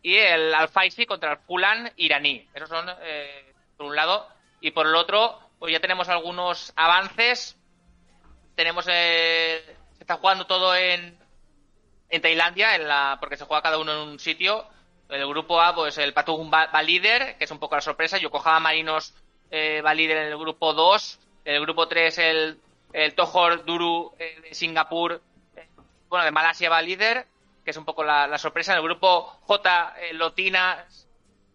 Y 0.03 0.17
el 0.17 0.55
al 0.55 0.71
contra 1.07 1.33
el 1.33 1.39
Fulan 1.39 1.93
iraní. 1.97 2.49
Esos 2.55 2.69
son, 2.69 2.87
eh, 3.03 3.53
por 3.77 3.87
un 3.87 3.97
lado. 3.97 4.27
Y 4.61 4.71
por 4.71 4.87
el 4.87 4.95
otro, 4.95 5.39
pues 5.59 5.73
ya 5.73 5.81
tenemos 5.81 6.09
algunos 6.09 6.73
avances. 6.77 7.57
Tenemos. 8.55 8.87
Eh, 8.89 9.63
se 9.97 10.03
está 10.03 10.17
jugando 10.17 10.47
todo 10.47 10.75
en, 10.75 11.19
en 12.09 12.23
Tailandia, 12.23 12.75
en 12.75 12.89
la, 12.89 13.19
porque 13.21 13.37
se 13.37 13.45
juega 13.45 13.63
cada 13.63 13.79
uno 13.79 13.93
en 13.93 14.09
un 14.09 14.19
sitio. 14.19 14.67
El 15.09 15.27
grupo 15.27 15.61
A, 15.61 15.75
pues 15.75 15.99
el 15.99 16.15
Patugum 16.15 16.51
va, 16.53 16.83
líder, 16.83 17.37
que 17.37 17.45
es 17.45 17.51
un 17.51 17.59
poco 17.59 17.75
la 17.75 17.81
sorpresa. 17.81 18.17
Yokohama 18.17 18.61
Marinos 18.61 19.13
va 19.53 19.93
líder 19.93 20.19
en 20.19 20.27
el 20.29 20.39
grupo 20.39 20.73
2. 20.73 21.19
El 21.45 21.61
grupo 21.63 21.89
3, 21.89 22.19
el, 22.19 22.61
el 22.93 23.15
Tohor 23.15 23.65
Duru 23.65 24.15
de 24.19 24.55
Singapur 24.55 25.21
bueno, 26.11 26.25
de 26.25 26.33
Malasia 26.33 26.69
va 26.69 26.83
líder, 26.83 27.27
que 27.65 27.71
es 27.71 27.77
un 27.77 27.85
poco 27.85 28.05
la, 28.05 28.37
sorpresa. 28.37 28.73
En 28.73 28.79
el 28.79 28.85
grupo 28.85 29.23
J, 29.43 29.95
eh, 30.01 30.13
Lotina, 30.13 30.85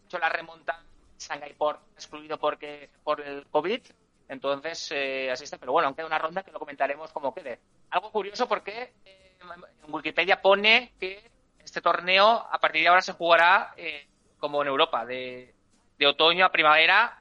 hecho 0.06 0.18
la 0.18 0.30
remonta, 0.30 0.82
Shanghai 1.20 1.53
por 1.53 1.80
excluido 1.93 2.39
porque, 2.39 2.89
por 3.03 3.22
el 3.22 3.45
COVID. 3.47 3.82
Entonces, 4.30 4.91
eh, 4.91 5.30
así 5.30 5.43
está. 5.43 5.58
Pero 5.58 5.74
bueno, 5.74 5.88
aunque 5.88 6.03
una 6.03 6.18
ronda 6.18 6.41
que 6.41 6.51
lo 6.51 6.60
comentaremos 6.60 7.12
como 7.12 7.34
quede. 7.34 7.60
Algo 7.91 8.12
curioso 8.12 8.47
porque 8.47 8.93
eh, 9.06 9.38
en 9.86 9.93
Wikipedia 9.93 10.41
pone 10.41 10.93
que 11.00 11.30
este 11.59 11.82
torneo 11.82 12.47
a 12.50 12.58
partir 12.59 12.82
de 12.82 12.88
ahora 12.88 13.01
se 13.01 13.13
jugará 13.13 13.74
eh, 13.75 14.08
como 14.39 14.62
en 14.62 14.70
Europa, 14.70 15.05
de, 15.05 15.54
de 15.97 16.08
otoño 16.08 16.46
a 16.46 16.51
primavera 16.51 17.20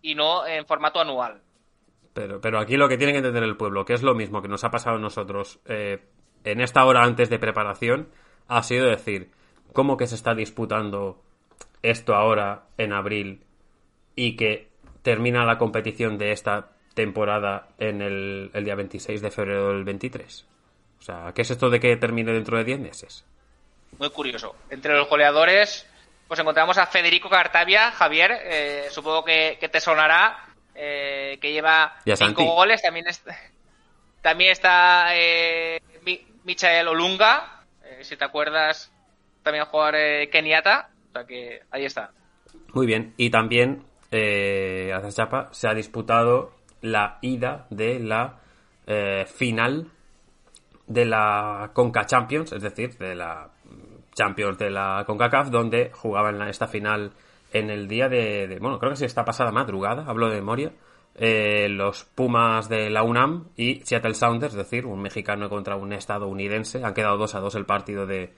y 0.00 0.14
no 0.14 0.46
en 0.46 0.66
formato 0.66 0.98
anual. 0.98 1.42
Pero, 2.12 2.40
pero 2.40 2.58
aquí 2.58 2.76
lo 2.76 2.88
que 2.88 2.98
tiene 2.98 3.12
que 3.12 3.18
entender 3.18 3.42
el 3.44 3.56
pueblo, 3.56 3.84
que 3.84 3.94
es 3.94 4.02
lo 4.02 4.14
mismo 4.14 4.42
que 4.42 4.48
nos 4.48 4.64
ha 4.64 4.70
pasado 4.70 4.96
a 4.96 5.00
nosotros 5.00 5.60
eh, 5.64 6.09
en 6.44 6.60
esta 6.60 6.84
hora 6.84 7.02
antes 7.02 7.30
de 7.30 7.38
preparación 7.38 8.08
ha 8.48 8.62
sido 8.62 8.86
decir, 8.86 9.30
¿cómo 9.72 9.96
que 9.96 10.06
se 10.06 10.14
está 10.14 10.34
disputando 10.34 11.22
esto 11.82 12.14
ahora 12.14 12.64
en 12.78 12.92
abril 12.92 13.44
y 14.14 14.36
que 14.36 14.68
termina 15.02 15.44
la 15.44 15.58
competición 15.58 16.18
de 16.18 16.32
esta 16.32 16.70
temporada 16.94 17.68
en 17.78 18.02
el, 18.02 18.50
día 18.64 18.74
26 18.74 19.22
de 19.22 19.30
febrero 19.30 19.68
del 19.68 19.84
23? 19.84 20.46
O 20.98 21.02
sea, 21.02 21.32
¿qué 21.34 21.42
es 21.42 21.50
esto 21.50 21.70
de 21.70 21.80
que 21.80 21.96
termine 21.96 22.32
dentro 22.32 22.58
de 22.58 22.64
10 22.64 22.80
meses? 22.80 23.24
Muy 23.98 24.10
curioso. 24.10 24.54
Entre 24.68 24.94
los 24.94 25.08
goleadores, 25.08 25.86
pues 26.28 26.38
encontramos 26.40 26.76
a 26.78 26.86
Federico 26.86 27.28
Cartavia, 27.28 27.90
Javier, 27.92 28.32
eh, 28.44 28.86
supongo 28.90 29.24
que, 29.24 29.56
te 29.70 29.80
sonará, 29.80 30.46
eh, 30.74 31.38
que 31.40 31.52
lleva 31.52 31.96
cinco 32.04 32.44
goles. 32.44 32.82
También 32.82 33.06
está, 33.08 33.36
también 34.22 34.52
está 34.52 35.16
eh, 35.16 35.80
Michael 36.44 36.88
Olunga, 36.88 37.64
eh, 37.84 38.02
si 38.02 38.16
te 38.16 38.24
acuerdas, 38.24 38.92
también 39.42 39.64
jugador 39.66 39.96
eh, 39.96 40.30
keniata, 40.30 40.90
o 41.10 41.12
sea 41.12 41.24
que 41.24 41.62
ahí 41.70 41.84
está. 41.84 42.12
Muy 42.72 42.86
bien, 42.86 43.14
y 43.16 43.30
también 43.30 43.84
eh, 44.10 44.92
Chapa 45.10 45.48
se 45.52 45.68
ha 45.68 45.74
disputado 45.74 46.52
la 46.82 47.18
ida 47.20 47.66
de 47.70 48.00
la 48.00 48.40
eh, 48.86 49.24
final 49.26 49.88
de 50.86 51.04
la 51.04 51.70
Conca 51.72 52.06
Champions, 52.06 52.52
es 52.52 52.62
decir, 52.62 52.96
de 52.98 53.14
la 53.14 53.50
Champions 54.14 54.58
de 54.58 54.70
la 54.70 55.04
CONCACAF, 55.06 55.50
donde 55.50 55.90
jugaban 55.92 56.42
esta 56.48 56.66
final 56.66 57.12
en 57.52 57.70
el 57.70 57.86
día 57.86 58.08
de, 58.08 58.48
de 58.48 58.58
bueno, 58.58 58.78
creo 58.78 58.90
que 58.90 58.96
sí 58.96 59.04
está 59.04 59.24
pasada 59.24 59.52
madrugada, 59.52 60.04
hablo 60.06 60.28
de 60.28 60.36
memoria, 60.36 60.72
eh, 61.14 61.68
los 61.68 62.04
Pumas 62.04 62.68
de 62.68 62.90
la 62.90 63.02
UNAM 63.02 63.48
y 63.56 63.80
Seattle 63.84 64.14
Sounders, 64.14 64.54
es 64.54 64.58
decir, 64.58 64.86
un 64.86 65.02
mexicano 65.02 65.48
contra 65.48 65.76
un 65.76 65.92
estadounidense. 65.92 66.84
Han 66.84 66.94
quedado 66.94 67.18
2 67.18 67.34
a 67.34 67.40
2 67.40 67.54
el 67.56 67.66
partido 67.66 68.06
de, 68.06 68.32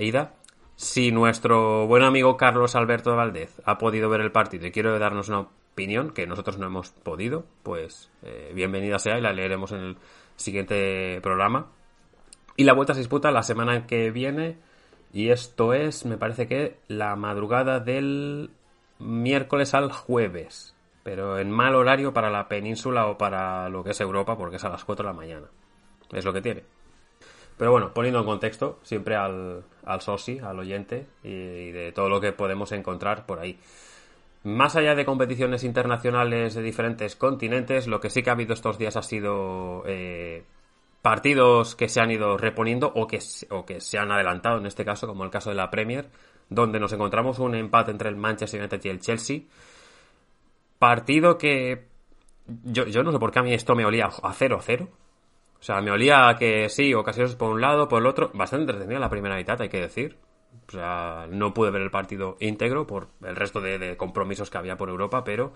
ida. 0.00 0.34
Si 0.76 1.12
nuestro 1.12 1.86
buen 1.86 2.02
amigo 2.02 2.36
Carlos 2.36 2.74
Alberto 2.76 3.14
Valdez 3.14 3.60
ha 3.64 3.78
podido 3.78 4.08
ver 4.08 4.20
el 4.20 4.32
partido 4.32 4.66
y 4.66 4.72
quiere 4.72 4.98
darnos 4.98 5.28
una 5.28 5.40
opinión, 5.40 6.10
que 6.10 6.26
nosotros 6.26 6.58
no 6.58 6.66
hemos 6.66 6.90
podido, 6.90 7.44
pues 7.62 8.10
eh, 8.22 8.52
bienvenida 8.54 8.98
sea 8.98 9.18
y 9.18 9.20
la 9.20 9.32
leeremos 9.32 9.72
en 9.72 9.78
el, 9.80 9.96
siguiente 10.36 11.20
programa. 11.22 11.66
Y 12.56 12.64
la 12.64 12.74
vuelta 12.74 12.94
se 12.94 13.00
disputa 13.00 13.30
la 13.30 13.42
semana 13.42 13.86
que 13.86 14.10
viene. 14.10 14.58
Y 15.12 15.28
esto 15.30 15.74
es, 15.74 16.04
me 16.04 16.18
parece 16.18 16.46
que 16.46 16.76
la 16.88 17.16
madrugada 17.16 17.80
del 17.80 18.50
miércoles 18.98 19.74
al 19.74 19.92
jueves. 19.92 20.71
Pero 21.02 21.38
en 21.38 21.50
mal 21.50 21.74
horario 21.74 22.12
para 22.12 22.30
la 22.30 22.48
península 22.48 23.06
o 23.06 23.18
para 23.18 23.68
lo 23.68 23.82
que 23.82 23.90
es 23.90 24.00
Europa, 24.00 24.36
porque 24.36 24.56
es 24.56 24.64
a 24.64 24.68
las 24.68 24.84
4 24.84 25.04
de 25.04 25.12
la 25.12 25.16
mañana. 25.16 25.46
Es 26.12 26.24
lo 26.24 26.32
que 26.32 26.42
tiene. 26.42 26.62
Pero 27.56 27.70
bueno, 27.70 27.92
poniendo 27.92 28.20
en 28.20 28.26
contexto 28.26 28.78
siempre 28.82 29.16
al, 29.16 29.64
al 29.84 30.00
soci, 30.00 30.38
al 30.38 30.58
oyente 30.58 31.06
y 31.22 31.70
de 31.70 31.92
todo 31.92 32.08
lo 32.08 32.20
que 32.20 32.32
podemos 32.32 32.72
encontrar 32.72 33.26
por 33.26 33.40
ahí. 33.40 33.58
Más 34.44 34.74
allá 34.74 34.96
de 34.96 35.04
competiciones 35.04 35.62
internacionales 35.62 36.54
de 36.54 36.62
diferentes 36.62 37.14
continentes, 37.14 37.86
lo 37.86 38.00
que 38.00 38.10
sí 38.10 38.22
que 38.22 38.30
ha 38.30 38.32
habido 38.32 38.54
estos 38.54 38.78
días 38.78 38.96
ha 38.96 39.02
sido 39.02 39.84
eh, 39.86 40.44
partidos 41.00 41.76
que 41.76 41.88
se 41.88 42.00
han 42.00 42.10
ido 42.10 42.36
reponiendo 42.36 42.90
o 42.94 43.06
que, 43.06 43.20
o 43.50 43.64
que 43.64 43.80
se 43.80 43.98
han 43.98 44.10
adelantado, 44.10 44.58
en 44.58 44.66
este 44.66 44.84
caso, 44.84 45.06
como 45.06 45.22
el 45.22 45.30
caso 45.30 45.50
de 45.50 45.56
la 45.56 45.70
Premier, 45.70 46.08
donde 46.48 46.80
nos 46.80 46.92
encontramos 46.92 47.38
un 47.38 47.54
empate 47.54 47.92
entre 47.92 48.08
el 48.08 48.16
Manchester 48.16 48.60
United 48.60 48.80
y 48.82 48.88
el 48.88 49.00
Chelsea. 49.00 49.42
Partido 50.82 51.38
que 51.38 51.86
yo, 52.64 53.04
no 53.04 53.12
sé 53.12 53.18
por 53.20 53.30
qué 53.30 53.38
a 53.38 53.42
mí 53.44 53.54
esto 53.54 53.76
me 53.76 53.84
olía 53.84 54.06
a 54.06 54.34
0-0. 54.34 54.82
O 54.82 55.62
sea, 55.62 55.80
me 55.80 55.92
olía 55.92 56.28
a 56.28 56.36
que 56.36 56.68
sí, 56.68 56.92
ocasiones 56.92 57.36
por 57.36 57.50
un 57.52 57.60
lado, 57.60 57.86
por 57.86 58.00
el 58.00 58.08
otro. 58.08 58.32
Bastante 58.34 58.72
entretenida 58.72 58.98
la 58.98 59.08
primera 59.08 59.36
mitad, 59.36 59.62
hay 59.62 59.68
que 59.68 59.80
decir. 59.80 60.18
O 60.66 60.72
sea, 60.72 61.28
no 61.30 61.54
pude 61.54 61.70
ver 61.70 61.82
el 61.82 61.92
partido 61.92 62.36
íntegro 62.40 62.84
por 62.84 63.10
el 63.22 63.36
resto 63.36 63.60
de, 63.60 63.96
compromisos 63.96 64.50
que 64.50 64.58
había 64.58 64.76
por 64.76 64.88
Europa, 64.88 65.22
pero 65.22 65.52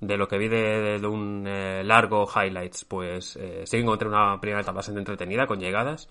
de 0.00 0.18
lo 0.18 0.28
que 0.28 0.36
vi 0.36 0.48
de, 0.48 1.00
un 1.06 1.46
eh, 1.48 1.82
largo 1.82 2.28
highlights, 2.28 2.84
pues 2.84 3.36
eh, 3.36 3.62
sí 3.64 3.78
encontré 3.78 4.08
una 4.08 4.38
primera 4.42 4.60
etapa 4.60 4.76
bastante 4.76 5.00
entretenida, 5.00 5.46
con 5.46 5.58
llegadas, 5.58 6.10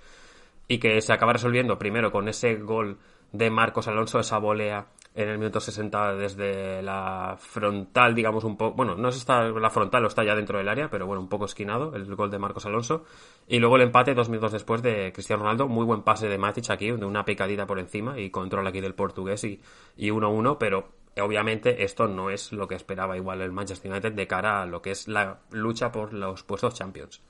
y 0.67 0.79
que 0.79 0.99
se 1.01 1.13
acaba 1.13 1.33
resolviendo 1.33 1.77
primero 1.77 2.11
con 2.11 2.27
ese 2.29 2.55
gol 2.55 2.97
de 3.31 3.51
Marcos 3.51 3.87
Alonso, 3.87 4.19
esa 4.19 4.39
volea 4.39 4.87
en 5.15 5.29
el 5.29 5.37
minuto 5.37 5.61
60 5.61 6.15
desde 6.15 6.81
la 6.81 7.37
frontal, 7.39 8.13
digamos 8.13 8.43
un 8.43 8.57
poco, 8.57 8.75
bueno, 8.75 8.95
no 8.95 9.07
es 9.07 9.15
está 9.15 9.43
la 9.43 9.69
frontal 9.69 10.03
o 10.03 10.07
está 10.07 10.25
ya 10.25 10.35
dentro 10.35 10.57
del 10.57 10.67
área, 10.67 10.89
pero 10.89 11.07
bueno, 11.07 11.21
un 11.21 11.29
poco 11.29 11.45
esquinado, 11.45 11.95
el 11.95 12.13
gol 12.15 12.29
de 12.29 12.37
Marcos 12.37 12.65
Alonso. 12.65 13.05
Y 13.47 13.59
luego 13.59 13.77
el 13.77 13.83
empate 13.83 14.13
dos 14.13 14.27
minutos 14.27 14.51
después 14.51 14.81
de 14.81 15.13
Cristiano 15.13 15.43
Ronaldo, 15.43 15.69
muy 15.69 15.85
buen 15.85 16.03
pase 16.03 16.27
de 16.27 16.37
Matic 16.37 16.69
aquí, 16.69 16.91
de 16.91 17.05
una 17.05 17.23
picadita 17.23 17.65
por 17.65 17.79
encima 17.79 18.19
y 18.19 18.29
control 18.29 18.67
aquí 18.67 18.81
del 18.81 18.93
portugués 18.93 19.45
y 19.45 19.61
1-1, 19.97 20.57
pero 20.59 20.89
obviamente 21.21 21.85
esto 21.85 22.09
no 22.09 22.29
es 22.29 22.51
lo 22.51 22.67
que 22.67 22.75
esperaba 22.75 23.15
igual 23.15 23.39
el 23.39 23.53
Manchester 23.53 23.89
United 23.89 24.11
de 24.11 24.27
cara 24.27 24.63
a 24.63 24.65
lo 24.65 24.81
que 24.81 24.91
es 24.91 25.07
la 25.07 25.39
lucha 25.51 25.93
por 25.93 26.13
los 26.13 26.43
puestos 26.43 26.73
Champions. 26.73 27.21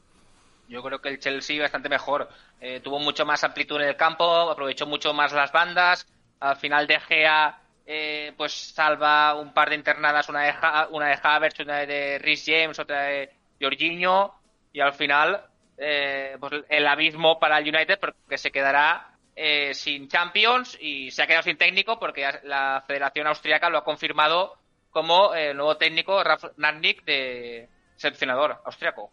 Yo 0.67 0.81
creo 0.81 0.99
que 0.99 1.09
el 1.09 1.19
Chelsea 1.19 1.61
bastante 1.61 1.87
mejor. 1.87 2.27
Eh, 2.59 2.79
tuvo 2.79 2.97
mucho 2.97 3.27
más 3.27 3.43
amplitud 3.43 3.79
en 3.79 3.89
el 3.89 3.95
campo, 3.95 4.25
aprovechó 4.49 4.87
mucho 4.87 5.13
más 5.13 5.31
las 5.33 5.51
bandas. 5.51 6.07
Al 6.39 6.55
final 6.55 6.87
de 6.87 6.99
Gea 6.99 7.61
eh, 7.85 8.33
pues 8.35 8.51
salva 8.73 9.35
un 9.35 9.53
par 9.53 9.69
de 9.69 9.75
internadas, 9.75 10.27
una 10.29 10.43
de, 10.43 10.53
una 10.91 11.07
de 11.07 11.19
Havertz, 11.21 11.59
una 11.59 11.85
de 11.85 12.19
Rhys 12.19 12.43
James, 12.45 12.79
otra 12.79 13.03
de 13.03 13.29
Jorginho, 13.61 14.33
y 14.73 14.79
al 14.79 14.93
final 14.93 15.45
eh, 15.77 16.37
pues 16.39 16.63
el 16.69 16.87
abismo 16.87 17.39
para 17.39 17.59
el 17.59 17.67
United 17.73 17.99
porque 17.99 18.37
se 18.37 18.51
quedará 18.51 19.11
eh, 19.35 19.73
sin 19.73 20.07
Champions 20.07 20.77
y 20.79 21.11
se 21.11 21.21
ha 21.21 21.27
quedado 21.27 21.43
sin 21.43 21.57
técnico 21.57 21.99
porque 21.99 22.27
la 22.43 22.83
Federación 22.87 23.27
Austriaca 23.27 23.69
lo 23.69 23.79
ha 23.79 23.83
confirmado 23.83 24.57
como 24.91 25.33
el 25.33 25.57
nuevo 25.57 25.75
técnico 25.77 26.23
Ralf 26.23 26.45
Rangnick 26.57 27.03
de 27.03 27.67
seleccionador 27.95 28.61
austriaco. 28.63 29.11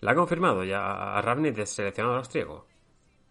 ¿La 0.00 0.12
ha 0.12 0.14
confirmado 0.14 0.64
ya 0.64 1.16
a 1.16 1.20
Rangnick 1.20 1.54
de 1.54 1.66
seleccionador 1.66 2.18
austriaco? 2.18 2.66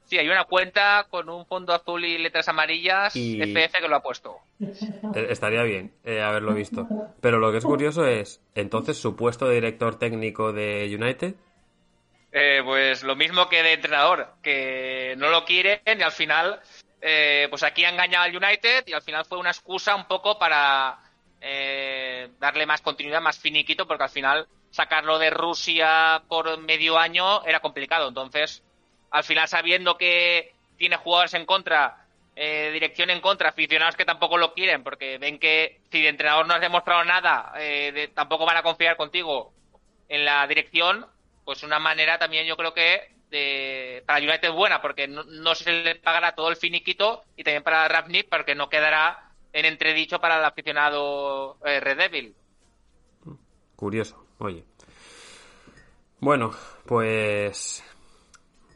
Sí, 0.06 0.18
hay 0.18 0.28
una 0.28 0.44
cuenta 0.46 1.08
con 1.10 1.30
un 1.30 1.46
fondo 1.46 1.74
azul 1.74 2.04
y 2.04 2.18
letras 2.18 2.48
amarillas, 2.48 3.16
y... 3.16 3.42
FF 3.42 3.80
que 3.80 3.88
lo 3.88 3.96
ha 3.96 4.02
puesto. 4.02 4.38
Eh, 4.60 5.28
estaría 5.30 5.64
bien 5.64 5.94
eh, 6.04 6.22
haberlo 6.22 6.54
visto. 6.54 6.88
Pero 7.22 7.40
lo 7.40 7.52
que 7.52 7.60
es 7.60 7.66
curioso 7.66 8.06
es, 8.06 8.42
entonces, 8.56 8.98
su 8.98 9.16
puesto 9.16 9.48
de 9.48 9.56
director 9.56 9.98
técnico 9.98 10.52
de 10.52 10.96
United. 11.00 11.36
Eh, 12.32 12.62
pues 12.64 13.04
lo 13.04 13.16
mismo 13.16 13.48
que 13.48 13.64
de 13.64 13.74
entrenador, 13.74 14.28
que 14.42 15.16
no 15.18 15.30
lo 15.30 15.46
quieren 15.46 15.80
y 15.86 16.02
al 16.02 16.12
final, 16.12 16.60
pues 17.50 17.64
aquí 17.64 17.86
ha 17.86 17.90
engañado 17.90 18.26
al 18.26 18.36
United 18.36 18.86
y 18.88 18.94
al 18.94 19.04
final 19.04 19.24
fue 19.26 19.38
una 19.38 19.52
excusa 19.52 19.96
un 19.96 20.06
poco 20.06 20.40
para 20.40 20.98
darle 22.40 22.66
más 22.66 22.82
continuidad, 22.82 23.22
más 23.22 23.38
finiquito, 23.38 23.86
porque 23.86 24.04
al 24.04 24.10
final 24.10 24.48
sacarlo 24.72 25.20
de 25.20 25.30
Rusia 25.30 26.24
por 26.28 26.58
medio 26.58 26.98
año 26.98 27.46
era 27.46 27.60
complicado. 27.60 28.08
Entonces, 28.08 28.64
al 29.14 29.24
final 29.24 29.48
sabiendo 29.48 29.96
que 29.96 30.54
tiene 30.76 30.98
jugadores 30.98 31.36
en 31.36 31.46
contra, 31.46 32.08
eh, 32.36 32.72
dirección 32.74 33.12
en 33.12 33.22
contra, 33.22 33.50
aficionados 33.50 33.96
que 33.96 34.06
tampoco 34.06 34.38
lo 34.38 34.54
quieren, 34.54 34.84
porque 34.84 35.20
ven 35.20 35.38
que 35.38 35.82
si 35.92 36.02
de 36.02 36.10
entrenador 36.10 36.48
no 36.48 36.56
has 36.56 36.62
demostrado 36.62 37.06
nada, 37.06 37.54
eh, 37.58 38.10
tampoco 38.16 38.46
van 38.46 38.58
a 38.58 38.64
confiar 38.64 38.98
contigo 38.98 39.54
en 40.10 40.26
la 40.26 40.48
dirección, 40.48 41.06
pues 41.46 41.62
una 41.62 41.78
manera 41.78 42.18
también 42.18 42.48
yo 42.48 42.58
creo 42.58 42.74
que 42.74 43.14
para 44.06 44.20
United 44.20 44.50
es 44.50 44.54
buena, 44.54 44.82
porque 44.82 45.08
no, 45.08 45.56
se 45.56 45.72
le 45.72 45.96
pagará 45.96 46.34
todo 46.34 46.50
el 46.50 46.56
finiquito 46.56 47.24
y 47.36 47.44
también 47.44 47.64
para 47.64 47.88
Ravnik, 47.88 48.30
porque 48.30 48.56
no 48.56 48.68
quedará 48.68 49.30
en 49.52 49.66
entredicho 49.66 50.20
para 50.20 50.40
el 50.40 50.46
aficionado 50.46 51.58
eh, 51.66 51.80
Red 51.80 51.98
Devil. 51.98 52.36
Curioso, 53.76 54.26
oye. 54.40 54.64
Bueno, 56.20 56.52
pues 56.86 57.84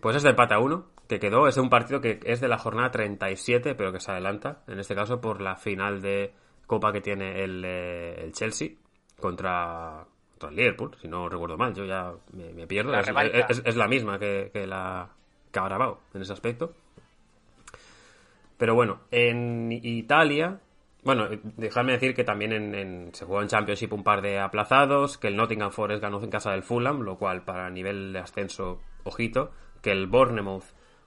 pues 0.02 0.16
es 0.16 0.24
de 0.24 0.30
empate 0.30 0.54
a 0.54 0.60
uno 0.60 0.88
que 1.08 1.20
quedó. 1.20 1.48
Es 1.48 1.58
un 1.58 1.70
partido 1.70 2.02
que 2.02 2.20
es 2.24 2.42
de 2.42 2.48
la 2.48 2.58
jornada 2.58 2.92
37, 2.92 3.76
pero 3.76 3.92
que 3.92 4.00
se 4.00 4.12
adelanta, 4.12 4.64
en 4.68 4.80
este 4.80 4.96
caso, 4.96 5.22
por 5.22 5.42
la 5.42 5.56
final 5.56 6.02
de 6.02 6.34
Copa 6.66 6.92
que 6.92 7.02
tiene 7.02 7.44
el, 7.44 7.64
eh, 7.66 8.30
Chelsea 8.34 8.72
contra, 9.20 10.06
el 10.48 10.56
Liverpool, 10.56 10.92
si 11.02 11.08
no 11.08 11.30
recuerdo 11.30 11.58
mal. 11.58 11.74
Yo 11.74 11.86
ya 11.86 12.14
me, 12.34 12.68
pierdo. 12.68 12.94
es, 12.94 13.76
la 13.76 13.88
misma 13.88 14.20
que, 14.20 14.52
la 14.68 15.10
que 15.52 15.60
ha 15.60 15.64
grabado 15.64 16.02
en 16.14 16.22
ese 16.22 16.34
aspecto. 16.34 16.74
Pero 18.58 18.74
bueno, 18.76 19.02
en 19.12 19.72
Italia, 19.72 20.60
bueno, 21.04 21.28
dejadme 21.58 21.94
decir 21.94 22.16
que 22.16 22.24
también 22.24 22.52
en, 22.52 23.14
se 23.14 23.24
jugó 23.24 23.42
en 23.42 23.48
Championship 23.48 23.94
un 23.94 24.04
par 24.04 24.22
de 24.22 24.40
aplazados, 24.40 25.18
que 25.18 25.28
el 25.28 25.36
Nottingham 25.36 25.72
Forest 25.72 26.02
ganó 26.02 26.22
en 26.22 26.32
casa 26.32 26.52
del 26.52 26.64
Fulham, 26.64 27.02
lo 27.02 27.18
cual 27.18 27.44
para 27.44 27.70
nivel 27.70 28.14
de 28.14 28.20
ascenso, 28.20 28.82
ojito 29.04 29.52
que 29.82 29.92
el 29.92 30.08
Bournemouth 30.08 30.64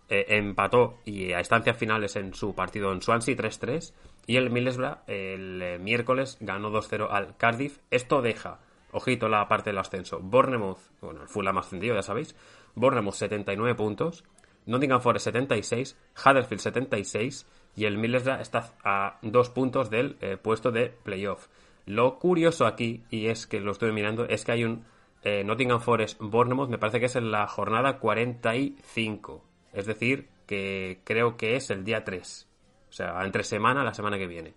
eh, 0.08 0.26
empató 0.28 0.98
y 1.04 1.32
a 1.32 1.40
estancias 1.40 1.76
finales 1.76 2.16
en 2.16 2.34
su 2.34 2.54
partido 2.54 2.92
en 2.92 3.00
Swansea 3.00 3.36
3-3 3.36 3.92
y 4.26 4.36
el 4.36 4.50
Middlesbrough 4.50 4.98
el 5.06 5.62
eh, 5.62 5.78
miércoles 5.78 6.36
ganó 6.40 6.70
2-0 6.70 7.08
al 7.10 7.36
Cardiff. 7.36 7.78
Esto 7.90 8.20
deja, 8.20 8.58
ojito 8.92 9.28
la 9.28 9.46
parte 9.48 9.70
del 9.70 9.78
ascenso, 9.78 10.20
Bournemouth, 10.20 10.78
bueno, 11.00 11.22
el 11.22 11.28
Fulham 11.28 11.58
ascendido, 11.58 11.94
ya 11.94 12.02
sabéis, 12.02 12.34
Bournemouth 12.74 13.14
79 13.14 13.76
puntos, 13.76 14.24
Nottingham 14.66 15.00
Forest 15.00 15.24
76, 15.24 15.96
Huddersfield 16.24 16.60
76 16.60 17.46
y 17.76 17.84
el 17.84 17.98
Middlesbrough 17.98 18.40
está 18.40 18.74
a 18.84 19.18
dos 19.22 19.50
puntos 19.50 19.90
del 19.90 20.16
eh, 20.20 20.36
puesto 20.36 20.70
de 20.70 20.88
playoff. 20.88 21.46
Lo 21.86 22.18
curioso 22.18 22.66
aquí, 22.66 23.04
y 23.10 23.26
es 23.26 23.46
que 23.46 23.60
lo 23.60 23.72
estoy 23.72 23.92
mirando, 23.92 24.26
es 24.26 24.44
que 24.44 24.52
hay 24.52 24.64
un 24.64 24.84
eh, 25.22 25.44
Nottingham 25.44 25.80
Forest 25.80 26.18
Bournemouth 26.20 26.68
me 26.68 26.78
parece 26.78 27.00
que 27.00 27.06
es 27.06 27.16
en 27.16 27.30
la 27.30 27.46
jornada 27.46 27.98
45. 27.98 29.44
Es 29.72 29.86
decir, 29.86 30.28
que 30.46 31.00
creo 31.04 31.36
que 31.36 31.56
es 31.56 31.70
el 31.70 31.84
día 31.84 32.04
3. 32.04 32.48
O 32.88 32.92
sea, 32.92 33.22
entre 33.22 33.44
semana, 33.44 33.84
la 33.84 33.94
semana 33.94 34.18
que 34.18 34.26
viene. 34.26 34.54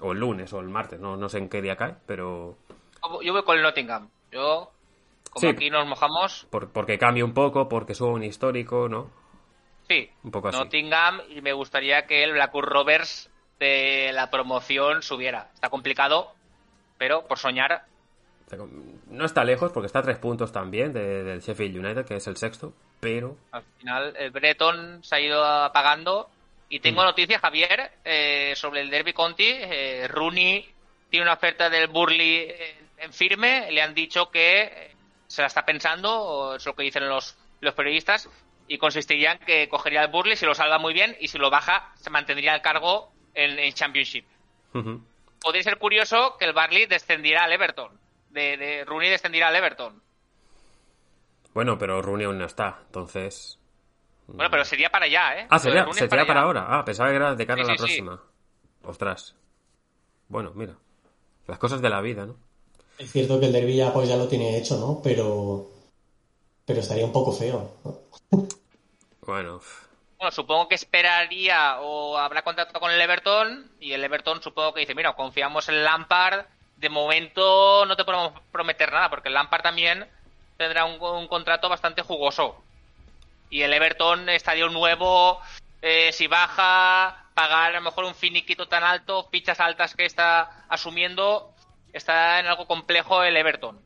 O 0.00 0.12
el 0.12 0.18
lunes 0.18 0.52
o 0.52 0.60
el 0.60 0.68
martes, 0.68 1.00
no, 1.00 1.16
no 1.16 1.28
sé 1.28 1.38
en 1.38 1.48
qué 1.48 1.62
día 1.62 1.76
cae, 1.76 1.96
pero... 2.06 2.56
Yo 3.22 3.32
voy 3.32 3.42
con 3.42 3.56
el 3.56 3.62
Nottingham. 3.62 4.10
Yo, 4.30 4.70
como 5.30 5.48
aquí 5.48 5.70
nos 5.70 5.86
mojamos... 5.86 6.46
porque 6.50 6.98
cambia 6.98 7.24
un 7.24 7.32
poco, 7.32 7.68
porque 7.68 7.94
sube 7.94 8.10
un 8.10 8.24
histórico, 8.24 8.88
¿no? 8.88 9.10
Sí, 9.88 10.10
un 10.22 10.30
poco 10.30 10.48
así. 10.48 10.58
Nottingham 10.58 11.20
y 11.30 11.40
me 11.40 11.52
gustaría 11.52 12.06
que 12.06 12.22
el 12.22 12.32
Blackwood 12.32 12.64
Rovers 12.64 13.30
de 13.58 14.10
la 14.12 14.30
promoción 14.30 15.02
subiera. 15.02 15.50
Está 15.54 15.70
complicado, 15.70 16.32
pero 16.98 17.26
por 17.26 17.38
soñar 17.38 17.86
no 19.10 19.24
está 19.24 19.44
lejos 19.44 19.72
porque 19.72 19.86
está 19.86 20.00
a 20.00 20.02
tres 20.02 20.18
puntos 20.18 20.52
también 20.52 20.92
del 20.92 21.40
Sheffield 21.40 21.78
United, 21.84 22.06
que 22.06 22.16
es 22.16 22.26
el 22.26 22.36
sexto, 22.36 22.72
pero... 23.00 23.36
Al 23.50 23.64
final 23.78 24.14
el 24.16 24.30
Breton 24.30 25.02
se 25.02 25.16
ha 25.16 25.20
ido 25.20 25.44
apagando 25.44 26.30
y 26.68 26.80
tengo 26.80 27.02
mm. 27.02 27.06
noticias, 27.06 27.40
Javier, 27.40 27.90
eh, 28.04 28.52
sobre 28.56 28.82
el 28.82 28.90
Derby 28.90 29.12
Conti. 29.12 29.48
Eh, 29.48 30.06
Rooney 30.08 30.68
tiene 31.10 31.24
una 31.24 31.34
oferta 31.34 31.68
del 31.68 31.88
Burley 31.88 32.52
en 32.98 33.12
firme, 33.12 33.70
le 33.70 33.82
han 33.82 33.94
dicho 33.94 34.30
que 34.30 34.92
se 35.26 35.42
la 35.42 35.48
está 35.48 35.64
pensando, 35.64 36.54
es 36.56 36.64
lo 36.64 36.74
que 36.74 36.84
dicen 36.84 37.08
los, 37.08 37.36
los 37.60 37.74
periodistas, 37.74 38.28
y 38.68 38.78
consistiría 38.78 39.32
en 39.32 39.38
que 39.38 39.68
cogería 39.68 40.02
el 40.02 40.10
Burley, 40.10 40.36
si 40.36 40.46
lo 40.46 40.54
salva 40.54 40.78
muy 40.78 40.94
bien, 40.94 41.16
y 41.20 41.28
si 41.28 41.38
lo 41.38 41.50
baja, 41.50 41.92
se 41.96 42.10
mantendría 42.10 42.54
el 42.54 42.62
cargo 42.62 43.10
en, 43.34 43.72
Championship. 43.72 44.24
Podría 45.40 45.62
ser 45.62 45.78
curioso 45.78 46.36
que 46.38 46.44
el 46.44 46.52
Barley 46.52 46.86
descendiera 46.86 47.44
al 47.44 47.52
Everton 47.52 48.05
de, 48.36 48.56
de 48.56 48.84
Rooney 48.84 49.10
descendirá 49.10 49.48
al 49.48 49.56
Everton. 49.56 50.00
Bueno, 51.54 51.76
pero 51.78 52.00
Rooney 52.02 52.26
aún 52.26 52.38
no 52.38 52.44
está, 52.44 52.78
entonces... 52.86 53.58
Bueno, 54.28 54.50
pero 54.50 54.64
sería 54.64 54.90
para 54.90 55.06
allá, 55.06 55.40
¿eh? 55.40 55.46
Ah, 55.50 55.58
sería, 55.58 55.86
sería 55.92 56.26
para, 56.26 56.42
ahora. 56.42 56.66
Ah, 56.68 56.84
pensaba 56.84 57.10
que 57.10 57.16
era 57.16 57.34
de 57.34 57.46
cara 57.46 57.64
Sí, 57.64 57.70
a 57.70 57.72
la 57.72 57.72
sí, 57.72 57.78
sí. 57.78 57.84
próxima. 58.02 58.22
Ostras. 58.84 59.34
Bueno, 60.28 60.52
mira. 60.54 60.74
Las 61.46 61.58
cosas 61.58 61.80
de 61.80 61.88
la 61.90 62.00
vida, 62.00 62.26
¿no? 62.26 62.36
Es 62.98 63.12
cierto 63.12 63.38
que 63.38 63.46
el 63.46 63.52
derby 63.52 63.76
ya, 63.76 63.92
pues, 63.92 64.08
ya 64.08 64.16
lo 64.16 64.26
tiene 64.26 64.56
hecho, 64.58 64.76
¿no? 64.78 65.00
Pero, 65.02 65.70
pero 66.64 66.80
estaría 66.80 67.04
un 67.04 67.12
poco 67.12 67.30
feo. 67.32 67.70
¿no? 67.84 68.00
Bueno, 69.20 69.60
Bueno, 70.18 70.30
supongo 70.32 70.68
que 70.68 70.74
esperaría 70.74 71.80
o 71.80 72.16
habrá 72.18 72.42
contacto 72.42 72.80
con 72.80 72.90
el 72.90 73.00
Everton 73.00 73.70
y 73.80 73.92
el 73.92 74.02
Everton 74.02 74.42
supongo 74.42 74.74
que 74.74 74.80
dice, 74.80 74.94
mira, 74.94 75.14
confiamos 75.14 75.68
en 75.68 75.84
Lampard, 75.84 76.46
de 76.76 76.88
momento 76.88 77.86
no 77.86 77.96
te 77.96 78.04
podemos 78.04 78.32
prometer 78.52 78.92
nada 78.92 79.10
porque 79.10 79.28
el 79.28 79.34
Lampard 79.34 79.62
también 79.62 80.06
tendrá 80.56 80.84
un, 80.84 81.28
contrato 81.28 81.68
bastante 81.68 82.02
jugoso. 82.02 82.62
Y 83.50 83.62
el 83.62 83.72
Everton, 83.72 84.28
estadio 84.28 84.68
nuevo, 84.68 85.40
eh, 85.82 86.10
si 86.12 86.26
baja, 86.26 87.26
pagar 87.34 87.72
a 87.72 87.76
lo 87.76 87.82
mejor 87.82 88.04
un 88.04 88.14
finiquito 88.14 88.66
tan 88.66 88.82
alto, 88.82 89.28
fichas 89.30 89.60
altas 89.60 89.94
que 89.94 90.04
está 90.04 90.64
asumiendo, 90.68 91.52
está 91.92 92.40
en 92.40 92.46
algo 92.46 92.66
complejo 92.66 93.22
el 93.22 93.36
Everton. 93.36 93.78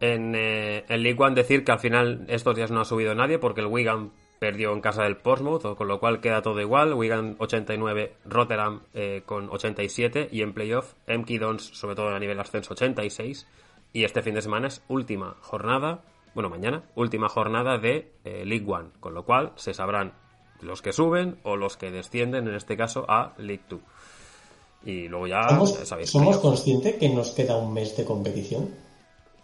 En, 0.00 0.34
eh, 0.34 0.84
en 0.88 1.02
League 1.02 1.20
One 1.20 1.34
decir 1.34 1.64
que 1.64 1.72
al 1.72 1.80
final 1.80 2.24
estos 2.28 2.54
días 2.54 2.70
no 2.70 2.80
ha 2.80 2.84
subido 2.84 3.14
nadie 3.14 3.38
porque 3.38 3.60
el 3.60 3.66
Wigan 3.66 4.12
perdió 4.38 4.72
en 4.72 4.80
casa 4.80 5.02
del 5.02 5.16
Portsmouth, 5.16 5.76
con 5.76 5.88
lo 5.88 5.98
cual 5.98 6.20
queda 6.20 6.42
todo 6.42 6.60
igual. 6.60 6.94
Wigan 6.94 7.36
89, 7.38 8.14
Rotterdam 8.24 8.82
eh, 8.94 9.22
con 9.26 9.50
87 9.50 10.28
y 10.30 10.42
en 10.42 10.52
playoff 10.52 10.94
Emki 11.06 11.38
Dons, 11.38 11.62
sobre 11.62 11.96
todo 11.96 12.08
a 12.08 12.18
nivel 12.18 12.38
ascenso, 12.38 12.74
86. 12.74 13.46
Y 13.92 14.04
este 14.04 14.22
fin 14.22 14.34
de 14.34 14.42
semana 14.42 14.68
es 14.68 14.82
última 14.88 15.36
jornada, 15.40 16.02
bueno, 16.34 16.50
mañana, 16.50 16.84
última 16.94 17.28
jornada 17.28 17.78
de 17.78 18.12
eh, 18.24 18.44
League 18.44 18.66
One, 18.66 18.90
con 19.00 19.14
lo 19.14 19.24
cual 19.24 19.52
se 19.56 19.74
sabrán 19.74 20.12
los 20.60 20.82
que 20.82 20.92
suben 20.92 21.38
o 21.42 21.56
los 21.56 21.76
que 21.76 21.90
descienden, 21.90 22.48
en 22.48 22.54
este 22.54 22.76
caso, 22.76 23.04
a 23.08 23.34
League 23.38 23.64
Two. 23.68 23.80
Y 24.84 25.08
luego 25.08 25.26
ya, 25.26 25.48
¿Somos, 25.48 25.74
sabéis, 25.74 26.10
¿somos 26.10 26.38
conscientes 26.38 26.96
que 26.96 27.08
nos 27.08 27.30
queda 27.30 27.56
un 27.56 27.72
mes 27.72 27.96
de 27.96 28.04
competición? 28.04 28.70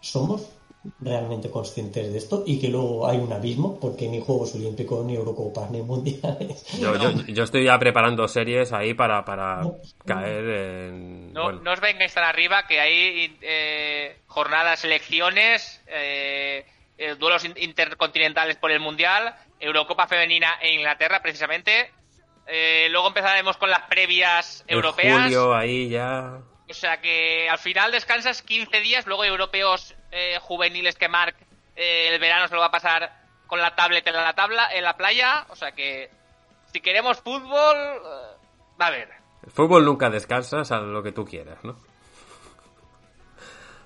¿Somos 0.00 0.48
realmente 1.00 1.50
conscientes 1.50 2.12
de 2.12 2.18
esto? 2.18 2.42
Y 2.46 2.60
que 2.60 2.68
luego 2.68 3.06
hay 3.08 3.18
un 3.18 3.32
abismo, 3.32 3.78
porque 3.80 4.08
ni 4.08 4.20
Juegos 4.20 4.54
Olímpicos, 4.54 5.04
ni 5.04 5.14
Eurocopas, 5.16 5.70
ni 5.70 5.80
Mundiales. 5.82 6.64
Yo, 6.80 6.94
yo, 6.96 7.10
yo 7.26 7.44
estoy 7.44 7.64
ya 7.64 7.78
preparando 7.78 8.26
series 8.28 8.72
ahí 8.72 8.94
para, 8.94 9.24
para 9.24 9.62
caer 10.04 10.44
en... 10.48 11.32
No, 11.32 11.44
bueno, 11.44 11.60
no 11.62 11.72
os 11.72 11.80
vengáis 11.80 12.12
tan 12.14 12.24
arriba, 12.24 12.66
que 12.66 12.80
hay 12.80 13.36
eh, 13.40 14.18
jornadas, 14.26 14.84
elecciones, 14.84 15.82
eh, 15.86 16.66
eh, 16.98 17.14
duelos 17.18 17.44
in- 17.44 17.54
intercontinentales 17.56 18.56
por 18.56 18.70
el 18.70 18.80
Mundial, 18.80 19.34
Eurocopa 19.60 20.06
Femenina 20.06 20.54
en 20.60 20.74
Inglaterra, 20.80 21.20
precisamente. 21.22 21.90
Eh, 22.46 22.88
luego 22.90 23.08
empezaremos 23.08 23.56
con 23.56 23.70
las 23.70 23.80
previas 23.88 24.64
en 24.66 24.74
europeas. 24.76 25.22
julio 25.22 25.54
ahí 25.54 25.88
ya... 25.88 26.40
O 26.76 26.80
sea 26.80 27.00
que 27.00 27.48
al 27.48 27.58
final 27.58 27.92
descansas 27.92 28.42
15 28.42 28.80
días, 28.80 29.06
luego 29.06 29.24
europeos 29.24 29.94
eh, 30.10 30.38
juveniles 30.40 30.96
que 30.96 31.08
Marc 31.08 31.36
eh, 31.76 32.08
el 32.12 32.20
verano 32.20 32.48
se 32.48 32.54
lo 32.54 32.60
va 32.60 32.66
a 32.66 32.70
pasar 32.72 33.10
con 33.46 33.60
la 33.60 33.74
tablet 33.76 34.04
en 34.06 34.14
la 34.14 34.32
tabla, 34.34 34.68
en 34.74 34.82
la 34.82 34.96
playa. 34.96 35.46
O 35.50 35.56
sea 35.56 35.72
que 35.72 36.10
si 36.72 36.80
queremos 36.80 37.20
fútbol, 37.20 37.76
eh, 37.76 38.36
va 38.80 38.86
a 38.86 38.88
haber. 38.88 39.08
El 39.44 39.50
fútbol 39.52 39.84
nunca 39.84 40.10
descansas 40.10 40.72
a 40.72 40.78
lo 40.80 41.02
que 41.02 41.12
tú 41.12 41.24
quieras, 41.24 41.62
¿no? 41.64 41.76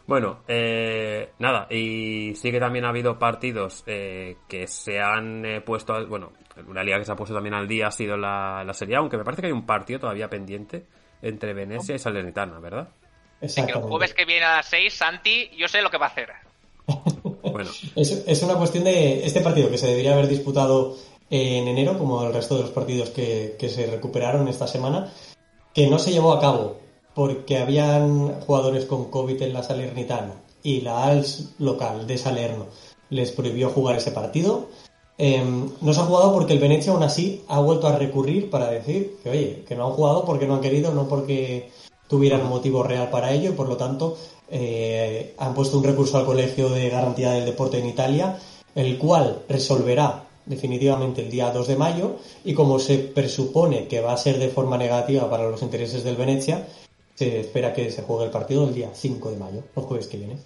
Bueno, 0.06 0.43
eh, 0.48 1.32
nada, 1.39 1.66
y 1.70 2.35
sí 2.35 2.51
que 2.51 2.59
también 2.60 2.86
ha 2.86 2.89
habido 2.89 3.19
partidos 3.19 3.85
eh, 3.86 4.36
que 4.48 4.66
se 4.66 4.98
han 5.01 5.44
eh, 5.44 5.60
puesto, 5.60 5.93
al- 5.93 6.06
bueno, 6.06 6.32
una 6.66 6.82
liga 6.82 6.98
que 6.98 7.05
se 7.05 7.12
ha 7.12 7.16
puesto 7.16 7.35
también 7.35 7.55
al 7.55 7.69
día 7.69 7.89
ha 7.89 7.90
sido 7.90 8.16
la, 8.16 8.65
la 8.65 8.73
Serie 8.73 8.97
A, 8.97 9.01
aunque 9.01 9.19
me 9.19 9.24
parece 9.24 9.43
que 9.43 9.48
hay 9.48 9.52
un 9.52 9.66
partido 9.66 10.01
todavía 10.01 10.28
pendiente 10.31 10.86
entre 11.23 11.55
Venecia 11.55 11.95
y 11.95 11.99
Salernitana, 11.99 12.59
¿verdad? 12.59 12.89
Que 13.40 13.61
el 13.61 13.74
jueves 13.74 14.15
que 14.15 14.24
viene 14.24 14.45
a 14.45 14.57
las 14.57 14.66
6, 14.66 14.93
Santi, 14.93 15.51
yo 15.57 15.69
sé 15.69 15.81
lo 15.81 15.90
que 15.90 15.99
va 15.99 16.07
a 16.07 16.11
hacer. 16.11 16.31
Bueno, 17.43 17.70
Es, 17.97 18.24
es 18.27 18.43
una 18.43 18.55
cuestión 18.55 18.85
de 18.85 19.24
este 19.24 19.40
partido 19.40 19.70
que 19.70 19.78
se 19.78 19.86
debería 19.86 20.15
haber 20.15 20.28
disputado 20.28 20.97
en 21.31 21.69
enero, 21.69 21.99
como 21.99 22.27
el 22.27 22.32
resto 22.32 22.57
de 22.57 22.62
los 22.62 22.70
partidos 22.70 23.11
que, 23.11 23.57
que 23.59 23.69
se 23.69 23.86
recuperaron 23.86 24.49
esta 24.49 24.66
semana, 24.66 25.12
que 25.74 25.86
no 25.86 25.99
se 25.99 26.11
llevó 26.11 26.32
a 26.32 26.40
cabo 26.40 26.81
porque 27.15 27.59
habían 27.59 28.40
jugadores 28.40 28.85
con 28.85 29.11
COVID 29.11 29.43
en 29.43 29.53
la 29.53 29.62
Salernitana 29.62 30.35
y 30.62 30.81
la 30.81 31.05
ALS 31.05 31.55
local 31.59 32.07
de 32.07 32.19
Salerno 32.19 32.66
les 33.11 33.32
prohibió 33.32 33.70
jugar 33.70 33.97
ese 33.97 34.12
partido. 34.12 34.69
Eh, 35.20 35.43
no 35.81 35.93
se 35.93 36.01
ha 36.01 36.05
jugado 36.05 36.32
porque 36.32 36.53
el 36.53 36.61
Venecia 36.61 36.93
aún 36.93 37.03
así 37.03 37.43
ha 37.49 37.59
vuelto 37.61 37.89
a 37.89 37.99
recurrir 37.99 38.51
para 38.51 38.70
decir 38.70 39.19
que 39.23 39.31
oye, 39.31 39.65
que 39.66 39.74
no 39.74 39.89
han 39.89 39.93
jugado 39.93 40.24
porque 40.24 40.47
no 40.47 40.55
han 40.55 40.61
querido, 40.61 40.95
no 40.95 41.09
porque 41.09 41.70
tuvieran 42.07 42.43
un 42.43 42.49
motivo 42.49 42.85
real 42.85 43.11
para 43.11 43.32
ello 43.32 43.51
y 43.51 43.55
por 43.55 43.69
lo 43.69 43.77
tanto 43.77 44.16
eh, 44.49 45.35
han 45.36 45.55
puesto 45.55 45.77
un 45.77 45.85
recurso 45.85 46.19
al 46.19 46.24
Colegio 46.24 46.70
de 46.70 46.89
Garantía 46.89 47.32
del 47.32 47.47
Deporte 47.47 47.81
en 47.81 47.86
Italia, 47.86 48.39
el 48.77 48.97
cual 48.97 49.43
resolverá 49.49 50.24
definitivamente 50.47 51.23
el 51.23 51.31
día 51.31 51.51
2 51.51 51.66
de 51.66 51.77
mayo 51.77 52.16
y 52.45 52.55
como 52.55 52.78
se 52.78 52.99
presupone 52.99 53.89
que 53.89 54.01
va 54.01 54.12
a 54.12 54.16
ser 54.16 54.39
de 54.39 54.49
forma 54.49 54.78
negativa 54.78 55.28
para 55.28 55.51
los 55.51 55.62
intereses 55.62 56.05
del 56.05 56.16
Venecia, 56.16 56.66
se 57.16 57.40
espera 57.40 57.74
que 57.74 57.90
se 57.90 58.03
juegue 58.03 58.27
el 58.27 58.31
partido 58.31 58.66
el 58.69 58.74
día 58.74 58.90
5 58.95 59.32
de 59.32 59.36
mayo, 59.36 59.62
el 59.77 59.82
jueves 59.82 60.07
que 60.07 60.16
viene. 60.16 60.39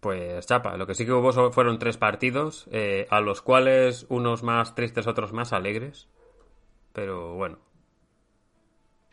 Pues 0.00 0.46
chapa, 0.46 0.76
lo 0.76 0.86
que 0.86 0.94
sí 0.94 1.04
que 1.04 1.12
hubo 1.12 1.52
fueron 1.52 1.78
tres 1.78 1.96
partidos, 1.96 2.66
eh, 2.72 3.06
a 3.10 3.20
los 3.20 3.42
cuales 3.42 4.06
unos 4.08 4.42
más 4.42 4.74
tristes, 4.74 5.06
otros 5.06 5.32
más 5.32 5.52
alegres, 5.52 6.08
pero 6.92 7.34
bueno, 7.34 7.58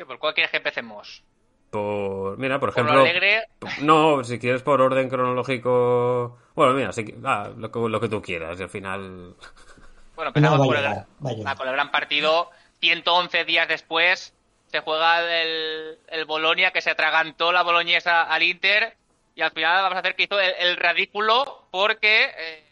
¿Por 0.05 0.19
cuál 0.19 0.33
quieres 0.33 0.51
que 0.51 0.57
empecemos? 0.57 1.23
por... 1.69 2.37
Mira, 2.37 2.59
por 2.59 2.73
¿Por 2.73 2.83
lo 2.85 2.89
ejemplo... 2.91 3.01
alegre? 3.01 3.43
No, 3.81 4.23
si 4.23 4.39
quieres 4.39 4.61
por 4.61 4.81
orden 4.81 5.09
cronológico. 5.09 6.37
Bueno, 6.55 6.73
mira, 6.73 6.91
si... 6.91 7.13
ah, 7.25 7.49
lo, 7.57 7.71
que, 7.71 7.79
lo 7.79 7.99
que 7.99 8.09
tú 8.09 8.21
quieras. 8.21 8.59
y 8.59 8.63
al 8.63 8.69
final. 8.69 9.35
Bueno, 10.15 10.31
No, 10.35 10.47
empezamos 10.55 10.59
va 10.59 10.63
a 10.63 11.05
por 11.05 11.47
ah, 11.47 11.55
con 11.55 11.67
el 11.67 11.73
gran 11.73 11.91
partido. 11.91 12.49
111 12.79 13.45
días 13.45 13.67
después 13.67 14.33
se 14.65 14.79
juega 14.79 15.21
el, 15.43 15.99
el 16.07 16.25
Bolonia, 16.25 16.71
que 16.71 16.81
se 16.81 16.89
atragantó 16.89 17.51
la 17.51 17.61
boloñesa 17.61 18.23
al 18.23 18.41
Inter. 18.41 18.97
Y 19.37 19.41
al 19.43 19.51
final 19.51 19.83
vamos 19.83 19.95
a 19.95 19.99
hacer 19.99 20.15
que 20.15 20.23
hizo 20.23 20.39
el, 20.39 20.53
el 20.57 20.75
ridículo 20.77 21.67
porque... 21.71 22.31
eh, 22.37 22.63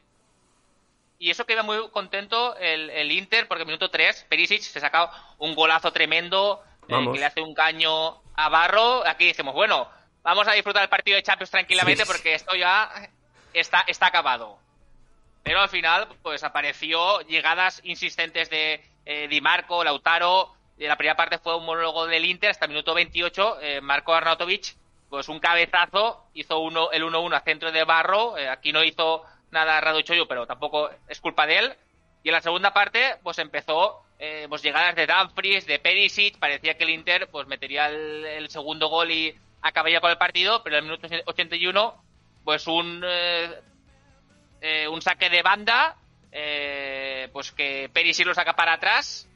y 1.19 1.29
eso 1.29 1.45
que 1.45 1.53
iba 1.53 1.63
muy 1.63 1.89
contento 1.91 2.57
el, 2.57 2.89
el 2.89 3.09
Inter, 3.11 3.47
porque 3.47 3.61
en 3.61 3.67
minuto 3.67 3.89
3 3.89 4.25
Perisic 4.29 4.61
se 4.61 4.79
saca 4.81 5.09
un 5.37 5.55
golazo 5.55 5.93
tremendo, 5.93 6.61
eh, 6.89 7.07
que 7.13 7.19
le 7.19 7.25
hace 7.25 7.39
un 7.41 7.53
caño 7.55 8.21
a 8.35 8.49
Barro. 8.49 9.07
Aquí 9.07 9.27
decimos, 9.27 9.53
bueno, 9.53 9.87
vamos 10.23 10.45
a 10.47 10.51
disfrutar 10.51 10.83
el 10.83 10.89
partido 10.89 11.15
de 11.15 11.23
Champions 11.23 11.51
tranquilamente 11.51 12.03
Sí. 12.03 12.11
porque 12.11 12.33
esto 12.33 12.53
ya 12.55 12.91
está, 13.53 13.85
está 13.87 14.07
acabado. 14.07 14.59
Pero 15.43 15.61
al 15.61 15.69
final, 15.69 16.07
pues 16.21 16.43
apareció 16.43 17.21
llegadas 17.21 17.79
insistentes 17.85 18.49
de 18.49 18.83
eh, 19.05 19.27
Di 19.29 19.39
Marco, 19.39 19.83
Lautaro. 19.85 20.53
La 20.77 20.97
primera 20.97 21.15
parte 21.15 21.37
fue 21.37 21.55
un 21.55 21.65
monólogo 21.65 22.07
del 22.07 22.25
Inter 22.25 22.49
hasta 22.49 22.65
el 22.65 22.71
minuto 22.71 22.93
28. 22.93 23.61
eh, 23.61 23.79
Marco 23.81 24.13
Arnautovic, 24.13 24.75
pues 25.09 25.29
un 25.29 25.39
cabezazo, 25.39 26.25
hizo 26.33 26.59
uno, 26.59 26.91
el 26.91 27.03
1-1 27.03 27.35
a 27.35 27.41
centro 27.41 27.71
de 27.71 27.83
Barro. 27.83 28.37
eh, 28.37 28.49
aquí 28.49 28.71
no 28.71 28.83
hizo 28.83 29.23
nada 29.51 29.79
Radu 29.81 30.01
Choyo, 30.01 30.27
pero 30.27 30.45
tampoco 30.45 30.89
es 31.07 31.19
culpa 31.19 31.45
de 31.47 31.57
él. 31.59 31.73
Y 32.23 32.29
en 32.29 32.33
la 32.33 32.41
segunda 32.41 32.73
parte, 32.73 33.15
pues 33.23 33.37
empezó 33.39 34.01
eh, 34.17 34.47
pues 34.49 34.61
llegadas 34.61 34.95
de 34.95 35.07
Dumfries, 35.07 35.65
de 35.65 35.79
Perisic. 35.79 36.39
Parecía 36.39 36.75
que 36.75 36.83
el 36.83 36.89
Inter 36.89 37.27
pues 37.31 37.47
metería 37.47 37.87
el, 37.87 38.25
el 38.25 38.49
segundo 38.49 38.87
gol 38.87 39.11
y 39.11 39.35
acabaría 39.61 39.99
con 39.99 40.11
el 40.11 40.17
partido, 40.17 40.63
pero 40.63 40.77
en 40.77 40.85
el 40.85 40.89
minuto 40.91 41.07
81, 41.25 42.03
pues 42.43 42.67
un 42.67 43.01
eh, 43.05 43.49
eh, 44.61 44.87
un 44.87 45.01
saque 45.01 45.29
de 45.29 45.41
banda, 45.41 45.97
eh, 46.31 47.29
pues 47.33 47.51
que 47.51 47.89
Perisic 47.91 48.27
lo 48.27 48.33
saca 48.33 48.53
para 48.53 48.73
atrás, 48.73 49.27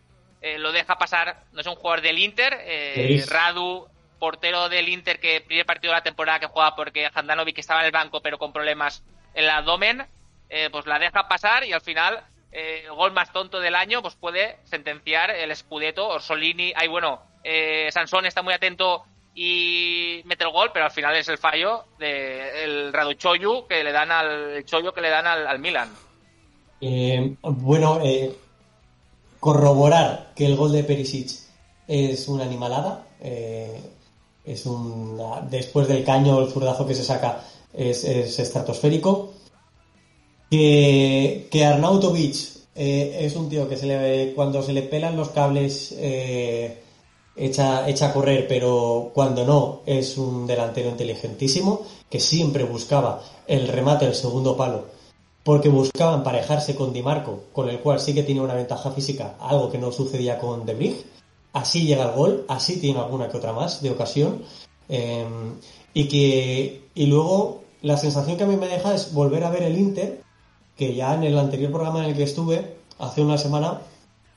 lo 0.41 0.71
deja 0.71 0.97
pasar, 0.97 1.43
no 1.51 1.59
es 1.59 1.67
un 1.67 1.75
jugador 1.75 2.01
del 2.01 2.17
Inter, 2.17 2.57
eh. 2.61 3.25
Radu, 3.27 3.89
portero 4.19 4.69
del 4.69 4.89
Inter, 4.89 5.19
que 5.19 5.41
primer 5.41 5.65
partido 5.65 5.93
de 5.93 5.99
la 5.99 6.03
temporada 6.03 6.39
que 6.39 6.47
juega 6.47 6.75
porque 6.75 7.09
Handanovic 7.13 7.57
estaba 7.57 7.79
en 7.81 7.87
el 7.87 7.91
banco 7.91 8.21
pero 8.21 8.37
con 8.37 8.53
problemas 8.53 9.03
en 9.33 9.45
el 9.45 9.49
abdomen, 9.49 10.05
eh, 10.49 10.69
pues 10.71 10.85
la 10.85 10.99
deja 10.99 11.27
pasar 11.27 11.63
y 11.63 11.73
al 11.73 11.81
final 11.81 12.23
eh, 12.51 12.83
el 12.85 12.93
gol 12.93 13.11
más 13.11 13.31
tonto 13.31 13.59
del 13.59 13.75
año 13.75 14.01
pues 14.01 14.15
puede 14.15 14.57
sentenciar 14.65 15.31
el 15.31 15.55
Scudetto, 15.55 16.07
Orsolini, 16.07 16.73
ay 16.75 16.87
bueno, 16.87 17.21
eh, 17.43 17.89
Sansón 17.91 18.25
está 18.25 18.41
muy 18.41 18.53
atento 18.53 19.03
y 19.35 20.21
mete 20.25 20.43
el 20.43 20.51
gol, 20.51 20.71
pero 20.73 20.85
al 20.85 20.91
final 20.91 21.15
es 21.15 21.29
el 21.29 21.37
fallo 21.37 21.85
del 21.99 22.91
Radu 22.91 23.13
Choyu 23.13 23.67
que 23.67 23.83
le 23.83 23.91
dan 23.91 24.11
al 24.11 24.65
Choyo 24.65 24.93
que 24.93 25.01
le 25.01 25.09
dan 25.09 25.27
al, 25.27 25.47
al 25.47 25.59
Milan. 25.59 25.89
Eh, 26.81 27.35
bueno, 27.41 28.01
corroborar 29.39 30.31
que 30.35 30.45
el 30.45 30.55
gol 30.55 30.71
de 30.71 30.83
Perisic 30.83 31.29
es 31.87 32.27
una 32.27 32.43
animalada. 32.43 33.05
Es 34.51 34.65
un 34.65 35.19
después 35.49 35.87
del 35.87 36.03
caño, 36.03 36.39
el 36.39 36.51
zurdazo 36.51 36.85
que 36.85 36.95
se 36.95 37.03
saca 37.03 37.41
es, 37.73 38.03
es 38.03 38.39
estratosférico. 38.39 39.31
Que, 40.49 41.47
que 41.51 41.63
Arnautovic 41.63 42.35
eh, 42.75 43.17
es 43.21 43.35
un 43.35 43.49
tío 43.49 43.69
que 43.69 43.77
se 43.77 43.85
le, 43.85 44.33
cuando 44.33 44.63
se 44.63 44.73
le 44.73 44.81
pelan 44.81 45.15
los 45.15 45.29
cables 45.29 45.93
eh, 45.97 46.81
echa, 47.35 47.87
echa 47.87 48.07
a 48.07 48.13
correr, 48.13 48.47
pero 48.47 49.11
cuando 49.13 49.45
no 49.45 49.81
es 49.85 50.17
un 50.17 50.47
delantero 50.47 50.89
inteligentísimo 50.89 51.85
que 52.09 52.19
siempre 52.19 52.63
buscaba 52.63 53.21
el 53.45 53.67
remate 53.67 54.05
del 54.05 54.15
segundo 54.15 54.57
palo 54.57 54.85
porque 55.43 55.69
buscaba 55.69 56.15
emparejarse 56.15 56.75
con 56.75 56.93
Di 56.93 57.01
Marco, 57.01 57.45
con 57.53 57.69
el 57.69 57.79
cual 57.79 57.99
sí 57.99 58.13
que 58.13 58.23
tiene 58.23 58.41
una 58.41 58.53
ventaja 58.53 58.91
física, 58.91 59.35
algo 59.39 59.71
que 59.71 59.77
no 59.77 59.91
sucedía 59.91 60.37
con 60.37 60.65
De. 60.65 61.03
Así 61.53 61.85
llega 61.85 62.05
el 62.05 62.15
gol, 62.15 62.45
así 62.47 62.79
tiene 62.79 62.99
alguna 62.99 63.29
que 63.29 63.37
otra 63.37 63.53
más 63.53 63.81
de 63.81 63.91
ocasión. 63.91 64.43
Em, 64.87 65.55
y 65.93 66.07
que 66.07 66.89
y 66.95 67.05
luego 67.05 67.61
la 67.81 67.97
sensación 67.97 68.37
que 68.37 68.43
a 68.43 68.47
mí 68.47 68.55
me 68.57 68.67
deja 68.67 68.93
es 68.93 69.13
volver 69.13 69.43
a 69.43 69.49
ver 69.49 69.63
el 69.63 69.77
Inter, 69.77 70.21
que 70.75 70.95
ya 70.95 71.13
en 71.15 71.23
el 71.23 71.37
anterior 71.37 71.71
programa 71.71 71.99
en 71.99 72.11
el 72.11 72.15
que 72.15 72.23
estuve, 72.23 72.75
hace 72.99 73.21
una 73.21 73.37
semana, 73.37 73.81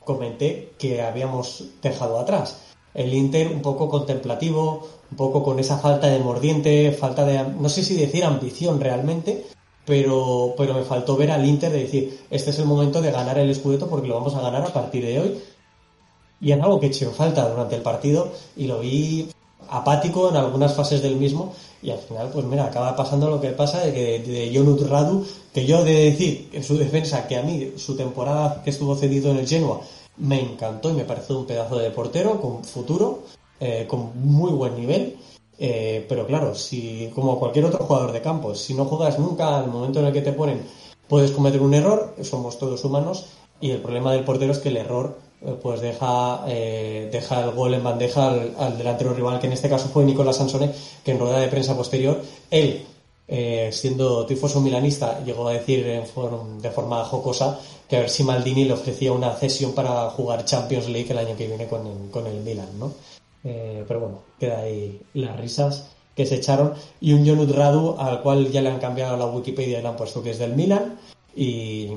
comenté 0.03 0.73
que 0.77 1.01
habíamos 1.01 1.65
dejado 1.81 2.19
atrás. 2.19 2.61
El 2.93 3.13
Inter 3.13 3.47
un 3.47 3.61
poco 3.61 3.89
contemplativo, 3.89 4.87
un 5.11 5.17
poco 5.17 5.43
con 5.43 5.59
esa 5.59 5.77
falta 5.77 6.07
de 6.07 6.19
mordiente, 6.19 6.91
falta 6.91 7.25
de, 7.25 7.43
no 7.43 7.69
sé 7.69 7.83
si 7.83 7.95
decir 7.95 8.23
ambición 8.23 8.79
realmente, 8.79 9.45
pero, 9.85 10.53
pero 10.57 10.73
me 10.73 10.83
faltó 10.83 11.17
ver 11.17 11.31
al 11.31 11.45
Inter 11.45 11.71
de 11.71 11.83
decir, 11.83 12.19
este 12.29 12.51
es 12.51 12.59
el 12.59 12.65
momento 12.65 13.01
de 13.01 13.11
ganar 13.11 13.37
el 13.37 13.53
Scudetto 13.53 13.89
porque 13.89 14.07
lo 14.07 14.15
vamos 14.15 14.35
a 14.35 14.41
ganar 14.41 14.61
a 14.61 14.73
partir 14.73 15.05
de 15.05 15.19
hoy. 15.19 15.41
Y 16.43 16.51
es 16.51 16.61
algo 16.61 16.79
que 16.79 16.87
echó 16.87 17.09
falta 17.11 17.47
durante 17.49 17.75
el 17.75 17.81
partido 17.81 18.31
y 18.55 18.67
lo 18.67 18.79
vi 18.79 19.29
apático 19.69 20.29
en 20.29 20.35
algunas 20.35 20.73
fases 20.73 21.01
del 21.01 21.15
mismo 21.15 21.53
y 21.81 21.89
al 21.89 21.99
final, 21.99 22.29
pues 22.31 22.45
mira, 22.45 22.65
acaba 22.65 22.95
pasando 22.95 23.29
lo 23.29 23.41
que 23.41 23.49
pasa 23.49 23.79
de 23.79 23.93
que 23.93 24.19
de 24.19 24.51
Jonut 24.53 24.81
Radu, 24.81 25.25
que 25.53 25.65
yo 25.65 25.83
de 25.83 26.11
decir 26.11 26.49
en 26.53 26.63
su 26.63 26.77
defensa 26.77 27.27
que 27.27 27.37
a 27.37 27.41
mí 27.41 27.73
su 27.77 27.95
temporada 27.95 28.61
que 28.63 28.69
estuvo 28.69 28.95
cedido 28.95 29.31
en 29.31 29.37
el 29.37 29.47
Genoa 29.47 29.81
me 30.17 30.39
encantó 30.39 30.91
y 30.91 30.93
me 30.93 31.05
pareció 31.05 31.39
un 31.39 31.45
pedazo 31.45 31.77
de 31.77 31.89
portero 31.89 32.39
con 32.39 32.63
futuro, 32.63 33.23
eh, 33.59 33.85
con 33.87 34.11
muy 34.15 34.51
buen 34.51 34.75
nivel 34.75 35.17
eh, 35.59 36.05
pero 36.09 36.25
claro, 36.25 36.55
si 36.55 37.11
como 37.13 37.39
cualquier 37.39 37.65
otro 37.65 37.85
jugador 37.85 38.11
de 38.11 38.21
campo, 38.21 38.55
si 38.55 38.73
no 38.73 38.85
juegas 38.85 39.19
nunca 39.19 39.59
al 39.59 39.67
momento 39.67 39.99
en 39.99 40.07
el 40.07 40.13
que 40.13 40.21
te 40.21 40.33
ponen, 40.33 40.61
puedes 41.07 41.31
cometer 41.31 41.61
un 41.61 41.73
error, 41.73 42.15
somos 42.21 42.57
todos 42.57 42.83
humanos, 42.83 43.27
y 43.61 43.71
el 43.71 43.81
problema 43.81 44.11
del 44.11 44.23
portero 44.23 44.51
es 44.51 44.59
que 44.59 44.69
el 44.69 44.77
error 44.77 45.19
pues 45.61 45.81
deja, 45.81 46.43
eh, 46.47 47.09
deja 47.11 47.43
el 47.43 47.51
gol 47.51 47.73
en 47.73 47.83
bandeja 47.83 48.29
al, 48.29 48.77
delantero 48.77 49.13
rival, 49.13 49.39
que 49.39 49.47
en 49.47 49.53
este 49.53 49.69
caso 49.69 49.89
fue 49.89 50.03
Nicolás 50.03 50.37
Sansone, 50.37 50.71
que 51.03 51.11
en 51.11 51.19
rueda 51.19 51.39
de 51.39 51.47
prensa 51.47 51.75
posterior, 51.75 52.21
él, 52.51 52.85
siendo 53.71 54.25
tifoso 54.25 54.61
milanista, 54.61 55.23
llegó 55.23 55.47
a 55.47 55.53
decir 55.53 55.85
de 55.85 56.71
forma 56.71 57.03
jocosa 57.05 57.59
que 57.93 57.97
a 57.97 57.99
ver 57.99 58.09
si 58.09 58.23
Maldini 58.23 58.65
le 58.65 58.73
ofrecía 58.73 59.11
una 59.11 59.35
cesión 59.35 59.73
para 59.73 60.09
jugar 60.09 60.45
Champions 60.45 60.89
League 60.89 61.11
el 61.11 61.17
año 61.17 61.35
que 61.37 61.47
viene 61.47 61.67
con 61.67 61.85
el, 61.85 62.09
con 62.09 62.25
el 62.25 62.41
Milan, 62.41 62.79
¿no? 62.79 62.91
Eh, 63.43 63.83
pero 63.87 63.99
bueno, 63.99 64.19
queda 64.39 64.61
ahí 64.61 65.01
las 65.13 65.39
risas 65.39 65.89
que 66.15 66.25
se 66.25 66.35
echaron. 66.35 66.73
Y 67.01 67.13
un 67.13 67.23
Jonut 67.23 67.51
Radu 67.51 67.95
al 67.99 68.21
cual 68.21 68.51
ya 68.51 68.61
le 68.61 68.69
han 68.69 68.79
cambiado 68.79 69.17
la 69.17 69.25
Wikipedia 69.25 69.79
y 69.79 69.81
le 69.81 69.87
han 69.87 69.95
puesto 69.95 70.23
que 70.23 70.31
es 70.31 70.39
del 70.39 70.55
Milan. 70.55 70.97
Y, 71.35 71.89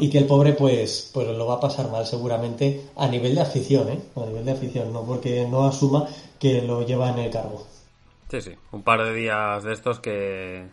y 0.00 0.10
que 0.10 0.18
el 0.18 0.26
pobre 0.26 0.52
pues, 0.52 1.10
pues 1.12 1.28
lo 1.28 1.46
va 1.46 1.54
a 1.54 1.60
pasar 1.60 1.90
mal 1.90 2.06
seguramente 2.06 2.82
a 2.96 3.08
nivel 3.08 3.34
de 3.34 3.40
afición, 3.40 3.88
¿eh? 3.88 3.98
A 4.16 4.26
nivel 4.26 4.44
de 4.44 4.52
afición, 4.52 4.92
no 4.92 5.02
porque 5.04 5.46
no 5.48 5.64
asuma 5.64 6.06
que 6.38 6.62
lo 6.62 6.86
lleva 6.86 7.10
en 7.10 7.18
el 7.18 7.30
cargo. 7.30 7.66
Sí, 8.30 8.40
sí, 8.40 8.52
un 8.72 8.82
par 8.82 9.04
de 9.04 9.14
días 9.14 9.62
de 9.64 9.72
estos 9.72 10.00
que, 10.00 10.66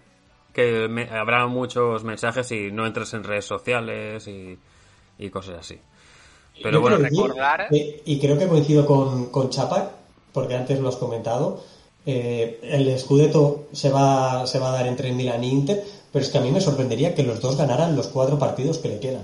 que 0.53 1.07
habrá 1.11 1.47
muchos 1.47 2.03
mensajes 2.03 2.51
y 2.51 2.71
no 2.71 2.85
entres 2.85 3.13
en 3.13 3.23
redes 3.23 3.45
sociales 3.45 4.27
y, 4.27 4.57
y 5.19 5.29
cosas 5.29 5.59
así. 5.59 5.79
Pero 6.61 6.81
bueno, 6.81 6.97
recordar. 6.97 7.67
y 7.71 8.19
creo 8.19 8.37
que 8.37 8.47
coincido 8.47 8.85
con, 8.85 9.27
con 9.27 9.49
Chapa, 9.49 9.91
porque 10.33 10.55
antes 10.55 10.79
lo 10.79 10.89
has 10.89 10.97
comentado. 10.97 11.63
Eh, 12.05 12.59
el 12.63 12.97
Scudetto 12.97 13.67
se 13.71 13.89
va, 13.89 14.47
se 14.47 14.59
va 14.59 14.69
a 14.69 14.71
dar 14.73 14.87
entre 14.87 15.11
Milan 15.11 15.43
e 15.43 15.47
Inter, 15.47 15.83
pero 16.11 16.23
es 16.23 16.31
que 16.31 16.37
a 16.37 16.41
mí 16.41 16.51
me 16.51 16.61
sorprendería 16.61 17.15
que 17.15 17.23
los 17.23 17.41
dos 17.41 17.57
ganaran 17.57 17.95
los 17.95 18.07
cuatro 18.07 18.37
partidos 18.39 18.77
que 18.77 18.89
le 18.89 18.99
quedan. 18.99 19.23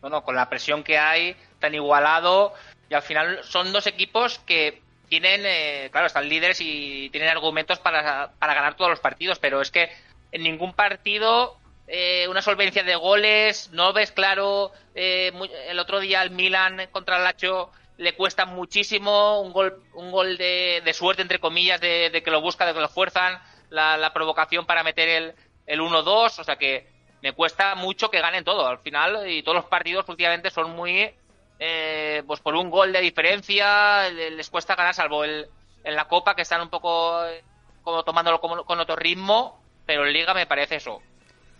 Bueno, 0.00 0.22
con 0.22 0.34
la 0.34 0.48
presión 0.48 0.82
que 0.82 0.98
hay, 0.98 1.36
tan 1.58 1.74
igualado, 1.74 2.54
y 2.90 2.94
al 2.94 3.02
final 3.02 3.40
son 3.44 3.72
dos 3.72 3.86
equipos 3.86 4.40
que 4.40 4.82
tienen, 5.08 5.42
eh, 5.44 5.88
claro, 5.92 6.06
están 6.06 6.28
líderes 6.28 6.60
y 6.60 7.08
tienen 7.10 7.28
argumentos 7.28 7.78
para, 7.78 8.32
para 8.38 8.54
ganar 8.54 8.76
todos 8.76 8.90
los 8.90 9.00
partidos, 9.00 9.38
pero 9.38 9.60
es 9.60 9.70
que 9.70 9.90
en 10.32 10.42
ningún 10.42 10.72
partido 10.72 11.58
eh, 11.94 12.26
una 12.28 12.42
solvencia 12.42 12.82
de 12.82 12.94
goles, 12.96 13.70
no 13.72 13.92
ves 13.92 14.12
claro. 14.12 14.72
Eh, 14.94 15.32
el 15.68 15.78
otro 15.78 16.00
día 16.00 16.22
el 16.22 16.30
Milan 16.30 16.88
contra 16.90 17.18
el 17.18 17.24
Lacho 17.24 17.70
le 17.98 18.14
cuesta 18.14 18.46
muchísimo 18.46 19.40
un 19.40 19.52
gol, 19.52 19.82
un 19.94 20.10
gol 20.10 20.36
de, 20.38 20.90
suerte, 20.94 21.22
entre 21.22 21.38
comillas, 21.38 21.80
de, 21.80 22.22
que 22.24 22.30
lo 22.30 22.40
busca, 22.40 22.64
de 22.66 22.72
que 22.72 22.80
lo 22.80 22.88
fuerzan, 22.88 23.40
la, 23.70 24.10
provocación 24.14 24.64
para 24.64 24.82
meter 24.82 25.08
el, 25.08 25.34
el 25.66 25.80
1-2, 25.80 26.38
o 26.40 26.44
sea 26.44 26.56
que 26.56 26.86
me 27.22 27.32
cuesta 27.32 27.74
mucho 27.74 28.10
que 28.10 28.20
ganen 28.20 28.44
todo. 28.44 28.66
Al 28.66 28.78
final 28.78 29.28
y 29.30 29.42
todos 29.42 29.56
los 29.56 29.66
partidos 29.66 30.08
últimamente 30.08 30.50
son 30.50 30.70
muy 30.72 31.10
eh, 31.58 32.22
pues 32.26 32.40
por 32.40 32.54
un 32.56 32.70
gol 32.70 32.92
de 32.92 33.00
diferencia 33.00 34.08
les 34.10 34.50
cuesta 34.50 34.74
ganar 34.74 34.94
salvo 34.94 35.24
el, 35.24 35.46
en 35.84 35.94
la 35.94 36.08
copa 36.08 36.34
que 36.34 36.42
están 36.42 36.60
un 36.60 36.70
poco 36.70 37.22
como 37.82 38.02
tomándolo 38.02 38.40
con 38.40 38.80
otro 38.80 38.96
ritmo 38.96 39.62
pero 39.86 40.06
en 40.06 40.12
liga 40.12 40.34
me 40.34 40.46
parece 40.46 40.76
eso. 40.76 41.00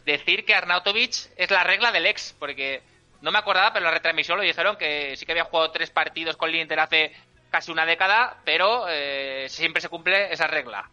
Decir 0.05 0.45
que 0.45 0.55
Arnautovic 0.55 1.31
es 1.37 1.51
la 1.51 1.65
regla 1.65 1.93
del 1.93 2.07
ex, 2.07 2.35
porque 2.39 2.83
no 3.21 3.31
me 3.31 3.39
acordaba, 3.39 3.73
pero 3.73 3.85
en 3.85 3.91
la 3.91 3.97
retransmisión 3.97 4.39
lo 4.39 4.45
dijeron 4.45 4.77
que 4.77 5.17
sí 5.17 5.27
que 5.27 5.33
había 5.33 5.45
jugado 5.45 5.71
tres 5.71 5.91
partidos 5.91 6.37
con 6.37 6.49
el 6.49 6.57
Inter 6.57 6.81
hace 6.81 7.13
casi 7.51 7.71
una 7.71 7.87
década, 7.87 8.39
pero 8.45 8.87
eh, 8.89 9.47
siempre 9.49 9.81
se 9.81 9.89
cumple 9.89 10.33
esa 10.33 10.47
regla. 10.47 10.89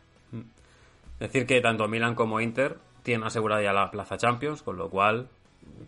Decir 1.19 1.45
que 1.48 1.61
tanto 1.61 1.88
Milan 1.88 2.15
como 2.15 2.40
Inter 2.40 2.77
tienen 3.03 3.26
asegurada 3.26 3.61
ya 3.61 3.73
la 3.73 3.91
plaza 3.91 4.17
Champions, 4.17 4.63
con 4.63 4.77
lo 4.77 4.89
cual 4.89 5.27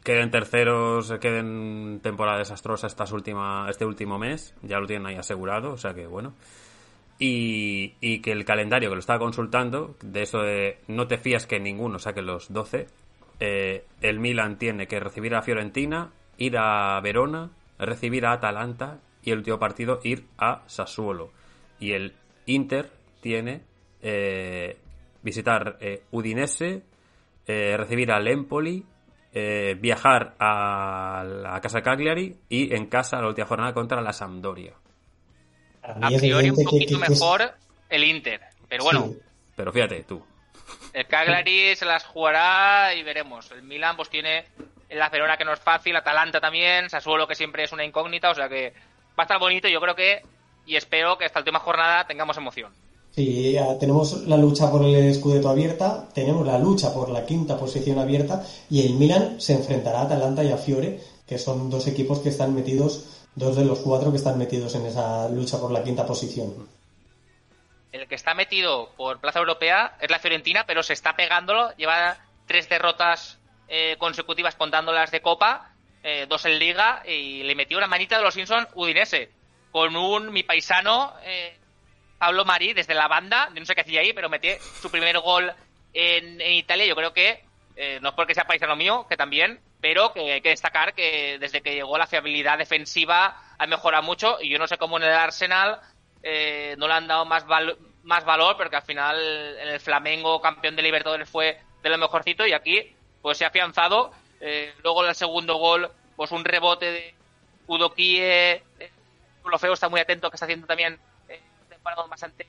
queden 0.03 0.31
terceros, 0.31 1.13
queden 1.19 1.99
temporada 2.01 2.39
desastrosa 2.39 2.87
estas 2.87 3.11
última, 3.11 3.67
este 3.69 3.85
último 3.85 4.17
mes, 4.17 4.55
ya 4.61 4.79
lo 4.79 4.87
tienen 4.87 5.07
ahí 5.07 5.15
asegurado, 5.15 5.73
o 5.73 5.77
sea 5.77 5.93
que 5.93 6.07
bueno. 6.07 6.33
Y, 7.19 7.93
y 8.01 8.19
que 8.19 8.31
el 8.31 8.45
calendario 8.45 8.89
que 8.89 8.95
lo 8.95 8.99
estaba 8.99 9.19
consultando, 9.19 9.95
de 10.01 10.23
eso 10.23 10.39
de 10.39 10.79
no 10.87 11.07
te 11.07 11.17
fías 11.17 11.45
que 11.45 11.59
ninguno 11.59 11.99
saque 11.99 12.21
los 12.23 12.51
12, 12.51 12.87
eh, 13.39 13.85
el 14.01 14.19
Milan 14.19 14.59
tiene 14.59 14.87
que 14.87 14.99
recibir 14.99 15.33
a 15.33 15.41
Fiorentina, 15.41 16.11
ir 16.37 16.57
a 16.57 17.01
Verona, 17.01 17.49
recibir 17.79 18.25
a 18.27 18.33
Atalanta 18.33 18.99
y 19.23 19.31
el 19.31 19.39
último 19.39 19.57
partido 19.57 19.99
ir 20.03 20.25
a 20.37 20.63
Sassuolo. 20.67 21.31
Y 21.79 21.93
el 21.93 22.13
Inter 22.45 22.91
tiene 23.19 23.63
eh, 24.03 24.77
visitar 25.23 25.77
eh, 25.79 26.03
Udinese, 26.11 26.83
recibir 27.47 28.11
al 28.11 28.27
Empoli, 28.27 28.85
viajar 29.77 30.35
a 30.39 31.23
la 31.25 31.59
casa 31.61 31.81
Cagliari 31.81 32.37
y 32.49 32.73
en 32.75 32.87
casa 32.87 33.21
la 33.21 33.27
última 33.27 33.47
jornada 33.47 33.73
contra 33.73 34.01
la 34.01 34.13
Sampdoria. 34.13 34.73
A 35.83 36.09
priori 36.09 36.49
un 36.49 36.63
poquito 36.63 36.97
mejor 36.97 37.53
el 37.89 38.03
Inter, 38.03 38.41
pero 38.69 38.83
bueno. 38.83 39.11
Pero 39.55 39.71
fíjate 39.73 40.03
tú, 40.03 40.23
el 40.93 41.07
Cagliari 41.07 41.75
se 41.75 41.85
las 41.85 42.05
jugará 42.05 42.93
y 42.95 43.03
veremos. 43.03 43.51
El 43.51 43.63
Milan 43.63 43.95
pues 43.95 44.09
tiene 44.09 44.45
la 44.89 45.09
Verona 45.09 45.37
que 45.37 45.45
no 45.45 45.53
es 45.53 45.59
fácil, 45.59 45.95
Atalanta 45.95 46.39
también, 46.39 46.89
Sassuolo 46.89 47.27
que 47.27 47.35
siempre 47.35 47.63
es 47.63 47.71
una 47.71 47.85
incógnita, 47.85 48.31
o 48.31 48.35
sea 48.35 48.49
que 48.49 48.73
va 49.17 49.23
a 49.23 49.23
estar 49.23 49.39
bonito 49.39 49.67
yo 49.67 49.79
creo 49.79 49.95
que 49.95 50.21
y 50.65 50.75
espero 50.75 51.17
que 51.17 51.25
esta 51.25 51.39
última 51.39 51.59
jornada 51.59 52.05
tengamos 52.05 52.37
emoción. 52.37 52.73
Sí, 53.13 53.57
tenemos 53.79 54.25
la 54.27 54.37
lucha 54.37 54.71
por 54.71 54.85
el 54.85 55.13
Scudetto 55.13 55.49
abierta, 55.49 56.07
tenemos 56.13 56.47
la 56.47 56.57
lucha 56.57 56.93
por 56.93 57.09
la 57.09 57.25
quinta 57.25 57.57
posición 57.57 57.99
abierta 57.99 58.45
y 58.69 58.85
el 58.85 58.93
Milan 58.93 59.41
se 59.41 59.53
enfrentará 59.53 59.99
a 59.99 60.03
Atalanta 60.03 60.43
y 60.43 60.51
a 60.51 60.57
Fiore, 60.57 61.01
que 61.27 61.37
son 61.37 61.69
dos 61.69 61.87
equipos 61.87 62.19
que 62.19 62.29
están 62.29 62.55
metidos, 62.55 63.05
dos 63.35 63.55
de 63.57 63.65
los 63.65 63.79
cuatro 63.79 64.11
que 64.11 64.17
están 64.17 64.37
metidos 64.37 64.75
en 64.75 64.85
esa 64.85 65.27
lucha 65.27 65.59
por 65.59 65.71
la 65.71 65.83
quinta 65.83 66.05
posición 66.05 66.53
el 67.91 68.07
que 68.07 68.15
está 68.15 68.33
metido 68.33 68.91
por 68.95 69.19
Plaza 69.19 69.39
Europea 69.39 69.97
es 69.99 70.09
la 70.09 70.19
Fiorentina, 70.19 70.65
pero 70.65 70.83
se 70.83 70.93
está 70.93 71.15
pegándolo. 71.15 71.75
Lleva 71.75 72.17
tres 72.45 72.69
derrotas 72.69 73.39
eh, 73.67 73.95
consecutivas 73.97 74.55
contándolas 74.55 75.11
de 75.11 75.21
Copa, 75.21 75.73
eh, 76.03 76.25
dos 76.27 76.45
en 76.45 76.59
Liga, 76.59 77.03
y 77.05 77.43
le 77.43 77.55
metió 77.55 77.77
una 77.77 77.87
manita 77.87 78.17
de 78.17 78.23
los 78.23 78.33
Simpsons 78.33 78.67
Udinese. 78.75 79.31
Con 79.71 79.95
un, 79.95 80.31
mi 80.31 80.43
paisano, 80.43 81.13
eh, 81.23 81.57
Pablo 82.21 82.45
Marí, 82.45 82.73
desde 82.73 82.93
la 82.93 83.07
banda, 83.07 83.49
no 83.49 83.65
sé 83.65 83.73
qué 83.73 83.81
hacía 83.81 84.01
ahí, 84.01 84.13
pero 84.13 84.29
metió 84.29 84.53
su 84.79 84.91
primer 84.91 85.17
gol 85.17 85.51
en, 85.91 86.39
Italia. 86.39 86.85
Yo 86.85 86.95
creo 86.95 87.13
que, 87.13 87.43
no 87.99 88.09
es 88.09 88.15
porque 88.15 88.35
sea 88.35 88.45
paisano 88.45 88.75
mío, 88.75 89.07
que 89.09 89.17
también, 89.17 89.59
pero 89.81 90.13
que 90.13 90.33
hay 90.33 90.41
que 90.41 90.49
destacar 90.49 90.93
que 90.93 91.39
desde 91.39 91.61
que 91.61 91.73
llegó 91.73 91.97
la 91.97 92.05
fiabilidad 92.05 92.59
defensiva 92.59 93.41
ha 93.57 93.65
mejorado 93.65 94.03
mucho, 94.03 94.37
y 94.39 94.49
yo 94.49 94.59
no 94.59 94.67
sé 94.67 94.77
cómo 94.77 94.97
en 94.97 95.05
el 95.05 95.13
Arsenal 95.13 95.79
eh, 96.21 96.75
no 96.77 96.87
le 96.87 96.93
han 96.93 97.07
dado 97.07 97.25
más, 97.25 97.43
más 98.03 98.23
valor, 98.23 98.55
porque 98.55 98.75
al 98.75 98.83
final 98.83 99.57
en 99.59 99.69
el 99.69 99.79
Flamengo 99.79 100.39
campeón 100.39 100.75
de 100.75 100.83
Libertadores 100.83 101.27
fue 101.27 101.59
de 101.81 101.89
lo 101.89 101.97
mejorcito 101.97 102.45
y 102.45 102.53
aquí 102.53 102.95
pues 103.23 103.39
se 103.39 103.45
ha 103.45 103.47
afianzado. 103.47 104.11
Eh, 104.39 104.75
luego 104.83 105.03
el 105.03 105.15
segundo 105.15 105.55
gol, 105.55 105.89
pues 106.15 106.31
un 106.31 106.45
rebote 106.45 106.91
de 106.91 107.15
Udokie. 107.65 108.19
Eh, 108.21 108.63
lo 109.43 109.57
feo 109.57 109.73
está 109.73 109.89
muy 109.89 109.99
atento, 109.99 110.29
que 110.29 110.35
está 110.35 110.45
haciendo 110.45 110.67
también 110.67 110.99
eh, 111.81 111.83
temporada 111.83 112.07
bastante 112.07 112.47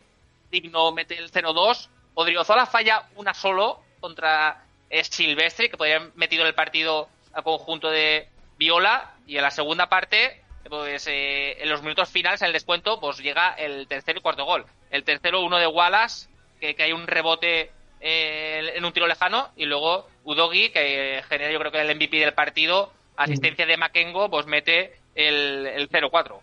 digno, 0.51 0.93
mete 0.93 1.19
el 1.19 1.31
0-2. 1.31 1.89
Odriozola 2.15 2.67
falla 2.67 3.09
una 3.17 3.35
solo 3.35 3.81
contra 4.01 4.65
Silvestre, 5.03 5.71
que 5.71 5.77
podría 5.77 5.97
haber 5.97 6.13
metido 6.15 6.47
el 6.47 6.55
partido 6.55 7.09
al 7.33 7.43
conjunto 7.43 7.91
de 7.91 8.29
Viola. 8.59 9.15
Y 9.27 9.37
en 9.37 9.43
la 9.43 9.51
segunda 9.51 9.89
parte, 9.89 10.43
pues 10.69 11.07
en 11.07 11.69
los 11.69 11.83
minutos 11.83 12.11
finales, 12.11 12.43
en 12.43 12.49
el 12.49 12.53
descuento, 12.53 13.01
pues 13.01 13.19
llega 13.19 13.55
el 13.55 13.87
tercer 13.89 14.17
y 14.17 14.21
cuarto 14.21 14.45
gol. 14.45 14.67
El 14.91 15.05
tercero, 15.05 15.41
uno 15.41 15.59
de 15.59 15.67
Wallace, 15.67 16.29
que, 16.61 16.75
que 16.75 16.83
hay 16.83 16.93
un 16.93 17.07
rebote 17.07 17.71
eh, 18.05 18.73
en 18.75 18.85
un 18.85 18.93
tiro 18.93 19.07
lejano 19.07 19.51
y 19.57 19.65
luego 19.65 20.09
Udogi, 20.25 20.71
que 20.71 21.23
genera 21.29 21.53
yo 21.53 21.59
creo 21.61 21.73
que 21.73 21.81
el 21.81 21.95
MVP 21.95 22.19
del 22.19 22.35
partido, 22.35 22.93
asistencia 23.17 23.65
de 23.65 23.77
Makengo, 23.77 24.29
pues 24.29 24.47
mete 24.47 24.97
el, 25.15 25.67
el 25.67 25.89
0-4. 25.89 26.41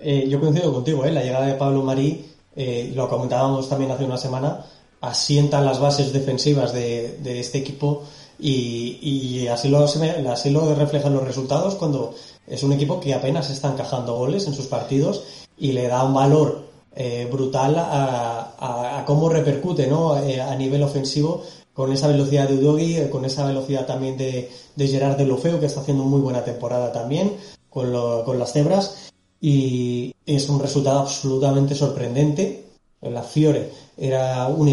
Eh, 0.00 0.26
yo 0.28 0.40
coincido 0.40 0.72
contigo, 0.72 1.04
¿eh? 1.04 1.12
la 1.12 1.22
llegada 1.22 1.46
de 1.46 1.54
Pablo 1.54 1.82
Marí, 1.82 2.26
eh, 2.56 2.92
lo 2.94 3.08
comentábamos 3.08 3.68
también 3.68 3.90
hace 3.90 4.04
una 4.04 4.16
semana, 4.16 4.64
asientan 5.00 5.64
las 5.64 5.78
bases 5.78 6.12
defensivas 6.12 6.72
de, 6.72 7.18
de 7.22 7.40
este 7.40 7.58
equipo 7.58 8.02
y, 8.38 8.98
y, 9.02 9.48
así, 9.48 9.68
lo, 9.68 9.78
así 9.84 10.50
lo 10.50 10.74
reflejan 10.74 11.14
los 11.14 11.24
resultados 11.24 11.74
cuando 11.74 12.14
es 12.46 12.62
un 12.62 12.72
equipo 12.72 12.98
que 13.00 13.14
apenas 13.14 13.50
está 13.50 13.70
encajando 13.70 14.16
goles 14.16 14.46
en 14.46 14.54
sus 14.54 14.66
partidos 14.66 15.22
y 15.58 15.72
le 15.72 15.88
da 15.88 16.04
un 16.04 16.14
valor 16.14 16.62
eh, 16.96 17.28
brutal 17.30 17.76
a, 17.78 19.04
cómo 19.06 19.28
repercute 19.28 19.86
¿no? 19.86 20.18
Eh, 20.18 20.40
a 20.40 20.54
nivel 20.56 20.82
ofensivo 20.82 21.42
con 21.72 21.92
esa 21.92 22.08
velocidad 22.08 22.48
de 22.48 22.56
Udogi, 22.56 23.08
con 23.10 23.24
esa 23.24 23.46
velocidad 23.46 23.86
también 23.86 24.16
de, 24.16 24.50
de 24.74 24.88
Gerard 24.88 25.16
de 25.16 25.26
Lofeo, 25.26 25.60
que 25.60 25.66
está 25.66 25.80
haciendo 25.80 26.04
muy 26.04 26.20
buena 26.20 26.44
temporada 26.44 26.92
también 26.92 27.36
con, 27.68 27.92
con 28.24 28.38
las 28.38 28.52
cebras. 28.52 29.09
Y 29.40 30.14
es 30.26 30.48
un 30.48 30.60
resultado 30.60 31.00
absolutamente 31.00 31.74
sorprendente. 31.74 32.64
La 33.00 33.22
Fiore 33.22 33.70
era 33.96 34.46
un, 34.48 34.68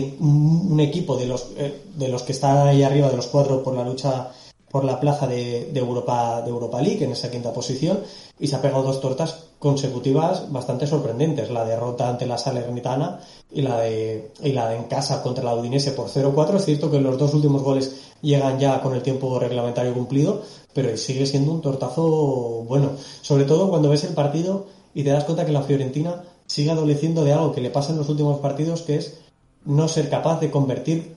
un, 0.69 0.79
equipo 0.81 1.15
de 1.15 1.27
los, 1.27 1.53
de 1.55 2.07
los 2.09 2.23
que 2.23 2.33
están 2.33 2.67
ahí 2.67 2.83
arriba, 2.83 3.09
de 3.09 3.15
los 3.15 3.27
cuatro 3.27 3.63
por 3.63 3.73
la 3.73 3.85
lucha 3.85 4.31
por 4.69 4.83
la 4.83 4.99
plaza 4.99 5.27
de, 5.27 5.69
de, 5.71 5.79
Europa, 5.79 6.41
de 6.41 6.49
Europa 6.49 6.81
League 6.81 7.03
en 7.03 7.11
esa 7.11 7.31
quinta 7.31 7.53
posición 7.53 7.99
y 8.39 8.47
se 8.47 8.55
ha 8.55 8.61
pegado 8.61 8.83
dos 8.83 8.99
tortas 8.99 9.45
consecutivas 9.59 10.51
bastante 10.51 10.85
sorprendentes, 10.85 11.49
la 11.49 11.65
derrota 11.65 12.09
ante 12.09 12.27
la 12.27 12.37
Salernitana 12.37 13.19
y 13.51 13.61
la 13.61 13.79
de, 13.79 14.31
y 14.43 14.51
la 14.51 14.69
de 14.69 14.75
en 14.75 14.83
casa 14.83 15.23
contra 15.23 15.43
la 15.43 15.55
Udinese 15.55 15.91
por 15.91 16.09
0-4. 16.09 16.57
Es 16.57 16.65
cierto 16.65 16.91
que 16.91 16.99
los 16.99 17.17
dos 17.17 17.33
últimos 17.33 17.63
goles 17.63 18.13
llegan 18.21 18.59
ya 18.59 18.81
con 18.81 18.93
el 18.93 19.01
tiempo 19.01 19.39
reglamentario 19.39 19.93
cumplido, 19.93 20.43
pero 20.77 20.95
sigue 20.95 21.25
siendo 21.25 21.51
un 21.51 21.59
tortazo 21.59 22.63
bueno, 22.67 22.91
sobre 23.23 23.45
todo 23.45 23.67
cuando 23.67 23.89
ves 23.89 24.03
el 24.03 24.13
partido 24.13 24.67
y 24.93 25.03
te 25.03 25.09
das 25.09 25.23
cuenta 25.23 25.43
que 25.43 25.51
la 25.51 25.63
Fiorentina 25.63 26.21
sigue 26.45 26.69
adoleciendo 26.69 27.23
de 27.23 27.33
algo 27.33 27.51
que 27.51 27.61
le 27.61 27.71
pasa 27.71 27.93
en 27.93 27.97
los 27.97 28.09
últimos 28.09 28.37
partidos, 28.41 28.83
que 28.83 28.97
es 28.97 29.17
no 29.65 29.87
ser 29.87 30.07
capaz 30.07 30.39
de 30.39 30.51
convertir 30.51 31.15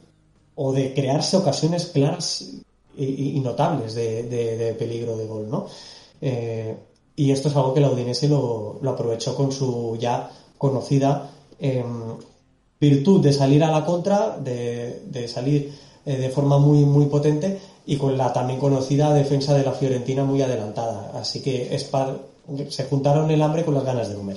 o 0.54 0.72
de 0.72 0.94
crearse 0.94 1.36
ocasiones 1.36 1.84
claras 1.92 2.54
y, 2.96 3.38
notables 3.40 3.94
de, 3.94 4.74
peligro 4.78 5.18
de 5.18 5.26
gol, 5.26 5.50
¿no? 5.50 5.66
Eh, 6.22 6.74
y 7.14 7.30
esto 7.30 7.48
es 7.48 7.56
algo 7.56 7.74
que 7.74 7.80
la 7.80 7.90
Udinese 7.90 8.30
lo, 8.30 8.80
aprovechó 8.86 9.34
con 9.34 9.52
su 9.52 9.98
ya 10.00 10.30
conocida 10.56 11.32
em, 11.58 12.14
virtud 12.80 13.20
de 13.20 13.34
salir 13.34 13.62
a 13.62 13.70
la 13.70 13.84
contra, 13.84 14.38
de, 14.38 15.28
salir 15.28 15.70
eh, 16.06 16.16
de 16.16 16.30
forma 16.30 16.56
muy, 16.56 16.86
muy 16.86 17.04
potente 17.06 17.60
y 17.90 17.98
con 17.98 18.16
la 18.16 18.32
también 18.32 18.60
conocida 18.60 19.12
defensa 19.12 19.52
de 19.52 19.64
la 19.64 19.72
Fiorentina 19.72 20.22
muy 20.22 20.40
adelantada. 20.40 21.10
Así 21.18 21.42
que 21.42 21.76
se 21.76 22.84
juntaron 22.84 23.28
el 23.32 23.42
hambre 23.42 23.64
con 23.64 23.74
las 23.74 23.82
ganas 23.82 24.08
de 24.08 24.14
comer. 24.14 24.36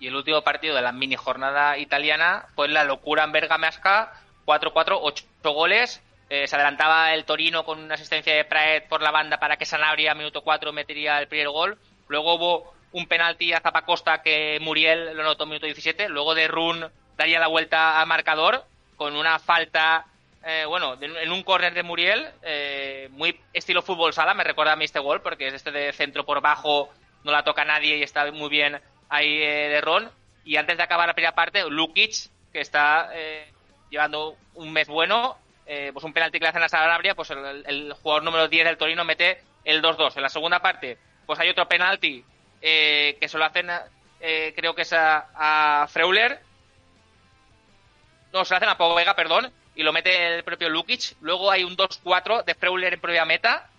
Y 0.00 0.08
el 0.08 0.16
último 0.16 0.42
partido 0.42 0.74
de 0.74 0.82
la 0.82 0.90
mini 0.90 1.14
jornada 1.14 1.78
italiana 1.78 2.46
fue 2.56 2.66
la 2.66 2.82
locura 2.82 3.22
en 3.22 3.30
Bergamasca, 3.30 4.12
4-4, 4.44 4.98
8 5.02 5.24
goles, 5.52 6.02
eh, 6.28 6.48
se 6.48 6.56
adelantaba 6.56 7.14
el 7.14 7.24
Torino 7.24 7.64
con 7.64 7.78
una 7.78 7.94
asistencia 7.94 8.34
de 8.34 8.44
Praet 8.44 8.88
por 8.88 9.02
la 9.02 9.12
banda 9.12 9.38
para 9.38 9.56
que 9.56 9.64
Sanabria 9.64 10.16
minuto 10.16 10.42
4 10.42 10.72
metería 10.72 11.20
el 11.20 11.28
primer 11.28 11.50
gol. 11.50 11.78
Luego 12.08 12.34
hubo 12.34 12.74
un 12.90 13.06
penalti 13.06 13.52
a 13.52 13.60
Zapacosta 13.60 14.20
que 14.22 14.58
Muriel 14.60 15.16
lo 15.16 15.22
notó 15.22 15.46
minuto 15.46 15.66
17. 15.66 16.08
Luego 16.08 16.34
de 16.34 16.48
Run 16.48 16.90
daría 17.16 17.38
la 17.38 17.46
vuelta 17.46 18.00
al 18.00 18.08
marcador 18.08 18.64
con 18.96 19.14
una 19.14 19.38
falta, 19.38 20.06
eh, 20.46 20.64
bueno, 20.66 20.96
en 21.00 21.32
un 21.32 21.42
córner 21.42 21.74
de 21.74 21.82
Muriel, 21.82 22.28
eh, 22.42 23.08
muy 23.10 23.38
estilo 23.52 23.82
fútbol 23.82 24.12
sala, 24.12 24.34
me 24.34 24.44
recuerda 24.44 24.74
a 24.74 24.84
este 24.84 25.00
gol 25.00 25.20
porque 25.20 25.48
es 25.48 25.54
este 25.54 25.70
de 25.70 25.92
centro 25.92 26.24
por 26.24 26.40
bajo, 26.40 26.90
no 27.24 27.32
la 27.32 27.44
toca 27.44 27.64
nadie 27.64 27.96
y 27.96 28.02
está 28.02 28.30
muy 28.32 28.48
bien 28.48 28.80
ahí 29.08 29.38
de 29.38 29.80
Ron. 29.80 30.10
Y 30.44 30.56
antes 30.56 30.76
de 30.76 30.82
acabar 30.82 31.08
la 31.08 31.14
primera 31.14 31.34
parte, 31.34 31.68
Lukic, 31.68 32.30
que 32.52 32.60
está 32.60 33.10
llevando 33.90 34.36
un 34.54 34.72
mes 34.72 34.88
bueno, 34.88 35.36
eh, 35.68 35.90
pues 35.92 36.04
un 36.04 36.12
penalti 36.12 36.38
que 36.38 36.44
le 36.44 36.50
hacen 36.50 36.62
a 36.62 36.68
Sarabria, 36.68 37.16
pues 37.16 37.30
el, 37.30 37.92
jugador 38.00 38.22
número 38.22 38.46
10 38.46 38.64
del 38.64 38.78
Torino 38.78 39.04
mete 39.04 39.42
el 39.64 39.82
2-2. 39.82 40.16
En 40.16 40.22
la 40.22 40.28
segunda 40.28 40.60
parte, 40.60 40.96
pues 41.26 41.40
hay 41.40 41.48
otro 41.48 41.66
penalti 41.66 42.24
eh, 42.62 43.16
que 43.20 43.28
se 43.28 43.36
lo 43.36 43.44
hacen, 43.44 43.68
eh, 44.20 44.52
creo 44.54 44.76
que 44.76 44.82
es 44.82 44.92
a, 44.92 45.86
Freuler. 45.90 46.40
No, 48.32 48.44
se 48.44 48.54
lo 48.54 48.58
hacen 48.58 48.68
a 48.68 48.78
Povega, 48.78 49.14
perdón, 49.14 49.52
y 49.76 49.82
lo 49.82 49.92
mete 49.92 50.36
el 50.36 50.42
propio 50.42 50.68
Lukic. 50.68 51.14
Luego 51.20 51.50
hay 51.50 51.62
un 51.62 51.76
2-4 51.76 52.44
de 52.44 52.54
Freuler 52.54 52.94
en 52.94 53.00
propia 53.00 53.24
meta. 53.24 53.70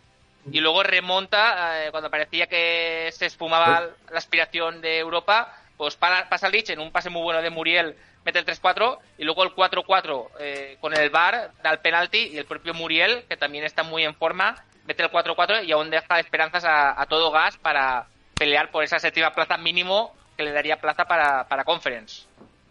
Y 0.49 0.61
luego 0.61 0.81
remonta, 0.81 1.89
cuando 1.91 2.09
parecía 2.09 2.47
que 2.47 3.09
se 3.11 3.25
esfumaba 3.25 3.89
la 4.09 4.17
aspiración 4.17 4.79
de 4.79 4.99
Europa, 4.99 5.53
pues 5.75 5.97
pasa 5.97 6.47
Lich 6.47 6.69
en 6.69 6.79
un 6.79 6.89
pase 6.89 7.09
muy 7.09 7.21
bueno 7.21 7.41
de 7.41 7.49
Muriel 7.49 7.97
mete 8.27 8.39
el 8.39 8.45
3-4 8.45 8.97
y 9.17 9.23
luego 9.23 9.43
el 9.43 9.51
4-4 9.51 10.27
eh, 10.39 10.77
con 10.81 10.95
el 10.95 11.09
VAR 11.09 11.51
da 11.63 11.71
el 11.71 11.79
penalti 11.79 12.29
y 12.33 12.37
el 12.37 12.45
propio 12.45 12.73
Muriel, 12.73 13.23
que 13.29 13.37
también 13.37 13.63
está 13.63 13.83
muy 13.83 14.03
en 14.03 14.13
forma, 14.15 14.65
mete 14.85 15.01
el 15.01 15.09
4-4 15.09 15.65
y 15.65 15.71
aún 15.71 15.89
deja 15.89 16.19
esperanzas 16.19 16.65
a, 16.67 17.05
todo 17.09 17.31
gas 17.31 17.57
para 17.57 18.07
pelear 18.37 18.69
por 18.69 18.83
esa 18.83 18.99
séptima 18.99 19.33
plaza 19.33 19.57
mínimo 19.57 20.13
que 20.35 20.43
le 20.43 20.51
daría 20.51 20.79
plaza 20.79 21.05
para, 21.05 21.47
para 21.47 21.63
Conference. 21.63 22.23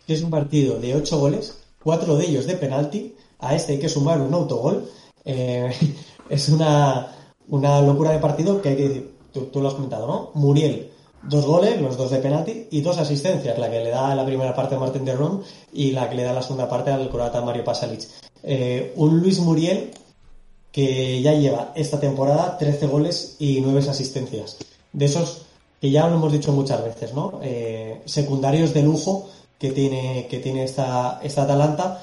Es 0.07 0.23
un 0.23 0.31
partido 0.31 0.79
de 0.79 0.95
8 0.95 1.17
goles, 1.17 1.66
4 1.87 2.17
de 2.17 2.27
ellos 2.27 2.47
de 2.47 2.57
penalti, 2.57 3.15
a 3.39 3.55
este 3.55 3.75
hay 3.75 3.79
que 3.79 3.89
sumar 3.89 4.21
un 4.21 4.35
autogol. 4.35 4.91
Eh, 5.25 5.73
es 6.29 6.49
una, 6.49 7.15
una 7.49 7.81
locura 7.81 8.11
de 8.11 8.19
partido 8.19 8.61
que 8.61 8.71
hay 8.71 8.77
que 8.77 8.89
decir, 8.89 9.15
tú, 9.33 9.61
lo 9.61 9.69
has 9.69 9.75
comentado, 9.75 10.09
¿no? 10.09 10.31
Muriel, 10.35 10.91
dos 11.23 11.47
goles, 11.47 11.81
los 11.81 11.97
dos 11.97 12.11
de 12.11 12.19
penalti, 12.19 12.67
y 12.73 12.81
dos 12.81 12.99
asistencias, 12.99 13.57
la 13.57 13.71
que 13.71 13.85
le 13.85 13.91
da 13.91 14.17
la 14.17 14.27
primera 14.27 14.53
parte 14.53 14.75
a 14.75 14.81
Martín 14.81 15.05
de 15.05 15.15
Ron 15.15 15.45
y 15.73 15.93
la 15.93 16.11
que 16.11 16.17
le 16.17 16.25
da 16.25 16.33
la 16.33 16.43
segunda 16.43 16.69
parte 16.69 16.91
al 16.91 17.09
croata 17.09 17.41
Mario 17.41 17.63
Pasalic. 17.63 18.03
Eh, 18.43 18.93
un 18.97 19.21
Luis 19.21 19.39
Muriel 19.39 19.93
que 20.73 21.23
ya 21.23 21.35
lleva 21.35 21.71
esta 21.77 22.01
temporada 22.01 22.59
13 22.59 22.89
goles 22.89 23.37
y 23.39 23.61
9 23.61 23.89
asistencias. 23.89 24.57
De 24.93 25.05
esos 25.05 25.43
que 25.81 25.93
ya 25.93 26.09
lo 26.09 26.17
hemos 26.17 26.33
dicho 26.33 26.51
muchas 26.51 26.83
veces, 26.83 27.15
¿no? 27.15 27.39
Eh, 27.45 28.03
secundarios 28.07 28.75
de 28.75 28.83
lujo 28.83 29.29
que 29.59 29.73
tiene, 29.73 30.27
que 30.29 30.39
tiene 30.39 30.65
esta, 30.65 31.21
esta 31.23 31.43
Atalanta, 31.43 32.03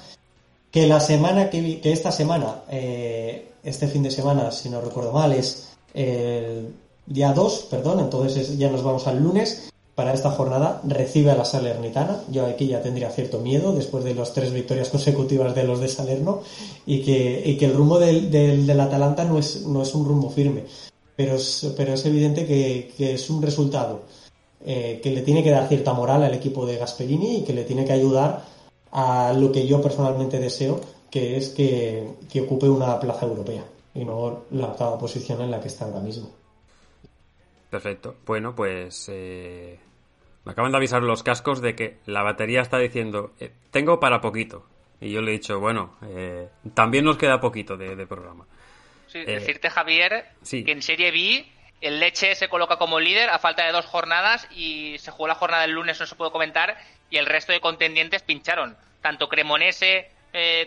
que 0.72 0.88
la 0.88 1.00
semana 1.00 1.50
que, 1.50 1.80
que 1.80 1.92
esta 1.92 2.12
semana, 2.12 2.64
eh, 2.70 3.52
este 3.64 3.88
fin 3.88 4.04
de 4.04 4.12
semana, 4.12 4.52
si 4.52 4.70
no 4.70 4.82
recuerdo 4.82 5.12
mal, 5.12 5.32
es 5.34 5.70
el 5.94 6.74
día 7.06 7.32
2, 7.32 7.68
perdón, 7.70 8.00
entonces 8.00 8.58
ya 8.58 8.70
nos 8.70 8.84
vamos 8.84 9.08
al 9.08 9.22
lunes. 9.22 9.70
Para 9.94 10.12
esta 10.12 10.32
jornada 10.32 10.82
recibe 10.86 11.30
a 11.30 11.36
la 11.36 11.46
Salernitana. 11.46 12.24
Yo 12.32 12.48
aquí 12.48 12.66
ya 12.66 12.82
tendría 12.82 13.12
cierto 13.12 13.38
miedo 13.38 13.74
después 13.74 14.04
de 14.04 14.16
las 14.16 14.34
tres 14.34 14.52
victorias 14.52 14.90
consecutivas 14.90 15.54
de 15.54 15.66
los 15.66 15.80
de 15.80 15.88
Salerno 15.88 16.42
y 16.88 17.04
que, 17.04 17.44
y 17.46 17.58
que 17.58 17.66
el 17.66 17.76
rumbo 17.76 18.00
del, 18.00 18.32
del, 18.32 18.80
Atalanta 18.80 19.24
no 19.24 19.38
es, 19.38 19.62
no 19.68 19.84
es 19.84 19.94
un 19.94 20.06
rumbo 20.06 20.32
firme. 20.32 20.64
Pero 21.16 21.36
es, 21.36 21.72
pero 21.78 21.94
es 21.94 22.04
evidente 22.08 22.48
que 22.48 23.14
es 23.14 23.30
un 23.30 23.44
resultado 23.44 24.02
eh, 24.66 25.00
que 25.04 25.12
le 25.12 25.22
tiene 25.22 25.44
que 25.44 25.52
dar 25.52 25.68
cierta 25.68 25.94
moral 25.94 26.24
al 26.24 26.34
equipo 26.34 26.66
de 26.66 26.78
Gasperini 26.78 27.38
y 27.38 27.44
que 27.44 27.54
le 27.54 27.64
tiene 27.64 27.86
que 27.86 27.94
ayudar 27.94 28.44
a 28.92 29.34
lo 29.34 29.52
que 29.52 29.68
yo 29.68 29.82
personalmente 29.82 30.40
deseo, 30.40 30.80
que 31.10 31.38
es 31.38 31.50
que, 31.50 32.08
que 32.32 32.42
ocupe 32.42 32.70
una 32.70 33.00
plaza 33.00 33.26
europea 33.26 33.64
y 33.94 34.06
no 34.06 34.46
la 34.52 34.68
octava 34.68 34.98
posición 34.98 35.42
en 35.42 35.52
la 35.52 35.60
que 35.60 35.68
está 35.68 35.86
ahora 35.86 36.00
mismo. 36.00 36.32
Perfecto. 37.70 38.16
Bueno, 38.26 38.56
pues 38.56 39.10
eh, 39.12 39.80
me 40.46 40.52
acaban 40.52 40.72
de 40.72 40.78
avisar 40.78 41.02
los 41.02 41.24
cascos 41.24 41.62
de 41.62 41.76
que 41.76 41.98
la 42.06 42.22
batería 42.22 42.62
está 42.62 42.78
diciendo, 42.78 43.34
eh, 43.40 43.52
tengo 43.72 44.00
para 44.00 44.22
poquito. 44.22 44.66
Y 45.02 45.12
yo 45.12 45.22
le 45.22 45.32
he 45.32 45.34
dicho, 45.34 45.60
bueno, 45.60 45.96
eh, 46.04 46.48
también 46.74 47.04
nos 47.04 47.18
queda 47.18 47.42
poquito 47.42 47.76
de, 47.76 48.08
programa. 48.08 48.46
Sí, 49.08 49.26
decirte, 49.26 49.70
Javier, 49.70 50.26
que 50.50 50.72
en 50.72 50.82
Serie 50.82 51.12
B 51.12 51.46
el 51.88 52.00
Leche 52.00 52.36
se 52.36 52.50
coloca 52.50 52.78
como 52.78 53.00
líder 53.00 53.30
a 53.30 53.40
falta 53.40 53.66
de 53.66 53.72
dos 53.72 53.86
jornadas 53.86 54.48
y 54.52 54.98
se 55.00 55.12
jugó 55.12 55.28
la 55.28 55.36
jornada 55.36 55.64
del 55.64 55.72
lunes, 55.72 56.00
no 56.00 56.06
se 56.06 56.16
puede 56.16 56.32
comentar, 56.32 56.78
y 57.10 57.18
el 57.18 57.26
resto 57.26 57.52
de 57.52 57.60
contendientes 57.60 58.24
pincharon. 58.24 58.78
Tanto 59.02 59.30
Cremonese 59.30 60.10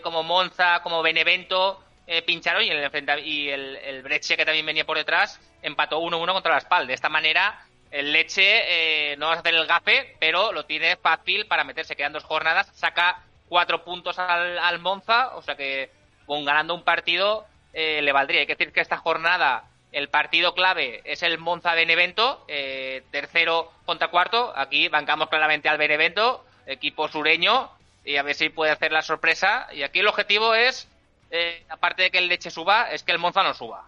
como 0.01 0.23
Monza, 0.23 0.81
como 0.81 1.01
Benevento, 1.01 1.83
eh, 2.09 2.21
pincharon 2.21 2.63
y, 2.63 2.69
el, 2.69 3.25
y 3.25 3.49
el, 3.49 4.01
Breche, 4.01 4.37
que 4.37 4.45
también 4.45 4.65
venía 4.65 4.85
por 4.85 4.95
detrás, 4.95 5.41
empató 5.61 5.99
1-1 5.99 6.31
contra 6.31 6.53
la 6.53 6.61
Spal. 6.61 6.87
De 6.87 6.93
esta 6.93 7.09
manera, 7.09 7.65
el 7.91 8.13
Leche 8.13 9.11
eh, 9.11 9.17
no 9.17 9.27
va 9.27 9.33
a 9.33 9.39
hacer 9.39 9.53
el 9.53 9.67
gafe, 9.67 10.15
pero 10.17 10.53
lo 10.53 10.65
tiene 10.65 10.95
fácil 10.95 11.47
para 11.47 11.65
meterse. 11.65 11.97
Quedan 11.97 12.13
dos 12.13 12.23
jornadas, 12.23 12.71
saca 12.73 13.23
cuatro 13.49 13.83
puntos 13.83 14.17
al, 14.19 14.57
al 14.57 14.79
Monza, 14.79 15.35
o 15.35 15.41
sea 15.41 15.57
que 15.57 15.91
con 16.25 16.45
ganando 16.45 16.73
un 16.73 16.83
partido 16.83 17.45
eh, 17.73 18.01
le 18.01 18.13
valdría. 18.13 18.39
Hay 18.39 18.47
que 18.47 18.55
decir 18.55 18.71
que 18.71 18.79
esta 18.79 18.97
jornada 18.97 19.65
el 19.91 20.09
partido 20.09 20.53
clave 20.53 21.01
es 21.05 21.23
el 21.23 21.37
Monza 21.37 21.73
Benevento, 21.73 22.43
eh, 22.47 23.03
tercero 23.11 23.71
contra 23.85 24.09
cuarto. 24.09 24.53
Aquí 24.55 24.87
bancamos 24.89 25.29
claramente 25.29 25.69
al 25.69 25.77
Benevento, 25.77 26.43
equipo 26.65 27.07
sureño, 27.07 27.69
y 28.05 28.17
a 28.17 28.23
ver 28.23 28.35
si 28.35 28.49
puede 28.49 28.71
hacer 28.71 28.91
la 28.91 29.01
sorpresa. 29.01 29.67
Y 29.73 29.83
aquí 29.83 29.99
el 29.99 30.07
objetivo 30.07 30.53
es 30.55 30.87
eh, 31.31 31.63
aparte 31.69 32.03
de 32.03 32.11
que 32.11 32.17
el 32.19 32.27
leche 32.27 32.51
suba, 32.51 32.91
es 32.91 33.03
que 33.03 33.11
el 33.11 33.19
Monza 33.19 33.43
no 33.43 33.53
suba. 33.53 33.85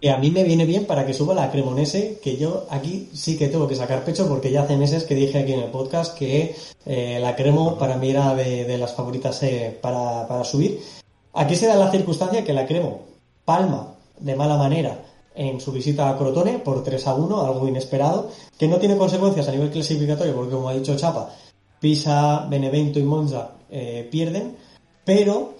Y 0.00 0.08
a 0.08 0.18
mí 0.18 0.30
me 0.30 0.44
viene 0.44 0.66
bien 0.66 0.86
para 0.86 1.06
que 1.06 1.14
suba 1.14 1.34
la 1.34 1.50
Cremonese, 1.50 2.18
que 2.22 2.36
yo 2.36 2.66
aquí 2.70 3.08
sí 3.14 3.38
que 3.38 3.48
tengo 3.48 3.68
que 3.68 3.76
sacar 3.76 4.04
pecho 4.04 4.28
porque 4.28 4.50
ya 4.50 4.62
hace 4.62 4.76
meses 4.76 5.04
que 5.04 5.14
dije 5.14 5.38
aquí 5.38 5.52
en 5.52 5.60
el 5.60 5.70
podcast 5.70 6.18
que 6.18 6.54
eh, 6.84 7.18
la 7.20 7.34
Cremo 7.36 7.78
para 7.78 7.96
mí 7.96 8.10
era 8.10 8.34
de, 8.34 8.76
las 8.76 8.94
favoritas 8.94 9.42
eh, 9.44 9.78
para, 9.80 10.44
subir. 10.44 10.80
Aquí 11.32 11.54
se 11.54 11.68
da 11.68 11.76
la 11.76 11.90
circunstancia 11.90 12.44
que 12.44 12.52
la 12.52 12.66
Cremo 12.66 13.06
palma 13.44 13.93
de 14.18 14.36
mala 14.36 14.56
manera 14.56 15.04
en 15.34 15.60
su 15.60 15.72
visita 15.72 16.08
a 16.08 16.16
Crotone 16.16 16.60
por 16.60 16.84
3 16.84 17.06
a 17.06 17.14
1, 17.14 17.44
algo 17.44 17.68
inesperado, 17.68 18.30
que 18.56 18.68
no 18.68 18.78
tiene 18.78 18.96
consecuencias 18.96 19.48
a 19.48 19.52
nivel 19.52 19.70
clasificatorio 19.70 20.34
porque 20.34 20.52
como 20.54 20.68
ha 20.68 20.74
dicho 20.74 20.96
Chapa, 20.96 21.30
Pisa, 21.80 22.46
Benevento 22.48 22.98
y 22.98 23.02
Monza 23.02 23.50
pierden, 24.10 24.56
pero 25.04 25.54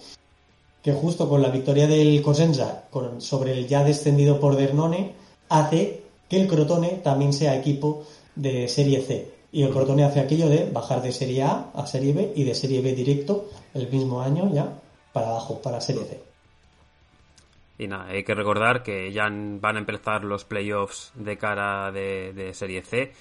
que 0.81 0.93
justo 0.93 1.27
con 1.27 1.41
la 1.41 1.49
victoria 1.49 1.87
del 1.87 2.21
Cosenza 2.21 2.83
sobre 3.17 3.53
el 3.53 3.67
ya 3.67 3.83
descendido 3.83 4.39
por 4.39 4.55
Dernone 4.55 5.13
hace 5.49 6.03
que 6.29 6.39
el 6.39 6.47
Crotone 6.47 7.01
también 7.03 7.33
sea 7.33 7.57
equipo 7.57 8.03
de 8.35 8.67
Serie 8.67 9.01
C. 9.01 9.31
Y 9.51 9.63
el 9.63 9.71
Crotone 9.71 10.03
hace 10.03 10.19
aquello 10.19 10.47
de 10.47 10.69
bajar 10.71 11.01
de 11.01 11.11
Serie 11.11 11.43
A 11.43 11.71
a 11.73 11.87
Serie 11.87 12.13
B 12.13 12.33
y 12.35 12.43
de 12.43 12.55
Serie 12.55 12.81
B 12.81 12.93
directo 12.93 13.49
el 13.73 13.89
mismo 13.89 14.21
año 14.21 14.51
ya 14.53 14.79
para 15.11 15.29
abajo, 15.29 15.59
para 15.61 15.81
Serie 15.81 16.03
C. 16.05 16.34
Y 17.77 17.87
nada, 17.87 18.05
hay 18.05 18.23
que 18.23 18.33
recordar 18.33 18.83
que 18.83 19.11
ya 19.11 19.27
van 19.29 19.75
a 19.75 19.79
empezar 19.79 20.23
los 20.23 20.45
playoffs 20.45 21.11
de 21.15 21.37
cara 21.37 21.91
de, 21.91 22.31
de 22.33 22.53
Serie 22.53 22.81
C. 22.81 23.11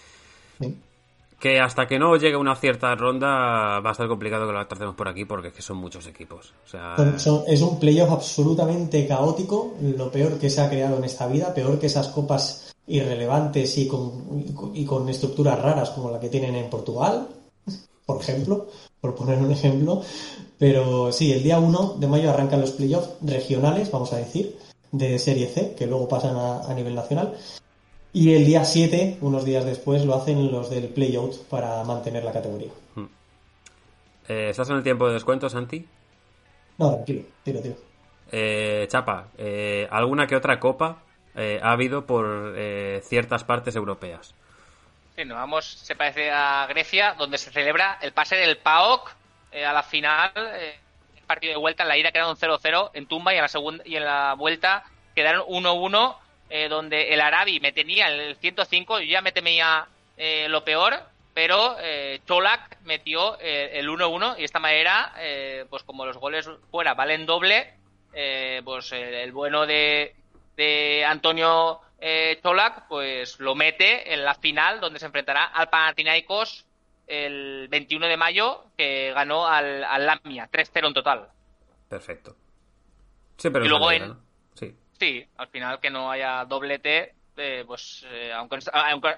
Que 1.40 1.60
hasta 1.60 1.86
que 1.86 1.98
no 1.98 2.16
llegue 2.16 2.36
una 2.36 2.54
cierta 2.54 2.94
ronda 2.94 3.80
va 3.80 3.88
a 3.88 3.92
estar 3.92 4.06
complicado 4.06 4.46
que 4.46 4.52
lo 4.52 4.66
tratemos 4.66 4.94
por 4.94 5.08
aquí 5.08 5.24
porque 5.24 5.48
es 5.48 5.54
que 5.54 5.62
son 5.62 5.76
muchos 5.78 6.06
equipos. 6.06 6.54
O 6.64 6.68
sea... 6.68 6.94
es 7.46 7.60
un 7.60 7.80
playoff 7.80 8.12
absolutamente 8.12 9.06
caótico, 9.06 9.74
lo 9.80 10.10
peor 10.10 10.38
que 10.38 10.48
se 10.48 10.60
ha 10.60 10.70
creado 10.70 10.96
en 10.98 11.04
esta 11.04 11.26
vida, 11.26 11.52
peor 11.52 11.78
que 11.78 11.86
esas 11.86 12.08
copas 12.08 12.72
irrelevantes 12.86 13.76
y 13.78 13.88
con, 13.88 14.44
y 14.74 14.84
con 14.84 15.08
estructuras 15.08 15.60
raras 15.60 15.90
como 15.90 16.10
la 16.10 16.20
que 16.20 16.28
tienen 16.28 16.54
en 16.54 16.70
Portugal, 16.70 17.28
por 18.06 18.20
ejemplo, 18.20 18.68
por 19.00 19.14
poner 19.14 19.38
un 19.38 19.50
ejemplo. 19.50 20.02
Pero 20.58 21.12
sí, 21.12 21.32
el 21.32 21.42
día 21.42 21.58
1 21.58 21.96
de 21.98 22.06
mayo 22.06 22.30
arrancan 22.30 22.60
los 22.60 22.72
playoffs 22.72 23.10
regionales, 23.22 23.90
vamos 23.90 24.12
a 24.12 24.16
decir, 24.16 24.56
de 24.92 25.18
Serie 25.18 25.46
C, 25.46 25.74
que 25.76 25.86
luego 25.86 26.08
pasan 26.08 26.36
a, 26.36 26.62
a 26.62 26.74
nivel 26.74 26.94
nacional. 26.94 27.34
Y 28.14 28.32
el 28.32 28.46
día 28.46 28.64
7, 28.64 29.18
unos 29.22 29.44
días 29.44 29.64
después, 29.64 30.04
lo 30.04 30.14
hacen 30.14 30.52
los 30.52 30.70
del 30.70 30.88
playout 30.88 31.36
para 31.48 31.82
mantener 31.82 32.22
la 32.22 32.32
categoría. 32.32 32.70
Hmm. 32.94 33.06
Eh, 34.28 34.50
¿Estás 34.50 34.70
en 34.70 34.76
el 34.76 34.84
tiempo 34.84 35.08
de 35.08 35.14
descuento, 35.14 35.50
Santi? 35.50 35.84
No, 36.78 36.94
tranquilo, 36.94 37.22
tiro, 37.42 37.60
tiro. 37.60 37.74
Eh, 38.30 38.86
Chapa, 38.88 39.30
eh, 39.36 39.88
¿alguna 39.90 40.28
que 40.28 40.36
otra 40.36 40.60
copa 40.60 41.02
ha 41.34 41.72
habido 41.72 42.06
por 42.06 42.54
ciertas 43.02 43.42
partes 43.42 43.74
europeas? 43.74 44.36
Sí, 45.16 45.24
nos 45.24 45.36
vamos, 45.36 45.64
se 45.64 45.94
parece 45.94 46.30
a 46.30 46.66
Grecia, 46.68 47.14
donde 47.16 47.38
se 47.38 47.50
celebra 47.52 47.98
el 48.02 48.12
pase 48.12 48.36
del 48.36 48.58
PAOK 48.58 49.14
a 49.64 49.72
la 49.72 49.84
final, 49.84 50.32
el 50.34 51.22
partido 51.26 51.52
de 51.52 51.58
vuelta, 51.58 51.84
en 51.84 51.88
la 51.88 51.96
ida 51.96 52.10
quedaron 52.10 52.36
0-0 52.36 52.90
en 52.94 53.06
Tumba 53.06 53.32
y 53.32 53.36
en 53.36 53.42
la, 53.42 53.48
segunda, 53.48 53.84
y 53.86 53.96
en 53.96 54.04
la 54.04 54.34
vuelta 54.34 54.84
quedaron 55.14 55.46
1-1 55.46 56.16
eh, 56.50 56.68
donde 56.68 57.14
el 57.14 57.20
Arabi 57.20 57.60
me 57.60 57.72
tenía 57.72 58.08
el 58.08 58.36
105, 58.36 59.00
yo 59.00 59.06
ya 59.06 59.22
me 59.22 59.32
temía 59.32 59.86
eh, 60.16 60.46
lo 60.48 60.64
peor, 60.64 61.00
pero 61.32 61.76
eh, 61.80 62.20
Cholak 62.26 62.80
metió 62.82 63.38
eh, 63.40 63.70
el 63.74 63.88
1-1 63.88 64.34
y 64.36 64.40
de 64.40 64.44
esta 64.44 64.60
manera, 64.60 65.12
pues 65.68 65.82
como 65.82 66.06
los 66.06 66.18
goles 66.18 66.48
fuera 66.70 66.94
valen 66.94 67.26
doble, 67.26 67.74
pues 68.64 68.92
el 68.92 69.32
bueno 69.32 69.66
de, 69.66 70.14
de 70.56 71.04
Antonio 71.04 71.80
Cholak 72.42 72.86
pues 72.88 73.40
lo 73.40 73.54
mete 73.54 74.12
en 74.12 74.24
la 74.24 74.34
final 74.34 74.80
donde 74.80 74.98
se 74.98 75.06
enfrentará 75.06 75.44
al 75.44 75.70
Panathinaikos 75.70 76.66
el 77.06 77.68
21 77.68 78.06
de 78.06 78.16
mayo 78.16 78.64
que 78.76 79.12
ganó 79.14 79.46
al, 79.46 79.84
al 79.84 80.06
Lamia, 80.06 80.48
3-0 80.50 80.88
en 80.88 80.94
total. 80.94 81.28
Perfecto. 81.88 82.36
Sí, 83.36 83.50
pero 83.50 83.64
y 83.64 83.68
luego 83.68 83.90
en, 83.90 84.16
Sí, 84.98 85.26
al 85.36 85.48
final 85.48 85.80
que 85.80 85.90
no 85.90 86.10
haya 86.10 86.44
doblete, 86.44 87.14
eh, 87.36 87.64
pues 87.66 88.06
eh, 88.08 88.32
aunque, 88.32 88.58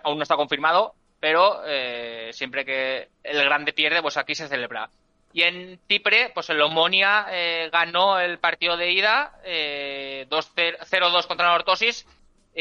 aún 0.03 0.17
no 0.17 0.23
está 0.23 0.37
confirmado, 0.37 0.95
pero 1.21 1.63
eh, 1.67 2.31
siempre 2.33 2.65
que 2.65 3.11
el 3.23 3.45
grande 3.45 3.73
pierde, 3.73 4.01
pues 4.03 4.17
aquí 4.17 4.35
se 4.35 4.49
celebra. 4.49 4.91
Y 5.33 5.43
en 5.43 5.79
Chipre, 5.87 6.31
pues 6.33 6.49
el 6.49 6.63
Omonia 6.63 7.27
ganó 7.71 8.19
el 8.19 8.39
partido 8.39 8.79
de 8.79 8.91
ida, 8.91 9.39
0-2 9.45 11.27
contra 11.27 11.49
la 11.49 11.55
Ortosis, 11.57 12.07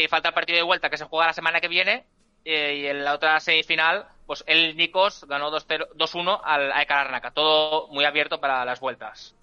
falta 0.10 0.30
el 0.30 0.36
partido 0.36 0.58
de 0.58 0.64
vuelta 0.64 0.90
que 0.90 0.98
se 0.98 1.06
juega 1.06 1.28
la 1.28 1.34
semana 1.34 1.62
que 1.62 1.68
viene, 1.68 2.06
y 2.44 2.86
en 2.86 3.04
la 3.04 3.16
otra 3.16 3.40
semifinal, 3.40 4.06
pues 4.28 4.44
el 4.48 4.76
Nikos 4.78 5.26
ganó 5.28 5.52
2-1 5.52 6.42
al 6.44 6.72
AEK. 6.72 7.34
Todo 7.34 7.88
muy 7.88 8.06
abierto 8.06 8.40
para 8.40 8.64
las 8.66 8.80
vueltas. 8.80 9.36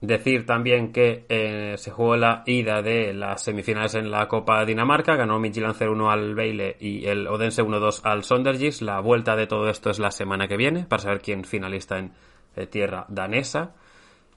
Decir 0.00 0.46
también 0.46 0.92
que 0.92 1.26
eh, 1.28 1.74
se 1.76 1.90
jugó 1.90 2.16
la 2.16 2.44
ida 2.46 2.82
de 2.82 3.12
las 3.12 3.42
semifinales 3.42 3.96
en 3.96 4.12
la 4.12 4.28
Copa 4.28 4.64
Dinamarca, 4.64 5.16
ganó 5.16 5.40
Midtjylland 5.40 5.74
0-1 5.74 6.12
al 6.12 6.34
Beile 6.36 6.76
y 6.78 7.06
el 7.06 7.26
Odense 7.26 7.64
1-2 7.64 8.02
al 8.04 8.22
Sondergis. 8.22 8.80
La 8.80 9.00
vuelta 9.00 9.34
de 9.34 9.48
todo 9.48 9.68
esto 9.68 9.90
es 9.90 9.98
la 9.98 10.12
semana 10.12 10.46
que 10.46 10.56
viene 10.56 10.84
para 10.84 11.02
saber 11.02 11.20
quién 11.20 11.44
finalista 11.44 11.98
en 11.98 12.12
eh, 12.54 12.66
tierra 12.66 13.06
danesa. 13.08 13.74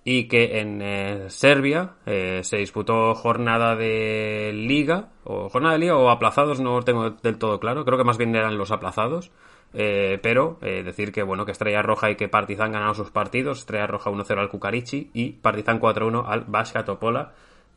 Y 0.03 0.27
que 0.27 0.59
en 0.59 0.81
eh, 0.81 1.29
Serbia 1.29 1.95
se 2.05 2.57
disputó 2.57 3.13
jornada 3.13 3.75
de 3.75 4.51
liga, 4.53 5.09
o 5.23 5.47
jornada 5.49 5.73
de 5.73 5.79
liga 5.79 5.95
o 5.95 6.09
aplazados, 6.09 6.59
no 6.59 6.81
tengo 6.81 7.11
del 7.11 7.37
todo 7.37 7.59
claro, 7.59 7.85
creo 7.85 7.99
que 7.99 8.03
más 8.03 8.17
bien 8.17 8.35
eran 8.35 8.57
los 8.57 8.71
aplazados. 8.71 9.31
Eh, 9.73 10.19
pero 10.21 10.57
eh, 10.61 10.83
decir 10.83 11.13
que 11.13 11.23
bueno 11.23 11.45
que 11.45 11.53
Estrella 11.53 11.81
Roja 11.81 12.11
y 12.11 12.15
que 12.15 12.27
Partizan 12.27 12.73
ganaron 12.73 12.95
sus 12.95 13.11
partidos, 13.11 13.59
Estrella 13.59 13.87
Roja 13.87 14.09
1-0 14.09 14.37
al 14.37 14.49
Cucarichi 14.49 15.11
y 15.13 15.31
Partizan 15.31 15.79
4-1 15.79 16.25
al 16.27 16.41
Vasca 16.47 16.83
Topola. 16.83 17.33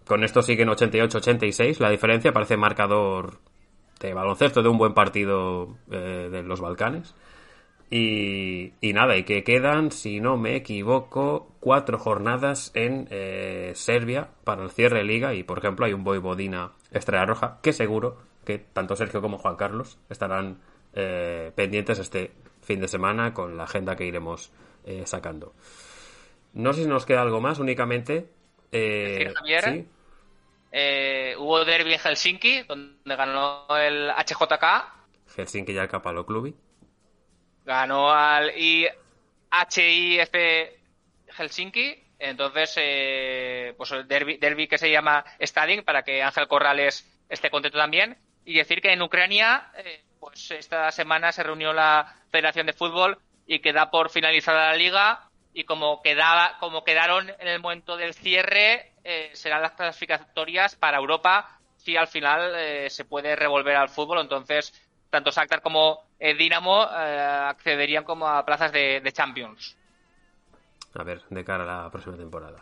Con 0.07 0.25
esto 0.25 0.43
siguen 0.43 0.69
88-86, 0.69 1.79
la 1.79 1.91
diferencia 1.91 2.33
parece 2.33 2.57
marcador 2.57 3.39
de 4.01 4.13
baloncesto 4.13 4.63
de 4.63 4.69
un 4.69 4.77
buen 4.77 4.93
partido 4.93 5.77
eh, 5.91 6.29
de 6.31 6.43
los 6.43 6.61
Balcanes. 6.61 7.15
Y, 7.91 8.73
nada, 8.83 9.17
y 9.17 9.23
que 9.23 9.45
quedan, 9.45 9.93
si 9.93 10.19
no 10.19 10.37
me 10.37 10.57
equivoco, 10.57 11.53
cuatro 11.61 11.99
jornadas 11.99 12.73
en 12.75 13.07
Serbia 13.77 14.31
para 14.43 14.65
el 14.65 14.71
cierre 14.71 14.99
de 14.99 15.05
liga. 15.05 15.35
Y 15.35 15.45
por 15.45 15.59
ejemplo, 15.59 15.87
hay 15.87 15.93
un 15.93 16.03
Boibodina 16.03 16.73
Estrella 16.91 17.25
Roja 17.25 17.59
que 17.63 17.73
seguro 17.73 18.17
que 18.45 18.59
tanto 18.59 18.97
Sergio 18.97 19.21
como 19.21 19.39
Juan 19.39 19.57
Carlos 19.57 19.99
estarán 20.09 20.61
eh, 20.95 21.51
pendientes 21.55 21.99
este 21.99 22.33
fin 22.63 22.81
de 22.81 22.89
semana 22.89 23.35
con 23.35 23.57
la 23.57 23.65
agenda 23.65 23.97
que 23.97 24.07
iremos 24.07 24.53
eh, 24.85 25.03
sacando. 25.07 25.55
No 26.53 26.73
sé 26.73 26.83
si 26.83 26.89
nos 26.89 27.05
queda 27.05 27.23
algo 27.23 27.41
más, 27.41 27.59
únicamente. 27.59 28.29
Eh, 28.71 29.33
hubo 31.39 31.65
derby 31.65 31.95
en 31.95 31.99
Helsinki, 31.99 32.63
donde 32.63 33.17
ganó 33.17 33.67
el 33.77 34.11
HJK. 34.11 34.65
Helsinki 35.37 35.73
ya 35.73 35.89
Capalo 35.89 36.25
Clubi. 36.27 36.55
Ganó 37.65 38.13
al 38.13 38.53
HIF 38.57 40.31
Helsinki. 41.37 42.03
Entonces, 42.19 43.75
pues 43.77 43.91
el 43.93 44.09
derby, 44.09 44.37
derby 44.39 44.69
que 44.69 44.79
se 44.79 44.91
llama 44.91 45.25
Stading, 45.41 45.83
para 45.83 46.03
que 46.03 46.23
Ángel 46.23 46.49
Corrales 46.49 47.07
esté 47.29 47.51
contento 47.51 47.79
también. 47.79 48.17
Y 48.45 48.55
decir 48.55 48.81
que 48.81 48.93
en 48.93 49.03
Ucrania 49.03 49.71
pues 50.25 50.51
esta 50.53 50.91
semana 50.91 51.33
se 51.33 51.43
reunió 51.43 51.73
la 51.73 52.15
Federación 52.31 52.67
de 52.67 52.73
Fútbol 52.73 53.19
y 53.47 53.59
queda 53.59 53.91
por 53.91 54.11
finalizada 54.11 54.71
la 54.71 54.77
liga 54.77 55.29
y 55.53 55.65
como 55.65 56.01
quedaba 56.01 56.57
como 56.61 56.83
quedaron 56.83 57.29
en 57.29 57.49
el 57.49 57.61
momento 57.61 57.97
del 57.97 58.15
cierre 58.15 58.93
eh, 59.05 59.31
serán 59.35 59.61
las 59.61 59.73
clasificatorias 59.73 60.77
para 60.77 60.97
Europa 60.97 61.61
si 61.77 61.97
al 61.97 62.09
final 62.09 62.55
eh, 62.57 62.89
se 62.89 63.05
puede 63.05 63.37
revolver 63.37 63.77
al 63.77 63.91
fútbol 63.91 64.19
entonces 64.21 64.73
tanto 65.15 65.31
Shakhtar 65.31 65.63
como 65.63 66.03
eh, 66.19 66.35
Dinamo 66.35 66.83
accederían 66.83 68.03
como 68.03 68.27
a 68.27 68.45
plazas 68.45 68.73
de, 68.73 69.13
Champions. 69.13 69.77
A 70.93 71.05
ver 71.05 71.23
de 71.31 71.45
cara 71.45 71.63
a 71.63 71.85
la 71.85 71.91
próxima 71.91 72.17
temporada. 72.17 72.59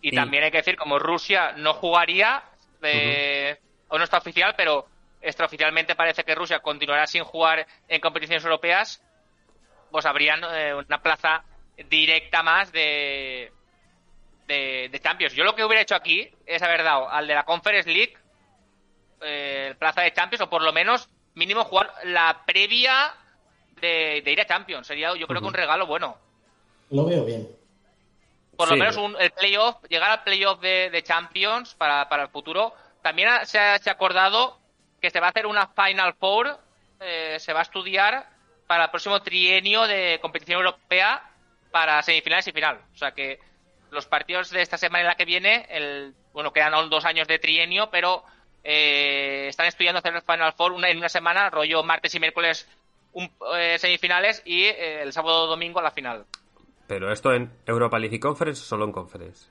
Y, 0.00 0.12
también 0.14 0.44
hay 0.44 0.52
que 0.52 0.58
decir, 0.58 0.76
como 0.76 1.00
Rusia 1.00 1.54
no 1.56 1.74
jugaría, 1.74 2.44
eh, 2.82 3.58
o 3.88 3.98
no 3.98 4.04
está 4.04 4.18
oficial, 4.18 4.54
pero 4.56 4.86
extraoficialmente 5.20 5.96
parece 5.96 6.22
que 6.22 6.36
Rusia 6.36 6.60
continuará 6.60 7.08
sin 7.08 7.24
jugar 7.24 7.66
en 7.88 8.00
competiciones 8.00 8.44
europeas, 8.44 9.02
pues 9.90 10.06
habrían 10.06 10.44
eh, 10.44 10.72
una 10.72 11.02
plaza 11.02 11.42
directa 11.88 12.44
más 12.44 12.70
de, 12.70 13.50
de, 14.46 15.00
Champions. 15.02 15.34
Yo 15.34 15.42
lo 15.42 15.56
que 15.56 15.64
hubiera 15.64 15.82
hecho 15.82 15.96
aquí 15.96 16.30
es 16.46 16.62
haber 16.62 16.84
dado 16.84 17.10
al 17.10 17.26
de 17.26 17.34
la 17.34 17.44
Conference 17.44 17.90
League 17.90 18.16
eh, 19.22 19.74
plaza 19.78 20.02
de 20.02 20.12
Champions, 20.12 20.42
o 20.42 20.50
por 20.50 20.62
lo 20.62 20.72
menos 20.72 21.08
mínimo 21.36 21.64
jugar 21.64 21.92
la 22.04 22.42
previa 22.44 23.14
de, 23.80 24.22
ir 24.26 24.40
a 24.40 24.46
Champions. 24.46 24.86
Sería, 24.86 25.14
yo 25.14 25.28
creo 25.28 25.40
que 25.40 25.46
un 25.46 25.54
regalo 25.54 25.86
bueno. 25.86 26.16
Lo 26.90 27.04
veo 27.04 27.24
bien. 27.24 27.48
Por 28.56 28.70
lo 28.70 28.76
menos 28.76 28.96
un, 28.96 29.14
el 29.20 29.30
playoff, 29.30 29.76
llegar 29.88 30.10
al 30.10 30.24
playoff 30.24 30.60
de, 30.60 30.88
de 30.90 31.02
Champions 31.02 31.74
para, 31.74 32.08
para 32.08 32.24
el 32.24 32.30
futuro. 32.30 32.72
También 33.02 33.28
se 33.44 33.58
ha, 33.58 33.78
se 33.78 33.90
ha 33.90 33.92
acordado 33.92 34.58
que 35.00 35.10
se 35.10 35.20
va 35.20 35.26
a 35.26 35.30
hacer 35.30 35.46
una 35.46 35.68
Final 35.68 36.14
Four, 36.14 36.58
eh, 37.00 37.36
se 37.38 37.52
va 37.52 37.60
a 37.60 37.62
estudiar 37.62 38.26
para 38.66 38.84
el 38.84 38.90
próximo 38.90 39.20
trienio 39.20 39.86
de 39.86 40.18
competición 40.22 40.58
europea 40.58 41.22
para 41.70 42.02
semifinales 42.02 42.48
y 42.48 42.52
final. 42.52 42.80
O 42.94 42.96
sea 42.96 43.12
que 43.12 43.38
los 43.90 44.06
partidos 44.06 44.50
de 44.50 44.62
esta 44.62 44.78
semana 44.78 45.04
y 45.04 45.06
la 45.06 45.14
que 45.16 45.26
viene, 45.26 45.66
el, 45.68 46.14
bueno, 46.32 46.52
quedan 46.52 46.72
aún 46.72 46.88
dos 46.88 47.04
años 47.04 47.28
de 47.28 47.38
trienio, 47.38 47.90
pero 47.90 48.24
eh, 48.68 49.46
están 49.48 49.66
estudiando 49.66 50.00
hacer 50.00 50.14
el 50.14 50.22
Final 50.22 50.52
Four 50.52 50.72
una, 50.72 50.90
en 50.90 50.98
una 50.98 51.08
semana, 51.08 51.50
rollo 51.50 51.84
martes 51.84 52.14
y 52.14 52.20
miércoles 52.20 52.68
un, 53.12 53.30
eh, 53.56 53.78
semifinales 53.78 54.42
y 54.44 54.64
el 54.64 55.12
sábado 55.12 55.44
o 55.44 55.46
domingo 55.46 55.80
la 55.80 55.92
final. 55.92 56.26
¿Pero 56.88 57.12
esto 57.12 57.32
en 57.32 57.50
Europa 57.64 57.98
League 57.98 58.16
y 58.16 58.20
Conference 58.20 58.62
o 58.62 58.64
solo 58.64 58.84
en 58.84 58.92
Conference? 58.92 59.48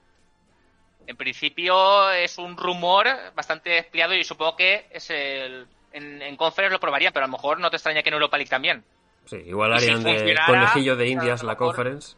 En 1.08 1.16
principio 1.16 2.12
es 2.12 2.38
un 2.38 2.58
rumor 2.58 3.08
bastante 3.36 3.78
espiado 3.78 4.14
y 4.14 4.24
supongo 4.24 4.56
que 4.56 4.88
es 4.90 5.10
el, 5.10 5.68
en, 5.94 6.36
Conference 6.36 6.74
lo 6.74 6.80
probarían, 6.80 7.14
pero 7.14 7.26
a 7.26 7.28
lo 7.28 7.32
mejor 7.32 7.60
no 7.60 7.70
te 7.70 7.78
extraña 7.78 8.04
que 8.04 8.10
en 8.10 8.16
Europa 8.16 8.38
League 8.38 8.50
también. 8.50 8.84
Sí, 9.26 9.38
igual 9.38 9.74
harían 9.74 10.04
de 10.04 10.36
conejillo 10.46 10.96
de 10.96 11.08
Indias 11.08 11.44
la 11.44 11.56
Conference. 11.56 12.18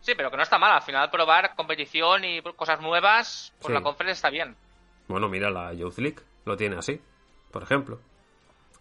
Sí, 0.00 0.14
pero 0.16 0.30
que 0.30 0.36
no 0.36 0.42
está 0.42 0.58
mal. 0.58 0.72
Al 0.72 0.82
final 0.82 1.10
probar 1.10 1.54
competición 1.54 2.24
y 2.24 2.42
cosas 2.42 2.80
nuevas, 2.80 3.52
pues 3.60 3.72
la 3.72 3.82
Conference 3.82 4.16
está 4.16 4.30
bien. 4.30 4.56
Bueno, 5.08 5.28
mira 5.28 5.50
la 5.50 5.72
Youth 5.72 5.98
League, 5.98 6.20
lo 6.44 6.56
tiene 6.56 6.76
así, 6.76 7.00
por 7.50 7.62
ejemplo. 7.62 8.00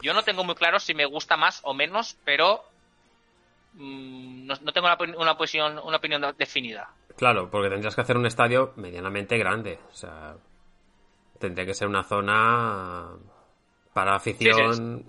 Yo 0.01 0.13
no 0.13 0.23
tengo 0.23 0.43
muy 0.43 0.55
claro 0.55 0.79
si 0.79 0.93
me 0.93 1.05
gusta 1.05 1.37
más 1.37 1.61
o 1.63 1.73
menos, 1.73 2.17
pero 2.25 2.63
Mm, 3.73 4.47
no, 4.47 4.73
tengo 4.73 4.87
una, 4.87 4.97
una, 5.17 5.37
posición, 5.37 5.79
una 5.83 5.97
opinión 5.97 6.21
definida. 6.37 6.89
Claro, 7.15 7.49
porque 7.49 7.69
tendrías 7.69 7.95
que 7.95 8.01
hacer 8.01 8.17
un 8.17 8.25
estadio 8.25 8.73
medianamente 8.75 9.37
grande. 9.37 9.79
O 9.89 9.93
sea, 9.95 10.35
tendría 11.39 11.65
que 11.65 11.73
ser 11.73 11.87
una 11.87 12.03
zona 12.03 13.09
para 13.93 14.15
afición 14.15 15.05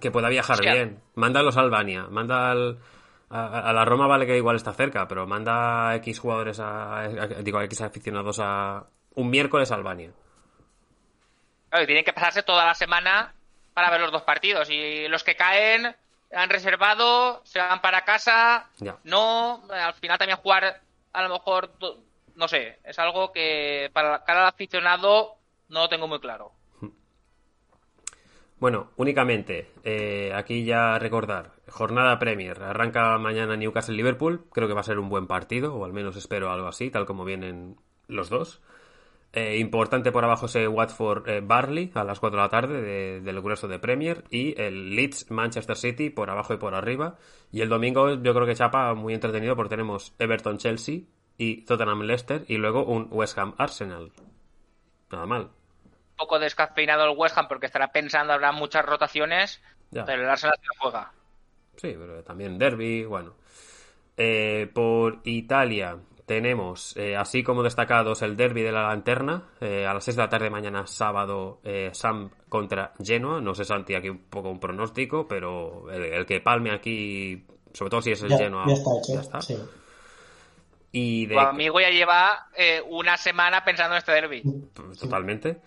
que 0.00 0.10
pueda 0.10 0.28
viajar 0.28 0.60
bien. 0.60 1.00
Mándalos 1.14 1.56
a 1.56 1.60
Albania, 1.60 2.06
manda 2.10 2.52
a, 2.52 3.72
la 3.72 3.84
Roma 3.84 4.06
vale 4.06 4.26
que 4.26 4.36
igual 4.36 4.56
está 4.56 4.72
cerca, 4.72 5.08
pero 5.08 5.26
manda 5.26 5.94
X 5.96 6.18
jugadores 6.18 6.60
a, 6.60 7.08
digo, 7.42 7.60
X 7.62 7.80
aficionados 7.80 8.38
a 8.40 8.86
un 9.14 9.30
miércoles 9.30 9.70
a 9.72 9.76
Albania. 9.76 10.12
Claro, 11.74 11.86
tienen 11.86 12.04
que 12.04 12.12
pasarse 12.12 12.44
toda 12.44 12.64
la 12.64 12.76
semana 12.76 13.34
para 13.72 13.90
ver 13.90 14.00
los 14.00 14.12
dos 14.12 14.22
partidos 14.22 14.70
y 14.70 15.08
los 15.08 15.24
que 15.24 15.34
caen 15.34 15.92
han 16.32 16.48
reservado, 16.48 17.42
se 17.44 17.58
van 17.58 17.80
para 17.80 18.04
casa, 18.04 18.70
no, 19.02 19.60
al 19.68 19.94
final 19.94 20.16
también 20.16 20.38
jugar 20.38 20.82
a 21.12 21.22
lo 21.24 21.30
mejor, 21.30 21.72
no 22.36 22.46
sé, 22.46 22.78
es 22.84 22.96
algo 23.00 23.32
que 23.32 23.90
para 23.92 24.22
cada 24.22 24.46
aficionado 24.46 25.34
no 25.68 25.80
lo 25.80 25.88
tengo 25.88 26.06
muy 26.06 26.20
claro. 26.20 26.52
Bueno, 28.60 28.92
únicamente, 28.94 29.72
eh, 29.82 30.30
aquí 30.32 30.64
ya 30.64 30.96
recordar, 31.00 31.54
jornada 31.68 32.20
Premier, 32.20 32.62
arranca 32.62 33.18
mañana 33.18 33.56
Newcastle-Liverpool, 33.56 34.46
creo 34.52 34.68
que 34.68 34.74
va 34.74 34.82
a 34.82 34.84
ser 34.84 35.00
un 35.00 35.08
buen 35.08 35.26
partido, 35.26 35.74
o 35.74 35.84
al 35.84 35.92
menos 35.92 36.14
espero 36.14 36.52
algo 36.52 36.68
así, 36.68 36.92
tal 36.92 37.04
como 37.04 37.24
vienen 37.24 37.74
los 38.06 38.30
dos. 38.30 38.62
Eh, 39.36 39.58
importante 39.58 40.12
por 40.12 40.22
abajo 40.24 40.46
ese 40.46 40.68
Watford 40.68 41.28
eh, 41.28 41.40
Barley 41.40 41.90
a 41.94 42.04
las 42.04 42.20
4 42.20 42.36
de 42.36 42.42
la 42.44 42.48
tarde 42.48 43.20
del 43.20 43.40
grueso 43.40 43.66
de 43.66 43.80
Premier 43.80 44.22
y 44.30 44.54
el 44.60 44.94
Leeds 44.94 45.32
Manchester 45.32 45.76
City 45.76 46.08
por 46.08 46.30
abajo 46.30 46.54
y 46.54 46.56
por 46.56 46.76
arriba. 46.76 47.16
Y 47.50 47.60
el 47.60 47.68
domingo 47.68 48.14
yo 48.14 48.32
creo 48.32 48.46
que 48.46 48.54
chapa 48.54 48.94
muy 48.94 49.12
entretenido 49.12 49.56
porque 49.56 49.70
tenemos 49.70 50.14
Everton 50.20 50.58
Chelsea 50.58 51.00
y 51.36 51.62
Tottenham 51.64 52.02
Leicester 52.02 52.44
y 52.46 52.58
luego 52.58 52.84
un 52.84 53.08
West 53.10 53.36
Ham 53.36 53.56
Arsenal. 53.58 54.12
Nada 55.10 55.26
mal. 55.26 55.42
Un 55.42 56.16
poco 56.16 56.38
descafeinado 56.38 57.04
el 57.10 57.18
West 57.18 57.36
Ham 57.36 57.48
porque 57.48 57.66
estará 57.66 57.90
pensando 57.90 58.32
habrá 58.32 58.52
muchas 58.52 58.86
rotaciones, 58.86 59.60
pero 59.90 60.22
el 60.22 60.30
Arsenal 60.30 60.56
se 60.60 60.78
juega. 60.78 61.10
Sí, 61.74 61.96
pero 61.98 62.22
también 62.22 62.56
Derby, 62.56 63.04
bueno. 63.04 63.34
Eh, 64.16 64.70
por 64.72 65.18
Italia, 65.24 65.98
tenemos, 66.26 66.96
eh, 66.96 67.16
así 67.16 67.42
como 67.42 67.62
destacados, 67.62 68.22
el 68.22 68.36
derby 68.36 68.62
de 68.62 68.72
la 68.72 68.88
lanterna, 68.88 69.50
eh, 69.60 69.86
a 69.86 69.92
las 69.92 70.04
6 70.04 70.16
de 70.16 70.22
la 70.22 70.28
tarde 70.28 70.48
mañana 70.48 70.86
sábado, 70.86 71.60
eh, 71.64 71.90
Sam 71.92 72.30
contra 72.48 72.92
Genoa. 73.02 73.40
No 73.40 73.54
sé, 73.54 73.64
Santi, 73.64 73.94
aquí 73.94 74.08
un 74.08 74.24
poco 74.24 74.50
un 74.50 74.58
pronóstico, 74.58 75.28
pero 75.28 75.90
el, 75.90 76.24
que 76.24 76.40
palme 76.40 76.72
aquí, 76.72 77.44
sobre 77.72 77.90
todo 77.90 78.02
si 78.02 78.12
es 78.12 78.22
el 78.22 78.36
Genoa, 78.36 78.64
ya 79.06 79.20
está. 79.20 79.38
Y 80.92 81.26
de... 81.26 81.34
Tu 81.34 81.40
amigo 81.40 81.80
ya 81.80 81.90
lleva 81.90 82.48
una 82.88 83.16
semana 83.16 83.64
pensando 83.64 83.94
en 83.94 83.98
este 83.98 84.12
derby. 84.12 84.42
Pues, 84.72 84.98
totalmente. 84.98 85.58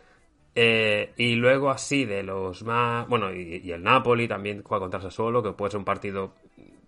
y 0.55 1.35
luego 1.35 1.69
así 1.69 2.05
de 2.05 2.23
los 2.23 2.63
más... 2.63 3.07
Bueno, 3.07 3.31
y, 3.31 3.61
y 3.63 3.71
el 3.71 3.84
Napoli 3.84 4.27
también 4.27 4.63
juega 4.63 4.85
contra 4.85 5.01
Sassuolo, 5.01 5.43
que 5.43 5.51
puede 5.51 5.71
ser 5.71 5.79
un 5.79 5.85
partido 5.85 6.34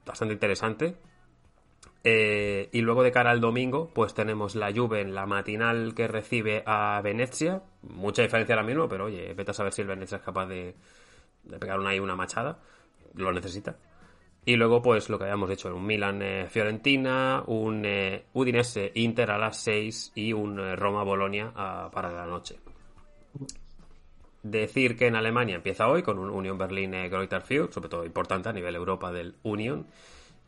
bastante 0.05 0.33
interesante. 0.33 0.95
Eh, 2.03 2.69
y 2.71 2.81
luego 2.81 3.03
de 3.03 3.11
cara 3.11 3.31
al 3.31 3.41
domingo, 3.41 3.91
pues 3.93 4.13
tenemos 4.13 4.55
la 4.55 4.71
Juve 4.73 5.01
en 5.01 5.13
la 5.13 5.25
matinal 5.25 5.93
que 5.93 6.07
recibe 6.07 6.63
a 6.65 7.01
Venecia. 7.03 7.61
Mucha 7.81 8.21
diferencia 8.21 8.55
ahora 8.55 8.65
mismo, 8.65 8.87
pero 8.87 9.05
oye, 9.05 9.33
vete 9.33 9.51
a 9.51 9.53
saber 9.53 9.73
si 9.73 9.81
el 9.81 9.87
Venecia 9.87 10.17
es 10.17 10.23
capaz 10.23 10.47
de, 10.47 10.75
pegar 11.59 11.79
una, 11.79 11.89
ahí 11.89 11.99
una 11.99 12.15
machada. 12.15 12.59
Lo 13.15 13.33
necesita. 13.33 13.75
Y 14.45 14.55
luego, 14.55 14.81
pues 14.81 15.09
lo 15.09 15.17
que 15.17 15.25
habíamos 15.25 15.49
dicho, 15.49 15.75
un 15.75 15.85
Milan-Fiorentina, 15.85 17.43
un 17.47 17.83
eh, 17.85 18.25
Udinese-Inter 18.33 19.31
a 19.31 19.37
las 19.37 19.57
6 19.57 20.13
y 20.15 20.31
un 20.31 20.59
eh, 20.59 20.75
Roma-Bolonia 20.75 21.51
para 21.91 22.11
la 22.11 22.25
noche. 22.25 22.59
Decir 24.41 24.95
que 24.95 25.07
en 25.07 25.17
Alemania 25.17 25.55
empieza 25.55 25.89
hoy 25.89 26.01
con 26.01 26.17
un 26.17 26.29
Union 26.29 26.57
Berlin-Greuther 26.57 27.43
sobre 27.69 27.89
todo 27.89 28.05
importante 28.05 28.47
a 28.47 28.53
nivel 28.53 28.73
Europa 28.73 29.11
del 29.11 29.35
Union 29.43 29.85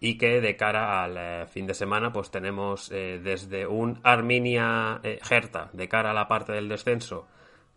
y 0.03 0.17
que 0.17 0.41
de 0.41 0.57
cara 0.57 1.03
al 1.03 1.15
eh, 1.15 1.45
fin 1.47 1.67
de 1.67 1.75
semana 1.75 2.11
pues 2.11 2.31
tenemos 2.31 2.91
eh, 2.91 3.21
desde 3.23 3.67
un 3.67 3.99
Arminia 4.01 4.99
eh, 5.03 5.19
de 5.73 5.87
cara 5.87 6.09
a 6.09 6.13
la 6.13 6.27
parte 6.27 6.51
del 6.53 6.67
descenso 6.67 7.27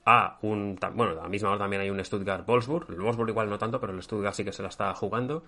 a 0.06 0.38
un 0.40 0.78
bueno 0.94 1.12
a 1.12 1.24
la 1.24 1.28
misma 1.28 1.50
hora 1.50 1.58
también 1.58 1.82
hay 1.82 1.90
un 1.90 2.02
Stuttgart 2.02 2.46
Wolfsburg. 2.46 2.90
El 2.90 3.00
Wolfsburg 3.00 3.28
igual 3.28 3.50
no 3.50 3.58
tanto 3.58 3.78
pero 3.78 3.92
el 3.92 4.02
Stuttgart 4.02 4.34
sí 4.34 4.42
que 4.44 4.52
se 4.52 4.62
la 4.62 4.68
está 4.68 4.94
jugando. 4.94 5.44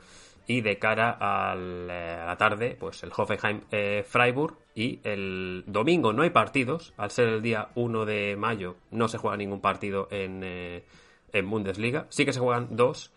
Y 0.47 0.61
de 0.61 0.79
cara 0.79 1.11
al, 1.11 1.91
a 1.91 2.27
la 2.27 2.37
tarde 2.37 2.77
pues 2.79 3.03
el 3.03 3.11
Hoffenheim 3.15 3.63
Freiburg. 4.05 4.57
Y 4.75 5.01
el 5.05 5.65
domingo 5.67 6.15
no 6.15 6.23
hay 6.23 6.31
partidos. 6.31 6.95
Al 6.97 7.11
ser 7.11 7.29
el 7.29 7.43
día 7.43 7.69
1 7.75 8.07
de 8.07 8.37
mayo 8.37 8.77
no 8.91 9.09
se 9.09 9.19
juega 9.19 9.37
ningún 9.37 9.61
partido 9.61 10.09
en, 10.11 10.43
en 10.43 11.51
Bundesliga. 11.51 12.07
Sí 12.09 12.25
que 12.25 12.33
se 12.33 12.41
juegan 12.41 12.69
dos 12.77 13.13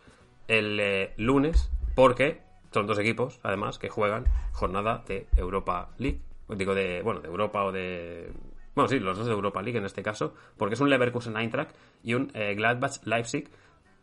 el 0.50 1.14
lunes 1.16 1.72
porque 1.96 2.49
son 2.72 2.88
dos 2.88 3.00
equipos, 3.00 3.40
además, 3.44 3.80
que 3.80 3.90
juegan 3.90 4.26
jornada 4.52 5.04
de 5.08 5.28
Europa 5.36 5.90
League. 5.98 6.22
Digo, 6.50 6.74
de, 6.74 7.02
bueno, 7.02 7.20
de 7.20 7.28
Europa 7.28 7.64
o 7.64 7.72
de... 7.72 8.32
Bueno, 8.76 8.88
sí, 8.88 9.00
los 9.00 9.18
dos 9.18 9.28
de 9.28 9.34
Europa 9.34 9.62
League 9.62 9.78
en 9.78 9.86
este 9.86 10.04
caso, 10.04 10.34
porque 10.58 10.76
es 10.76 10.82
un 10.82 10.90
Leverkusen 10.90 11.38
Eintracht 11.38 11.72
y 12.04 12.14
un 12.14 12.32
eh, 12.34 12.54
Gladbach 12.56 13.04
Leipzig, 13.04 13.50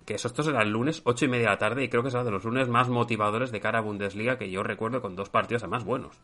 que 0.05 0.15
eso, 0.15 0.29
esto 0.29 0.43
será 0.43 0.63
el 0.63 0.71
lunes, 0.71 1.03
ocho 1.05 1.25
y 1.25 1.29
media 1.29 1.47
de 1.47 1.53
la 1.53 1.59
tarde, 1.59 1.85
y 1.85 1.89
creo 1.89 2.03
que 2.03 2.11
será 2.11 2.25
de 2.25 2.31
los 2.31 2.45
lunes 2.45 2.69
más 2.69 2.89
motivadores 2.89 3.51
de 3.51 3.61
cara 3.61 3.79
a 3.79 3.83
Bundesliga 3.83 4.39
que 4.39 4.51
yo 4.51 4.63
recuerdo 4.63 5.01
con 5.01 5.17
dos 5.17 5.31
partidos 5.31 5.63
además 5.63 5.85
buenos. 5.85 6.17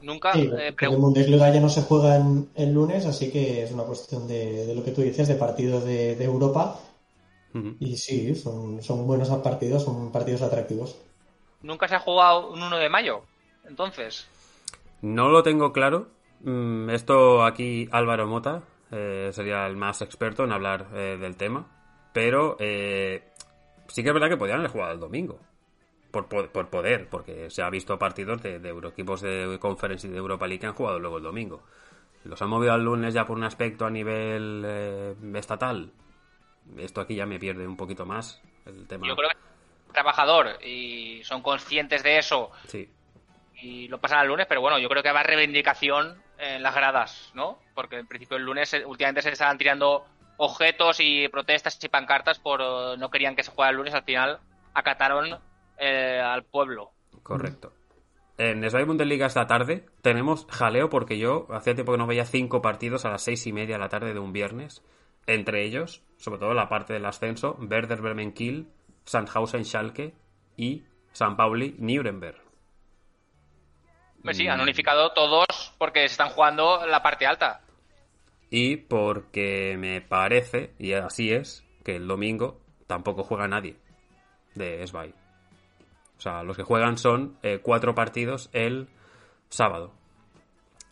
Nunca. 0.00 0.32
Sí, 0.32 0.48
eh, 0.56 0.86
Bundesliga 0.88 1.52
ya 1.52 1.60
no 1.60 1.68
se 1.68 1.82
juega 1.82 2.16
en, 2.16 2.74
lunes, 2.74 3.04
así 3.04 3.30
que 3.30 3.64
es 3.64 3.72
una 3.72 3.82
cuestión 3.82 4.28
de, 4.28 4.72
lo 4.74 4.84
que 4.84 4.92
tú 4.92 5.02
dices, 5.02 5.26
de 5.28 5.34
partidos 5.34 5.84
de, 5.84 6.22
Europa. 6.22 6.80
Y 7.80 7.96
sí, 7.96 8.36
son, 8.36 8.80
son 8.82 9.04
buenos 9.04 9.28
partidos, 9.40 9.82
son 9.82 10.12
partidos 10.12 10.42
atractivos 10.42 10.96
nunca 11.62 11.88
se 11.88 11.96
ha 11.96 12.00
jugado 12.00 12.50
un 12.50 12.62
1 12.62 12.78
de 12.78 12.88
mayo. 12.88 13.22
Entonces. 13.64 14.28
No 15.02 15.28
lo 15.28 15.42
tengo 15.42 15.72
claro. 15.72 16.08
Mm, 16.40 16.90
esto 16.90 17.44
aquí 17.44 17.88
Álvaro 17.90 18.26
Mota 18.26 18.62
eh, 18.90 19.30
sería 19.32 19.66
el 19.66 19.76
más 19.76 20.02
experto 20.02 20.44
en 20.44 20.52
hablar 20.52 20.86
eh, 20.94 21.16
del 21.20 21.36
tema. 21.36 21.66
Pero 22.12 22.56
eh, 22.58 23.24
sí 23.88 24.02
que 24.02 24.08
es 24.08 24.14
verdad 24.14 24.28
que 24.28 24.36
podrían 24.36 24.60
haber 24.60 24.70
jugado 24.70 24.92
el 24.92 25.00
domingo. 25.00 25.38
por, 26.10 26.26
por, 26.26 26.68
poder, 26.68 27.08
porque 27.08 27.50
se 27.50 27.62
ha 27.62 27.70
visto 27.70 27.98
partidos 27.98 28.42
de, 28.42 28.58
de 28.58 28.70
equipos 28.70 29.20
de 29.20 29.58
Conference 29.60 30.06
y 30.06 30.10
de 30.10 30.16
Europa 30.16 30.46
League 30.46 30.60
que 30.60 30.66
han 30.66 30.74
jugado 30.74 30.98
luego 30.98 31.18
el 31.18 31.22
domingo. 31.22 31.62
¿Los 32.24 32.42
han 32.42 32.48
movido 32.48 32.72
al 32.72 32.84
lunes 32.84 33.14
ya 33.14 33.24
por 33.24 33.36
un 33.36 33.44
aspecto 33.44 33.86
a 33.86 33.90
nivel 33.90 34.62
eh, 34.66 35.14
estatal? 35.34 35.90
Esto 36.76 37.00
aquí 37.00 37.14
ya 37.14 37.26
me 37.26 37.38
pierde 37.38 37.66
un 37.66 37.76
poquito 37.76 38.04
más 38.04 38.42
el 38.66 38.86
tema. 38.86 39.06
Yo 39.08 39.16
creo 39.16 39.30
que 39.30 39.36
es 39.36 39.47
trabajador 39.92 40.62
y 40.64 41.22
son 41.24 41.42
conscientes 41.42 42.02
de 42.02 42.18
eso. 42.18 42.50
Sí. 42.66 42.88
Y 43.60 43.88
lo 43.88 43.98
pasan 43.98 44.20
al 44.20 44.28
lunes, 44.28 44.46
pero 44.48 44.60
bueno, 44.60 44.78
yo 44.78 44.88
creo 44.88 45.02
que 45.02 45.12
va 45.12 45.22
reivindicación 45.22 46.22
en 46.38 46.62
las 46.62 46.74
gradas, 46.74 47.32
¿no? 47.34 47.58
Porque 47.74 47.98
en 47.98 48.06
principio 48.06 48.36
el 48.36 48.44
lunes 48.44 48.72
eh, 48.74 48.84
últimamente 48.84 49.22
se 49.22 49.30
estaban 49.30 49.58
tirando 49.58 50.06
objetos 50.36 50.98
y 51.00 51.28
protestas 51.28 51.82
y 51.82 51.88
pancartas 51.88 52.38
por 52.38 52.60
eh, 52.60 52.96
no 52.98 53.10
querían 53.10 53.34
que 53.34 53.42
se 53.42 53.50
jugara 53.50 53.70
el 53.72 53.76
lunes, 53.76 53.94
al 53.94 54.04
final 54.04 54.38
acataron 54.74 55.38
eh, 55.78 56.20
al 56.20 56.44
pueblo. 56.44 56.92
Correcto. 57.22 57.72
En 58.38 58.68
Sky 58.70 58.84
Bundesliga 58.84 59.26
esta 59.26 59.48
tarde 59.48 59.84
tenemos 60.00 60.46
jaleo 60.48 60.88
porque 60.88 61.18
yo 61.18 61.48
hacía 61.50 61.74
tiempo 61.74 61.92
que 61.92 61.98
no 61.98 62.06
veía 62.06 62.24
cinco 62.24 62.62
partidos 62.62 63.04
a 63.04 63.10
las 63.10 63.22
seis 63.22 63.44
y 63.48 63.52
media 63.52 63.74
de 63.74 63.80
la 63.80 63.88
tarde 63.88 64.14
de 64.14 64.20
un 64.20 64.32
viernes. 64.32 64.84
Entre 65.26 65.64
ellos, 65.64 66.04
sobre 66.16 66.38
todo 66.38 66.54
la 66.54 66.68
parte 66.68 66.92
del 66.92 67.04
ascenso, 67.04 67.58
Werder 67.60 68.00
Bremen 68.00 68.32
Kiel, 68.32 68.68
Sandhausen 69.08 69.64
Schalke 69.64 70.14
y 70.56 70.84
San 71.12 71.36
Pauli 71.36 71.74
Nuremberg. 71.78 72.36
Pues 74.22 74.36
sí, 74.36 74.46
han 74.46 74.60
unificado 74.60 75.12
todos 75.12 75.46
porque 75.78 76.00
se 76.00 76.06
están 76.12 76.28
jugando 76.28 76.86
la 76.86 77.02
parte 77.02 77.26
alta. 77.26 77.62
Y 78.50 78.76
porque 78.76 79.76
me 79.78 80.00
parece, 80.00 80.74
y 80.78 80.92
así 80.92 81.32
es, 81.32 81.64
que 81.84 81.96
el 81.96 82.06
domingo 82.06 82.60
tampoco 82.86 83.22
juega 83.22 83.48
nadie 83.48 83.76
de 84.54 84.86
SBY. 84.86 85.14
O 86.18 86.20
sea, 86.20 86.42
los 86.42 86.56
que 86.56 86.62
juegan 86.62 86.98
son 86.98 87.38
eh, 87.42 87.60
cuatro 87.62 87.94
partidos 87.94 88.50
el 88.52 88.88
sábado. 89.48 89.92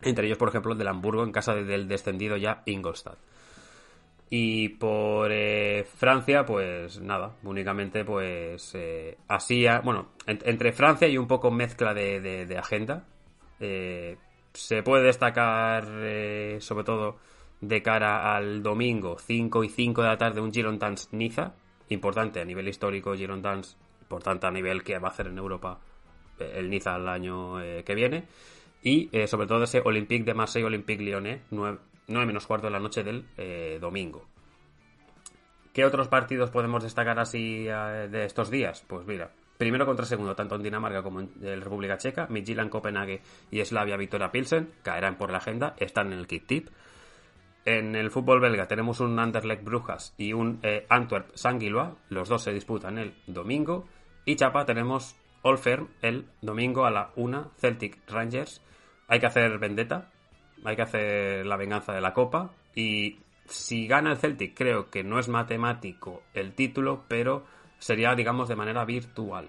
Entre 0.02 0.26
ellos, 0.26 0.38
por 0.38 0.48
ejemplo, 0.48 0.72
el 0.72 0.78
del 0.78 0.88
Hamburgo 0.88 1.24
en 1.24 1.32
casa 1.32 1.54
del 1.54 1.88
descendido 1.88 2.36
ya 2.36 2.62
Ingolstadt. 2.64 3.18
Y 4.28 4.70
por 4.70 5.30
eh, 5.30 5.84
Francia, 5.84 6.44
pues 6.44 7.00
nada, 7.00 7.36
únicamente 7.44 8.04
pues 8.04 8.74
eh, 8.74 9.16
así, 9.28 9.64
bueno, 9.84 10.08
entre 10.26 10.72
Francia 10.72 11.06
y 11.06 11.16
un 11.16 11.28
poco 11.28 11.50
mezcla 11.50 11.94
de, 11.94 12.56
agenda. 12.58 13.04
se 13.58 14.82
puede 14.82 15.04
destacar 15.04 15.84
sobre 16.60 16.84
todo 16.84 17.18
de 17.60 17.82
cara 17.82 18.36
al 18.36 18.62
domingo 18.62 19.16
5 19.18 19.64
y 19.64 19.68
5 19.68 20.02
de 20.02 20.08
la 20.08 20.18
tarde 20.18 20.40
un 20.40 20.52
Girontans 20.52 21.12
Niza, 21.12 21.54
importante 21.88 22.40
a 22.40 22.44
nivel 22.44 22.68
histórico 22.68 23.14
Girontans 23.14 23.76
por 24.08 24.22
tanto 24.22 24.46
a 24.46 24.50
nivel 24.50 24.82
que 24.82 24.98
va 24.98 25.08
a 25.08 25.10
hacer 25.10 25.28
en 25.28 25.38
Europa 25.38 25.78
eh, 26.38 26.52
el 26.56 26.70
Niza 26.70 26.96
el 26.96 27.08
año 27.08 27.60
eh, 27.60 27.82
que 27.84 27.94
viene. 27.94 28.24
Y 28.82 29.08
eh, 29.12 29.26
sobre 29.26 29.46
todo 29.46 29.64
ese 29.64 29.80
Olympique 29.84 30.24
de 30.24 30.34
Marseille, 30.34 30.66
Olympique 30.66 31.02
Lyonnais, 31.02 31.40
9, 31.50 31.78
menos 32.08 32.46
cuarto 32.46 32.66
de 32.66 32.72
la 32.72 32.80
noche 32.80 33.02
del 33.02 33.26
domingo. 33.80 34.26
¿Qué 35.72 35.84
otros 35.84 36.08
partidos 36.08 36.50
podemos 36.50 36.82
destacar 36.82 37.18
así 37.18 37.64
de 37.64 38.24
estos 38.24 38.50
días? 38.50 38.84
Pues 38.86 39.06
mira, 39.06 39.30
primero 39.58 39.84
contra 39.84 40.06
segundo, 40.06 40.34
tanto 40.34 40.54
en 40.54 40.62
Dinamarca 40.62 41.02
como 41.02 41.20
en 41.20 41.60
República 41.60 41.98
Checa, 41.98 42.26
Midtjylland, 42.28 42.70
Copenhague 42.70 43.20
y 43.50 43.64
Slavia 43.64 43.96
Victoria 43.96 44.32
Pilsen 44.32 44.72
caerán 44.82 45.18
por 45.18 45.30
la 45.30 45.38
agenda, 45.38 45.74
están 45.78 46.12
en 46.12 46.18
el 46.18 46.26
kit 46.26 46.46
tip. 46.46 46.68
En 47.66 47.96
el 47.96 48.10
fútbol 48.10 48.40
belga 48.40 48.68
tenemos 48.68 49.00
un 49.00 49.18
Anderlecht 49.18 49.64
Brujas 49.64 50.14
y 50.16 50.32
un 50.32 50.60
Antwerp 50.88 51.30
Sanguiloa, 51.34 51.96
los 52.08 52.28
dos 52.28 52.42
se 52.42 52.52
disputan 52.52 52.96
el 52.96 53.14
domingo. 53.26 53.86
Y 54.24 54.36
Chapa 54.36 54.64
tenemos 54.64 55.16
All 55.42 55.58
Firm 55.58 55.88
el 56.00 56.26
domingo 56.40 56.86
a 56.86 56.90
la 56.90 57.10
1, 57.16 57.52
Celtic 57.58 57.98
Rangers. 58.08 58.62
Hay 59.08 59.20
que 59.20 59.26
hacer 59.26 59.58
vendetta, 59.58 60.10
hay 60.66 60.76
que 60.76 60.82
hacer 60.82 61.46
la 61.46 61.56
venganza 61.56 61.92
de 61.92 62.00
la 62.00 62.12
Copa. 62.12 62.50
Y 62.74 63.18
si 63.46 63.86
gana 63.86 64.10
el 64.10 64.18
Celtic, 64.18 64.56
creo 64.56 64.90
que 64.90 65.04
no 65.04 65.18
es 65.18 65.28
matemático 65.28 66.22
el 66.34 66.54
título, 66.54 67.04
pero 67.08 67.46
sería, 67.78 68.14
digamos, 68.14 68.48
de 68.48 68.56
manera 68.56 68.84
virtual. 68.84 69.48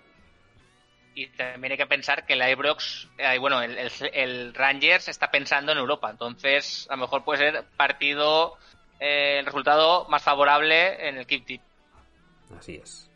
Y 1.16 1.28
también 1.30 1.72
hay 1.72 1.78
que 1.78 1.88
pensar 1.88 2.28
que 2.28 2.36
la 2.36 2.52
Ibrox, 2.52 3.10
eh, 3.18 3.40
bueno, 3.40 3.60
el, 3.64 4.54
Rangers 4.54 5.08
está 5.08 5.32
pensando 5.32 5.72
en 5.72 5.80
Europa, 5.80 6.12
entonces 6.12 6.86
a 6.92 6.96
lo 6.96 7.02
mejor 7.02 7.24
puede 7.24 7.40
ser 7.40 7.66
partido, 7.76 8.56
eh, 9.00 9.40
el 9.40 9.46
resultado 9.48 10.08
más 10.10 10.22
favorable 10.22 11.08
en 11.10 11.18
el 11.18 11.26
Keep 11.26 11.46
Tip. 11.46 11.62
Así 12.56 12.76
es. 12.76 13.07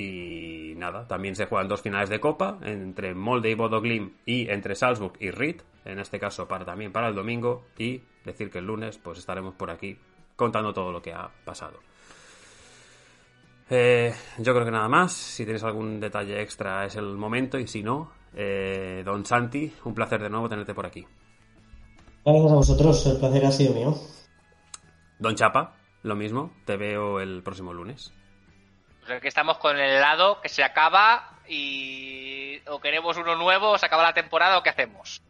Y 0.00 0.72
nada, 0.78 1.06
también 1.06 1.36
se 1.36 1.44
juegan 1.44 1.68
dos 1.68 1.82
finales 1.82 2.08
de 2.08 2.20
Copa 2.20 2.56
entre 2.62 3.14
Molde 3.14 3.50
y 3.50 3.54
Bodoglim 3.54 4.14
y 4.24 4.48
entre 4.48 4.74
Salzburg 4.74 5.12
y 5.20 5.30
Ried, 5.30 5.60
en 5.84 5.98
este 5.98 6.18
caso 6.18 6.48
para 6.48 6.64
también 6.64 6.90
para 6.90 7.08
el 7.08 7.14
domingo 7.14 7.66
y 7.76 8.00
decir 8.24 8.50
que 8.50 8.60
el 8.60 8.64
lunes 8.64 8.96
pues 8.96 9.18
estaremos 9.18 9.54
por 9.56 9.70
aquí 9.70 9.98
contando 10.36 10.72
todo 10.72 10.90
lo 10.90 11.02
que 11.02 11.12
ha 11.12 11.28
pasado. 11.44 11.80
Eh, 13.68 14.14
yo 14.38 14.54
creo 14.54 14.64
que 14.64 14.70
nada 14.70 14.88
más, 14.88 15.12
si 15.12 15.44
tienes 15.44 15.64
algún 15.64 16.00
detalle 16.00 16.40
extra 16.40 16.86
es 16.86 16.96
el 16.96 17.18
momento 17.18 17.58
y 17.58 17.66
si 17.66 17.82
no, 17.82 18.10
eh, 18.34 19.02
Don 19.04 19.26
Santi, 19.26 19.70
un 19.84 19.92
placer 19.92 20.22
de 20.22 20.30
nuevo 20.30 20.48
tenerte 20.48 20.72
por 20.72 20.86
aquí. 20.86 21.06
Gracias 22.24 22.52
a 22.52 22.54
vosotros, 22.54 23.06
el 23.06 23.18
placer 23.18 23.44
ha 23.44 23.52
sido 23.52 23.74
mío. 23.74 23.94
Don 25.18 25.34
Chapa, 25.34 25.74
lo 26.04 26.16
mismo, 26.16 26.54
te 26.64 26.78
veo 26.78 27.20
el 27.20 27.42
próximo 27.42 27.74
lunes 27.74 28.14
que 29.18 29.28
estamos 29.28 29.58
con 29.58 29.78
el 29.78 29.90
helado 29.90 30.40
que 30.40 30.48
se 30.48 30.62
acaba 30.62 31.30
y 31.48 32.60
o 32.68 32.80
queremos 32.80 33.16
uno 33.16 33.34
nuevo, 33.34 33.70
o 33.70 33.78
se 33.78 33.86
acaba 33.86 34.02
la 34.02 34.14
temporada 34.14 34.58
o 34.58 34.62
qué 34.62 34.70
hacemos. 34.70 35.22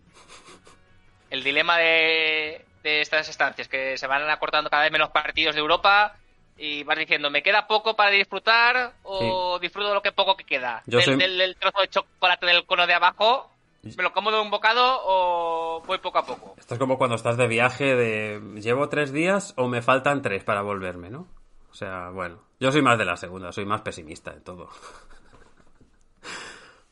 El 1.30 1.42
dilema 1.42 1.78
de, 1.78 2.66
estas 2.82 3.28
estancias, 3.28 3.68
que 3.68 3.96
se 3.96 4.06
van 4.06 4.28
acortando 4.28 4.68
cada 4.68 4.82
vez 4.82 4.92
menos 4.92 5.10
partidos 5.10 5.54
de 5.54 5.60
Europa 5.60 6.16
y 6.58 6.82
vas 6.82 6.98
diciendo, 6.98 7.30
¿me 7.30 7.42
queda 7.42 7.66
poco 7.66 7.96
para 7.96 8.10
disfrutar 8.10 8.92
o 9.02 9.58
disfruto 9.58 9.94
lo 9.94 10.02
que 10.02 10.12
poco 10.12 10.36
que 10.36 10.44
queda? 10.44 10.82
del, 10.84 11.56
trozo 11.58 11.80
de 11.80 11.88
chocolate 11.88 12.46
del 12.46 12.66
cono 12.66 12.86
de 12.86 12.94
abajo, 12.94 13.50
¿me 13.82 14.02
lo 14.02 14.12
como 14.12 14.30
de 14.30 14.40
un 14.40 14.50
bocado 14.50 15.00
o 15.04 15.82
voy 15.86 15.98
poco 15.98 16.18
a 16.18 16.26
poco? 16.26 16.54
Esto 16.58 16.74
es 16.74 16.80
como 16.80 16.98
cuando 16.98 17.16
estás 17.16 17.38
de 17.38 17.46
viaje 17.46 17.94
de 17.94 18.40
llevo 18.60 18.88
tres 18.88 19.12
días 19.12 19.54
o 19.56 19.68
me 19.68 19.80
faltan 19.80 20.20
tres 20.20 20.44
para 20.44 20.60
volverme, 20.60 21.08
¿no? 21.08 21.28
O 21.70 21.74
sea, 21.74 22.10
bueno, 22.10 22.40
yo 22.58 22.72
soy 22.72 22.82
más 22.82 22.98
de 22.98 23.04
la 23.04 23.16
segunda, 23.16 23.52
soy 23.52 23.64
más 23.64 23.82
pesimista 23.82 24.32
de 24.32 24.40
todo. 24.40 24.68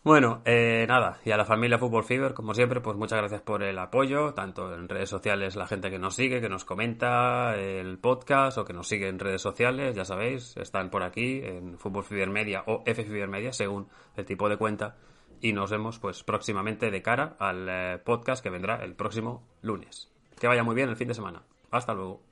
Bueno, 0.05 0.41
eh, 0.47 0.87
nada, 0.89 1.19
y 1.25 1.33
a 1.33 1.37
la 1.37 1.45
familia 1.45 1.77
Fútbol 1.77 2.05
Fever, 2.05 2.33
como 2.33 2.55
siempre, 2.55 2.81
pues 2.81 2.97
muchas 2.97 3.19
gracias 3.19 3.43
por 3.43 3.63
el 3.63 3.79
apoyo, 3.79 4.33
tanto 4.33 4.73
en 4.73 4.89
redes 4.89 5.11
sociales, 5.11 5.55
la 5.55 5.67
gente 5.67 5.91
que 5.91 5.99
nos 5.99 6.15
sigue, 6.15 6.41
que 6.41 6.49
nos 6.49 6.65
comenta 6.65 7.55
el 7.57 7.99
podcast 7.99 8.57
o 8.57 8.65
que 8.65 8.73
nos 8.73 8.89
sigue 8.89 9.09
en 9.09 9.19
redes 9.19 9.43
sociales, 9.43 9.95
ya 9.95 10.07
sabéis, 10.07 10.57
están 10.57 10.89
por 10.89 11.03
aquí 11.03 11.41
en 11.43 11.79
Fútbol 11.79 12.05
Fever 12.05 12.31
Media 12.31 12.63
o 12.67 12.85
F 12.87 13.05
Fever 13.05 13.29
Media, 13.29 13.53
según 13.53 13.89
el 14.17 14.25
tipo 14.25 14.49
de 14.49 14.57
cuenta, 14.57 14.97
y 15.43 15.53
nos 15.53 15.71
vemos 15.71 15.99
pues 15.99 16.23
próximamente 16.23 16.91
de 16.91 17.03
cara 17.03 17.37
al 17.39 17.69
eh, 17.69 17.99
podcast 17.99 18.43
que 18.43 18.51
vendrá 18.51 18.77
el 18.77 18.95
próximo 18.95 19.47
lunes. 19.61 20.11
Que 20.41 20.47
vaya 20.47 20.63
muy 20.63 20.75
bien 20.75 20.89
el 20.89 20.97
fin 20.97 21.09
de 21.09 21.15
semana. 21.15 21.43
Hasta 21.71 21.93
luego. 21.93 22.28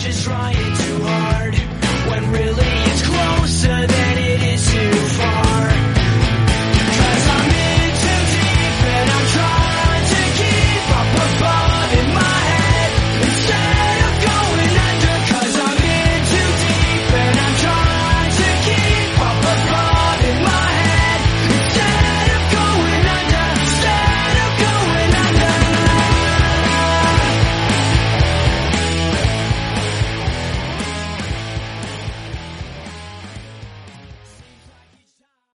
Just 0.00 0.24
trying 0.24 0.54
too 0.54 1.02
hard 1.02 1.54
when 2.08 2.32
really 2.32 2.72
it's 2.90 3.02
closer 3.02 3.86
than 3.86 4.16